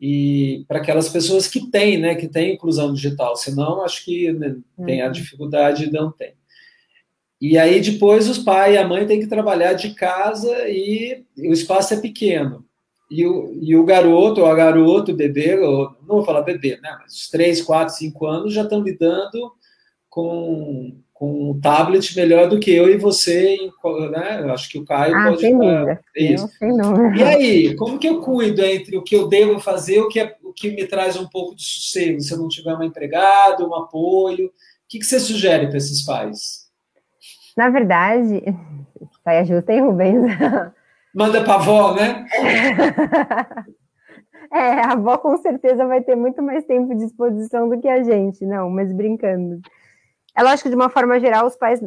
e 0.01 0.65
para 0.67 0.79
aquelas 0.79 1.11
pessoas 1.11 1.47
que 1.47 1.71
têm, 1.71 1.99
né, 1.99 2.15
que 2.15 2.27
têm 2.27 2.55
inclusão 2.55 2.93
digital, 2.93 3.37
senão 3.37 3.85
acho 3.85 4.03
que 4.05 4.33
né, 4.33 4.57
tem 4.87 5.03
a 5.03 5.07
uhum. 5.07 5.13
dificuldade 5.13 5.85
e 5.85 5.93
não 5.93 6.11
tem. 6.11 6.33
E 7.39 7.59
aí 7.59 7.81
depois 7.81 8.29
os 8.29 8.39
pais 8.39 8.75
e 8.75 8.79
a 8.79 8.89
mãe 8.89 9.07
têm 9.07 9.21
que 9.21 9.27
trabalhar 9.27 9.75
de 9.75 9.95
casa 9.95 10.69
e, 10.69 11.25
o 11.39 11.53
espaço 11.53 11.93
é 11.93 12.01
pequeno. 12.01 12.65
E 13.11 13.27
o, 13.27 13.53
e 13.61 13.77
o 13.77 13.85
garoto, 13.85 14.41
ou 14.41 14.47
a 14.47 14.55
garota, 14.55 15.13
o 15.13 15.17
bebê, 15.17 15.59
ou, 15.59 15.91
não 16.01 16.17
vou 16.17 16.25
falar 16.25 16.43
bebê, 16.43 16.79
né, 16.81 16.97
mas 17.01 17.15
os 17.15 17.29
3, 17.29 17.61
4, 17.61 17.95
5 17.95 18.27
anos 18.27 18.55
já 18.55 18.63
estão 18.63 18.83
lidando 18.83 19.53
com 20.09 20.97
com 21.21 21.51
um 21.51 21.61
tablet 21.61 22.17
melhor 22.17 22.49
do 22.49 22.59
que 22.59 22.75
eu 22.75 22.89
e 22.89 22.97
você, 22.97 23.59
né? 24.11 24.41
Eu 24.41 24.55
acho 24.55 24.71
que 24.71 24.79
o 24.79 24.87
Caio 24.87 25.15
ah, 25.15 25.25
pode 25.27 25.41
sem 25.43 25.53
dúvida. 25.53 26.01
Isso. 26.17 26.49
E 27.15 27.23
aí, 27.23 27.77
como 27.77 27.99
que 27.99 28.09
eu 28.09 28.23
cuido 28.23 28.65
entre 28.65 28.97
o 28.97 29.03
que 29.03 29.17
eu 29.17 29.29
devo 29.29 29.61
fazer 29.61 29.97
e 29.97 30.01
o 30.01 30.09
que, 30.09 30.19
é, 30.19 30.35
o 30.43 30.51
que 30.51 30.71
me 30.71 30.87
traz 30.87 31.19
um 31.19 31.29
pouco 31.29 31.55
de 31.55 31.63
sossego? 31.63 32.23
Se 32.23 32.33
eu 32.33 32.39
não 32.39 32.49
tiver 32.49 32.73
uma 32.73 32.87
empregada, 32.87 33.63
um 33.69 33.75
apoio, 33.75 34.47
o 34.47 34.51
que, 34.89 34.99
que 34.99 35.05
você 35.05 35.21
sugere 35.21 35.67
para 35.67 35.77
esses 35.77 36.03
pais? 36.07 36.71
Na 37.55 37.69
verdade, 37.69 38.43
pai 39.23 39.41
ajuda 39.41 39.61
tem 39.61 39.83
Rubens. 39.83 40.25
Manda 41.15 41.45
para 41.45 41.53
a 41.53 41.57
avó, 41.57 41.95
né? 41.95 42.27
É, 44.53 44.81
a 44.81 44.95
avó 44.95 45.17
com 45.17 45.37
certeza 45.37 45.87
vai 45.87 46.03
ter 46.03 46.17
muito 46.17 46.43
mais 46.43 46.65
tempo 46.65 46.93
de 46.97 47.05
exposição 47.05 47.69
do 47.69 47.81
que 47.81 47.87
a 47.87 48.03
gente, 48.03 48.45
não, 48.45 48.69
mas 48.69 48.93
brincando. 48.93 49.61
É 50.37 50.43
lógico 50.43 50.65
que, 50.65 50.69
de 50.71 50.77
uma 50.77 50.89
forma 50.89 51.19
geral, 51.19 51.47
os 51.47 51.57
pais 51.57 51.81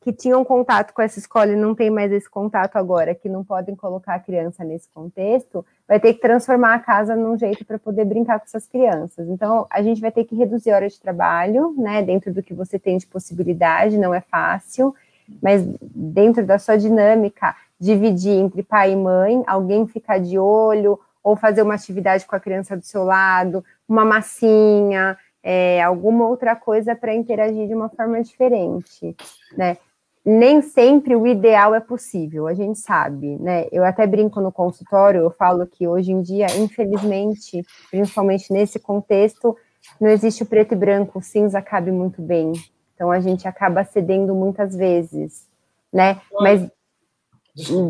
que 0.00 0.12
tinham 0.12 0.44
contato 0.44 0.92
com 0.92 1.02
essa 1.02 1.18
escola 1.18 1.52
e 1.52 1.56
não 1.56 1.74
tem 1.74 1.90
mais 1.90 2.12
esse 2.12 2.28
contato 2.30 2.76
agora, 2.76 3.14
que 3.14 3.28
não 3.28 3.44
podem 3.44 3.74
colocar 3.74 4.14
a 4.14 4.20
criança 4.20 4.64
nesse 4.64 4.88
contexto, 4.88 5.64
vai 5.86 5.98
ter 5.98 6.14
que 6.14 6.20
transformar 6.20 6.74
a 6.74 6.78
casa 6.78 7.16
num 7.16 7.36
jeito 7.36 7.64
para 7.64 7.78
poder 7.78 8.04
brincar 8.04 8.38
com 8.38 8.46
essas 8.46 8.66
crianças. 8.66 9.28
Então, 9.28 9.66
a 9.68 9.82
gente 9.82 10.00
vai 10.00 10.12
ter 10.12 10.24
que 10.24 10.34
reduzir 10.34 10.70
a 10.70 10.76
hora 10.76 10.88
de 10.88 11.00
trabalho, 11.00 11.74
né, 11.76 12.02
dentro 12.02 12.32
do 12.32 12.42
que 12.42 12.54
você 12.54 12.78
tem 12.78 12.96
de 12.98 13.06
possibilidade, 13.06 13.98
não 13.98 14.14
é 14.14 14.20
fácil, 14.20 14.94
mas 15.42 15.62
dentro 15.82 16.46
da 16.46 16.58
sua 16.58 16.76
dinâmica, 16.76 17.54
dividir 17.78 18.32
entre 18.32 18.62
pai 18.62 18.92
e 18.92 18.96
mãe, 18.96 19.42
alguém 19.46 19.86
ficar 19.86 20.18
de 20.18 20.38
olho, 20.38 20.98
ou 21.22 21.36
fazer 21.36 21.62
uma 21.62 21.74
atividade 21.74 22.24
com 22.26 22.34
a 22.34 22.40
criança 22.40 22.76
do 22.76 22.84
seu 22.84 23.04
lado, 23.04 23.64
uma 23.88 24.04
massinha, 24.04 25.18
é, 25.42 25.82
alguma 25.82 26.26
outra 26.26 26.54
coisa 26.54 26.94
para 26.94 27.14
interagir 27.14 27.66
de 27.66 27.74
uma 27.74 27.88
forma 27.88 28.22
diferente, 28.22 29.16
né? 29.56 29.76
Nem 30.24 30.60
sempre 30.60 31.16
o 31.16 31.26
ideal 31.26 31.74
é 31.74 31.80
possível, 31.80 32.46
a 32.46 32.52
gente 32.52 32.78
sabe, 32.78 33.38
né? 33.38 33.66
Eu 33.72 33.84
até 33.84 34.06
brinco 34.06 34.40
no 34.40 34.52
consultório, 34.52 35.22
eu 35.22 35.30
falo 35.30 35.66
que 35.66 35.88
hoje 35.88 36.12
em 36.12 36.20
dia, 36.20 36.46
infelizmente, 36.58 37.64
principalmente 37.90 38.52
nesse 38.52 38.78
contexto, 38.78 39.56
não 39.98 40.10
existe 40.10 40.42
o 40.42 40.46
preto 40.46 40.72
e 40.72 40.76
branco, 40.76 41.18
o 41.18 41.22
cinza 41.22 41.62
cabe 41.62 41.90
muito 41.90 42.20
bem. 42.20 42.52
Então 42.94 43.10
a 43.10 43.18
gente 43.18 43.48
acaba 43.48 43.82
cedendo 43.82 44.34
muitas 44.34 44.76
vezes, 44.76 45.48
né? 45.90 46.20
Mas 46.38 46.70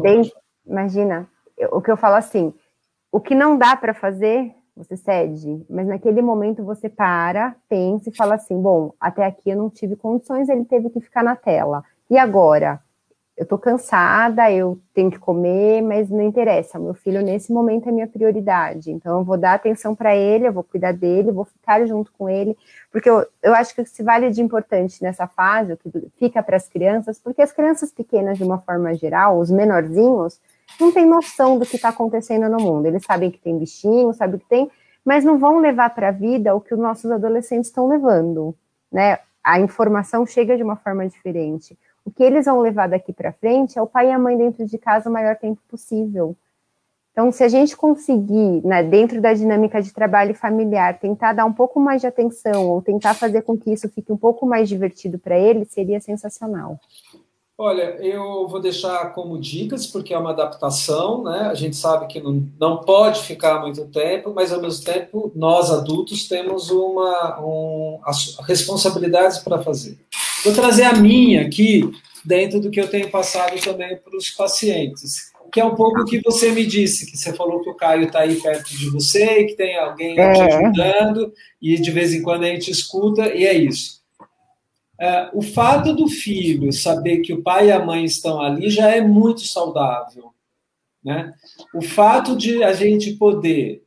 bem, 0.01 0.33
imagina, 0.65 1.29
o 1.73 1.83
que 1.83 1.91
eu 1.91 1.97
falo 1.97 2.15
assim, 2.15 2.55
o 3.11 3.21
que 3.21 3.35
não 3.35 3.59
dá 3.59 3.75
para 3.75 3.93
fazer, 3.93 4.55
você 4.85 4.97
cede, 4.97 5.65
mas 5.69 5.87
naquele 5.87 6.23
momento 6.23 6.65
você 6.65 6.89
para, 6.89 7.55
pensa 7.69 8.09
e 8.09 8.17
fala 8.17 8.35
assim: 8.35 8.61
bom, 8.61 8.93
até 8.99 9.25
aqui 9.25 9.51
eu 9.51 9.57
não 9.57 9.69
tive 9.69 9.95
condições, 9.95 10.49
ele 10.49 10.65
teve 10.65 10.91
que 10.91 11.01
ficar 11.01 11.23
na 11.23 11.37
tela. 11.37 11.85
E 12.09 12.19
agora? 12.19 12.81
Eu 13.37 13.47
tô 13.47 13.57
cansada, 13.57 14.53
eu 14.53 14.79
tenho 14.93 15.11
que 15.11 15.19
comer, 15.19 15.81
mas 15.81 16.11
não 16.11 16.21
interessa. 16.21 16.79
Meu 16.79 16.93
filho, 16.93 17.23
nesse 17.23 17.51
momento, 17.51 17.89
é 17.89 17.93
minha 17.93 18.07
prioridade. 18.07 18.91
Então, 18.91 19.19
eu 19.19 19.25
vou 19.25 19.39
dar 19.39 19.55
atenção 19.55 19.95
para 19.95 20.15
ele, 20.15 20.47
eu 20.47 20.53
vou 20.53 20.63
cuidar 20.63 20.93
dele, 20.93 21.33
vou 21.33 21.47
ficar 21.47 21.87
junto 21.87 22.13
com 22.13 22.29
ele, 22.29 22.55
porque 22.93 23.09
eu, 23.09 23.27
eu 23.43 23.55
acho 23.55 23.75
que 23.75 23.83
se 23.87 24.03
vale 24.03 24.31
de 24.31 24.43
importante 24.43 25.03
nessa 25.03 25.27
fase, 25.27 25.73
o 25.73 25.77
que 25.79 25.91
fica 26.19 26.43
para 26.43 26.57
as 26.59 26.69
crianças, 26.69 27.19
porque 27.19 27.41
as 27.41 27.51
crianças 27.51 27.91
pequenas, 27.91 28.37
de 28.37 28.45
uma 28.45 28.59
forma 28.59 28.93
geral, 28.95 29.39
os 29.39 29.51
menorzinhos, 29.51 30.39
não 30.81 30.93
têm 30.93 31.07
noção 31.07 31.59
do 31.59 31.67
que 31.67 31.77
está 31.77 31.91
acontecendo 31.91 32.49
no 32.49 32.59
mundo. 32.59 32.87
Eles 32.87 33.05
sabem 33.05 33.31
que 33.31 33.39
tem 33.39 33.59
bichinho, 33.59 34.13
sabem 34.15 34.39
que 34.39 34.47
tem, 34.47 34.71
mas 35.05 35.25
não 35.25 35.39
vão 35.39 35.59
levar 35.59 35.91
para 35.91 36.09
a 36.09 36.13
vida 36.13 36.55
o 36.55 36.61
que 36.61 36.75
os 36.75 36.81
nossos 36.81 37.11
adolescentes 37.11 37.69
estão 37.69 37.89
levando, 37.89 38.55
né? 38.91 39.19
A 39.43 39.59
informação 39.59 40.27
chega 40.27 40.57
de 40.57 40.63
uma 40.63 40.77
forma 40.77 41.09
diferente. 41.09 41.77
O 42.05 42.11
que 42.11 42.23
eles 42.23 42.47
vão 42.47 42.61
levar 42.61 42.89
daqui 42.89 43.13
para 43.13 43.33
frente 43.33 43.79
é 43.79 43.83
o 43.83 43.87
pai 43.87 44.09
e 44.09 44.13
a 44.13 44.19
mãe 44.19 44.37
dentro 44.37 44.67
de 44.67 44.79
casa 44.79 45.09
o 45.09 45.13
maior 45.13 45.37
tempo 45.37 45.61
possível. 45.69 46.37
Então, 47.13 47.33
se 47.33 47.43
a 47.43 47.49
gente 47.49 47.77
conseguir, 47.77 48.65
né, 48.65 48.83
dentro 48.83 49.21
da 49.21 49.35
dinâmica 49.35 49.83
de 49.83 49.93
trabalho 49.93 50.35
familiar, 50.35 50.99
tentar 50.99 51.33
dar 51.33 51.45
um 51.45 51.53
pouco 51.53 51.81
mais 51.81 52.01
de 52.01 52.07
atenção 52.07 52.69
ou 52.69 52.81
tentar 52.81 53.15
fazer 53.15 53.43
com 53.43 53.59
que 53.59 53.73
isso 53.73 53.89
fique 53.89 54.13
um 54.13 54.17
pouco 54.17 54.47
mais 54.47 54.69
divertido 54.69 55.19
para 55.19 55.39
ele, 55.39 55.65
seria 55.65 56.01
sensacional. 56.01 56.79
Olha, 57.63 57.95
eu 58.01 58.49
vou 58.49 58.59
deixar 58.59 59.13
como 59.13 59.39
dicas, 59.39 59.87
porque 59.87 60.15
é 60.15 60.19
uma 60.19 60.31
adaptação, 60.31 61.23
né? 61.23 61.41
A 61.41 61.55
gente 61.55 61.77
sabe 61.77 62.07
que 62.07 62.19
não, 62.19 62.49
não 62.59 62.79
pode 62.79 63.23
ficar 63.25 63.61
muito 63.61 63.85
tempo, 63.89 64.33
mas 64.35 64.51
ao 64.51 64.63
mesmo 64.63 64.83
tempo 64.83 65.31
nós 65.37 65.71
adultos 65.71 66.27
temos 66.27 66.71
uma 66.71 67.39
um, 67.39 68.01
responsabilidades 68.49 69.41
para 69.41 69.63
fazer. 69.63 69.99
Vou 70.43 70.55
trazer 70.55 70.85
a 70.85 70.95
minha 70.95 71.43
aqui, 71.43 71.87
dentro 72.25 72.61
do 72.61 72.71
que 72.71 72.81
eu 72.81 72.89
tenho 72.89 73.11
passado 73.11 73.61
também 73.61 73.95
para 73.95 74.17
os 74.17 74.31
pacientes, 74.31 75.31
que 75.53 75.61
é 75.61 75.65
um 75.65 75.75
pouco 75.75 76.01
o 76.01 76.07
que 76.07 76.19
você 76.23 76.53
me 76.53 76.65
disse, 76.65 77.11
que 77.11 77.19
você 77.19 77.35
falou 77.35 77.61
que 77.61 77.69
o 77.69 77.77
Caio 77.77 78.05
está 78.05 78.21
aí 78.21 78.41
perto 78.41 78.71
de 78.71 78.89
você, 78.89 79.41
e 79.41 79.45
que 79.49 79.57
tem 79.57 79.77
alguém 79.77 80.19
é. 80.19 80.33
te 80.33 80.41
ajudando, 80.41 81.31
e 81.61 81.79
de 81.79 81.91
vez 81.91 82.15
em 82.15 82.23
quando 82.23 82.45
a 82.45 82.49
gente 82.49 82.71
escuta, 82.71 83.35
e 83.35 83.45
é 83.45 83.53
isso 83.53 84.00
é, 85.01 85.31
o 85.33 85.41
fato 85.41 85.95
do 85.95 86.09
filho 86.09 86.71
saber 86.73 87.21
que 87.21 87.33
o 87.33 87.43
pai 87.43 87.69
e 87.69 87.73
a 87.73 87.83
mãe 87.83 88.05
estão 88.05 88.39
ali 88.39 88.69
já 88.69 88.95
é 88.95 89.01
muito 89.01 89.41
saudável. 89.41 90.35
Né? 91.03 91.33
O 91.75 91.81
fato 91.81 92.37
de 92.37 92.63
a 92.63 92.75
gente 92.75 93.15
poder 93.15 93.83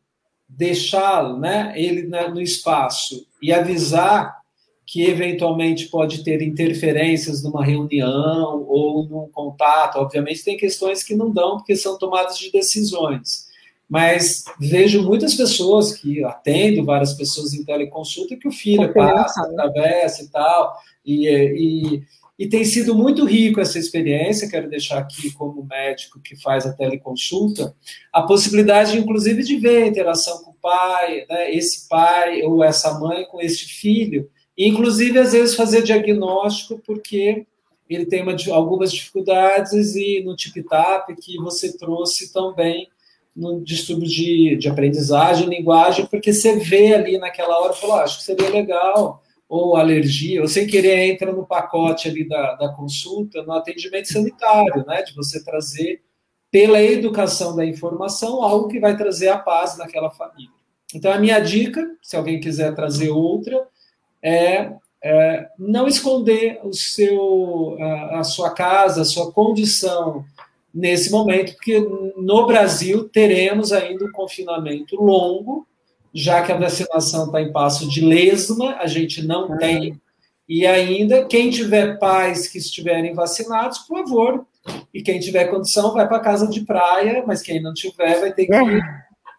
deixá-lo, 0.49 1.39
né, 1.39 1.73
ele 1.75 2.07
no 2.29 2.41
espaço 2.41 3.27
e 3.41 3.53
avisar 3.53 4.41
que 4.85 5.03
eventualmente 5.03 5.87
pode 5.87 6.23
ter 6.23 6.41
interferências 6.41 7.43
numa 7.43 7.63
reunião 7.63 8.65
ou 8.67 9.07
num 9.07 9.29
contato. 9.31 9.97
Obviamente 9.97 10.43
tem 10.43 10.57
questões 10.57 11.03
que 11.03 11.15
não 11.15 11.31
dão 11.31 11.57
porque 11.57 11.75
são 11.75 11.97
tomadas 11.97 12.37
de 12.37 12.51
decisões. 12.51 13.47
Mas 13.89 14.45
vejo 14.59 15.03
muitas 15.03 15.35
pessoas 15.35 15.93
que 15.93 16.23
atendo 16.23 16.85
várias 16.85 17.13
pessoas 17.13 17.53
em 17.53 17.63
teleconsulta 17.63 18.35
que 18.35 18.47
o 18.47 18.51
filho 18.51 18.93
passa, 18.93 19.41
atravessa 19.41 20.23
e 20.23 20.27
tal. 20.29 20.77
E, 21.05 21.27
e, 21.27 22.03
e 22.37 22.47
tem 22.47 22.65
sido 22.65 22.95
muito 22.95 23.25
rico 23.25 23.61
essa 23.61 23.77
experiência, 23.77 24.49
quero 24.49 24.69
deixar 24.69 24.97
aqui 24.97 25.31
como 25.31 25.63
médico 25.63 26.19
que 26.19 26.35
faz 26.35 26.65
a 26.65 26.73
teleconsulta, 26.73 27.75
a 28.11 28.23
possibilidade, 28.23 28.97
inclusive, 28.97 29.43
de 29.43 29.57
ver 29.57 29.83
a 29.83 29.87
interação 29.87 30.43
com 30.43 30.51
o 30.51 30.55
pai, 30.55 31.25
né, 31.29 31.53
esse 31.53 31.87
pai 31.87 32.41
ou 32.41 32.63
essa 32.63 32.97
mãe 32.99 33.25
com 33.25 33.39
esse 33.39 33.65
filho, 33.65 34.29
e, 34.57 34.67
inclusive, 34.67 35.19
às 35.19 35.33
vezes, 35.33 35.55
fazer 35.55 35.83
diagnóstico, 35.83 36.81
porque 36.85 37.45
ele 37.87 38.05
tem 38.05 38.23
uma, 38.23 38.35
algumas 38.51 38.91
dificuldades 38.91 39.95
e 39.95 40.23
no 40.23 40.35
tip-tap 40.35 41.13
que 41.15 41.37
você 41.37 41.77
trouxe 41.77 42.33
também 42.33 42.87
no 43.35 43.63
distúrbio 43.63 44.07
de, 44.07 44.55
de 44.55 44.69
aprendizagem, 44.69 45.49
linguagem, 45.49 46.05
porque 46.05 46.31
você 46.31 46.57
vê 46.57 46.93
ali 46.93 47.17
naquela 47.17 47.59
hora, 47.59 47.73
falou, 47.73 47.95
ah, 47.95 48.03
acho 48.03 48.19
que 48.19 48.23
seria 48.23 48.49
legal 48.49 49.21
ou 49.49 49.75
alergia, 49.75 50.41
ou 50.41 50.47
sem 50.47 50.65
querer 50.65 51.11
entra 51.11 51.31
no 51.31 51.45
pacote 51.45 52.07
ali 52.07 52.27
da, 52.27 52.55
da 52.55 52.69
consulta, 52.69 53.43
no 53.43 53.53
atendimento 53.53 54.11
sanitário, 54.11 54.83
né, 54.87 55.03
de 55.03 55.13
você 55.13 55.43
trazer, 55.43 56.01
pela 56.49 56.81
educação 56.81 57.55
da 57.55 57.65
informação, 57.65 58.43
algo 58.43 58.67
que 58.67 58.79
vai 58.79 58.95
trazer 58.95 59.29
a 59.29 59.37
paz 59.37 59.77
naquela 59.77 60.09
família. 60.11 60.51
Então, 60.93 61.11
a 61.11 61.17
minha 61.17 61.39
dica, 61.39 61.83
se 62.01 62.15
alguém 62.15 62.39
quiser 62.39 62.75
trazer 62.75 63.09
outra, 63.09 63.67
é, 64.21 64.71
é 65.03 65.47
não 65.57 65.87
esconder 65.87 66.59
o 66.63 66.73
seu, 66.73 67.75
a, 67.79 68.19
a 68.19 68.23
sua 68.23 68.51
casa, 68.51 69.01
a 69.01 69.05
sua 69.05 69.31
condição 69.31 70.23
nesse 70.73 71.11
momento, 71.11 71.53
porque 71.53 71.79
no 72.17 72.47
Brasil 72.47 73.07
teremos 73.07 73.71
ainda 73.71 74.05
um 74.05 74.11
confinamento 74.11 74.95
longo, 74.95 75.67
já 76.13 76.41
que 76.41 76.51
a 76.51 76.57
vacinação 76.57 77.25
está 77.25 77.41
em 77.41 77.51
passo 77.51 77.87
de 77.87 78.03
lesma, 78.03 78.75
a 78.79 78.87
gente 78.87 79.25
não 79.25 79.57
tem. 79.57 79.99
E 80.47 80.65
ainda, 80.65 81.25
quem 81.25 81.49
tiver 81.49 81.97
pais 81.99 82.47
que 82.47 82.57
estiverem 82.57 83.13
vacinados, 83.13 83.79
por 83.79 83.99
favor, 83.99 84.45
e 84.93 85.01
quem 85.01 85.19
tiver 85.19 85.45
condição 85.45 85.93
vai 85.93 86.07
para 86.07 86.19
casa 86.19 86.47
de 86.47 86.61
praia, 86.61 87.23
mas 87.25 87.41
quem 87.41 87.61
não 87.61 87.73
tiver 87.73 88.19
vai 88.19 88.33
ter 88.33 88.45
que 88.45 88.53
é. 88.53 88.79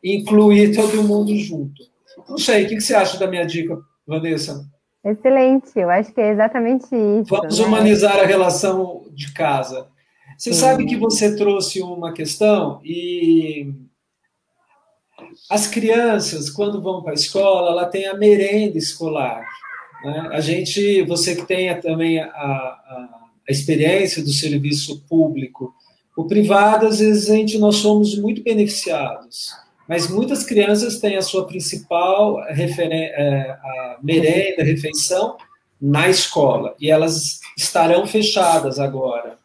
incluir 0.02 0.74
todo 0.74 1.02
mundo 1.02 1.34
junto. 1.36 1.82
Não 2.28 2.38
sei, 2.38 2.64
o 2.64 2.68
que 2.68 2.80
você 2.80 2.94
acha 2.94 3.18
da 3.18 3.26
minha 3.26 3.44
dica, 3.44 3.78
Vanessa? 4.06 4.64
Excelente, 5.04 5.70
eu 5.76 5.90
acho 5.90 6.12
que 6.12 6.20
é 6.20 6.32
exatamente 6.32 6.86
isso. 6.86 7.28
Vamos 7.28 7.58
né? 7.58 7.66
humanizar 7.66 8.18
a 8.18 8.24
relação 8.24 9.04
de 9.12 9.32
casa. 9.32 9.86
Você 10.36 10.52
Sim. 10.52 10.60
sabe 10.60 10.86
que 10.86 10.96
você 10.96 11.36
trouxe 11.36 11.80
uma 11.80 12.12
questão 12.12 12.80
e 12.84 13.72
as 15.48 15.66
crianças, 15.66 16.50
quando 16.50 16.82
vão 16.82 17.02
para 17.02 17.12
a 17.12 17.14
escola, 17.14 17.70
ela 17.70 17.86
tem 17.86 18.06
a 18.06 18.14
merenda 18.14 18.78
escolar. 18.78 19.46
Né? 20.04 20.28
A 20.32 20.40
gente, 20.40 21.02
você 21.02 21.34
que 21.34 21.46
tem 21.46 21.80
também 21.80 22.20
a, 22.20 22.26
a, 22.26 23.28
a, 23.48 23.52
experiência 23.52 24.22
do 24.22 24.32
serviço 24.32 25.02
público, 25.08 25.74
o 26.16 26.24
privado, 26.24 26.86
às 26.86 26.98
vezes, 26.98 27.30
a 27.30 27.34
gente, 27.34 27.58
nós 27.58 27.76
somos 27.76 28.16
muito 28.18 28.42
beneficiados, 28.42 29.52
mas 29.88 30.08
muitas 30.08 30.44
crianças 30.44 30.98
têm 30.98 31.16
a 31.16 31.22
sua 31.22 31.46
principal 31.46 32.42
é, 32.44 33.50
a 33.50 33.98
merenda, 34.02 34.62
a 34.62 34.64
refeição, 34.64 35.36
na 35.80 36.08
escola, 36.08 36.74
e 36.80 36.90
elas 36.90 37.40
estarão 37.56 38.06
fechadas 38.06 38.78
agora. 38.78 39.38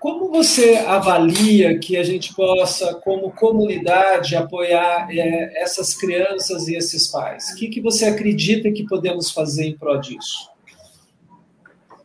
Como 0.00 0.30
você 0.30 0.76
avalia 0.76 1.78
que 1.78 1.96
a 1.96 2.04
gente 2.04 2.34
possa, 2.34 2.94
como 2.94 3.32
comunidade, 3.32 4.36
apoiar 4.36 5.08
é, 5.10 5.62
essas 5.62 5.94
crianças 5.94 6.68
e 6.68 6.76
esses 6.76 7.08
pais? 7.08 7.50
O 7.50 7.56
que, 7.56 7.68
que 7.68 7.80
você 7.80 8.06
acredita 8.06 8.70
que 8.70 8.86
podemos 8.86 9.30
fazer 9.30 9.66
em 9.66 9.76
prol 9.76 9.98
disso? 9.98 10.50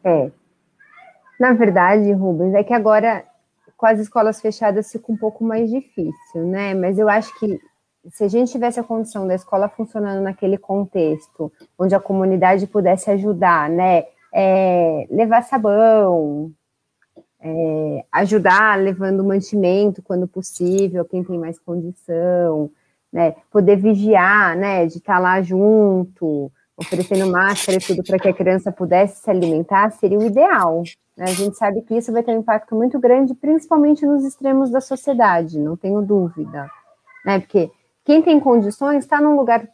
É. 0.04 0.32
Na 1.40 1.54
verdade, 1.54 2.12
Rubens, 2.12 2.54
é 2.56 2.64
que 2.64 2.74
agora 2.74 3.24
com 3.78 3.86
as 3.86 4.00
escolas 4.00 4.40
fechadas 4.42 4.92
fica 4.92 5.12
um 5.12 5.18
pouco 5.18 5.44
mais 5.44 5.70
difícil, 5.70 6.46
né? 6.46 6.74
Mas 6.74 6.98
eu 6.98 7.10
acho 7.10 7.38
que 7.38 7.60
se 8.10 8.24
a 8.24 8.28
gente 8.28 8.52
tivesse 8.52 8.80
a 8.80 8.84
condição 8.84 9.28
da 9.28 9.36
escola 9.36 9.70
funcionando 9.70 10.22
naquele 10.22 10.58
contexto, 10.58 11.52
onde 11.78 11.94
a 11.94 12.00
comunidade 12.00 12.66
pudesse 12.66 13.12
ajudar, 13.12 13.70
né? 13.70 14.06
É, 14.34 15.06
levar 15.12 15.44
sabão, 15.44 16.52
é, 17.44 18.06
ajudar 18.10 18.80
levando 18.80 19.24
mantimento 19.24 20.02
quando 20.02 20.26
possível, 20.26 21.04
quem 21.04 21.24
tem 21.24 21.38
mais 21.38 21.60
condição, 21.60 22.72
né? 23.12 23.36
Poder 23.52 23.76
vigiar, 23.76 24.56
né? 24.56 24.86
De 24.86 24.98
estar 24.98 25.20
lá 25.20 25.42
junto, 25.42 26.50
oferecendo 26.78 27.30
máscara 27.30 27.78
e 27.78 27.82
tudo 27.82 28.02
para 28.02 28.18
que 28.18 28.30
a 28.30 28.34
criança 28.34 28.72
pudesse 28.72 29.22
se 29.22 29.30
alimentar, 29.30 29.92
seria 29.92 30.18
o 30.18 30.24
ideal. 30.24 30.84
Né? 31.18 31.26
A 31.26 31.34
gente 31.34 31.58
sabe 31.58 31.82
que 31.82 31.96
isso 31.96 32.12
vai 32.14 32.24
ter 32.24 32.32
um 32.32 32.40
impacto 32.40 32.76
muito 32.76 32.98
grande, 32.98 33.36
principalmente 33.36 34.06
nos 34.06 34.24
extremos 34.24 34.72
da 34.72 34.80
sociedade, 34.80 35.60
não 35.60 35.76
tenho 35.76 36.02
dúvida. 36.02 36.70
Né? 37.26 37.40
Porque 37.40 37.70
quem 38.06 38.22
tem 38.22 38.40
condições 38.40 39.04
está 39.04 39.20
num 39.20 39.36
lugar 39.36 39.68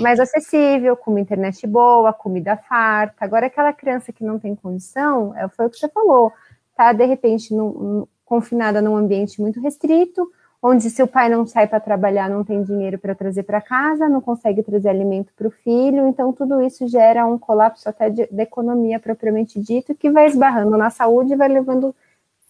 mais 0.00 0.18
acessível, 0.18 0.96
com 0.96 1.10
uma 1.10 1.20
internet 1.20 1.66
boa, 1.66 2.12
comida 2.12 2.56
farta. 2.56 3.24
Agora, 3.24 3.46
aquela 3.46 3.72
criança 3.72 4.12
que 4.12 4.24
não 4.24 4.38
tem 4.38 4.54
condição, 4.54 5.34
é, 5.36 5.48
foi 5.48 5.66
o 5.66 5.70
que 5.70 5.78
você 5.78 5.88
falou, 5.88 6.32
está 6.76 6.92
de 6.92 7.06
repente 7.06 7.54
no, 7.54 8.06
confinada 8.24 8.82
num 8.82 8.94
ambiente 8.94 9.40
muito 9.40 9.60
restrito, 9.60 10.30
onde 10.62 10.90
se 10.90 11.02
o 11.02 11.06
pai 11.06 11.28
não 11.28 11.46
sai 11.46 11.66
para 11.66 11.80
trabalhar, 11.80 12.28
não 12.28 12.44
tem 12.44 12.62
dinheiro 12.62 12.98
para 12.98 13.14
trazer 13.14 13.44
para 13.44 13.60
casa, 13.60 14.08
não 14.08 14.20
consegue 14.20 14.62
trazer 14.62 14.90
alimento 14.90 15.32
para 15.34 15.48
o 15.48 15.50
filho, 15.50 16.06
então 16.06 16.32
tudo 16.32 16.60
isso 16.60 16.86
gera 16.86 17.26
um 17.26 17.38
colapso 17.38 17.88
até 17.88 18.10
da 18.10 18.42
economia 18.42 19.00
propriamente 19.00 19.58
dito, 19.58 19.94
que 19.94 20.10
vai 20.10 20.26
esbarrando 20.26 20.76
na 20.76 20.90
saúde 20.90 21.32
e 21.32 21.36
vai 21.36 21.48
levando 21.48 21.94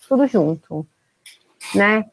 tudo 0.09 0.27
junto, 0.27 0.85
né? 1.75 2.07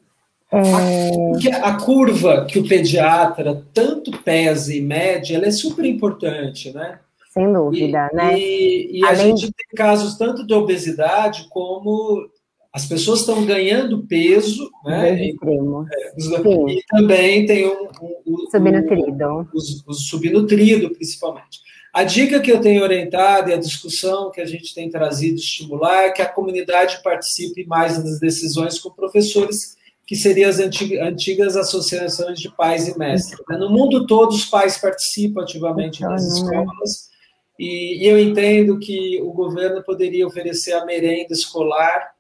É... 0.52 1.56
A 1.64 1.78
curva 1.78 2.46
que 2.46 2.60
o 2.60 2.68
pediatra 2.68 3.64
tanto 3.74 4.12
pesa 4.24 4.74
e 4.74 4.82
mede, 4.82 5.34
ela 5.34 5.48
é 5.48 5.52
super 5.52 5.84
importante, 5.84 6.72
né? 6.72 7.00
Sem 7.34 7.52
dúvida, 7.52 8.10
e, 8.12 8.16
né? 8.16 8.40
E, 8.40 9.00
e 9.00 9.06
Além... 9.06 9.22
a 9.22 9.26
gente 9.26 9.52
tem 9.52 9.66
casos 9.76 10.18
tanto 10.18 10.46
de 10.46 10.54
obesidade 10.54 11.48
como 11.50 12.30
as 12.72 12.86
pessoas 12.86 13.22
estão 13.22 13.44
ganhando 13.44 14.06
peso, 14.06 14.70
né? 14.86 15.30
Extremo. 15.30 15.86
É, 15.92 16.72
e 16.72 16.84
também 16.88 17.46
tem 17.46 17.68
um, 17.68 17.88
um, 18.02 18.22
um 18.28 18.50
subnutrido. 18.52 19.48
O, 19.54 19.92
o 19.92 19.94
subnutrido, 19.94 20.92
principalmente. 20.92 21.60
A 21.92 22.04
dica 22.04 22.40
que 22.40 22.52
eu 22.52 22.62
tenho 22.62 22.84
orientado 22.84 23.50
e 23.50 23.54
a 23.54 23.60
discussão 23.60 24.32
que 24.32 24.42
a 24.42 24.46
gente 24.46 24.74
tem 24.74 24.90
trazido 24.90 25.36
estimular 25.36 26.06
é 26.06 26.12
que 26.12 26.22
a 26.22 26.30
comunidade 26.30 27.02
participe 27.04 27.66
mais 27.66 27.98
das 28.04 28.20
decisões 28.20 28.80
com 28.80 28.90
professores 28.92 29.76
que 30.06 30.16
seriam 30.16 30.50
as 30.50 30.60
antigas 30.60 31.56
associações 31.56 32.40
de 32.40 32.50
pais 32.56 32.88
e 32.88 32.98
mestres. 32.98 33.40
Né? 33.48 33.58
No 33.58 33.70
mundo 33.70 34.06
todo, 34.06 34.32
os 34.32 34.46
pais 34.46 34.78
participam 34.78 35.42
ativamente 35.42 36.02
das 36.02 36.24
escolas, 36.26 37.13
e, 37.60 38.04
e 38.04 38.08
eu 38.08 38.20
entendo 38.20 38.80
que 38.80 39.22
o 39.22 39.32
governo 39.32 39.84
poderia 39.84 40.26
oferecer 40.26 40.74
a 40.74 40.86
merenda 40.86 41.34
escolar 41.34 42.14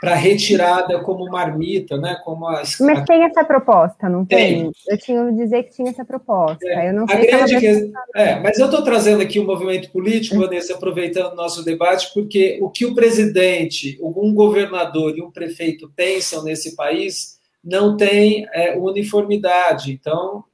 para 0.00 0.14
retirada 0.14 1.00
como 1.00 1.28
marmita, 1.28 1.96
né? 1.96 2.20
Como 2.24 2.46
a, 2.46 2.62
Mas 2.80 3.04
tem 3.04 3.24
essa 3.24 3.44
proposta, 3.44 4.08
não 4.08 4.24
tem? 4.24 4.62
tem? 4.62 4.72
Eu 4.88 4.98
tinha 4.98 5.20
ouvido 5.20 5.38
dizer 5.38 5.64
que 5.64 5.74
tinha 5.74 5.90
essa 5.90 6.04
proposta. 6.04 6.64
É. 6.68 6.90
Eu 6.90 6.92
não 6.92 7.08
sei 7.08 7.32
a 7.32 7.36
grande 7.38 7.58
que... 7.58 7.92
é, 8.14 8.38
mas 8.38 8.58
eu 8.58 8.66
estou 8.66 8.82
trazendo 8.82 9.22
aqui 9.22 9.40
o 9.40 9.42
um 9.42 9.46
movimento 9.46 9.90
político. 9.90 10.38
Vanessa, 10.38 10.74
aproveitando 10.74 11.32
o 11.32 11.36
nosso 11.36 11.64
debate, 11.64 12.12
porque 12.14 12.58
o 12.62 12.70
que 12.70 12.86
o 12.86 12.94
presidente, 12.94 13.98
um 14.00 14.32
governador 14.32 15.16
e 15.16 15.22
um 15.22 15.32
prefeito 15.32 15.92
pensam 15.96 16.44
nesse 16.44 16.76
país 16.76 17.38
não 17.64 17.96
tem 17.96 18.46
é, 18.52 18.76
uniformidade. 18.78 19.90
Então, 19.92 20.44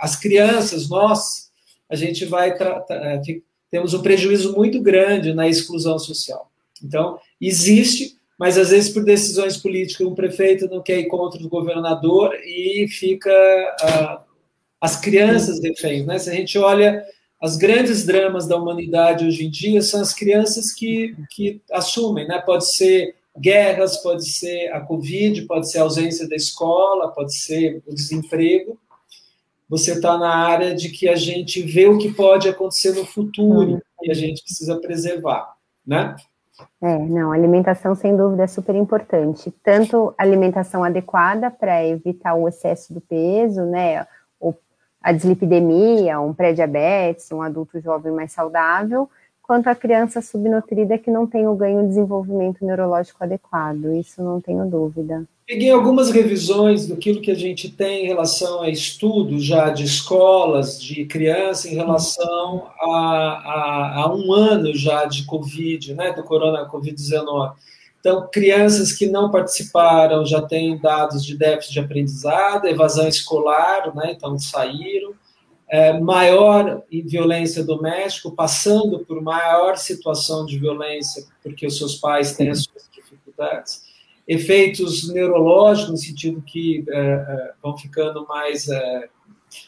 as 0.00 0.16
crianças, 0.16 0.88
nós, 0.88 1.50
a 1.88 1.94
gente 1.94 2.24
vai 2.24 2.50
é, 2.50 3.20
temos 3.70 3.94
um 3.94 4.02
prejuízo 4.02 4.54
muito 4.54 4.80
grande 4.80 5.34
na 5.34 5.48
exclusão 5.48 5.98
social. 5.98 6.50
Então, 6.82 7.18
existe 7.40 8.18
mas 8.38 8.56
às 8.56 8.70
vezes 8.70 8.90
por 8.90 9.04
decisões 9.04 9.56
políticas 9.56 10.06
o 10.06 10.14
prefeito 10.14 10.68
não 10.68 10.80
quer 10.80 11.00
ir 11.00 11.08
contra 11.08 11.42
o 11.42 11.48
governador 11.48 12.32
e 12.44 12.86
fica 12.88 13.30
uh, 13.82 14.24
as 14.80 14.98
crianças 15.00 15.60
reféns, 15.60 16.06
né? 16.06 16.18
Se 16.20 16.30
a 16.30 16.34
gente 16.34 16.56
olha 16.56 17.04
as 17.42 17.56
grandes 17.56 18.06
dramas 18.06 18.46
da 18.46 18.56
humanidade 18.56 19.26
hoje 19.26 19.44
em 19.44 19.50
dia 19.50 19.82
são 19.82 20.00
as 20.00 20.14
crianças 20.14 20.72
que, 20.72 21.16
que 21.30 21.60
assumem, 21.72 22.28
né? 22.28 22.38
Pode 22.38 22.72
ser 22.72 23.16
guerras, 23.36 23.96
pode 23.98 24.28
ser 24.30 24.68
a 24.72 24.80
Covid, 24.80 25.42
pode 25.42 25.68
ser 25.68 25.78
a 25.78 25.82
ausência 25.82 26.28
da 26.28 26.36
escola, 26.36 27.12
pode 27.12 27.34
ser 27.34 27.82
o 27.86 27.94
desemprego. 27.94 28.78
Você 29.68 29.92
está 29.92 30.16
na 30.16 30.34
área 30.34 30.74
de 30.74 30.88
que 30.88 31.08
a 31.08 31.16
gente 31.16 31.62
vê 31.62 31.86
o 31.86 31.98
que 31.98 32.12
pode 32.12 32.48
acontecer 32.48 32.94
no 32.94 33.04
futuro 33.04 33.80
e 34.02 34.10
a 34.10 34.14
gente 34.14 34.42
precisa 34.42 34.80
preservar, 34.80 35.54
né? 35.86 36.16
É, 36.80 36.98
não, 36.98 37.32
alimentação 37.32 37.94
sem 37.94 38.16
dúvida 38.16 38.44
é 38.44 38.46
super 38.46 38.74
importante. 38.74 39.52
Tanto 39.62 40.14
alimentação 40.16 40.82
adequada 40.82 41.50
para 41.50 41.86
evitar 41.86 42.34
o 42.34 42.48
excesso 42.48 42.92
do 42.94 43.00
peso, 43.00 43.62
né? 43.64 44.06
Ou 44.40 44.58
a 45.00 45.12
dislipidemia, 45.12 46.20
um 46.20 46.32
pré-diabetes, 46.32 47.30
um 47.30 47.42
adulto 47.42 47.80
jovem 47.80 48.12
mais 48.12 48.32
saudável, 48.32 49.08
quanto 49.48 49.66
a 49.68 49.74
criança 49.74 50.20
subnutrida 50.20 50.98
que 50.98 51.10
não 51.10 51.26
tem 51.26 51.48
o 51.48 51.54
ganho 51.54 51.80
de 51.80 51.88
desenvolvimento 51.88 52.62
neurológico 52.62 53.24
adequado. 53.24 53.94
Isso 53.94 54.22
não 54.22 54.42
tenho 54.42 54.66
dúvida. 54.66 55.24
Peguei 55.46 55.70
algumas 55.70 56.10
revisões 56.10 56.86
do 56.86 56.98
que 56.98 57.30
a 57.30 57.34
gente 57.34 57.70
tem 57.70 58.04
em 58.04 58.08
relação 58.08 58.60
a 58.60 58.68
estudos 58.68 59.42
já 59.42 59.70
de 59.70 59.84
escolas, 59.84 60.78
de 60.78 61.06
criança, 61.06 61.66
em 61.66 61.74
relação 61.74 62.70
a, 62.78 62.90
a, 62.90 64.02
a 64.02 64.14
um 64.14 64.30
ano 64.30 64.76
já 64.76 65.06
de 65.06 65.24
Covid, 65.24 65.94
né, 65.94 66.12
do 66.12 66.22
corona 66.22 66.68
Covid-19. 66.68 67.54
Então, 68.00 68.28
crianças 68.30 68.92
que 68.92 69.06
não 69.06 69.30
participaram 69.30 70.26
já 70.26 70.42
têm 70.42 70.76
dados 70.76 71.24
de 71.24 71.34
déficit 71.34 71.72
de 71.72 71.80
aprendizado, 71.80 72.66
evasão 72.66 73.08
escolar, 73.08 73.94
né, 73.96 74.12
então 74.14 74.38
saíram, 74.38 75.14
é, 75.70 75.98
maior 76.00 76.82
violência 76.90 77.62
doméstica, 77.62 78.30
passando 78.30 79.00
por 79.00 79.20
maior 79.20 79.76
situação 79.76 80.46
de 80.46 80.58
violência, 80.58 81.24
porque 81.42 81.66
os 81.66 81.76
seus 81.76 81.96
pais 81.96 82.34
têm 82.34 82.48
as 82.48 82.62
suas 82.62 82.88
dificuldades. 82.90 83.82
Efeitos 84.26 85.08
neurológicos, 85.12 85.90
no 85.90 85.96
sentido 85.96 86.42
que 86.42 86.84
é, 86.88 86.98
é, 86.98 87.52
vão 87.62 87.76
ficando 87.76 88.26
mais 88.26 88.68
é, 88.68 89.08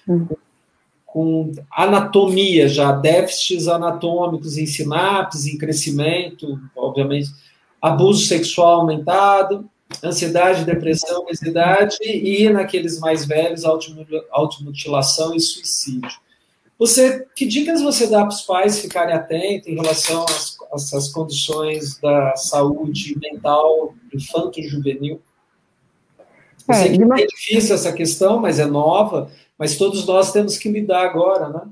com, 0.06 0.28
com 1.06 1.52
anatomia 1.70 2.68
já, 2.68 2.93
déficits 2.93 3.68
anatômicos 3.68 4.56
em 4.56 4.66
sinapses, 4.66 5.47
em 5.47 5.59
crescimento, 5.59 6.59
obviamente, 6.77 7.31
abuso 7.81 8.27
sexual 8.27 8.81
aumentado, 8.81 9.68
ansiedade, 10.02 10.64
depressão, 10.64 11.22
obesidade 11.22 11.96
e, 12.02 12.48
naqueles 12.48 12.98
mais 12.98 13.24
velhos, 13.24 13.64
automutilação 14.30 15.34
e 15.34 15.40
suicídio. 15.40 16.10
Você, 16.78 17.26
que 17.36 17.44
dicas 17.44 17.82
você 17.82 18.06
dá 18.06 18.20
para 18.20 18.34
os 18.34 18.40
pais 18.40 18.80
ficarem 18.80 19.14
atentos 19.14 19.68
em 19.68 19.74
relação 19.74 20.24
às, 20.72 20.94
às, 20.94 21.12
condições 21.12 21.98
da 21.98 22.34
saúde 22.36 23.18
mental 23.20 23.94
infanto-juvenil? 24.14 25.20
Eu 26.66 26.74
é, 26.74 26.78
sei 26.78 26.96
que 26.96 27.02
é 27.02 27.26
difícil 27.26 27.74
essa 27.74 27.92
questão, 27.92 28.40
mas 28.40 28.58
é 28.58 28.64
nova, 28.64 29.30
mas 29.58 29.76
todos 29.76 30.06
nós 30.06 30.32
temos 30.32 30.56
que 30.56 30.70
lidar 30.70 31.02
agora, 31.02 31.50
né? 31.50 31.62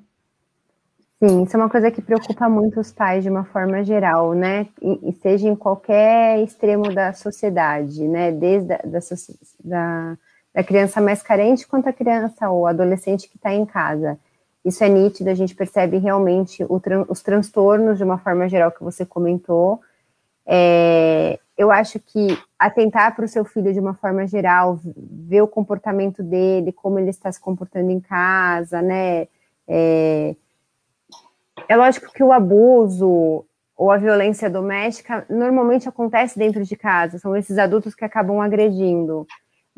Sim, 1.20 1.42
isso 1.42 1.56
é 1.56 1.60
uma 1.60 1.68
coisa 1.68 1.90
que 1.90 2.00
preocupa 2.00 2.48
muito 2.48 2.78
os 2.78 2.92
pais 2.92 3.24
de 3.24 3.30
uma 3.30 3.44
forma 3.44 3.82
geral, 3.82 4.34
né? 4.34 4.68
E, 4.80 5.12
seja 5.14 5.48
em 5.48 5.56
qualquer 5.56 6.40
extremo 6.44 6.94
da 6.94 7.12
sociedade, 7.12 8.06
né? 8.06 8.30
Desde 8.30 8.72
a, 8.72 8.78
da, 8.84 8.98
da, 9.64 10.18
da 10.54 10.64
criança 10.64 11.00
mais 11.00 11.20
carente 11.20 11.66
quanto 11.66 11.88
a 11.88 11.92
criança 11.92 12.48
ou 12.48 12.68
adolescente 12.68 13.28
que 13.28 13.36
está 13.36 13.52
em 13.52 13.66
casa. 13.66 14.16
Isso 14.64 14.84
é 14.84 14.88
nítido, 14.88 15.28
a 15.30 15.34
gente 15.34 15.56
percebe 15.56 15.98
realmente 15.98 16.64
tran 16.82 17.04
os 17.08 17.20
transtornos 17.20 17.98
de 17.98 18.04
uma 18.04 18.18
forma 18.18 18.48
geral 18.48 18.70
que 18.70 18.84
você 18.84 19.04
comentou. 19.04 19.80
É, 20.46 21.38
eu 21.56 21.70
acho 21.72 21.98
que 22.00 22.38
atentar 22.58 23.14
para 23.16 23.24
o 23.24 23.28
seu 23.28 23.44
filho 23.44 23.72
de 23.72 23.80
uma 23.80 23.94
forma 23.94 24.26
geral, 24.26 24.80
ver 24.84 25.42
o 25.42 25.48
comportamento 25.48 26.22
dele, 26.22 26.72
como 26.72 26.98
ele 26.98 27.10
está 27.10 27.30
se 27.32 27.40
comportando 27.40 27.90
em 27.90 28.00
casa, 28.00 28.80
né? 28.82 29.26
É, 29.66 30.36
é 31.68 31.76
lógico 31.76 32.12
que 32.12 32.22
o 32.22 32.32
abuso 32.32 33.44
ou 33.76 33.90
a 33.90 33.96
violência 33.96 34.50
doméstica 34.50 35.24
normalmente 35.30 35.88
acontece 35.88 36.38
dentro 36.38 36.64
de 36.64 36.76
casa, 36.76 37.18
são 37.18 37.36
esses 37.36 37.58
adultos 37.58 37.94
que 37.94 38.04
acabam 38.04 38.40
agredindo 38.40 39.26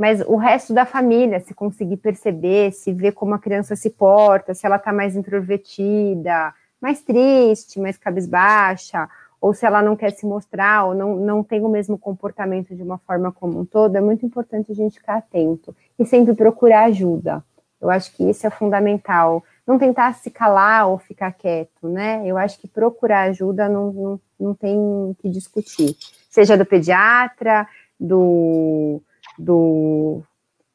mas 0.01 0.23
o 0.23 0.36
resto 0.36 0.73
da 0.73 0.86
família, 0.86 1.40
se 1.40 1.52
conseguir 1.52 1.98
perceber, 1.98 2.73
se 2.73 2.90
ver 2.90 3.12
como 3.12 3.35
a 3.35 3.39
criança 3.39 3.77
se 3.77 3.90
porta, 3.90 4.55
se 4.55 4.65
ela 4.65 4.77
está 4.77 4.94
mais 4.94 5.15
introvertida, 5.15 6.55
mais 6.81 7.02
triste, 7.02 7.78
mais 7.78 7.98
cabisbaixa, 7.98 9.07
ou 9.39 9.52
se 9.52 9.66
ela 9.66 9.82
não 9.82 9.94
quer 9.94 10.12
se 10.12 10.24
mostrar, 10.24 10.86
ou 10.86 10.94
não, 10.94 11.16
não 11.16 11.44
tem 11.44 11.61
o 11.61 11.69
mesmo 11.69 11.98
comportamento 11.98 12.74
de 12.74 12.82
uma 12.82 12.97
forma 12.97 13.31
como 13.31 13.61
um 13.61 13.66
todo, 13.66 13.94
é 13.94 14.01
muito 14.01 14.24
importante 14.24 14.73
a 14.73 14.74
gente 14.74 14.98
ficar 14.98 15.19
atento 15.19 15.77
e 15.98 16.07
sempre 16.07 16.32
procurar 16.32 16.85
ajuda, 16.85 17.44
Eu 17.78 17.90
acho 17.90 18.16
que 18.16 18.24
isso 18.24 18.47
é 18.47 18.51
fundamental. 18.51 19.44
Não 19.66 19.78
tentar 19.78 20.14
se 20.14 20.30
calar 20.30 20.88
ou 20.88 20.98
ficar 20.98 21.32
quieto, 21.32 21.88
né? 21.88 22.22
Eu 22.26 22.36
acho 22.36 22.58
que 22.58 22.66
procurar 22.66 23.22
ajuda 23.30 23.68
não, 23.68 23.92
não, 23.92 24.20
não 24.38 24.54
tem 24.54 25.16
que 25.20 25.28
discutir. 25.28 25.96
Seja 26.28 26.56
do 26.56 26.64
pediatra, 26.64 27.66
do, 27.98 29.00
do, 29.38 30.22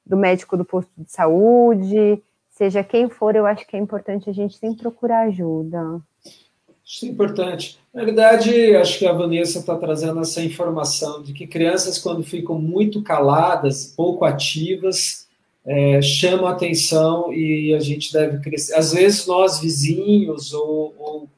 do 0.06 0.16
médico 0.16 0.56
do 0.56 0.64
posto 0.64 0.92
de 0.98 1.12
saúde, 1.12 2.22
seja 2.52 2.84
quem 2.84 3.10
for, 3.10 3.36
eu 3.36 3.46
acho 3.46 3.66
que 3.68 3.76
é 3.76 3.80
importante 3.80 4.30
a 4.30 4.34
gente 4.34 4.58
sempre 4.58 4.78
procurar 4.78 5.28
ajuda. 5.28 6.02
Isso 6.86 7.06
é 7.06 7.10
importante. 7.10 7.80
Na 7.92 8.04
verdade, 8.04 8.76
acho 8.76 9.00
que 9.00 9.08
a 9.08 9.14
Vanessa 9.14 9.60
está 9.60 9.76
trazendo 9.76 10.20
essa 10.20 10.42
informação 10.42 11.24
de 11.24 11.34
que 11.34 11.48
crianças, 11.48 11.98
quando 11.98 12.24
ficam 12.24 12.60
muito 12.60 13.02
caladas, 13.02 13.94
pouco 13.98 14.24
ativas, 14.24 15.25
é, 15.66 16.02
chamam 16.02 16.48
atenção 16.48 17.34
e 17.34 17.74
a 17.74 17.80
gente 17.80 18.14
deve 18.14 18.40
crescer. 18.40 18.76
Às 18.76 18.94
vezes, 18.94 19.26
nós 19.26 19.60
vizinhos, 19.60 20.54
ou, 20.54 20.94
ou, 20.98 21.30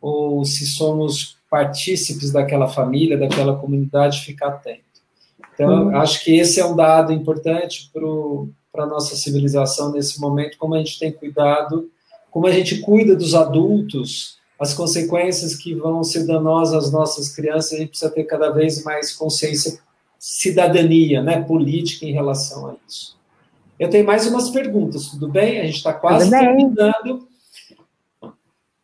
ou 0.00 0.44
se 0.44 0.66
somos 0.66 1.36
partícipes 1.50 2.32
daquela 2.32 2.68
família, 2.68 3.16
daquela 3.16 3.56
comunidade, 3.56 4.24
ficar 4.24 4.48
atento. 4.48 4.82
Então, 5.54 5.86
uhum. 5.86 5.96
acho 5.96 6.22
que 6.24 6.36
esse 6.36 6.60
é 6.60 6.66
um 6.66 6.74
dado 6.74 7.12
importante 7.12 7.90
para 8.72 8.84
a 8.84 8.86
nossa 8.86 9.16
civilização 9.16 9.92
nesse 9.92 10.20
momento, 10.20 10.58
como 10.58 10.74
a 10.74 10.78
gente 10.78 10.98
tem 10.98 11.12
cuidado, 11.12 11.88
como 12.30 12.46
a 12.46 12.52
gente 12.52 12.80
cuida 12.80 13.14
dos 13.14 13.34
adultos 13.34 14.36
as 14.58 14.72
consequências 14.72 15.54
que 15.54 15.74
vão 15.74 16.02
ser 16.02 16.26
danosas 16.26 16.86
às 16.86 16.92
nossas 16.92 17.28
crianças, 17.28 17.74
a 17.74 17.76
gente 17.76 17.90
precisa 17.90 18.10
ter 18.10 18.24
cada 18.24 18.50
vez 18.50 18.82
mais 18.84 19.12
consciência, 19.12 19.78
cidadania, 20.18 21.22
né, 21.22 21.42
política 21.42 22.06
em 22.06 22.12
relação 22.12 22.70
a 22.70 22.76
isso. 22.88 23.15
Eu 23.78 23.90
tenho 23.90 24.06
mais 24.06 24.26
umas 24.26 24.50
perguntas, 24.50 25.08
tudo 25.08 25.28
bem? 25.28 25.60
A 25.60 25.64
gente 25.64 25.76
está 25.76 25.92
quase 25.92 26.30
terminando. 26.30 27.28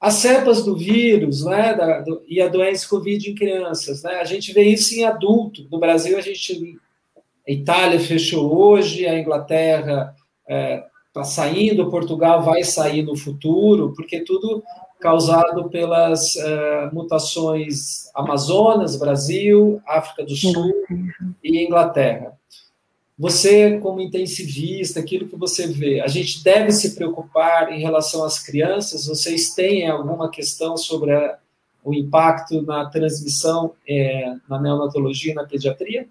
As 0.00 0.14
cepas 0.14 0.64
do 0.64 0.76
vírus, 0.76 1.44
né, 1.44 1.74
da, 1.74 2.00
do, 2.00 2.22
e 2.26 2.40
a 2.40 2.48
doença 2.48 2.88
Covid 2.88 3.30
em 3.30 3.34
crianças, 3.34 4.02
né? 4.02 4.16
A 4.16 4.24
gente 4.24 4.52
vê 4.52 4.64
isso 4.64 4.94
em 4.94 5.04
adulto. 5.04 5.66
No 5.70 5.78
Brasil, 5.78 6.18
a 6.18 6.20
gente, 6.20 6.76
a 7.46 7.52
Itália 7.52 8.00
fechou 8.00 8.52
hoje, 8.52 9.06
a 9.06 9.18
Inglaterra 9.18 10.14
está 10.42 10.54
é, 10.54 10.84
tá 11.12 11.24
saindo, 11.24 11.88
Portugal 11.88 12.42
vai 12.42 12.64
sair 12.64 13.02
no 13.02 13.16
futuro, 13.16 13.94
porque 13.94 14.20
tudo 14.20 14.62
causado 15.02 15.68
pelas 15.68 16.36
uh, 16.36 16.92
mutações 16.92 18.08
Amazonas, 18.14 18.96
Brasil, 18.96 19.80
África 19.86 20.24
do 20.24 20.34
Sul 20.34 20.72
e 21.42 21.64
Inglaterra. 21.64 22.38
Você, 23.18 23.78
como 23.78 24.00
intensivista, 24.00 25.00
aquilo 25.00 25.28
que 25.28 25.36
você 25.36 25.66
vê, 25.66 26.00
a 26.00 26.08
gente 26.08 26.42
deve 26.42 26.72
se 26.72 26.94
preocupar 26.94 27.70
em 27.72 27.80
relação 27.80 28.24
às 28.24 28.38
crianças? 28.38 29.06
Vocês 29.06 29.54
têm 29.54 29.88
alguma 29.88 30.30
questão 30.30 30.76
sobre 30.76 31.12
a, 31.12 31.38
o 31.84 31.92
impacto 31.92 32.62
na 32.62 32.86
transmissão 32.86 33.74
é, 33.86 34.34
na 34.48 34.60
neonatologia 34.60 35.32
e 35.32 35.34
na 35.34 35.44
pediatria? 35.44 36.08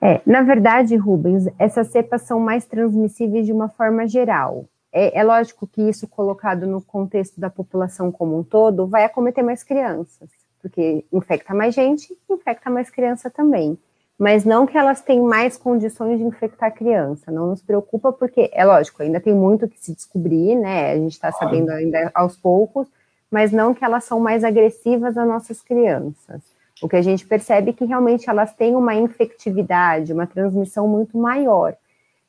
É, 0.00 0.20
na 0.24 0.42
verdade, 0.42 0.94
Rubens, 0.96 1.46
essas 1.58 1.88
cepas 1.88 2.22
são 2.22 2.38
mais 2.38 2.64
transmissíveis 2.64 3.46
de 3.46 3.52
uma 3.52 3.68
forma 3.68 4.06
geral. 4.06 4.66
É, 4.92 5.18
é, 5.18 5.24
lógico 5.24 5.66
que 5.66 5.82
isso 5.82 6.06
colocado 6.06 6.66
no 6.66 6.80
contexto 6.80 7.40
da 7.40 7.50
população 7.50 8.12
como 8.12 8.38
um 8.38 8.42
todo 8.42 8.86
vai 8.86 9.04
acometer 9.04 9.42
mais 9.42 9.62
crianças, 9.62 10.30
porque 10.62 11.04
infecta 11.12 11.52
mais 11.52 11.74
gente, 11.74 12.16
infecta 12.30 12.70
mais 12.70 12.88
criança 12.88 13.28
também. 13.28 13.76
Mas 14.18 14.44
não 14.44 14.66
que 14.66 14.78
elas 14.78 15.02
têm 15.02 15.20
mais 15.20 15.58
condições 15.58 16.18
de 16.18 16.24
infectar 16.24 16.74
criança, 16.74 17.30
não 17.30 17.48
nos 17.48 17.62
preocupa, 17.62 18.12
porque 18.12 18.50
é 18.52 18.64
lógico, 18.64 19.02
ainda 19.02 19.20
tem 19.20 19.34
muito 19.34 19.68
que 19.68 19.78
se 19.78 19.94
descobrir, 19.94 20.56
né? 20.56 20.92
A 20.92 20.96
gente 20.96 21.12
está 21.12 21.30
sabendo 21.30 21.70
ainda 21.70 22.10
aos 22.14 22.34
poucos, 22.34 22.88
mas 23.30 23.52
não 23.52 23.74
que 23.74 23.84
elas 23.84 24.04
são 24.04 24.18
mais 24.18 24.42
agressivas 24.42 25.18
às 25.18 25.28
nossas 25.28 25.60
crianças. 25.60 26.40
O 26.82 26.88
que 26.88 26.96
a 26.96 27.02
gente 27.02 27.26
percebe 27.26 27.70
é 27.70 27.72
que 27.72 27.84
realmente 27.84 28.28
elas 28.28 28.54
têm 28.54 28.74
uma 28.74 28.94
infectividade, 28.94 30.12
uma 30.12 30.26
transmissão 30.26 30.88
muito 30.88 31.18
maior. 31.18 31.74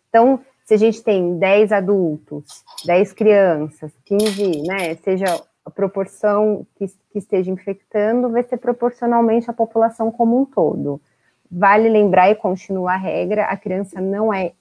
Então, 0.09 0.39
se 0.65 0.73
a 0.73 0.77
gente 0.77 1.01
tem 1.01 1.37
10 1.37 1.71
adultos, 1.71 2.63
10 2.85 3.13
crianças, 3.13 3.91
15, 4.03 4.63
né, 4.63 4.95
seja 4.95 5.25
a 5.65 5.69
proporção 5.69 6.65
que, 6.75 6.87
que 7.11 7.19
esteja 7.19 7.51
infectando, 7.51 8.29
vai 8.29 8.43
ser 8.43 8.57
proporcionalmente 8.57 9.49
à 9.49 9.53
população 9.53 10.11
como 10.11 10.41
um 10.41 10.45
todo. 10.45 10.99
Vale 11.51 11.89
lembrar 11.89 12.29
e 12.29 12.35
continuar 12.35 12.93
a 12.93 12.97
regra, 12.97 13.45
a 13.45 13.57
criança 13.57 14.01
não 14.01 14.33
é 14.33 14.53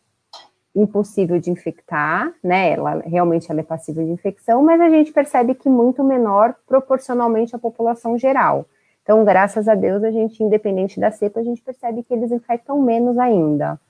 impossível 0.74 1.40
de 1.40 1.50
infectar, 1.50 2.32
né? 2.42 2.72
Ela 2.72 3.02
realmente 3.06 3.50
ela 3.50 3.60
é 3.60 3.64
passível 3.64 4.04
de 4.04 4.10
infecção, 4.10 4.62
mas 4.62 4.80
a 4.80 4.90
gente 4.90 5.12
percebe 5.12 5.54
que 5.54 5.68
muito 5.68 6.04
menor 6.04 6.54
proporcionalmente 6.66 7.56
à 7.56 7.58
população 7.58 8.18
geral. 8.18 8.66
Então, 9.02 9.24
graças 9.24 9.68
a 9.68 9.74
Deus, 9.74 10.02
a 10.02 10.10
gente, 10.10 10.42
independente 10.42 11.00
da 11.00 11.10
cepa, 11.10 11.40
a 11.40 11.44
gente 11.44 11.62
percebe 11.62 12.02
que 12.02 12.12
eles 12.12 12.30
infectam 12.30 12.80
menos 12.82 13.18
ainda 13.18 13.80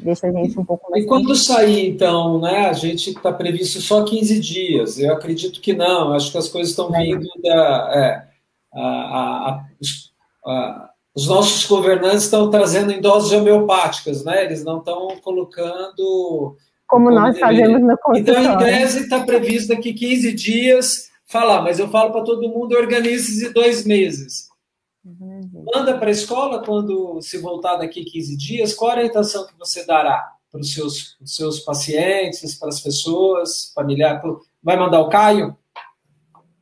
deixa 0.00 0.26
a 0.26 0.32
gente 0.32 0.58
um 0.58 0.64
pouco 0.64 0.90
mais. 0.90 1.04
E 1.04 1.06
quando 1.06 1.34
sair, 1.34 1.90
então, 1.90 2.40
né? 2.40 2.68
A 2.68 2.72
gente 2.72 3.10
está 3.10 3.32
previsto 3.32 3.80
só 3.80 4.04
15 4.04 4.40
dias. 4.40 4.98
Eu 4.98 5.12
acredito 5.12 5.60
que 5.60 5.72
não, 5.72 6.12
acho 6.12 6.32
que 6.32 6.38
as 6.38 6.48
coisas 6.48 6.70
estão 6.70 6.94
é. 6.94 7.02
vindo 7.02 7.28
da. 7.42 7.90
É, 7.94 8.34
a, 8.76 8.80
a, 8.80 9.64
a, 10.46 10.90
os, 11.14 11.26
nossos 11.26 11.66
governantes 11.66 12.24
estão 12.24 12.50
trazendo 12.50 12.92
em 12.92 13.00
doses 13.00 13.32
homeopáticas, 13.32 14.24
né? 14.24 14.44
Eles 14.44 14.64
não 14.64 14.78
estão 14.78 15.16
colocando. 15.22 16.56
Como, 16.86 17.06
como 17.06 17.10
nós 17.10 17.34
deveria. 17.34 17.64
fazemos 17.64 17.88
no 17.88 17.98
consultório. 17.98 18.40
Então, 18.40 18.54
em 18.54 18.58
tese, 18.58 19.02
está 19.02 19.20
previsto 19.24 19.68
daqui 19.68 19.92
15 19.92 20.32
dias 20.34 21.10
falar, 21.26 21.62
mas 21.62 21.78
eu 21.78 21.88
falo 21.88 22.12
para 22.12 22.22
todo 22.22 22.48
mundo, 22.48 22.76
organize-se 22.76 23.52
dois 23.52 23.84
meses. 23.84 24.48
Manda 25.74 25.98
para 25.98 26.08
a 26.08 26.12
escola 26.12 26.64
quando 26.64 27.20
se 27.20 27.38
voltar 27.38 27.76
daqui 27.76 28.04
15 28.04 28.36
dias, 28.36 28.72
qual 28.72 28.92
a 28.92 28.94
orientação 28.94 29.46
que 29.46 29.58
você 29.58 29.84
dará 29.84 30.32
para 30.50 30.60
os 30.60 30.72
seus, 30.72 31.16
seus 31.24 31.60
pacientes, 31.60 32.54
para 32.54 32.68
as 32.68 32.80
pessoas, 32.80 33.72
familiares? 33.74 34.22
Vai 34.62 34.78
mandar 34.78 35.00
o 35.00 35.08
Caio? 35.08 35.56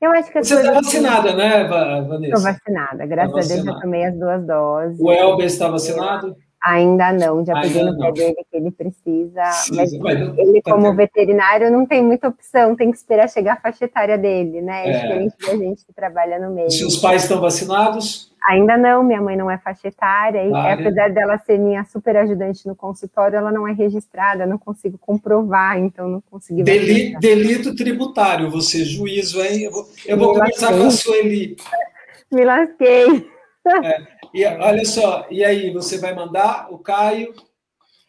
Eu 0.02 0.10
acho 0.10 0.32
que 0.32 0.42
Você 0.42 0.56
está 0.56 0.72
vacinada, 0.72 1.32
né, 1.36 1.62
Vanessa? 1.62 2.24
Estou 2.24 2.42
vacinada, 2.42 3.06
graças 3.06 3.48
tá 3.48 3.54
a 3.54 3.54
Deus 3.54 3.64
já 3.64 3.80
tomei 3.80 4.04
as 4.04 4.18
duas 4.18 4.44
doses. 4.44 4.98
O 4.98 5.12
Elber 5.12 5.46
está 5.46 5.68
vacinado? 5.68 6.36
Ainda 6.64 7.12
não, 7.12 7.44
já 7.44 7.60
peguei 7.60 7.82
no 7.82 7.98
pé 7.98 8.12
dele 8.12 8.36
que 8.48 8.56
ele 8.56 8.70
precisa, 8.70 9.42
mas 9.74 9.92
ele, 9.92 10.62
tá 10.62 10.70
como 10.70 10.94
veterinário, 10.94 11.72
não 11.72 11.84
tem 11.84 12.00
muita 12.00 12.28
opção, 12.28 12.76
tem 12.76 12.88
que 12.92 12.96
esperar 12.96 13.28
chegar 13.28 13.54
a 13.54 13.60
faixa 13.60 13.84
etária 13.84 14.16
dele, 14.16 14.62
né? 14.62 14.88
É. 14.88 14.92
Diferente 14.92 15.34
da 15.40 15.56
gente 15.56 15.84
que 15.84 15.92
trabalha 15.92 16.38
no 16.38 16.54
meio. 16.54 16.70
Se 16.70 16.84
os 16.84 16.98
pais 16.98 17.22
estão 17.22 17.40
vacinados? 17.40 18.32
Ainda 18.48 18.76
não, 18.76 19.02
minha 19.02 19.20
mãe 19.20 19.36
não 19.36 19.50
é 19.50 19.58
faixa 19.58 19.88
etária, 19.88 20.44
e 20.44 20.54
ah, 20.54 20.74
apesar 20.74 21.10
é. 21.10 21.10
dela 21.10 21.36
ser 21.38 21.58
minha 21.58 21.84
super 21.84 22.16
ajudante 22.16 22.66
no 22.66 22.76
consultório, 22.76 23.36
ela 23.36 23.50
não 23.50 23.66
é 23.66 23.72
registrada, 23.72 24.46
não 24.46 24.58
consigo 24.58 24.96
comprovar, 24.98 25.78
então 25.78 26.08
não 26.08 26.20
consegui. 26.30 26.62
Deli, 26.62 27.18
delito 27.18 27.74
tributário, 27.74 28.50
você, 28.50 28.84
juízo, 28.84 29.40
hein? 29.42 29.62
Eu 29.62 29.72
vou, 29.72 29.88
eu 30.06 30.16
vou 30.16 30.34
conversar 30.34 30.72
com 30.72 30.86
a 30.86 30.90
Sueli. 30.90 31.56
Me 32.30 32.44
lasquei. 32.44 33.30
É, 33.84 34.02
e 34.34 34.44
olha 34.44 34.84
só, 34.84 35.26
e 35.30 35.44
aí, 35.44 35.70
você 35.72 35.98
vai 35.98 36.14
mandar 36.14 36.72
o 36.72 36.78
Caio, 36.78 37.34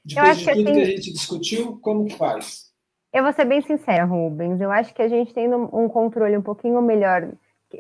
depois 0.05 0.37
de 0.37 0.45
tudo 0.45 0.55
que, 0.55 0.61
assim, 0.61 0.73
que 0.73 0.81
a 0.81 0.85
gente 0.85 1.13
discutiu, 1.13 1.79
como 1.81 2.05
que 2.05 2.15
faz? 2.15 2.71
Eu 3.13 3.23
vou 3.23 3.33
ser 3.33 3.45
bem 3.45 3.61
sincera, 3.61 4.05
Rubens, 4.05 4.59
eu 4.59 4.71
acho 4.71 4.93
que 4.93 5.01
a 5.01 5.07
gente 5.07 5.33
tendo 5.33 5.69
um 5.75 5.87
controle 5.87 6.35
um 6.37 6.41
pouquinho 6.41 6.81
melhor 6.81 7.29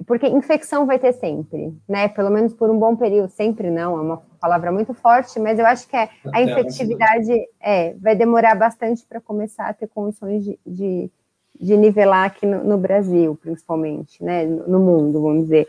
porque 0.07 0.27
infecção 0.27 0.85
vai 0.85 0.97
ter 0.97 1.13
sempre, 1.13 1.73
né? 1.87 2.07
Pelo 2.07 2.31
menos 2.31 2.53
por 2.53 2.69
um 2.69 2.79
bom 2.79 2.95
período, 2.95 3.29
sempre 3.29 3.69
não, 3.69 3.97
é 3.97 4.01
uma 4.01 4.17
palavra 4.39 4.71
muito 4.71 4.93
forte, 4.93 5.39
mas 5.39 5.59
eu 5.59 5.65
acho 5.65 5.87
que 5.87 5.95
é, 5.95 6.09
a 6.33 6.41
infectividade 6.41 7.31
é, 7.61 7.93
vai 7.95 8.15
demorar 8.15 8.55
bastante 8.55 9.05
para 9.05 9.21
começar 9.21 9.67
a 9.67 9.73
ter 9.73 9.87
condições 9.87 10.43
de, 10.43 10.59
de, 10.65 11.11
de 11.59 11.77
nivelar 11.77 12.25
aqui 12.25 12.45
no, 12.45 12.63
no, 12.63 12.77
Brasil, 12.77 13.37
principalmente, 13.39 14.23
né? 14.23 14.45
No 14.45 14.79
mundo, 14.79 15.21
vamos 15.21 15.43
dizer. 15.43 15.67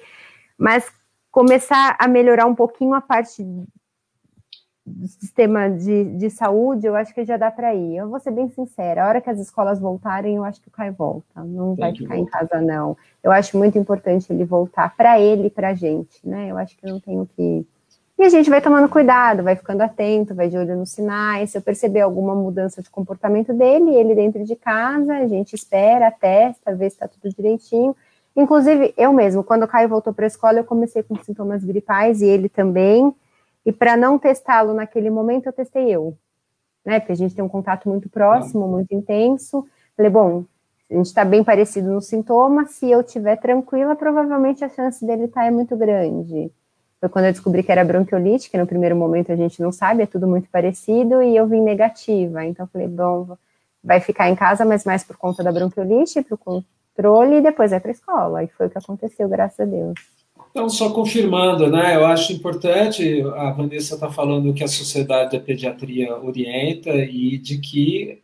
Mas 0.57 0.91
começar 1.35 1.97
a 1.99 2.07
melhorar 2.07 2.47
um 2.47 2.55
pouquinho 2.55 2.95
a 2.95 3.01
parte 3.01 3.43
do 4.87 5.09
sistema 5.09 5.69
de, 5.69 6.05
de 6.17 6.31
saúde, 6.31 6.87
eu 6.87 6.95
acho 6.95 7.13
que 7.13 7.25
já 7.25 7.37
dá 7.37 7.51
para 7.51 7.75
ir. 7.75 7.97
Eu 7.97 8.09
vou 8.09 8.21
ser 8.21 8.31
bem 8.31 8.49
sincera, 8.49 9.03
a 9.03 9.09
hora 9.09 9.21
que 9.21 9.29
as 9.29 9.41
escolas 9.41 9.81
voltarem, 9.81 10.37
eu 10.37 10.45
acho 10.45 10.61
que 10.61 10.69
o 10.69 10.71
Caio 10.71 10.93
volta, 10.93 11.43
não 11.43 11.75
vai 11.75 11.93
ficar 11.93 12.17
em 12.17 12.25
casa, 12.25 12.61
não. 12.61 12.97
Eu 13.21 13.33
acho 13.33 13.59
muito 13.59 13.77
importante 13.77 14.33
ele 14.33 14.45
voltar 14.45 14.95
para 14.97 15.19
ele 15.19 15.49
e 15.49 15.51
para 15.51 15.71
a 15.71 15.75
gente, 15.75 16.21
né? 16.23 16.53
Eu 16.53 16.57
acho 16.57 16.77
que 16.77 16.87
eu 16.87 16.91
não 16.93 17.01
tenho 17.01 17.27
que. 17.27 17.67
E 18.17 18.23
a 18.23 18.29
gente 18.29 18.49
vai 18.49 18.61
tomando 18.61 18.89
cuidado, 18.89 19.43
vai 19.43 19.57
ficando 19.57 19.81
atento, 19.81 20.37
vai 20.37 20.49
de 20.49 20.57
olho 20.57 20.77
nos 20.77 20.93
sinais. 20.93 21.51
Se 21.51 21.59
eu 21.59 21.63
perceber 21.63 22.03
alguma 22.03 22.33
mudança 22.33 22.81
de 22.81 22.89
comportamento 22.89 23.53
dele, 23.53 23.93
ele 23.93 24.15
dentro 24.15 24.45
de 24.45 24.55
casa, 24.55 25.15
a 25.17 25.27
gente 25.27 25.55
espera, 25.55 26.13
testa, 26.13 26.77
vê 26.77 26.89
se 26.89 26.95
está 26.95 27.09
tudo 27.09 27.35
direitinho. 27.35 27.97
Inclusive, 28.37 28.93
eu 28.97 29.13
mesmo, 29.13 29.45
quando 29.45 29.63
o 29.63 29.69
Caio 29.69 29.89
voltou 29.89 30.13
para 30.13 30.27
a 30.27 30.27
escola, 30.27 30.59
eu 30.59 30.65
comecei 30.65 31.03
com 31.03 31.17
sintomas 31.23 31.63
gripais 31.63 32.21
e 32.21 32.27
ele 32.27 32.49
também. 32.49 33.15
E 33.65 33.73
para 33.73 33.97
não 33.97 34.19
testá-lo 34.19 34.75
naquele 34.75 35.09
momento, 35.09 35.47
eu 35.47 35.53
testei 35.53 35.89
eu, 35.89 36.17
né? 36.85 37.01
Porque 37.01 37.13
a 37.13 37.17
gente 37.17 37.35
tem 37.35 37.45
um 37.45 37.49
contato 37.49 37.89
muito 37.89 38.09
próximo, 38.09 38.67
muito 38.67 38.93
intenso. 38.93 39.67
Falei, 39.97 40.11
bom, 40.11 40.45
a 40.91 40.95
gente 40.95 41.07
está 41.07 41.25
bem 41.25 41.43
parecido 41.43 41.91
no 41.91 42.01
sintoma, 42.01 42.67
se 42.67 42.91
eu 42.91 43.01
estiver 43.01 43.37
tranquila, 43.37 43.97
provavelmente 43.97 44.65
a 44.65 44.69
chance 44.69 45.05
dele 45.05 45.25
estar 45.25 45.43
tá 45.43 45.47
é 45.47 45.51
muito 45.51 45.77
grande. 45.77 46.51
Foi 47.01 47.09
quando 47.09 47.27
eu 47.27 47.33
descobri 47.33 47.63
que 47.63 47.73
era 47.73 47.85
bronquiolite, 47.85 48.51
que 48.51 48.59
no 48.59 48.67
primeiro 48.67 48.97
momento 48.97 49.33
a 49.33 49.37
gente 49.37 49.61
não 49.63 49.73
sabe, 49.73 50.03
é 50.03 50.07
tudo 50.07 50.27
muito 50.27 50.49
parecido, 50.51 51.23
e 51.23 51.37
eu 51.37 51.47
vim 51.47 51.61
negativa. 51.61 52.45
Então, 52.45 52.67
falei, 52.67 52.89
bom, 52.89 53.37
vai 53.83 54.01
ficar 54.01 54.29
em 54.29 54.37
casa, 54.37 54.65
mas 54.65 54.85
mais 54.85 55.05
por 55.05 55.17
conta 55.17 55.43
da 55.43 55.53
bronquiolite, 55.53 56.19
o 56.31 56.65
controle, 56.95 57.37
e 57.37 57.43
depois 57.43 57.71
vai 57.71 57.81
para 57.81 57.91
a 57.91 57.93
escola. 57.93 58.45
E 58.45 58.49
foi 58.49 58.67
o 58.67 58.71
que 58.71 58.79
aconteceu, 58.79 59.29
graças 59.29 59.61
a 59.61 59.65
Deus. 59.65 59.95
Então, 60.51 60.69
só 60.69 60.91
confirmando, 60.91 61.69
né? 61.69 61.97
Eu 61.97 62.07
acho 62.07 62.33
importante, 62.33 63.23
a 63.35 63.51
Vanessa 63.51 63.95
está 63.95 64.11
falando 64.11 64.55
que 64.55 64.63
a 64.63 64.69
Sociedade 64.69 65.37
da 65.37 65.43
Pediatria 65.43 66.17
orienta 66.17 66.95
e 66.95 67.39
de 67.39 67.59
que, 67.59 68.21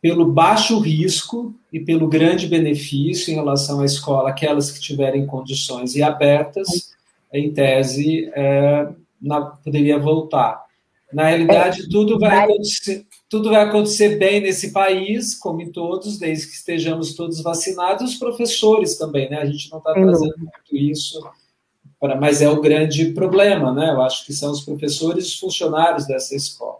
pelo 0.00 0.24
baixo 0.24 0.78
risco 0.78 1.54
e 1.70 1.78
pelo 1.78 2.08
grande 2.08 2.46
benefício 2.46 3.30
em 3.30 3.34
relação 3.34 3.80
à 3.80 3.84
escola, 3.84 4.30
aquelas 4.30 4.70
que 4.70 4.80
tiverem 4.80 5.26
condições 5.26 5.94
e 5.94 6.02
abertas, 6.02 6.94
em 7.30 7.52
tese, 7.52 8.30
é, 8.34 8.88
na, 9.20 9.42
poderia 9.42 9.98
voltar. 9.98 10.64
Na 11.12 11.28
realidade, 11.28 11.82
é, 11.82 11.88
tudo 11.90 12.18
vai 12.18 12.44
acontecer, 12.44 13.04
tudo 13.28 13.50
vai 13.50 13.62
acontecer 13.62 14.16
bem 14.16 14.40
nesse 14.40 14.72
país, 14.72 15.34
como 15.34 15.60
em 15.60 15.70
todos, 15.70 16.18
desde 16.18 16.46
que 16.46 16.54
estejamos 16.54 17.14
todos 17.14 17.42
vacinados, 17.42 18.12
os 18.12 18.18
professores 18.18 18.96
também, 18.96 19.28
né? 19.28 19.38
A 19.38 19.46
gente 19.46 19.70
não 19.70 19.78
está 19.78 19.92
trazendo 19.92 20.34
muito 20.38 20.76
isso 20.76 21.20
para, 22.00 22.16
mas 22.16 22.42
é 22.42 22.48
o 22.48 22.60
grande 22.60 23.06
problema, 23.12 23.72
né? 23.72 23.90
Eu 23.90 24.02
acho 24.02 24.26
que 24.26 24.32
são 24.32 24.52
os 24.52 24.60
professores 24.60 25.24
e 25.24 25.28
os 25.28 25.38
funcionários 25.38 26.06
dessa 26.06 26.34
escola. 26.34 26.78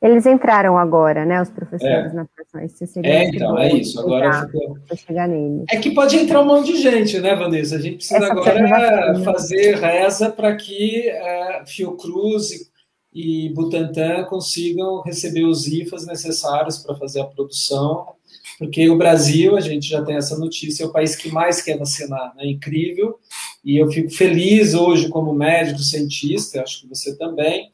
Eles 0.00 0.26
entraram 0.26 0.78
agora, 0.78 1.24
né? 1.24 1.40
Os 1.40 1.50
professores 1.50 2.12
é. 2.12 2.14
na 2.14 2.26
profissão. 2.26 2.60
É, 3.02 3.24
então, 3.24 3.58
é 3.58 3.72
isso. 3.72 3.98
Agora 3.98 4.46
fica... 4.46 4.96
chegar 4.96 5.28
neles. 5.28 5.64
É 5.70 5.76
que 5.78 5.90
pode 5.90 6.16
entrar 6.16 6.40
um 6.40 6.46
monte 6.46 6.72
de 6.72 6.80
gente, 6.80 7.18
né, 7.18 7.34
Vanessa? 7.34 7.76
A 7.76 7.80
gente 7.80 7.96
precisa 7.96 8.18
Essa 8.18 8.32
agora 8.32 9.18
fazer 9.24 9.76
reza 9.76 10.30
para 10.30 10.54
que 10.54 11.08
é, 11.08 11.64
Fiocruz 11.66 12.50
e, 12.50 12.75
e 13.16 13.48
Butantan 13.50 14.24
consigam 14.24 15.00
receber 15.00 15.44
os 15.44 15.66
IFAs 15.66 16.06
necessários 16.06 16.78
para 16.78 16.94
fazer 16.96 17.20
a 17.20 17.24
produção 17.24 18.16
porque 18.58 18.88
o 18.88 18.96
Brasil, 18.96 19.56
a 19.56 19.60
gente 19.60 19.88
já 19.88 20.02
tem 20.02 20.16
essa 20.16 20.38
notícia, 20.38 20.84
é 20.84 20.86
o 20.86 20.92
país 20.92 21.14
que 21.14 21.28
mais 21.28 21.60
quer 21.60 21.78
vacinar, 21.78 22.32
é 22.38 22.44
né? 22.44 22.50
incrível, 22.50 23.18
e 23.64 23.76
eu 23.76 23.90
fico 23.90 24.10
feliz 24.10 24.74
hoje 24.74 25.08
como 25.08 25.34
médico, 25.34 25.80
cientista, 25.80 26.62
acho 26.62 26.82
que 26.82 26.88
você 26.88 27.16
também, 27.16 27.70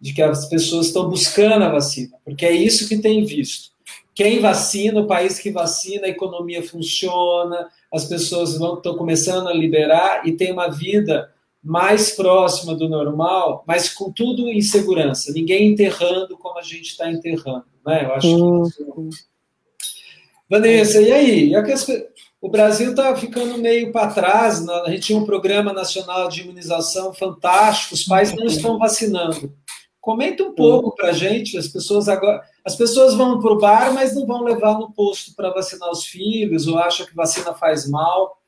de 0.00 0.12
que 0.12 0.22
as 0.22 0.48
pessoas 0.48 0.86
estão 0.86 1.08
buscando 1.08 1.64
a 1.64 1.68
vacina, 1.68 2.16
porque 2.24 2.46
é 2.46 2.52
isso 2.52 2.88
que 2.88 2.98
tem 2.98 3.24
visto. 3.24 3.70
Quem 4.14 4.40
vacina, 4.40 5.00
o 5.00 5.06
país 5.06 5.38
que 5.38 5.50
vacina, 5.50 6.06
a 6.06 6.10
economia 6.10 6.62
funciona, 6.62 7.68
as 7.92 8.04
pessoas 8.04 8.52
estão 8.52 8.96
começando 8.96 9.48
a 9.48 9.54
liberar 9.54 10.26
e 10.26 10.32
tem 10.32 10.52
uma 10.52 10.68
vida 10.68 11.32
mais 11.62 12.12
próxima 12.12 12.74
do 12.74 12.88
normal, 12.88 13.64
mas 13.66 13.88
com 13.88 14.10
tudo 14.10 14.48
em 14.48 14.62
segurança, 14.62 15.32
ninguém 15.32 15.72
enterrando 15.72 16.36
como 16.38 16.58
a 16.58 16.62
gente 16.62 16.90
está 16.90 17.10
enterrando. 17.10 17.66
Né? 17.86 18.04
Eu 18.04 18.14
acho 18.14 18.70
que 18.70 19.08
isso 19.08 19.30
Vanessa, 20.50 21.00
e 21.00 21.12
aí? 21.12 21.52
O 22.42 22.48
Brasil 22.48 22.90
está 22.90 23.14
ficando 23.14 23.56
meio 23.56 23.92
para 23.92 24.12
trás. 24.12 24.64
Né? 24.64 24.72
A 24.84 24.90
gente 24.90 25.02
tinha 25.02 25.18
um 25.18 25.24
programa 25.24 25.72
nacional 25.72 26.28
de 26.28 26.40
imunização 26.40 27.14
fantástico, 27.14 27.94
os 27.94 28.02
pais 28.02 28.34
não 28.34 28.46
estão 28.46 28.76
vacinando. 28.76 29.54
Comenta 30.00 30.42
um 30.42 30.52
pouco 30.52 30.96
para 30.96 31.10
a 31.10 31.12
gente. 31.12 31.56
As 31.56 31.68
pessoas 31.68 32.08
agora, 32.08 32.42
as 32.64 32.74
pessoas 32.74 33.14
vão 33.14 33.38
para 33.38 33.52
o 33.52 33.58
bar, 33.58 33.94
mas 33.94 34.14
não 34.14 34.26
vão 34.26 34.42
levar 34.42 34.76
no 34.76 34.90
posto 34.90 35.36
para 35.36 35.50
vacinar 35.50 35.88
os 35.90 36.04
filhos, 36.04 36.66
ou 36.66 36.78
acham 36.78 37.06
que 37.06 37.14
vacina 37.14 37.54
faz 37.54 37.88
mal. 37.88 38.39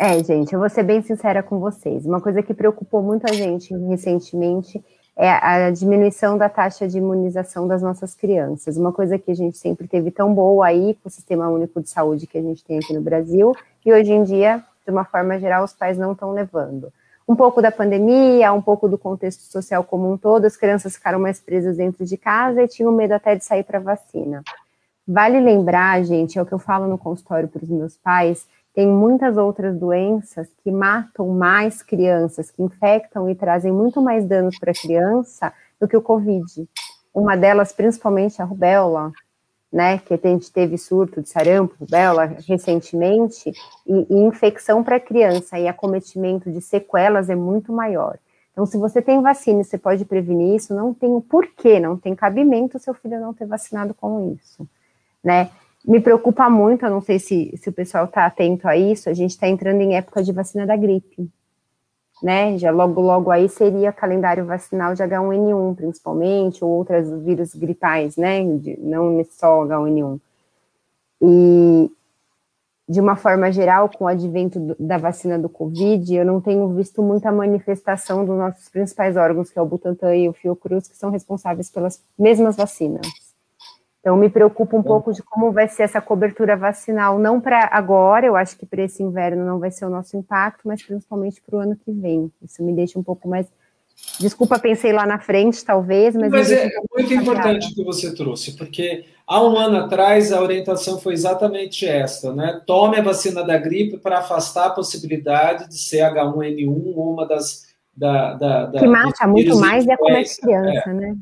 É, 0.00 0.22
gente, 0.22 0.52
eu 0.52 0.60
vou 0.60 0.70
ser 0.70 0.84
bem 0.84 1.02
sincera 1.02 1.42
com 1.42 1.58
vocês. 1.58 2.06
Uma 2.06 2.20
coisa 2.20 2.40
que 2.40 2.54
preocupou 2.54 3.02
muito 3.02 3.28
a 3.28 3.32
gente 3.32 3.76
recentemente 3.88 4.80
é 5.16 5.28
a 5.28 5.72
diminuição 5.72 6.38
da 6.38 6.48
taxa 6.48 6.86
de 6.86 6.98
imunização 6.98 7.66
das 7.66 7.82
nossas 7.82 8.14
crianças. 8.14 8.76
Uma 8.76 8.92
coisa 8.92 9.18
que 9.18 9.32
a 9.32 9.34
gente 9.34 9.58
sempre 9.58 9.88
teve 9.88 10.12
tão 10.12 10.32
boa 10.32 10.68
aí 10.68 10.96
com 11.02 11.08
o 11.08 11.10
Sistema 11.10 11.48
Único 11.48 11.82
de 11.82 11.90
Saúde 11.90 12.28
que 12.28 12.38
a 12.38 12.42
gente 12.42 12.64
tem 12.64 12.78
aqui 12.78 12.94
no 12.94 13.00
Brasil, 13.00 13.52
e 13.84 13.92
hoje 13.92 14.12
em 14.12 14.22
dia, 14.22 14.62
de 14.86 14.92
uma 14.92 15.04
forma 15.04 15.36
geral, 15.40 15.64
os 15.64 15.72
pais 15.72 15.98
não 15.98 16.12
estão 16.12 16.30
levando. 16.30 16.92
Um 17.28 17.34
pouco 17.34 17.60
da 17.60 17.72
pandemia, 17.72 18.52
um 18.52 18.62
pouco 18.62 18.88
do 18.88 18.96
contexto 18.96 19.42
social 19.50 19.82
como 19.82 20.12
um 20.12 20.16
todo, 20.16 20.44
as 20.44 20.56
crianças 20.56 20.94
ficaram 20.94 21.18
mais 21.18 21.40
presas 21.40 21.76
dentro 21.76 22.04
de 22.06 22.16
casa 22.16 22.62
e 22.62 22.68
tinham 22.68 22.92
medo 22.92 23.14
até 23.14 23.34
de 23.34 23.44
sair 23.44 23.64
para 23.64 23.80
vacina. 23.80 24.44
Vale 25.06 25.40
lembrar, 25.40 26.04
gente, 26.04 26.38
é 26.38 26.42
o 26.42 26.46
que 26.46 26.52
eu 26.52 26.58
falo 26.58 26.86
no 26.86 26.96
consultório 26.96 27.48
para 27.48 27.64
os 27.64 27.68
meus 27.68 27.96
pais, 27.96 28.46
tem 28.78 28.86
muitas 28.86 29.36
outras 29.36 29.76
doenças 29.76 30.48
que 30.62 30.70
matam 30.70 31.26
mais 31.30 31.82
crianças, 31.82 32.48
que 32.48 32.62
infectam 32.62 33.28
e 33.28 33.34
trazem 33.34 33.72
muito 33.72 34.00
mais 34.00 34.24
danos 34.24 34.56
para 34.56 34.70
a 34.70 34.80
criança 34.80 35.52
do 35.80 35.88
que 35.88 35.96
o 35.96 36.00
Covid. 36.00 36.46
Uma 37.12 37.36
delas, 37.36 37.72
principalmente 37.72 38.40
a 38.40 38.44
rubéola, 38.44 39.10
né, 39.72 39.98
que 39.98 40.14
a 40.14 40.16
gente 40.16 40.52
teve 40.52 40.78
surto 40.78 41.20
de 41.20 41.28
sarampo, 41.28 41.74
rubéola 41.80 42.26
recentemente, 42.46 43.50
e, 43.84 44.06
e 44.10 44.14
infecção 44.14 44.84
para 44.84 45.00
criança 45.00 45.58
e 45.58 45.66
acometimento 45.66 46.48
de 46.48 46.60
sequelas 46.60 47.28
é 47.28 47.34
muito 47.34 47.72
maior. 47.72 48.16
Então, 48.52 48.64
se 48.64 48.78
você 48.78 49.02
tem 49.02 49.20
vacina 49.20 49.62
e 49.62 49.64
você 49.64 49.76
pode 49.76 50.04
prevenir 50.04 50.54
isso, 50.54 50.72
não 50.72 50.94
tem 50.94 51.10
o 51.10 51.20
porquê, 51.20 51.80
não 51.80 51.96
tem 51.96 52.14
cabimento 52.14 52.78
seu 52.78 52.94
filho 52.94 53.20
não 53.20 53.34
ter 53.34 53.44
vacinado 53.44 53.92
com 53.92 54.36
isso, 54.40 54.64
né? 55.24 55.50
Me 55.86 56.00
preocupa 56.00 56.50
muito, 56.50 56.84
eu 56.84 56.90
não 56.90 57.00
sei 57.00 57.18
se, 57.18 57.52
se 57.56 57.68
o 57.68 57.72
pessoal 57.72 58.04
está 58.04 58.26
atento 58.26 58.66
a 58.66 58.76
isso, 58.76 59.08
a 59.08 59.14
gente 59.14 59.30
está 59.30 59.48
entrando 59.48 59.80
em 59.80 59.96
época 59.96 60.22
de 60.22 60.32
vacina 60.32 60.66
da 60.66 60.76
gripe, 60.76 61.30
né? 62.22 62.58
Já 62.58 62.70
logo, 62.70 63.00
logo 63.00 63.30
aí 63.30 63.48
seria 63.48 63.92
calendário 63.92 64.44
vacinal 64.44 64.94
de 64.94 65.02
H1N1, 65.02 65.76
principalmente, 65.76 66.64
ou 66.64 66.70
outros 66.70 67.10
vírus 67.22 67.54
gripais, 67.54 68.16
né? 68.16 68.42
De, 68.58 68.78
não 68.80 69.24
só 69.30 69.64
H1N1. 69.64 70.20
E, 71.22 71.90
de 72.88 73.00
uma 73.00 73.16
forma 73.16 73.52
geral, 73.52 73.88
com 73.88 74.04
o 74.04 74.08
advento 74.08 74.58
do, 74.58 74.76
da 74.78 74.98
vacina 74.98 75.38
do 75.38 75.48
Covid, 75.48 76.12
eu 76.14 76.24
não 76.24 76.40
tenho 76.40 76.68
visto 76.74 77.02
muita 77.02 77.30
manifestação 77.30 78.24
dos 78.24 78.36
nossos 78.36 78.68
principais 78.68 79.16
órgãos, 79.16 79.50
que 79.50 79.58
é 79.58 79.62
o 79.62 79.66
Butantan 79.66 80.16
e 80.16 80.28
o 80.28 80.32
Fiocruz, 80.32 80.88
que 80.88 80.96
são 80.96 81.10
responsáveis 81.10 81.70
pelas 81.70 82.02
mesmas 82.18 82.56
vacinas. 82.56 83.27
Então, 84.00 84.16
me 84.16 84.30
preocupa 84.30 84.76
um 84.76 84.82
pouco 84.82 85.12
de 85.12 85.22
como 85.22 85.52
vai 85.52 85.68
ser 85.68 85.82
essa 85.82 86.00
cobertura 86.00 86.56
vacinal, 86.56 87.18
não 87.18 87.40
para 87.40 87.68
agora, 87.72 88.26
eu 88.26 88.36
acho 88.36 88.56
que 88.56 88.64
para 88.64 88.82
esse 88.82 89.02
inverno 89.02 89.44
não 89.44 89.58
vai 89.58 89.70
ser 89.70 89.84
o 89.84 89.90
nosso 89.90 90.16
impacto, 90.16 90.66
mas 90.66 90.82
principalmente 90.82 91.42
para 91.42 91.56
o 91.56 91.60
ano 91.60 91.76
que 91.76 91.90
vem. 91.90 92.32
Isso 92.40 92.62
me 92.62 92.72
deixa 92.72 92.98
um 92.98 93.02
pouco 93.02 93.28
mais. 93.28 93.46
Desculpa, 94.20 94.58
pensei 94.60 94.92
lá 94.92 95.04
na 95.04 95.18
frente, 95.18 95.64
talvez, 95.64 96.14
mas. 96.14 96.30
Mas 96.30 96.52
é 96.52 96.70
muito 96.94 97.12
importante 97.12 97.72
o 97.72 97.74
que 97.74 97.84
você 97.84 98.14
trouxe, 98.14 98.56
porque 98.56 99.04
há 99.26 99.42
um 99.42 99.58
ano 99.58 99.78
atrás 99.78 100.32
a 100.32 100.40
orientação 100.40 101.00
foi 101.00 101.14
exatamente 101.14 101.84
esta, 101.84 102.32
né? 102.32 102.62
Tome 102.64 102.98
a 102.98 103.02
vacina 103.02 103.42
da 103.42 103.58
gripe 103.58 103.98
para 103.98 104.20
afastar 104.20 104.66
a 104.66 104.70
possibilidade 104.70 105.68
de 105.68 105.76
ser 105.76 105.98
H1N1 105.98 106.92
ou 106.94 107.12
uma 107.12 107.26
das. 107.26 107.66
Da, 107.94 108.34
da, 108.34 108.66
da 108.66 108.78
que 108.78 108.86
mata 108.86 109.26
muito 109.26 109.58
mais 109.58 109.84
e 109.84 109.90
acomete 109.90 110.40
criança, 110.40 110.90
é. 110.90 110.94
né? 110.94 111.16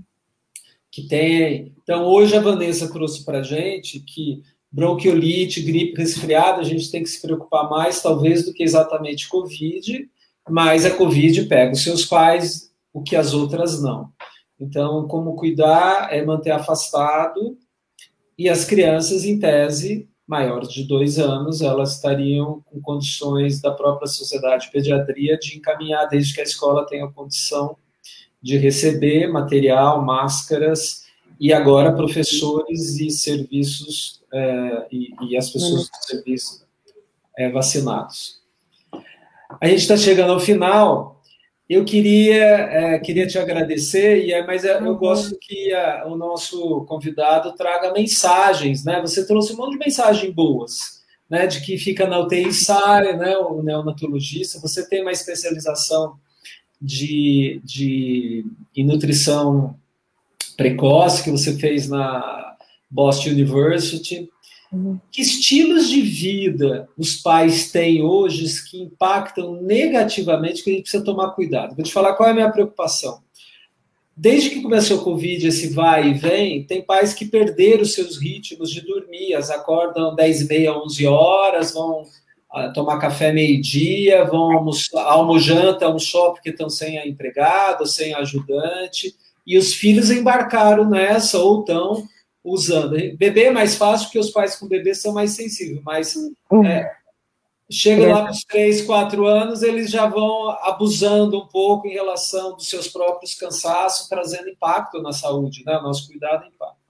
Que 0.96 1.06
tem. 1.06 1.74
Então, 1.82 2.06
hoje 2.06 2.34
a 2.34 2.40
Vanessa 2.40 2.90
trouxe 2.90 3.22
para 3.22 3.40
a 3.40 3.42
gente 3.42 4.00
que 4.00 4.42
bronquiolite, 4.72 5.60
gripe, 5.60 6.00
resfriado, 6.00 6.60
a 6.60 6.64
gente 6.64 6.90
tem 6.90 7.02
que 7.02 7.08
se 7.10 7.20
preocupar 7.20 7.68
mais, 7.68 8.00
talvez, 8.00 8.46
do 8.46 8.52
que 8.54 8.62
exatamente 8.62 9.28
Covid, 9.28 10.08
mas 10.48 10.86
a 10.86 10.90
Covid 10.90 11.44
pega 11.44 11.72
os 11.72 11.82
seus 11.82 12.06
pais, 12.06 12.72
o 12.94 13.02
que 13.02 13.14
as 13.14 13.34
outras 13.34 13.82
não. 13.82 14.08
Então, 14.58 15.06
como 15.06 15.36
cuidar 15.36 16.08
é 16.10 16.24
manter 16.24 16.52
afastado, 16.52 17.58
e 18.38 18.48
as 18.48 18.64
crianças, 18.64 19.26
em 19.26 19.38
tese, 19.38 20.08
maiores 20.26 20.70
de 20.70 20.82
dois 20.84 21.18
anos, 21.18 21.60
elas 21.60 21.96
estariam 21.96 22.62
com 22.64 22.80
condições 22.80 23.60
da 23.60 23.70
própria 23.70 24.08
sociedade 24.08 24.64
de 24.64 24.72
pediatria 24.72 25.38
de 25.38 25.58
encaminhar, 25.58 26.08
desde 26.08 26.34
que 26.34 26.40
a 26.40 26.44
escola 26.44 26.86
tenha 26.86 27.06
condição 27.08 27.76
de 28.46 28.56
receber 28.56 29.26
material, 29.26 30.04
máscaras, 30.04 31.04
e 31.38 31.52
agora 31.52 31.92
professores 31.92 33.00
e 33.00 33.10
serviços, 33.10 34.22
é, 34.32 34.86
e, 34.92 35.08
e, 35.28 35.36
as 35.36 35.50
pessoas 35.50 35.90
do 35.90 36.06
serviço 36.06 36.64
é, 37.36 37.50
vacinados. 37.50 38.40
A 39.60 39.66
gente 39.66 39.80
está 39.80 39.96
chegando 39.96 40.32
ao 40.32 40.38
final. 40.38 41.20
Eu 41.68 41.84
queria, 41.84 42.44
é, 42.44 42.98
queria 43.00 43.26
te 43.26 43.36
agradecer, 43.36 44.24
e 44.24 44.32
é, 44.32 44.46
mas 44.46 44.64
é, 44.64 44.78
eu 44.78 44.92
uhum. 44.92 44.96
gosto 44.96 45.36
que 45.40 45.74
a, 45.74 46.06
o 46.06 46.16
nosso 46.16 46.84
convidado 46.84 47.52
traga 47.56 47.92
mensagens, 47.92 48.84
né? 48.84 49.00
Você 49.00 49.26
trouxe 49.26 49.54
um 49.54 49.56
monte 49.56 49.72
de 49.72 49.84
mensagens 49.84 50.32
boas, 50.32 51.02
né? 51.28 51.48
De 51.48 51.60
que 51.62 51.76
fica 51.76 52.06
na 52.06 52.20
UTI 52.20 52.52
sai, 52.52 53.16
né? 53.16 53.36
O 53.38 53.60
neonatologista. 53.60 54.60
Você 54.60 54.88
tem 54.88 55.02
uma 55.02 55.10
especialização 55.10 56.16
de, 56.80 57.60
de 57.64 58.44
nutrição 58.84 59.76
precoce 60.56 61.22
que 61.22 61.30
você 61.30 61.56
fez 61.56 61.88
na 61.88 62.56
Boston 62.90 63.30
University. 63.30 64.28
Uhum. 64.72 64.98
Que 65.12 65.22
estilos 65.22 65.88
de 65.88 66.00
vida 66.00 66.88
os 66.98 67.16
pais 67.16 67.70
têm 67.70 68.02
hoje 68.02 68.44
que 68.68 68.82
impactam 68.82 69.62
negativamente, 69.62 70.62
que 70.62 70.70
a 70.70 70.72
gente 70.72 70.82
precisa 70.82 71.04
tomar 71.04 71.30
cuidado? 71.30 71.74
Vou 71.74 71.84
te 71.84 71.92
falar 71.92 72.14
qual 72.14 72.28
é 72.28 72.32
a 72.32 72.34
minha 72.34 72.50
preocupação. 72.50 73.20
Desde 74.16 74.48
que 74.48 74.62
começou 74.62 74.98
o 74.98 75.04
Covid, 75.04 75.46
esse 75.46 75.68
vai 75.68 76.08
e 76.08 76.14
vem, 76.14 76.64
tem 76.64 76.80
pais 76.80 77.12
que 77.12 77.26
perderam 77.26 77.84
seus 77.84 78.16
ritmos 78.16 78.70
de 78.70 78.80
dormir, 78.80 79.34
as 79.34 79.50
acordam 79.50 80.14
10 80.14 80.40
e 80.40 80.48
meia, 80.48 80.78
11 80.78 81.06
horas, 81.06 81.74
vão 81.74 82.06
tomar 82.74 82.98
café 82.98 83.32
meio-dia, 83.32 84.24
vão 84.24 84.52
almoçar, 84.52 85.02
almojanta 85.04 85.88
um 85.88 85.98
shopping 85.98 86.34
porque 86.34 86.50
estão 86.50 86.68
sem 86.68 86.98
a 86.98 87.06
empregada, 87.06 87.86
sem 87.86 88.14
ajudante, 88.14 89.14
e 89.46 89.56
os 89.56 89.74
filhos 89.74 90.10
embarcaram 90.10 90.88
nessa 90.88 91.38
ou 91.38 91.60
estão 91.60 92.06
usando. 92.42 92.96
Bebê 93.16 93.44
é 93.44 93.50
mais 93.50 93.76
fácil 93.76 94.06
porque 94.06 94.18
os 94.18 94.30
pais 94.30 94.56
com 94.56 94.68
bebê 94.68 94.94
são 94.94 95.12
mais 95.12 95.32
sensíveis, 95.32 95.80
mas 95.84 96.14
uhum. 96.50 96.64
é, 96.64 96.92
chega 97.70 98.06
lá 98.06 98.26
nos 98.26 98.44
três, 98.44 98.82
quatro 98.82 99.26
anos, 99.26 99.62
eles 99.62 99.90
já 99.90 100.06
vão 100.06 100.50
abusando 100.62 101.38
um 101.38 101.46
pouco 101.46 101.86
em 101.86 101.92
relação 101.92 102.54
dos 102.54 102.68
seus 102.68 102.88
próprios 102.88 103.34
cansaços, 103.34 104.08
trazendo 104.08 104.48
impacto 104.48 105.02
na 105.02 105.12
saúde, 105.12 105.64
né? 105.64 105.74
Nosso 105.80 106.06
cuidado 106.06 106.44
é 106.44 106.48
impacto. 106.48 106.85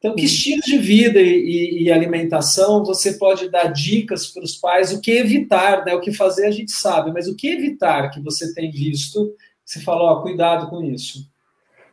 Então, 0.00 0.14
que 0.14 0.24
estilo 0.24 0.62
de 0.62 0.78
vida 0.78 1.20
e, 1.20 1.82
e, 1.82 1.92
alimentação 1.92 2.82
você 2.82 3.12
pode 3.12 3.50
dar 3.50 3.66
dicas 3.66 4.26
para 4.28 4.42
os 4.42 4.56
pais? 4.56 4.92
O 4.92 5.00
que 5.00 5.10
evitar, 5.10 5.84
né? 5.84 5.94
O 5.94 6.00
que 6.00 6.10
fazer 6.10 6.46
a 6.46 6.50
gente 6.50 6.72
sabe, 6.72 7.12
mas 7.12 7.28
o 7.28 7.36
que 7.36 7.46
evitar 7.48 8.10
que 8.10 8.18
você 8.18 8.54
tem 8.54 8.70
visto? 8.70 9.34
Você 9.62 9.78
falou, 9.80 10.08
ó, 10.08 10.22
cuidado 10.22 10.70
com 10.70 10.82
isso. 10.82 11.30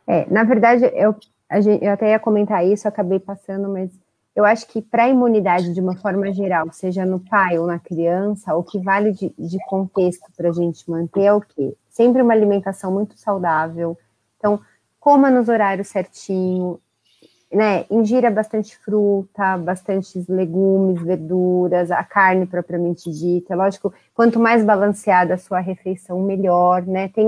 É, 0.08 0.26
na 0.32 0.46
verdade, 0.46 0.86
eu, 0.96 1.14
gente, 1.62 1.84
eu 1.84 1.92
até 1.92 2.12
ia 2.12 2.20
comentar 2.20 2.66
isso, 2.66 2.88
acabei 2.88 3.20
passando, 3.20 3.68
mas 3.68 3.92
eu 4.34 4.46
acho 4.46 4.66
que 4.68 4.82
para 4.82 5.04
a 5.04 5.10
imunidade, 5.10 5.74
de 5.74 5.82
uma 5.82 5.98
forma 5.98 6.32
geral, 6.32 6.72
seja 6.72 7.06
no 7.06 7.20
pai 7.20 7.60
ou 7.60 7.68
na 7.68 7.78
criança, 7.78 8.56
o 8.56 8.64
que 8.64 8.80
vale 8.80 9.12
de, 9.12 9.34
de 9.38 9.58
contexto 9.68 10.32
para 10.38 10.48
a 10.48 10.54
gente 10.54 10.90
manter 10.90 11.24
é 11.24 11.34
o 11.34 11.42
quê? 11.42 11.74
Sempre 11.90 12.22
uma 12.22 12.34
alimentação 12.34 12.90
muito 12.90 13.20
saudável. 13.20 13.98
Então, 14.38 14.62
coma 14.98 15.30
nos 15.30 15.50
horários 15.50 15.90
certinho, 15.90 16.80
né, 17.52 17.86
ingira 17.90 18.30
bastante 18.30 18.78
fruta, 18.78 19.57
bastante 19.57 20.24
legumes, 20.28 21.02
verduras, 21.02 21.91
a 21.91 22.03
carne 22.03 22.45
propriamente 22.45 23.10
dita. 23.10 23.56
Lógico, 23.56 23.94
quanto 24.14 24.40
mais 24.40 24.64
balanceada 24.64 25.36
a 25.36 25.38
sua 25.38 25.60
refeição, 25.60 26.22
melhor, 26.22 26.86
né? 26.86 27.07
Tem, 27.10 27.28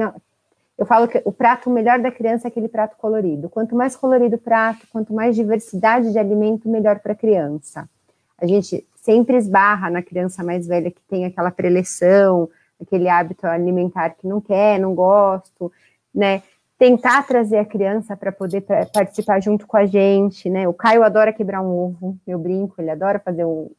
eu 0.78 0.86
falo 0.86 1.08
que 1.08 1.22
o 1.26 1.32
prato 1.32 1.70
melhor 1.70 2.00
da 2.00 2.12
criança 2.12 2.48
é 2.48 2.50
aquele 2.50 2.68
prato 2.68 2.98
colorido. 2.98 3.50
Quanto 3.50 3.76
mais 3.76 3.96
colorido 3.96 4.36
o 4.36 4.40
prato, 4.40 4.88
quanto 4.92 5.14
mais 5.14 5.36
diversidade 5.36 6.12
de 6.12 6.20
alimento, 6.20 6.70
melhor 6.70 7.00
para 7.00 7.14
a 7.14 7.16
criança. 7.16 7.90
A 8.38 8.46
gente 8.46 8.86
sempre 8.96 9.38
esbarra 9.38 9.90
na 9.90 10.02
criança 10.02 10.44
mais 10.44 10.68
velha 10.68 10.92
que 10.92 11.02
tem 11.10 11.26
aquela 11.26 11.52
preleção, 11.52 12.50
aquele 12.82 13.10
hábito 13.10 13.48
alimentar 13.48 14.12
que 14.12 14.28
não 14.28 14.40
quer, 14.40 14.80
não 14.80 14.94
gosto, 14.94 15.72
né? 16.14 16.44
Tentar 16.80 17.28
trazer 17.28 17.58
a 17.58 17.66
criança 17.66 18.16
para 18.16 18.32
poder 18.32 18.64
participar 18.94 19.42
junto 19.42 19.68
com 19.68 19.76
a 19.76 19.86
gente, 19.86 20.50
né? 20.50 20.66
O 20.66 20.74
Caio 20.74 21.04
adora 21.04 21.34
quebrar 21.34 21.62
um 21.62 21.68
ovo, 21.68 22.18
eu 22.26 22.40
brinco, 22.40 22.76
ele 22.80 22.90
adora 22.90 23.20
fazer 23.20 23.44
um, 23.44 23.70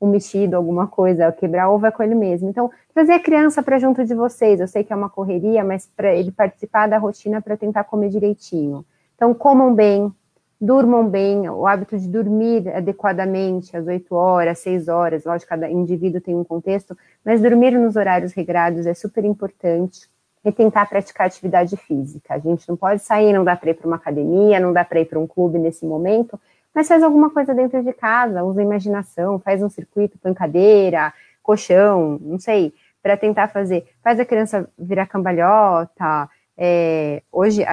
um 0.00 0.08
mexido, 0.08 0.56
alguma 0.56 0.86
coisa, 0.86 1.30
quebrar 1.30 1.68
ovo 1.68 1.84
é 1.84 1.90
com 1.90 2.02
ele 2.02 2.14
mesmo. 2.14 2.48
Então, 2.48 2.70
trazer 2.94 3.12
a 3.12 3.20
criança 3.20 3.62
para 3.62 3.78
junto 3.78 4.02
de 4.06 4.14
vocês, 4.14 4.58
eu 4.58 4.66
sei 4.66 4.82
que 4.82 4.90
é 4.90 4.96
uma 4.96 5.10
correria, 5.10 5.62
mas 5.62 5.86
para 5.94 6.14
ele 6.14 6.32
participar 6.32 6.88
da 6.88 6.96
rotina 6.96 7.42
para 7.42 7.58
tentar 7.58 7.84
comer 7.84 8.08
direitinho. 8.08 8.86
Então, 9.14 9.34
comam 9.34 9.74
bem, 9.74 10.10
durmam 10.58 11.06
bem, 11.06 11.50
o 11.50 11.66
hábito 11.66 11.98
de 11.98 12.08
dormir 12.08 12.70
adequadamente, 12.70 13.76
às 13.76 13.86
8 13.86 14.14
horas, 14.14 14.60
6 14.60 14.88
horas, 14.88 15.26
lógico, 15.26 15.50
cada 15.50 15.70
indivíduo 15.70 16.22
tem 16.22 16.34
um 16.34 16.44
contexto, 16.44 16.96
mas 17.22 17.42
dormir 17.42 17.72
nos 17.72 17.96
horários 17.96 18.32
regrados 18.32 18.86
é 18.86 18.94
super 18.94 19.26
importante 19.26 20.08
e 20.46 20.52
tentar 20.52 20.88
praticar 20.88 21.26
atividade 21.26 21.76
física. 21.76 22.34
A 22.34 22.38
gente 22.38 22.68
não 22.68 22.76
pode 22.76 23.02
sair, 23.02 23.32
não 23.32 23.42
dá 23.42 23.56
para 23.56 23.70
ir 23.70 23.74
para 23.74 23.86
uma 23.88 23.96
academia, 23.96 24.60
não 24.60 24.72
dá 24.72 24.84
para 24.84 25.00
ir 25.00 25.06
para 25.06 25.18
um 25.18 25.26
clube 25.26 25.58
nesse 25.58 25.84
momento, 25.84 26.40
mas 26.72 26.86
faz 26.86 27.02
alguma 27.02 27.30
coisa 27.30 27.52
dentro 27.52 27.82
de 27.82 27.92
casa, 27.92 28.44
usa 28.44 28.60
a 28.60 28.62
imaginação, 28.64 29.40
faz 29.40 29.60
um 29.60 29.68
circuito, 29.68 30.16
põe 30.18 30.32
cadeira, 30.32 31.12
colchão, 31.42 32.16
não 32.22 32.38
sei, 32.38 32.72
para 33.02 33.16
tentar 33.16 33.48
fazer. 33.48 33.88
Faz 34.04 34.20
a 34.20 34.24
criança 34.24 34.70
virar 34.78 35.06
cambalhota. 35.06 36.30
É, 36.56 37.22
hoje, 37.32 37.64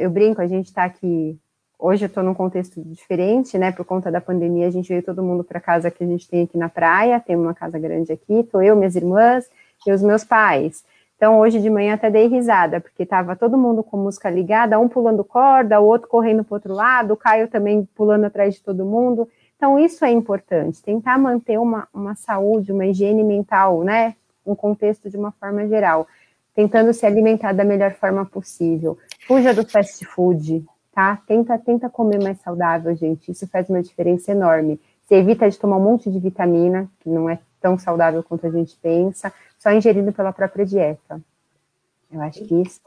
eu 0.00 0.10
brinco, 0.10 0.42
a 0.42 0.48
gente 0.48 0.66
está 0.66 0.82
aqui. 0.82 1.38
Hoje 1.78 2.06
eu 2.06 2.08
estou 2.08 2.24
num 2.24 2.34
contexto 2.34 2.82
diferente, 2.82 3.56
né? 3.56 3.70
Por 3.70 3.84
conta 3.84 4.10
da 4.10 4.20
pandemia, 4.20 4.66
a 4.66 4.70
gente 4.70 4.88
veio 4.88 5.02
todo 5.02 5.22
mundo 5.22 5.44
para 5.44 5.60
casa 5.60 5.92
que 5.92 6.02
a 6.02 6.06
gente 6.06 6.28
tem 6.28 6.42
aqui 6.42 6.58
na 6.58 6.68
praia, 6.68 7.20
tem 7.20 7.36
uma 7.36 7.54
casa 7.54 7.78
grande 7.78 8.10
aqui, 8.12 8.40
estou 8.40 8.62
eu, 8.62 8.74
minhas 8.74 8.96
irmãs 8.96 9.48
e 9.86 9.92
os 9.92 10.02
meus 10.02 10.24
pais. 10.24 10.82
Então, 11.16 11.38
hoje 11.38 11.60
de 11.60 11.70
manhã 11.70 11.94
até 11.94 12.10
dei 12.10 12.26
risada, 12.26 12.78
porque 12.78 13.02
estava 13.02 13.34
todo 13.34 13.56
mundo 13.56 13.82
com 13.82 13.96
música 13.96 14.28
ligada, 14.28 14.78
um 14.78 14.88
pulando 14.88 15.24
corda, 15.24 15.80
o 15.80 15.86
outro 15.86 16.08
correndo 16.08 16.44
para 16.44 16.52
o 16.52 16.56
outro 16.56 16.74
lado, 16.74 17.14
o 17.14 17.16
Caio 17.16 17.48
também 17.48 17.88
pulando 17.94 18.26
atrás 18.26 18.54
de 18.54 18.62
todo 18.62 18.84
mundo. 18.84 19.26
Então, 19.56 19.78
isso 19.78 20.04
é 20.04 20.10
importante, 20.10 20.82
tentar 20.82 21.16
manter 21.18 21.58
uma, 21.58 21.88
uma 21.92 22.14
saúde, 22.14 22.70
uma 22.70 22.84
higiene 22.84 23.24
mental, 23.24 23.82
né? 23.82 24.14
Um 24.44 24.54
contexto 24.54 25.08
de 25.08 25.16
uma 25.16 25.32
forma 25.32 25.66
geral, 25.66 26.06
tentando 26.54 26.92
se 26.92 27.06
alimentar 27.06 27.54
da 27.54 27.64
melhor 27.64 27.94
forma 27.94 28.26
possível. 28.26 28.98
Fuja 29.26 29.54
do 29.54 29.66
fast 29.66 30.04
food, 30.04 30.66
tá? 30.94 31.18
Tenta, 31.26 31.58
tenta 31.58 31.88
comer 31.88 32.22
mais 32.22 32.38
saudável, 32.42 32.94
gente. 32.94 33.30
Isso 33.30 33.48
faz 33.48 33.70
uma 33.70 33.82
diferença 33.82 34.32
enorme. 34.32 34.78
Você 35.02 35.14
evita 35.14 35.48
de 35.48 35.58
tomar 35.58 35.78
um 35.78 35.82
monte 35.82 36.10
de 36.10 36.18
vitamina, 36.18 36.90
que 37.00 37.08
não 37.08 37.30
é 37.30 37.38
tão 37.66 37.76
saudável 37.76 38.22
quanto 38.22 38.46
a 38.46 38.50
gente 38.50 38.76
pensa 38.80 39.32
só 39.58 39.72
ingerido 39.72 40.12
pela 40.12 40.32
própria 40.32 40.64
dieta. 40.64 41.20
Eu 42.12 42.20
acho 42.22 42.44
que 42.44 42.62
isso 42.62 42.80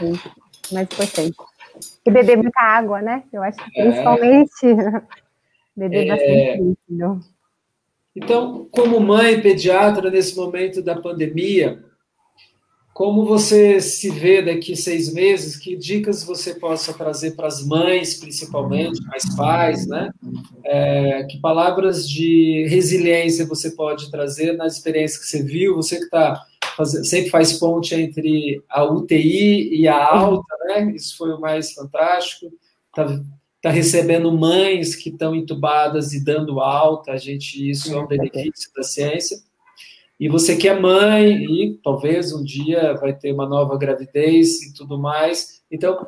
é 0.00 0.74
mais 0.74 0.88
importante. 0.90 1.36
E 2.06 2.10
beber 2.10 2.38
muita 2.38 2.58
água, 2.58 3.02
né? 3.02 3.22
Eu 3.30 3.42
acho 3.42 3.58
que 3.58 3.78
é. 3.78 3.82
principalmente 3.84 4.64
é. 4.66 5.02
beber 5.76 6.08
bastante 6.08 6.62
líquido. 6.62 7.20
Então, 8.16 8.66
como 8.70 8.98
mãe 8.98 9.42
pediatra 9.42 10.10
nesse 10.10 10.34
momento 10.34 10.82
da 10.82 10.98
pandemia, 10.98 11.84
como 12.92 13.24
você 13.24 13.80
se 13.80 14.10
vê 14.10 14.42
daqui 14.42 14.76
seis 14.76 15.12
meses? 15.12 15.56
Que 15.56 15.76
dicas 15.76 16.24
você 16.24 16.54
possa 16.54 16.92
trazer 16.92 17.32
para 17.32 17.46
as 17.46 17.64
mães, 17.64 18.18
principalmente, 18.18 19.00
mais 19.06 19.34
pais, 19.36 19.86
né? 19.86 20.10
É, 20.64 21.24
que 21.24 21.38
palavras 21.40 22.08
de 22.08 22.66
resiliência 22.68 23.46
você 23.46 23.70
pode 23.70 24.10
trazer 24.10 24.52
na 24.52 24.66
experiência 24.66 25.20
que 25.20 25.26
você 25.26 25.42
viu? 25.42 25.76
Você 25.76 25.96
que 25.98 26.04
está 26.04 26.44
sempre 27.04 27.30
faz 27.30 27.54
ponte 27.54 27.94
entre 27.94 28.62
a 28.68 28.84
UTI 28.84 29.74
e 29.74 29.88
a 29.88 30.04
alta, 30.04 30.56
né? 30.66 30.92
Isso 30.94 31.16
foi 31.16 31.32
o 31.32 31.40
mais 31.40 31.72
fantástico. 31.72 32.52
Está 32.88 33.22
tá 33.62 33.70
recebendo 33.70 34.36
mães 34.36 34.96
que 34.96 35.10
estão 35.10 35.34
entubadas 35.34 36.12
e 36.12 36.24
dando 36.24 36.60
alta. 36.60 37.12
A 37.12 37.16
gente 37.16 37.70
isso 37.70 37.94
é 37.94 38.00
um 38.00 38.06
benefício 38.06 38.70
da 38.76 38.82
ciência 38.82 39.38
e 40.20 40.28
você 40.28 40.54
que 40.54 40.68
é 40.68 40.78
mãe 40.78 41.42
e 41.44 41.80
talvez 41.82 42.30
um 42.34 42.44
dia 42.44 42.92
vai 43.00 43.14
ter 43.14 43.32
uma 43.32 43.48
nova 43.48 43.78
gravidez 43.78 44.60
e 44.62 44.74
tudo 44.74 44.98
mais. 44.98 45.62
Então, 45.72 46.06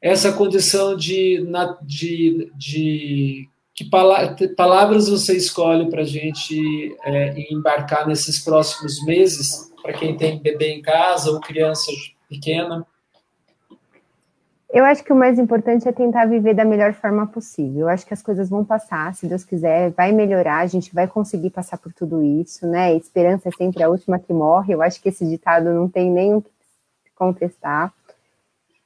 essa 0.00 0.32
condição 0.32 0.96
de, 0.96 1.46
de, 1.82 2.50
de 2.56 3.48
que 3.74 3.84
palavras 4.56 5.10
você 5.10 5.36
escolhe 5.36 5.90
para 5.90 6.00
a 6.00 6.06
gente 6.06 6.96
é, 7.04 7.52
embarcar 7.52 8.08
nesses 8.08 8.38
próximos 8.38 9.04
meses, 9.04 9.70
para 9.82 9.92
quem 9.92 10.16
tem 10.16 10.40
bebê 10.40 10.72
em 10.72 10.80
casa 10.80 11.32
ou 11.32 11.40
criança 11.40 11.92
pequena? 12.30 12.86
Eu 14.74 14.84
acho 14.84 15.04
que 15.04 15.12
o 15.12 15.16
mais 15.16 15.38
importante 15.38 15.88
é 15.88 15.92
tentar 15.92 16.26
viver 16.26 16.52
da 16.52 16.64
melhor 16.64 16.94
forma 16.94 17.28
possível. 17.28 17.82
Eu 17.82 17.88
acho 17.88 18.04
que 18.04 18.12
as 18.12 18.20
coisas 18.20 18.50
vão 18.50 18.64
passar, 18.64 19.14
se 19.14 19.24
Deus 19.24 19.44
quiser, 19.44 19.92
vai 19.92 20.10
melhorar, 20.10 20.62
a 20.62 20.66
gente 20.66 20.92
vai 20.92 21.06
conseguir 21.06 21.50
passar 21.50 21.78
por 21.78 21.92
tudo 21.92 22.24
isso, 22.24 22.66
né? 22.66 22.92
Esperança 22.96 23.48
é 23.48 23.52
sempre 23.52 23.84
a 23.84 23.88
última 23.88 24.18
que 24.18 24.32
morre. 24.32 24.74
Eu 24.74 24.82
acho 24.82 25.00
que 25.00 25.10
esse 25.10 25.24
ditado 25.24 25.72
não 25.72 25.88
tem 25.88 26.10
nem 26.10 26.34
o 26.34 26.42
que 26.42 26.50
contestar. 27.14 27.94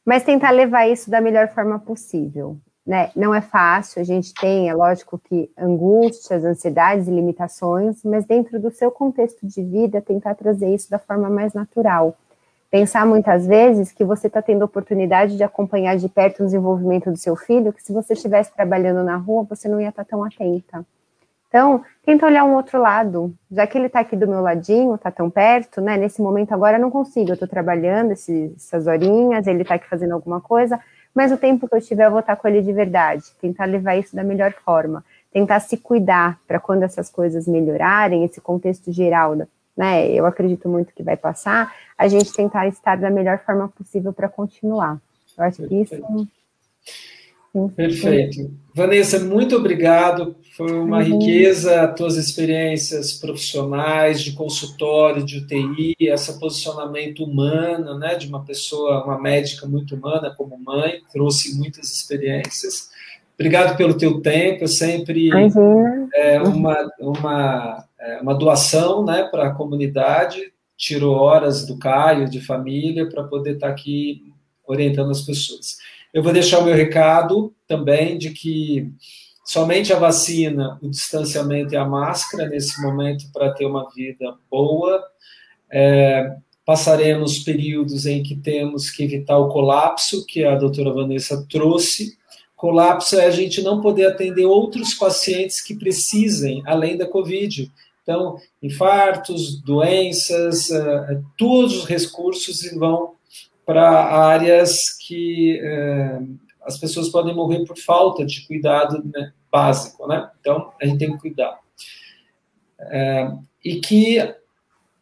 Mas 0.04 0.24
tentar 0.24 0.50
levar 0.50 0.86
isso 0.86 1.10
da 1.10 1.22
melhor 1.22 1.48
forma 1.48 1.78
possível, 1.78 2.58
né? 2.86 3.10
Não 3.16 3.34
é 3.34 3.40
fácil, 3.40 4.02
a 4.02 4.04
gente 4.04 4.34
tem, 4.34 4.68
é 4.68 4.74
lógico 4.74 5.18
que 5.18 5.50
angústias, 5.56 6.44
ansiedades 6.44 7.08
e 7.08 7.10
limitações, 7.10 8.04
mas 8.04 8.26
dentro 8.26 8.60
do 8.60 8.70
seu 8.70 8.90
contexto 8.90 9.46
de 9.46 9.62
vida, 9.62 10.02
tentar 10.02 10.34
trazer 10.34 10.68
isso 10.68 10.90
da 10.90 10.98
forma 10.98 11.30
mais 11.30 11.54
natural 11.54 12.14
Pensar 12.70 13.06
muitas 13.06 13.46
vezes 13.46 13.92
que 13.92 14.04
você 14.04 14.26
está 14.26 14.42
tendo 14.42 14.62
oportunidade 14.62 15.38
de 15.38 15.42
acompanhar 15.42 15.96
de 15.96 16.06
perto 16.06 16.40
o 16.40 16.44
desenvolvimento 16.44 17.10
do 17.10 17.16
seu 17.16 17.34
filho, 17.34 17.72
que 17.72 17.82
se 17.82 17.94
você 17.94 18.12
estivesse 18.12 18.52
trabalhando 18.52 19.02
na 19.02 19.16
rua, 19.16 19.46
você 19.48 19.68
não 19.68 19.80
ia 19.80 19.88
estar 19.88 20.04
tá 20.04 20.10
tão 20.10 20.22
atenta. 20.22 20.84
Então, 21.48 21.82
tenta 22.04 22.26
olhar 22.26 22.44
um 22.44 22.54
outro 22.54 22.78
lado. 22.78 23.34
Já 23.50 23.66
que 23.66 23.78
ele 23.78 23.86
está 23.86 24.00
aqui 24.00 24.14
do 24.14 24.28
meu 24.28 24.42
ladinho, 24.42 24.96
está 24.96 25.10
tão 25.10 25.30
perto, 25.30 25.80
né? 25.80 25.96
Nesse 25.96 26.20
momento 26.20 26.52
agora 26.52 26.76
eu 26.76 26.80
não 26.80 26.90
consigo, 26.90 27.30
eu 27.30 27.34
estou 27.34 27.48
trabalhando 27.48 28.12
essas 28.12 28.86
horinhas, 28.86 29.46
ele 29.46 29.62
está 29.62 29.76
aqui 29.76 29.88
fazendo 29.88 30.12
alguma 30.12 30.42
coisa, 30.42 30.78
mas 31.14 31.32
o 31.32 31.38
tempo 31.38 31.66
que 31.66 31.74
eu 31.74 31.80
tiver 31.80 32.04
eu 32.04 32.10
vou 32.10 32.20
estar 32.20 32.36
com 32.36 32.46
ele 32.48 32.60
de 32.60 32.72
verdade, 32.72 33.24
tentar 33.40 33.64
levar 33.64 33.96
isso 33.96 34.14
da 34.14 34.22
melhor 34.22 34.52
forma, 34.52 35.02
tentar 35.32 35.60
se 35.60 35.78
cuidar 35.78 36.38
para 36.46 36.60
quando 36.60 36.82
essas 36.82 37.08
coisas 37.08 37.48
melhorarem, 37.48 38.24
esse 38.24 38.42
contexto 38.42 38.92
geral, 38.92 39.34
né, 39.78 40.10
eu 40.10 40.26
acredito 40.26 40.68
muito 40.68 40.92
que 40.92 41.04
vai 41.04 41.16
passar, 41.16 41.72
a 41.96 42.08
gente 42.08 42.32
tentar 42.32 42.66
estar 42.66 42.96
da 42.96 43.10
melhor 43.10 43.38
forma 43.46 43.68
possível 43.68 44.12
para 44.12 44.28
continuar. 44.28 45.00
Eu 45.36 45.44
acho 45.44 45.62
que 45.62 45.74
isso 45.76 45.94
Perfeito. 47.74 48.50
Vanessa, 48.74 49.18
muito 49.20 49.56
obrigado. 49.56 50.36
Foi 50.56 50.72
uma 50.72 50.98
uhum. 50.98 51.18
riqueza 51.18 51.82
as 51.82 51.96
tuas 51.96 52.16
experiências 52.16 53.12
profissionais, 53.12 54.20
de 54.20 54.32
consultório, 54.32 55.24
de 55.24 55.38
UTI, 55.38 55.96
esse 55.98 56.38
posicionamento 56.38 57.24
humano, 57.24 57.98
né, 57.98 58.16
de 58.16 58.28
uma 58.28 58.44
pessoa, 58.44 59.04
uma 59.04 59.20
médica 59.20 59.66
muito 59.66 59.94
humana 59.94 60.34
como 60.36 60.58
mãe, 60.58 61.00
trouxe 61.12 61.56
muitas 61.56 61.92
experiências. 61.92 62.90
Obrigado 63.34 63.76
pelo 63.76 63.96
teu 63.96 64.20
tempo, 64.20 64.64
é 64.64 64.68
sempre 64.68 65.30
é, 66.14 66.42
uma, 66.42 66.76
uma, 66.98 67.87
é, 68.00 68.18
uma 68.20 68.34
doação 68.34 69.04
né, 69.04 69.24
para 69.24 69.48
a 69.48 69.54
comunidade, 69.54 70.52
tirou 70.76 71.16
horas 71.16 71.66
do 71.66 71.78
Caio, 71.78 72.28
de 72.28 72.40
família, 72.40 73.08
para 73.08 73.24
poder 73.24 73.54
estar 73.54 73.68
aqui 73.68 74.22
orientando 74.66 75.10
as 75.10 75.22
pessoas. 75.22 75.78
Eu 76.12 76.22
vou 76.22 76.32
deixar 76.32 76.60
o 76.60 76.64
meu 76.64 76.74
recado 76.74 77.52
também 77.66 78.16
de 78.16 78.30
que 78.30 78.90
somente 79.44 79.92
a 79.92 79.98
vacina, 79.98 80.78
o 80.82 80.88
distanciamento 80.88 81.74
e 81.74 81.76
a 81.76 81.84
máscara 81.84 82.48
nesse 82.48 82.80
momento 82.82 83.30
para 83.32 83.52
ter 83.52 83.66
uma 83.66 83.90
vida 83.90 84.34
boa. 84.50 85.02
É, 85.70 86.36
passaremos 86.64 87.38
períodos 87.38 88.04
em 88.04 88.22
que 88.22 88.36
temos 88.36 88.90
que 88.90 89.02
evitar 89.02 89.38
o 89.38 89.48
colapso, 89.48 90.26
que 90.26 90.44
a 90.44 90.54
doutora 90.54 90.92
Vanessa 90.92 91.46
trouxe. 91.48 92.18
Colapso 92.54 93.16
é 93.16 93.24
a 93.24 93.30
gente 93.30 93.62
não 93.62 93.80
poder 93.80 94.06
atender 94.06 94.44
outros 94.44 94.92
pacientes 94.92 95.62
que 95.62 95.74
precisem, 95.74 96.62
além 96.66 96.96
da 96.96 97.06
Covid. 97.06 97.72
Então, 98.08 98.38
infartos, 98.62 99.60
doenças, 99.60 100.70
uh, 100.70 101.22
todos 101.36 101.76
os 101.76 101.84
recursos 101.84 102.62
vão 102.72 103.16
para 103.66 103.86
áreas 103.86 104.96
que 104.96 105.60
é, 105.62 106.18
as 106.62 106.78
pessoas 106.78 107.10
podem 107.10 107.34
morrer 107.34 107.66
por 107.66 107.76
falta 107.76 108.24
de 108.24 108.46
cuidado 108.46 109.04
né, 109.04 109.34
básico, 109.52 110.06
né? 110.06 110.30
Então, 110.40 110.72
a 110.80 110.86
gente 110.86 111.00
tem 111.00 111.12
que 111.12 111.18
cuidar. 111.18 111.60
É, 112.80 113.30
e 113.62 113.78
que, 113.78 114.16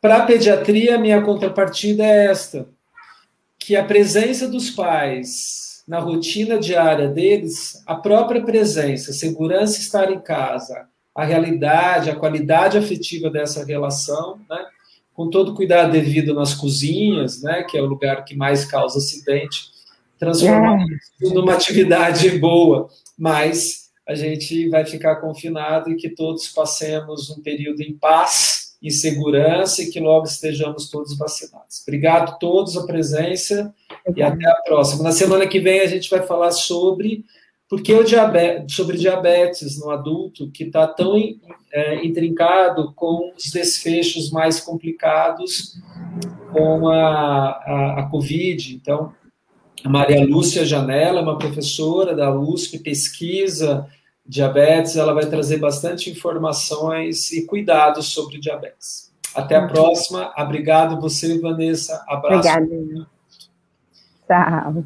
para 0.01 0.17
a 0.17 0.27
pediatria, 0.27 0.99
minha 0.99 1.23
contrapartida 1.23 2.05
é 2.05 2.27
esta, 2.27 2.69
que 3.57 3.77
a 3.77 3.85
presença 3.85 4.49
dos 4.49 4.69
pais 4.69 5.85
na 5.87 6.01
rotina 6.01 6.59
diária 6.59 7.07
deles, 7.07 7.81
a 7.87 7.95
própria 7.95 8.43
presença, 8.43 9.13
segurança 9.13 9.79
estar 9.79 10.11
em 10.11 10.19
casa, 10.19 10.89
a 11.17 11.25
realidade, 11.25 12.11
a 12.11 12.17
qualidade 12.17 12.77
afetiva 12.77 13.31
dessa 13.31 13.65
relação, 13.65 14.39
né? 14.49 14.67
com 15.17 15.31
todo 15.31 15.55
cuidado 15.55 15.93
devido 15.93 16.35
nas 16.35 16.53
cozinhas, 16.53 17.43
né, 17.43 17.63
que 17.63 17.79
é 17.79 17.81
o 17.81 17.87
lugar 17.87 18.23
que 18.23 18.37
mais 18.37 18.67
causa 18.67 18.99
acidente, 18.99 19.71
transformar 20.19 20.79
é. 20.83 20.85
isso 21.23 21.35
numa 21.35 21.55
atividade 21.55 22.29
boa, 22.39 22.89
mas 23.19 23.87
a 24.07 24.15
gente 24.15 24.69
vai 24.69 24.85
ficar 24.85 25.17
confinado 25.17 25.91
e 25.91 25.97
que 25.97 26.11
todos 26.11 26.49
passemos 26.49 27.31
um 27.31 27.41
período 27.43 27.81
em 27.81 27.95
paz, 27.95 28.77
em 28.83 28.91
segurança 28.91 29.83
e 29.83 29.91
que 29.91 29.99
logo 29.99 30.27
estejamos 30.27 30.91
todos 30.91 31.17
vacinados. 31.17 31.83
Obrigado 31.83 32.29
a 32.29 32.33
todos 32.33 32.77
a 32.77 32.87
presença 32.87 33.75
e 34.15 34.23
até 34.23 34.47
a 34.47 34.55
próxima. 34.57 35.03
Na 35.03 35.13
semana 35.13 35.47
que 35.47 35.59
vem 35.59 35.81
a 35.81 35.87
gente 35.87 36.11
vai 36.11 36.23
falar 36.23 36.53
sobre 36.53 37.25
porque 37.69 37.93
o 37.93 38.05
diabetes, 38.05 38.75
sobre 38.75 38.97
diabetes 38.97 39.79
no 39.81 39.91
adulto, 39.91 40.51
que 40.51 40.65
está 40.65 40.87
tão 40.87 41.17
é, 41.73 42.05
intrincado 42.05 42.93
com 42.95 43.33
os 43.37 43.51
desfechos 43.51 44.31
mais 44.31 44.61
complicados 44.61 45.75
com 46.53 46.89
a, 46.89 47.51
a, 47.51 48.01
a 48.01 48.03
Covid. 48.09 48.75
Então, 48.75 49.13
a 49.85 49.89
Maria 49.89 50.25
Lúcia 50.25 50.65
Janela, 50.65 51.23
uma 51.23 51.39
professora 51.39 52.15
da 52.15 52.33
USP, 52.35 52.79
pesquisa 52.79 53.87
diabetes, 54.29 54.97
ela 54.97 55.15
vai 55.15 55.27
trazer 55.27 55.59
bastante 55.59 56.11
informações 56.11 57.31
e 57.33 57.47
cuidados 57.47 58.07
sobre 58.13 58.39
diabetes. 58.39 59.13
Até 59.35 59.57
a 59.57 59.67
próxima. 59.67 60.33
Obrigado 60.37 61.01
você, 61.01 61.39
Vanessa. 61.39 62.03
Abraço. 62.09 62.49
Obrigada. 62.49 63.09
Tchau. 64.27 64.85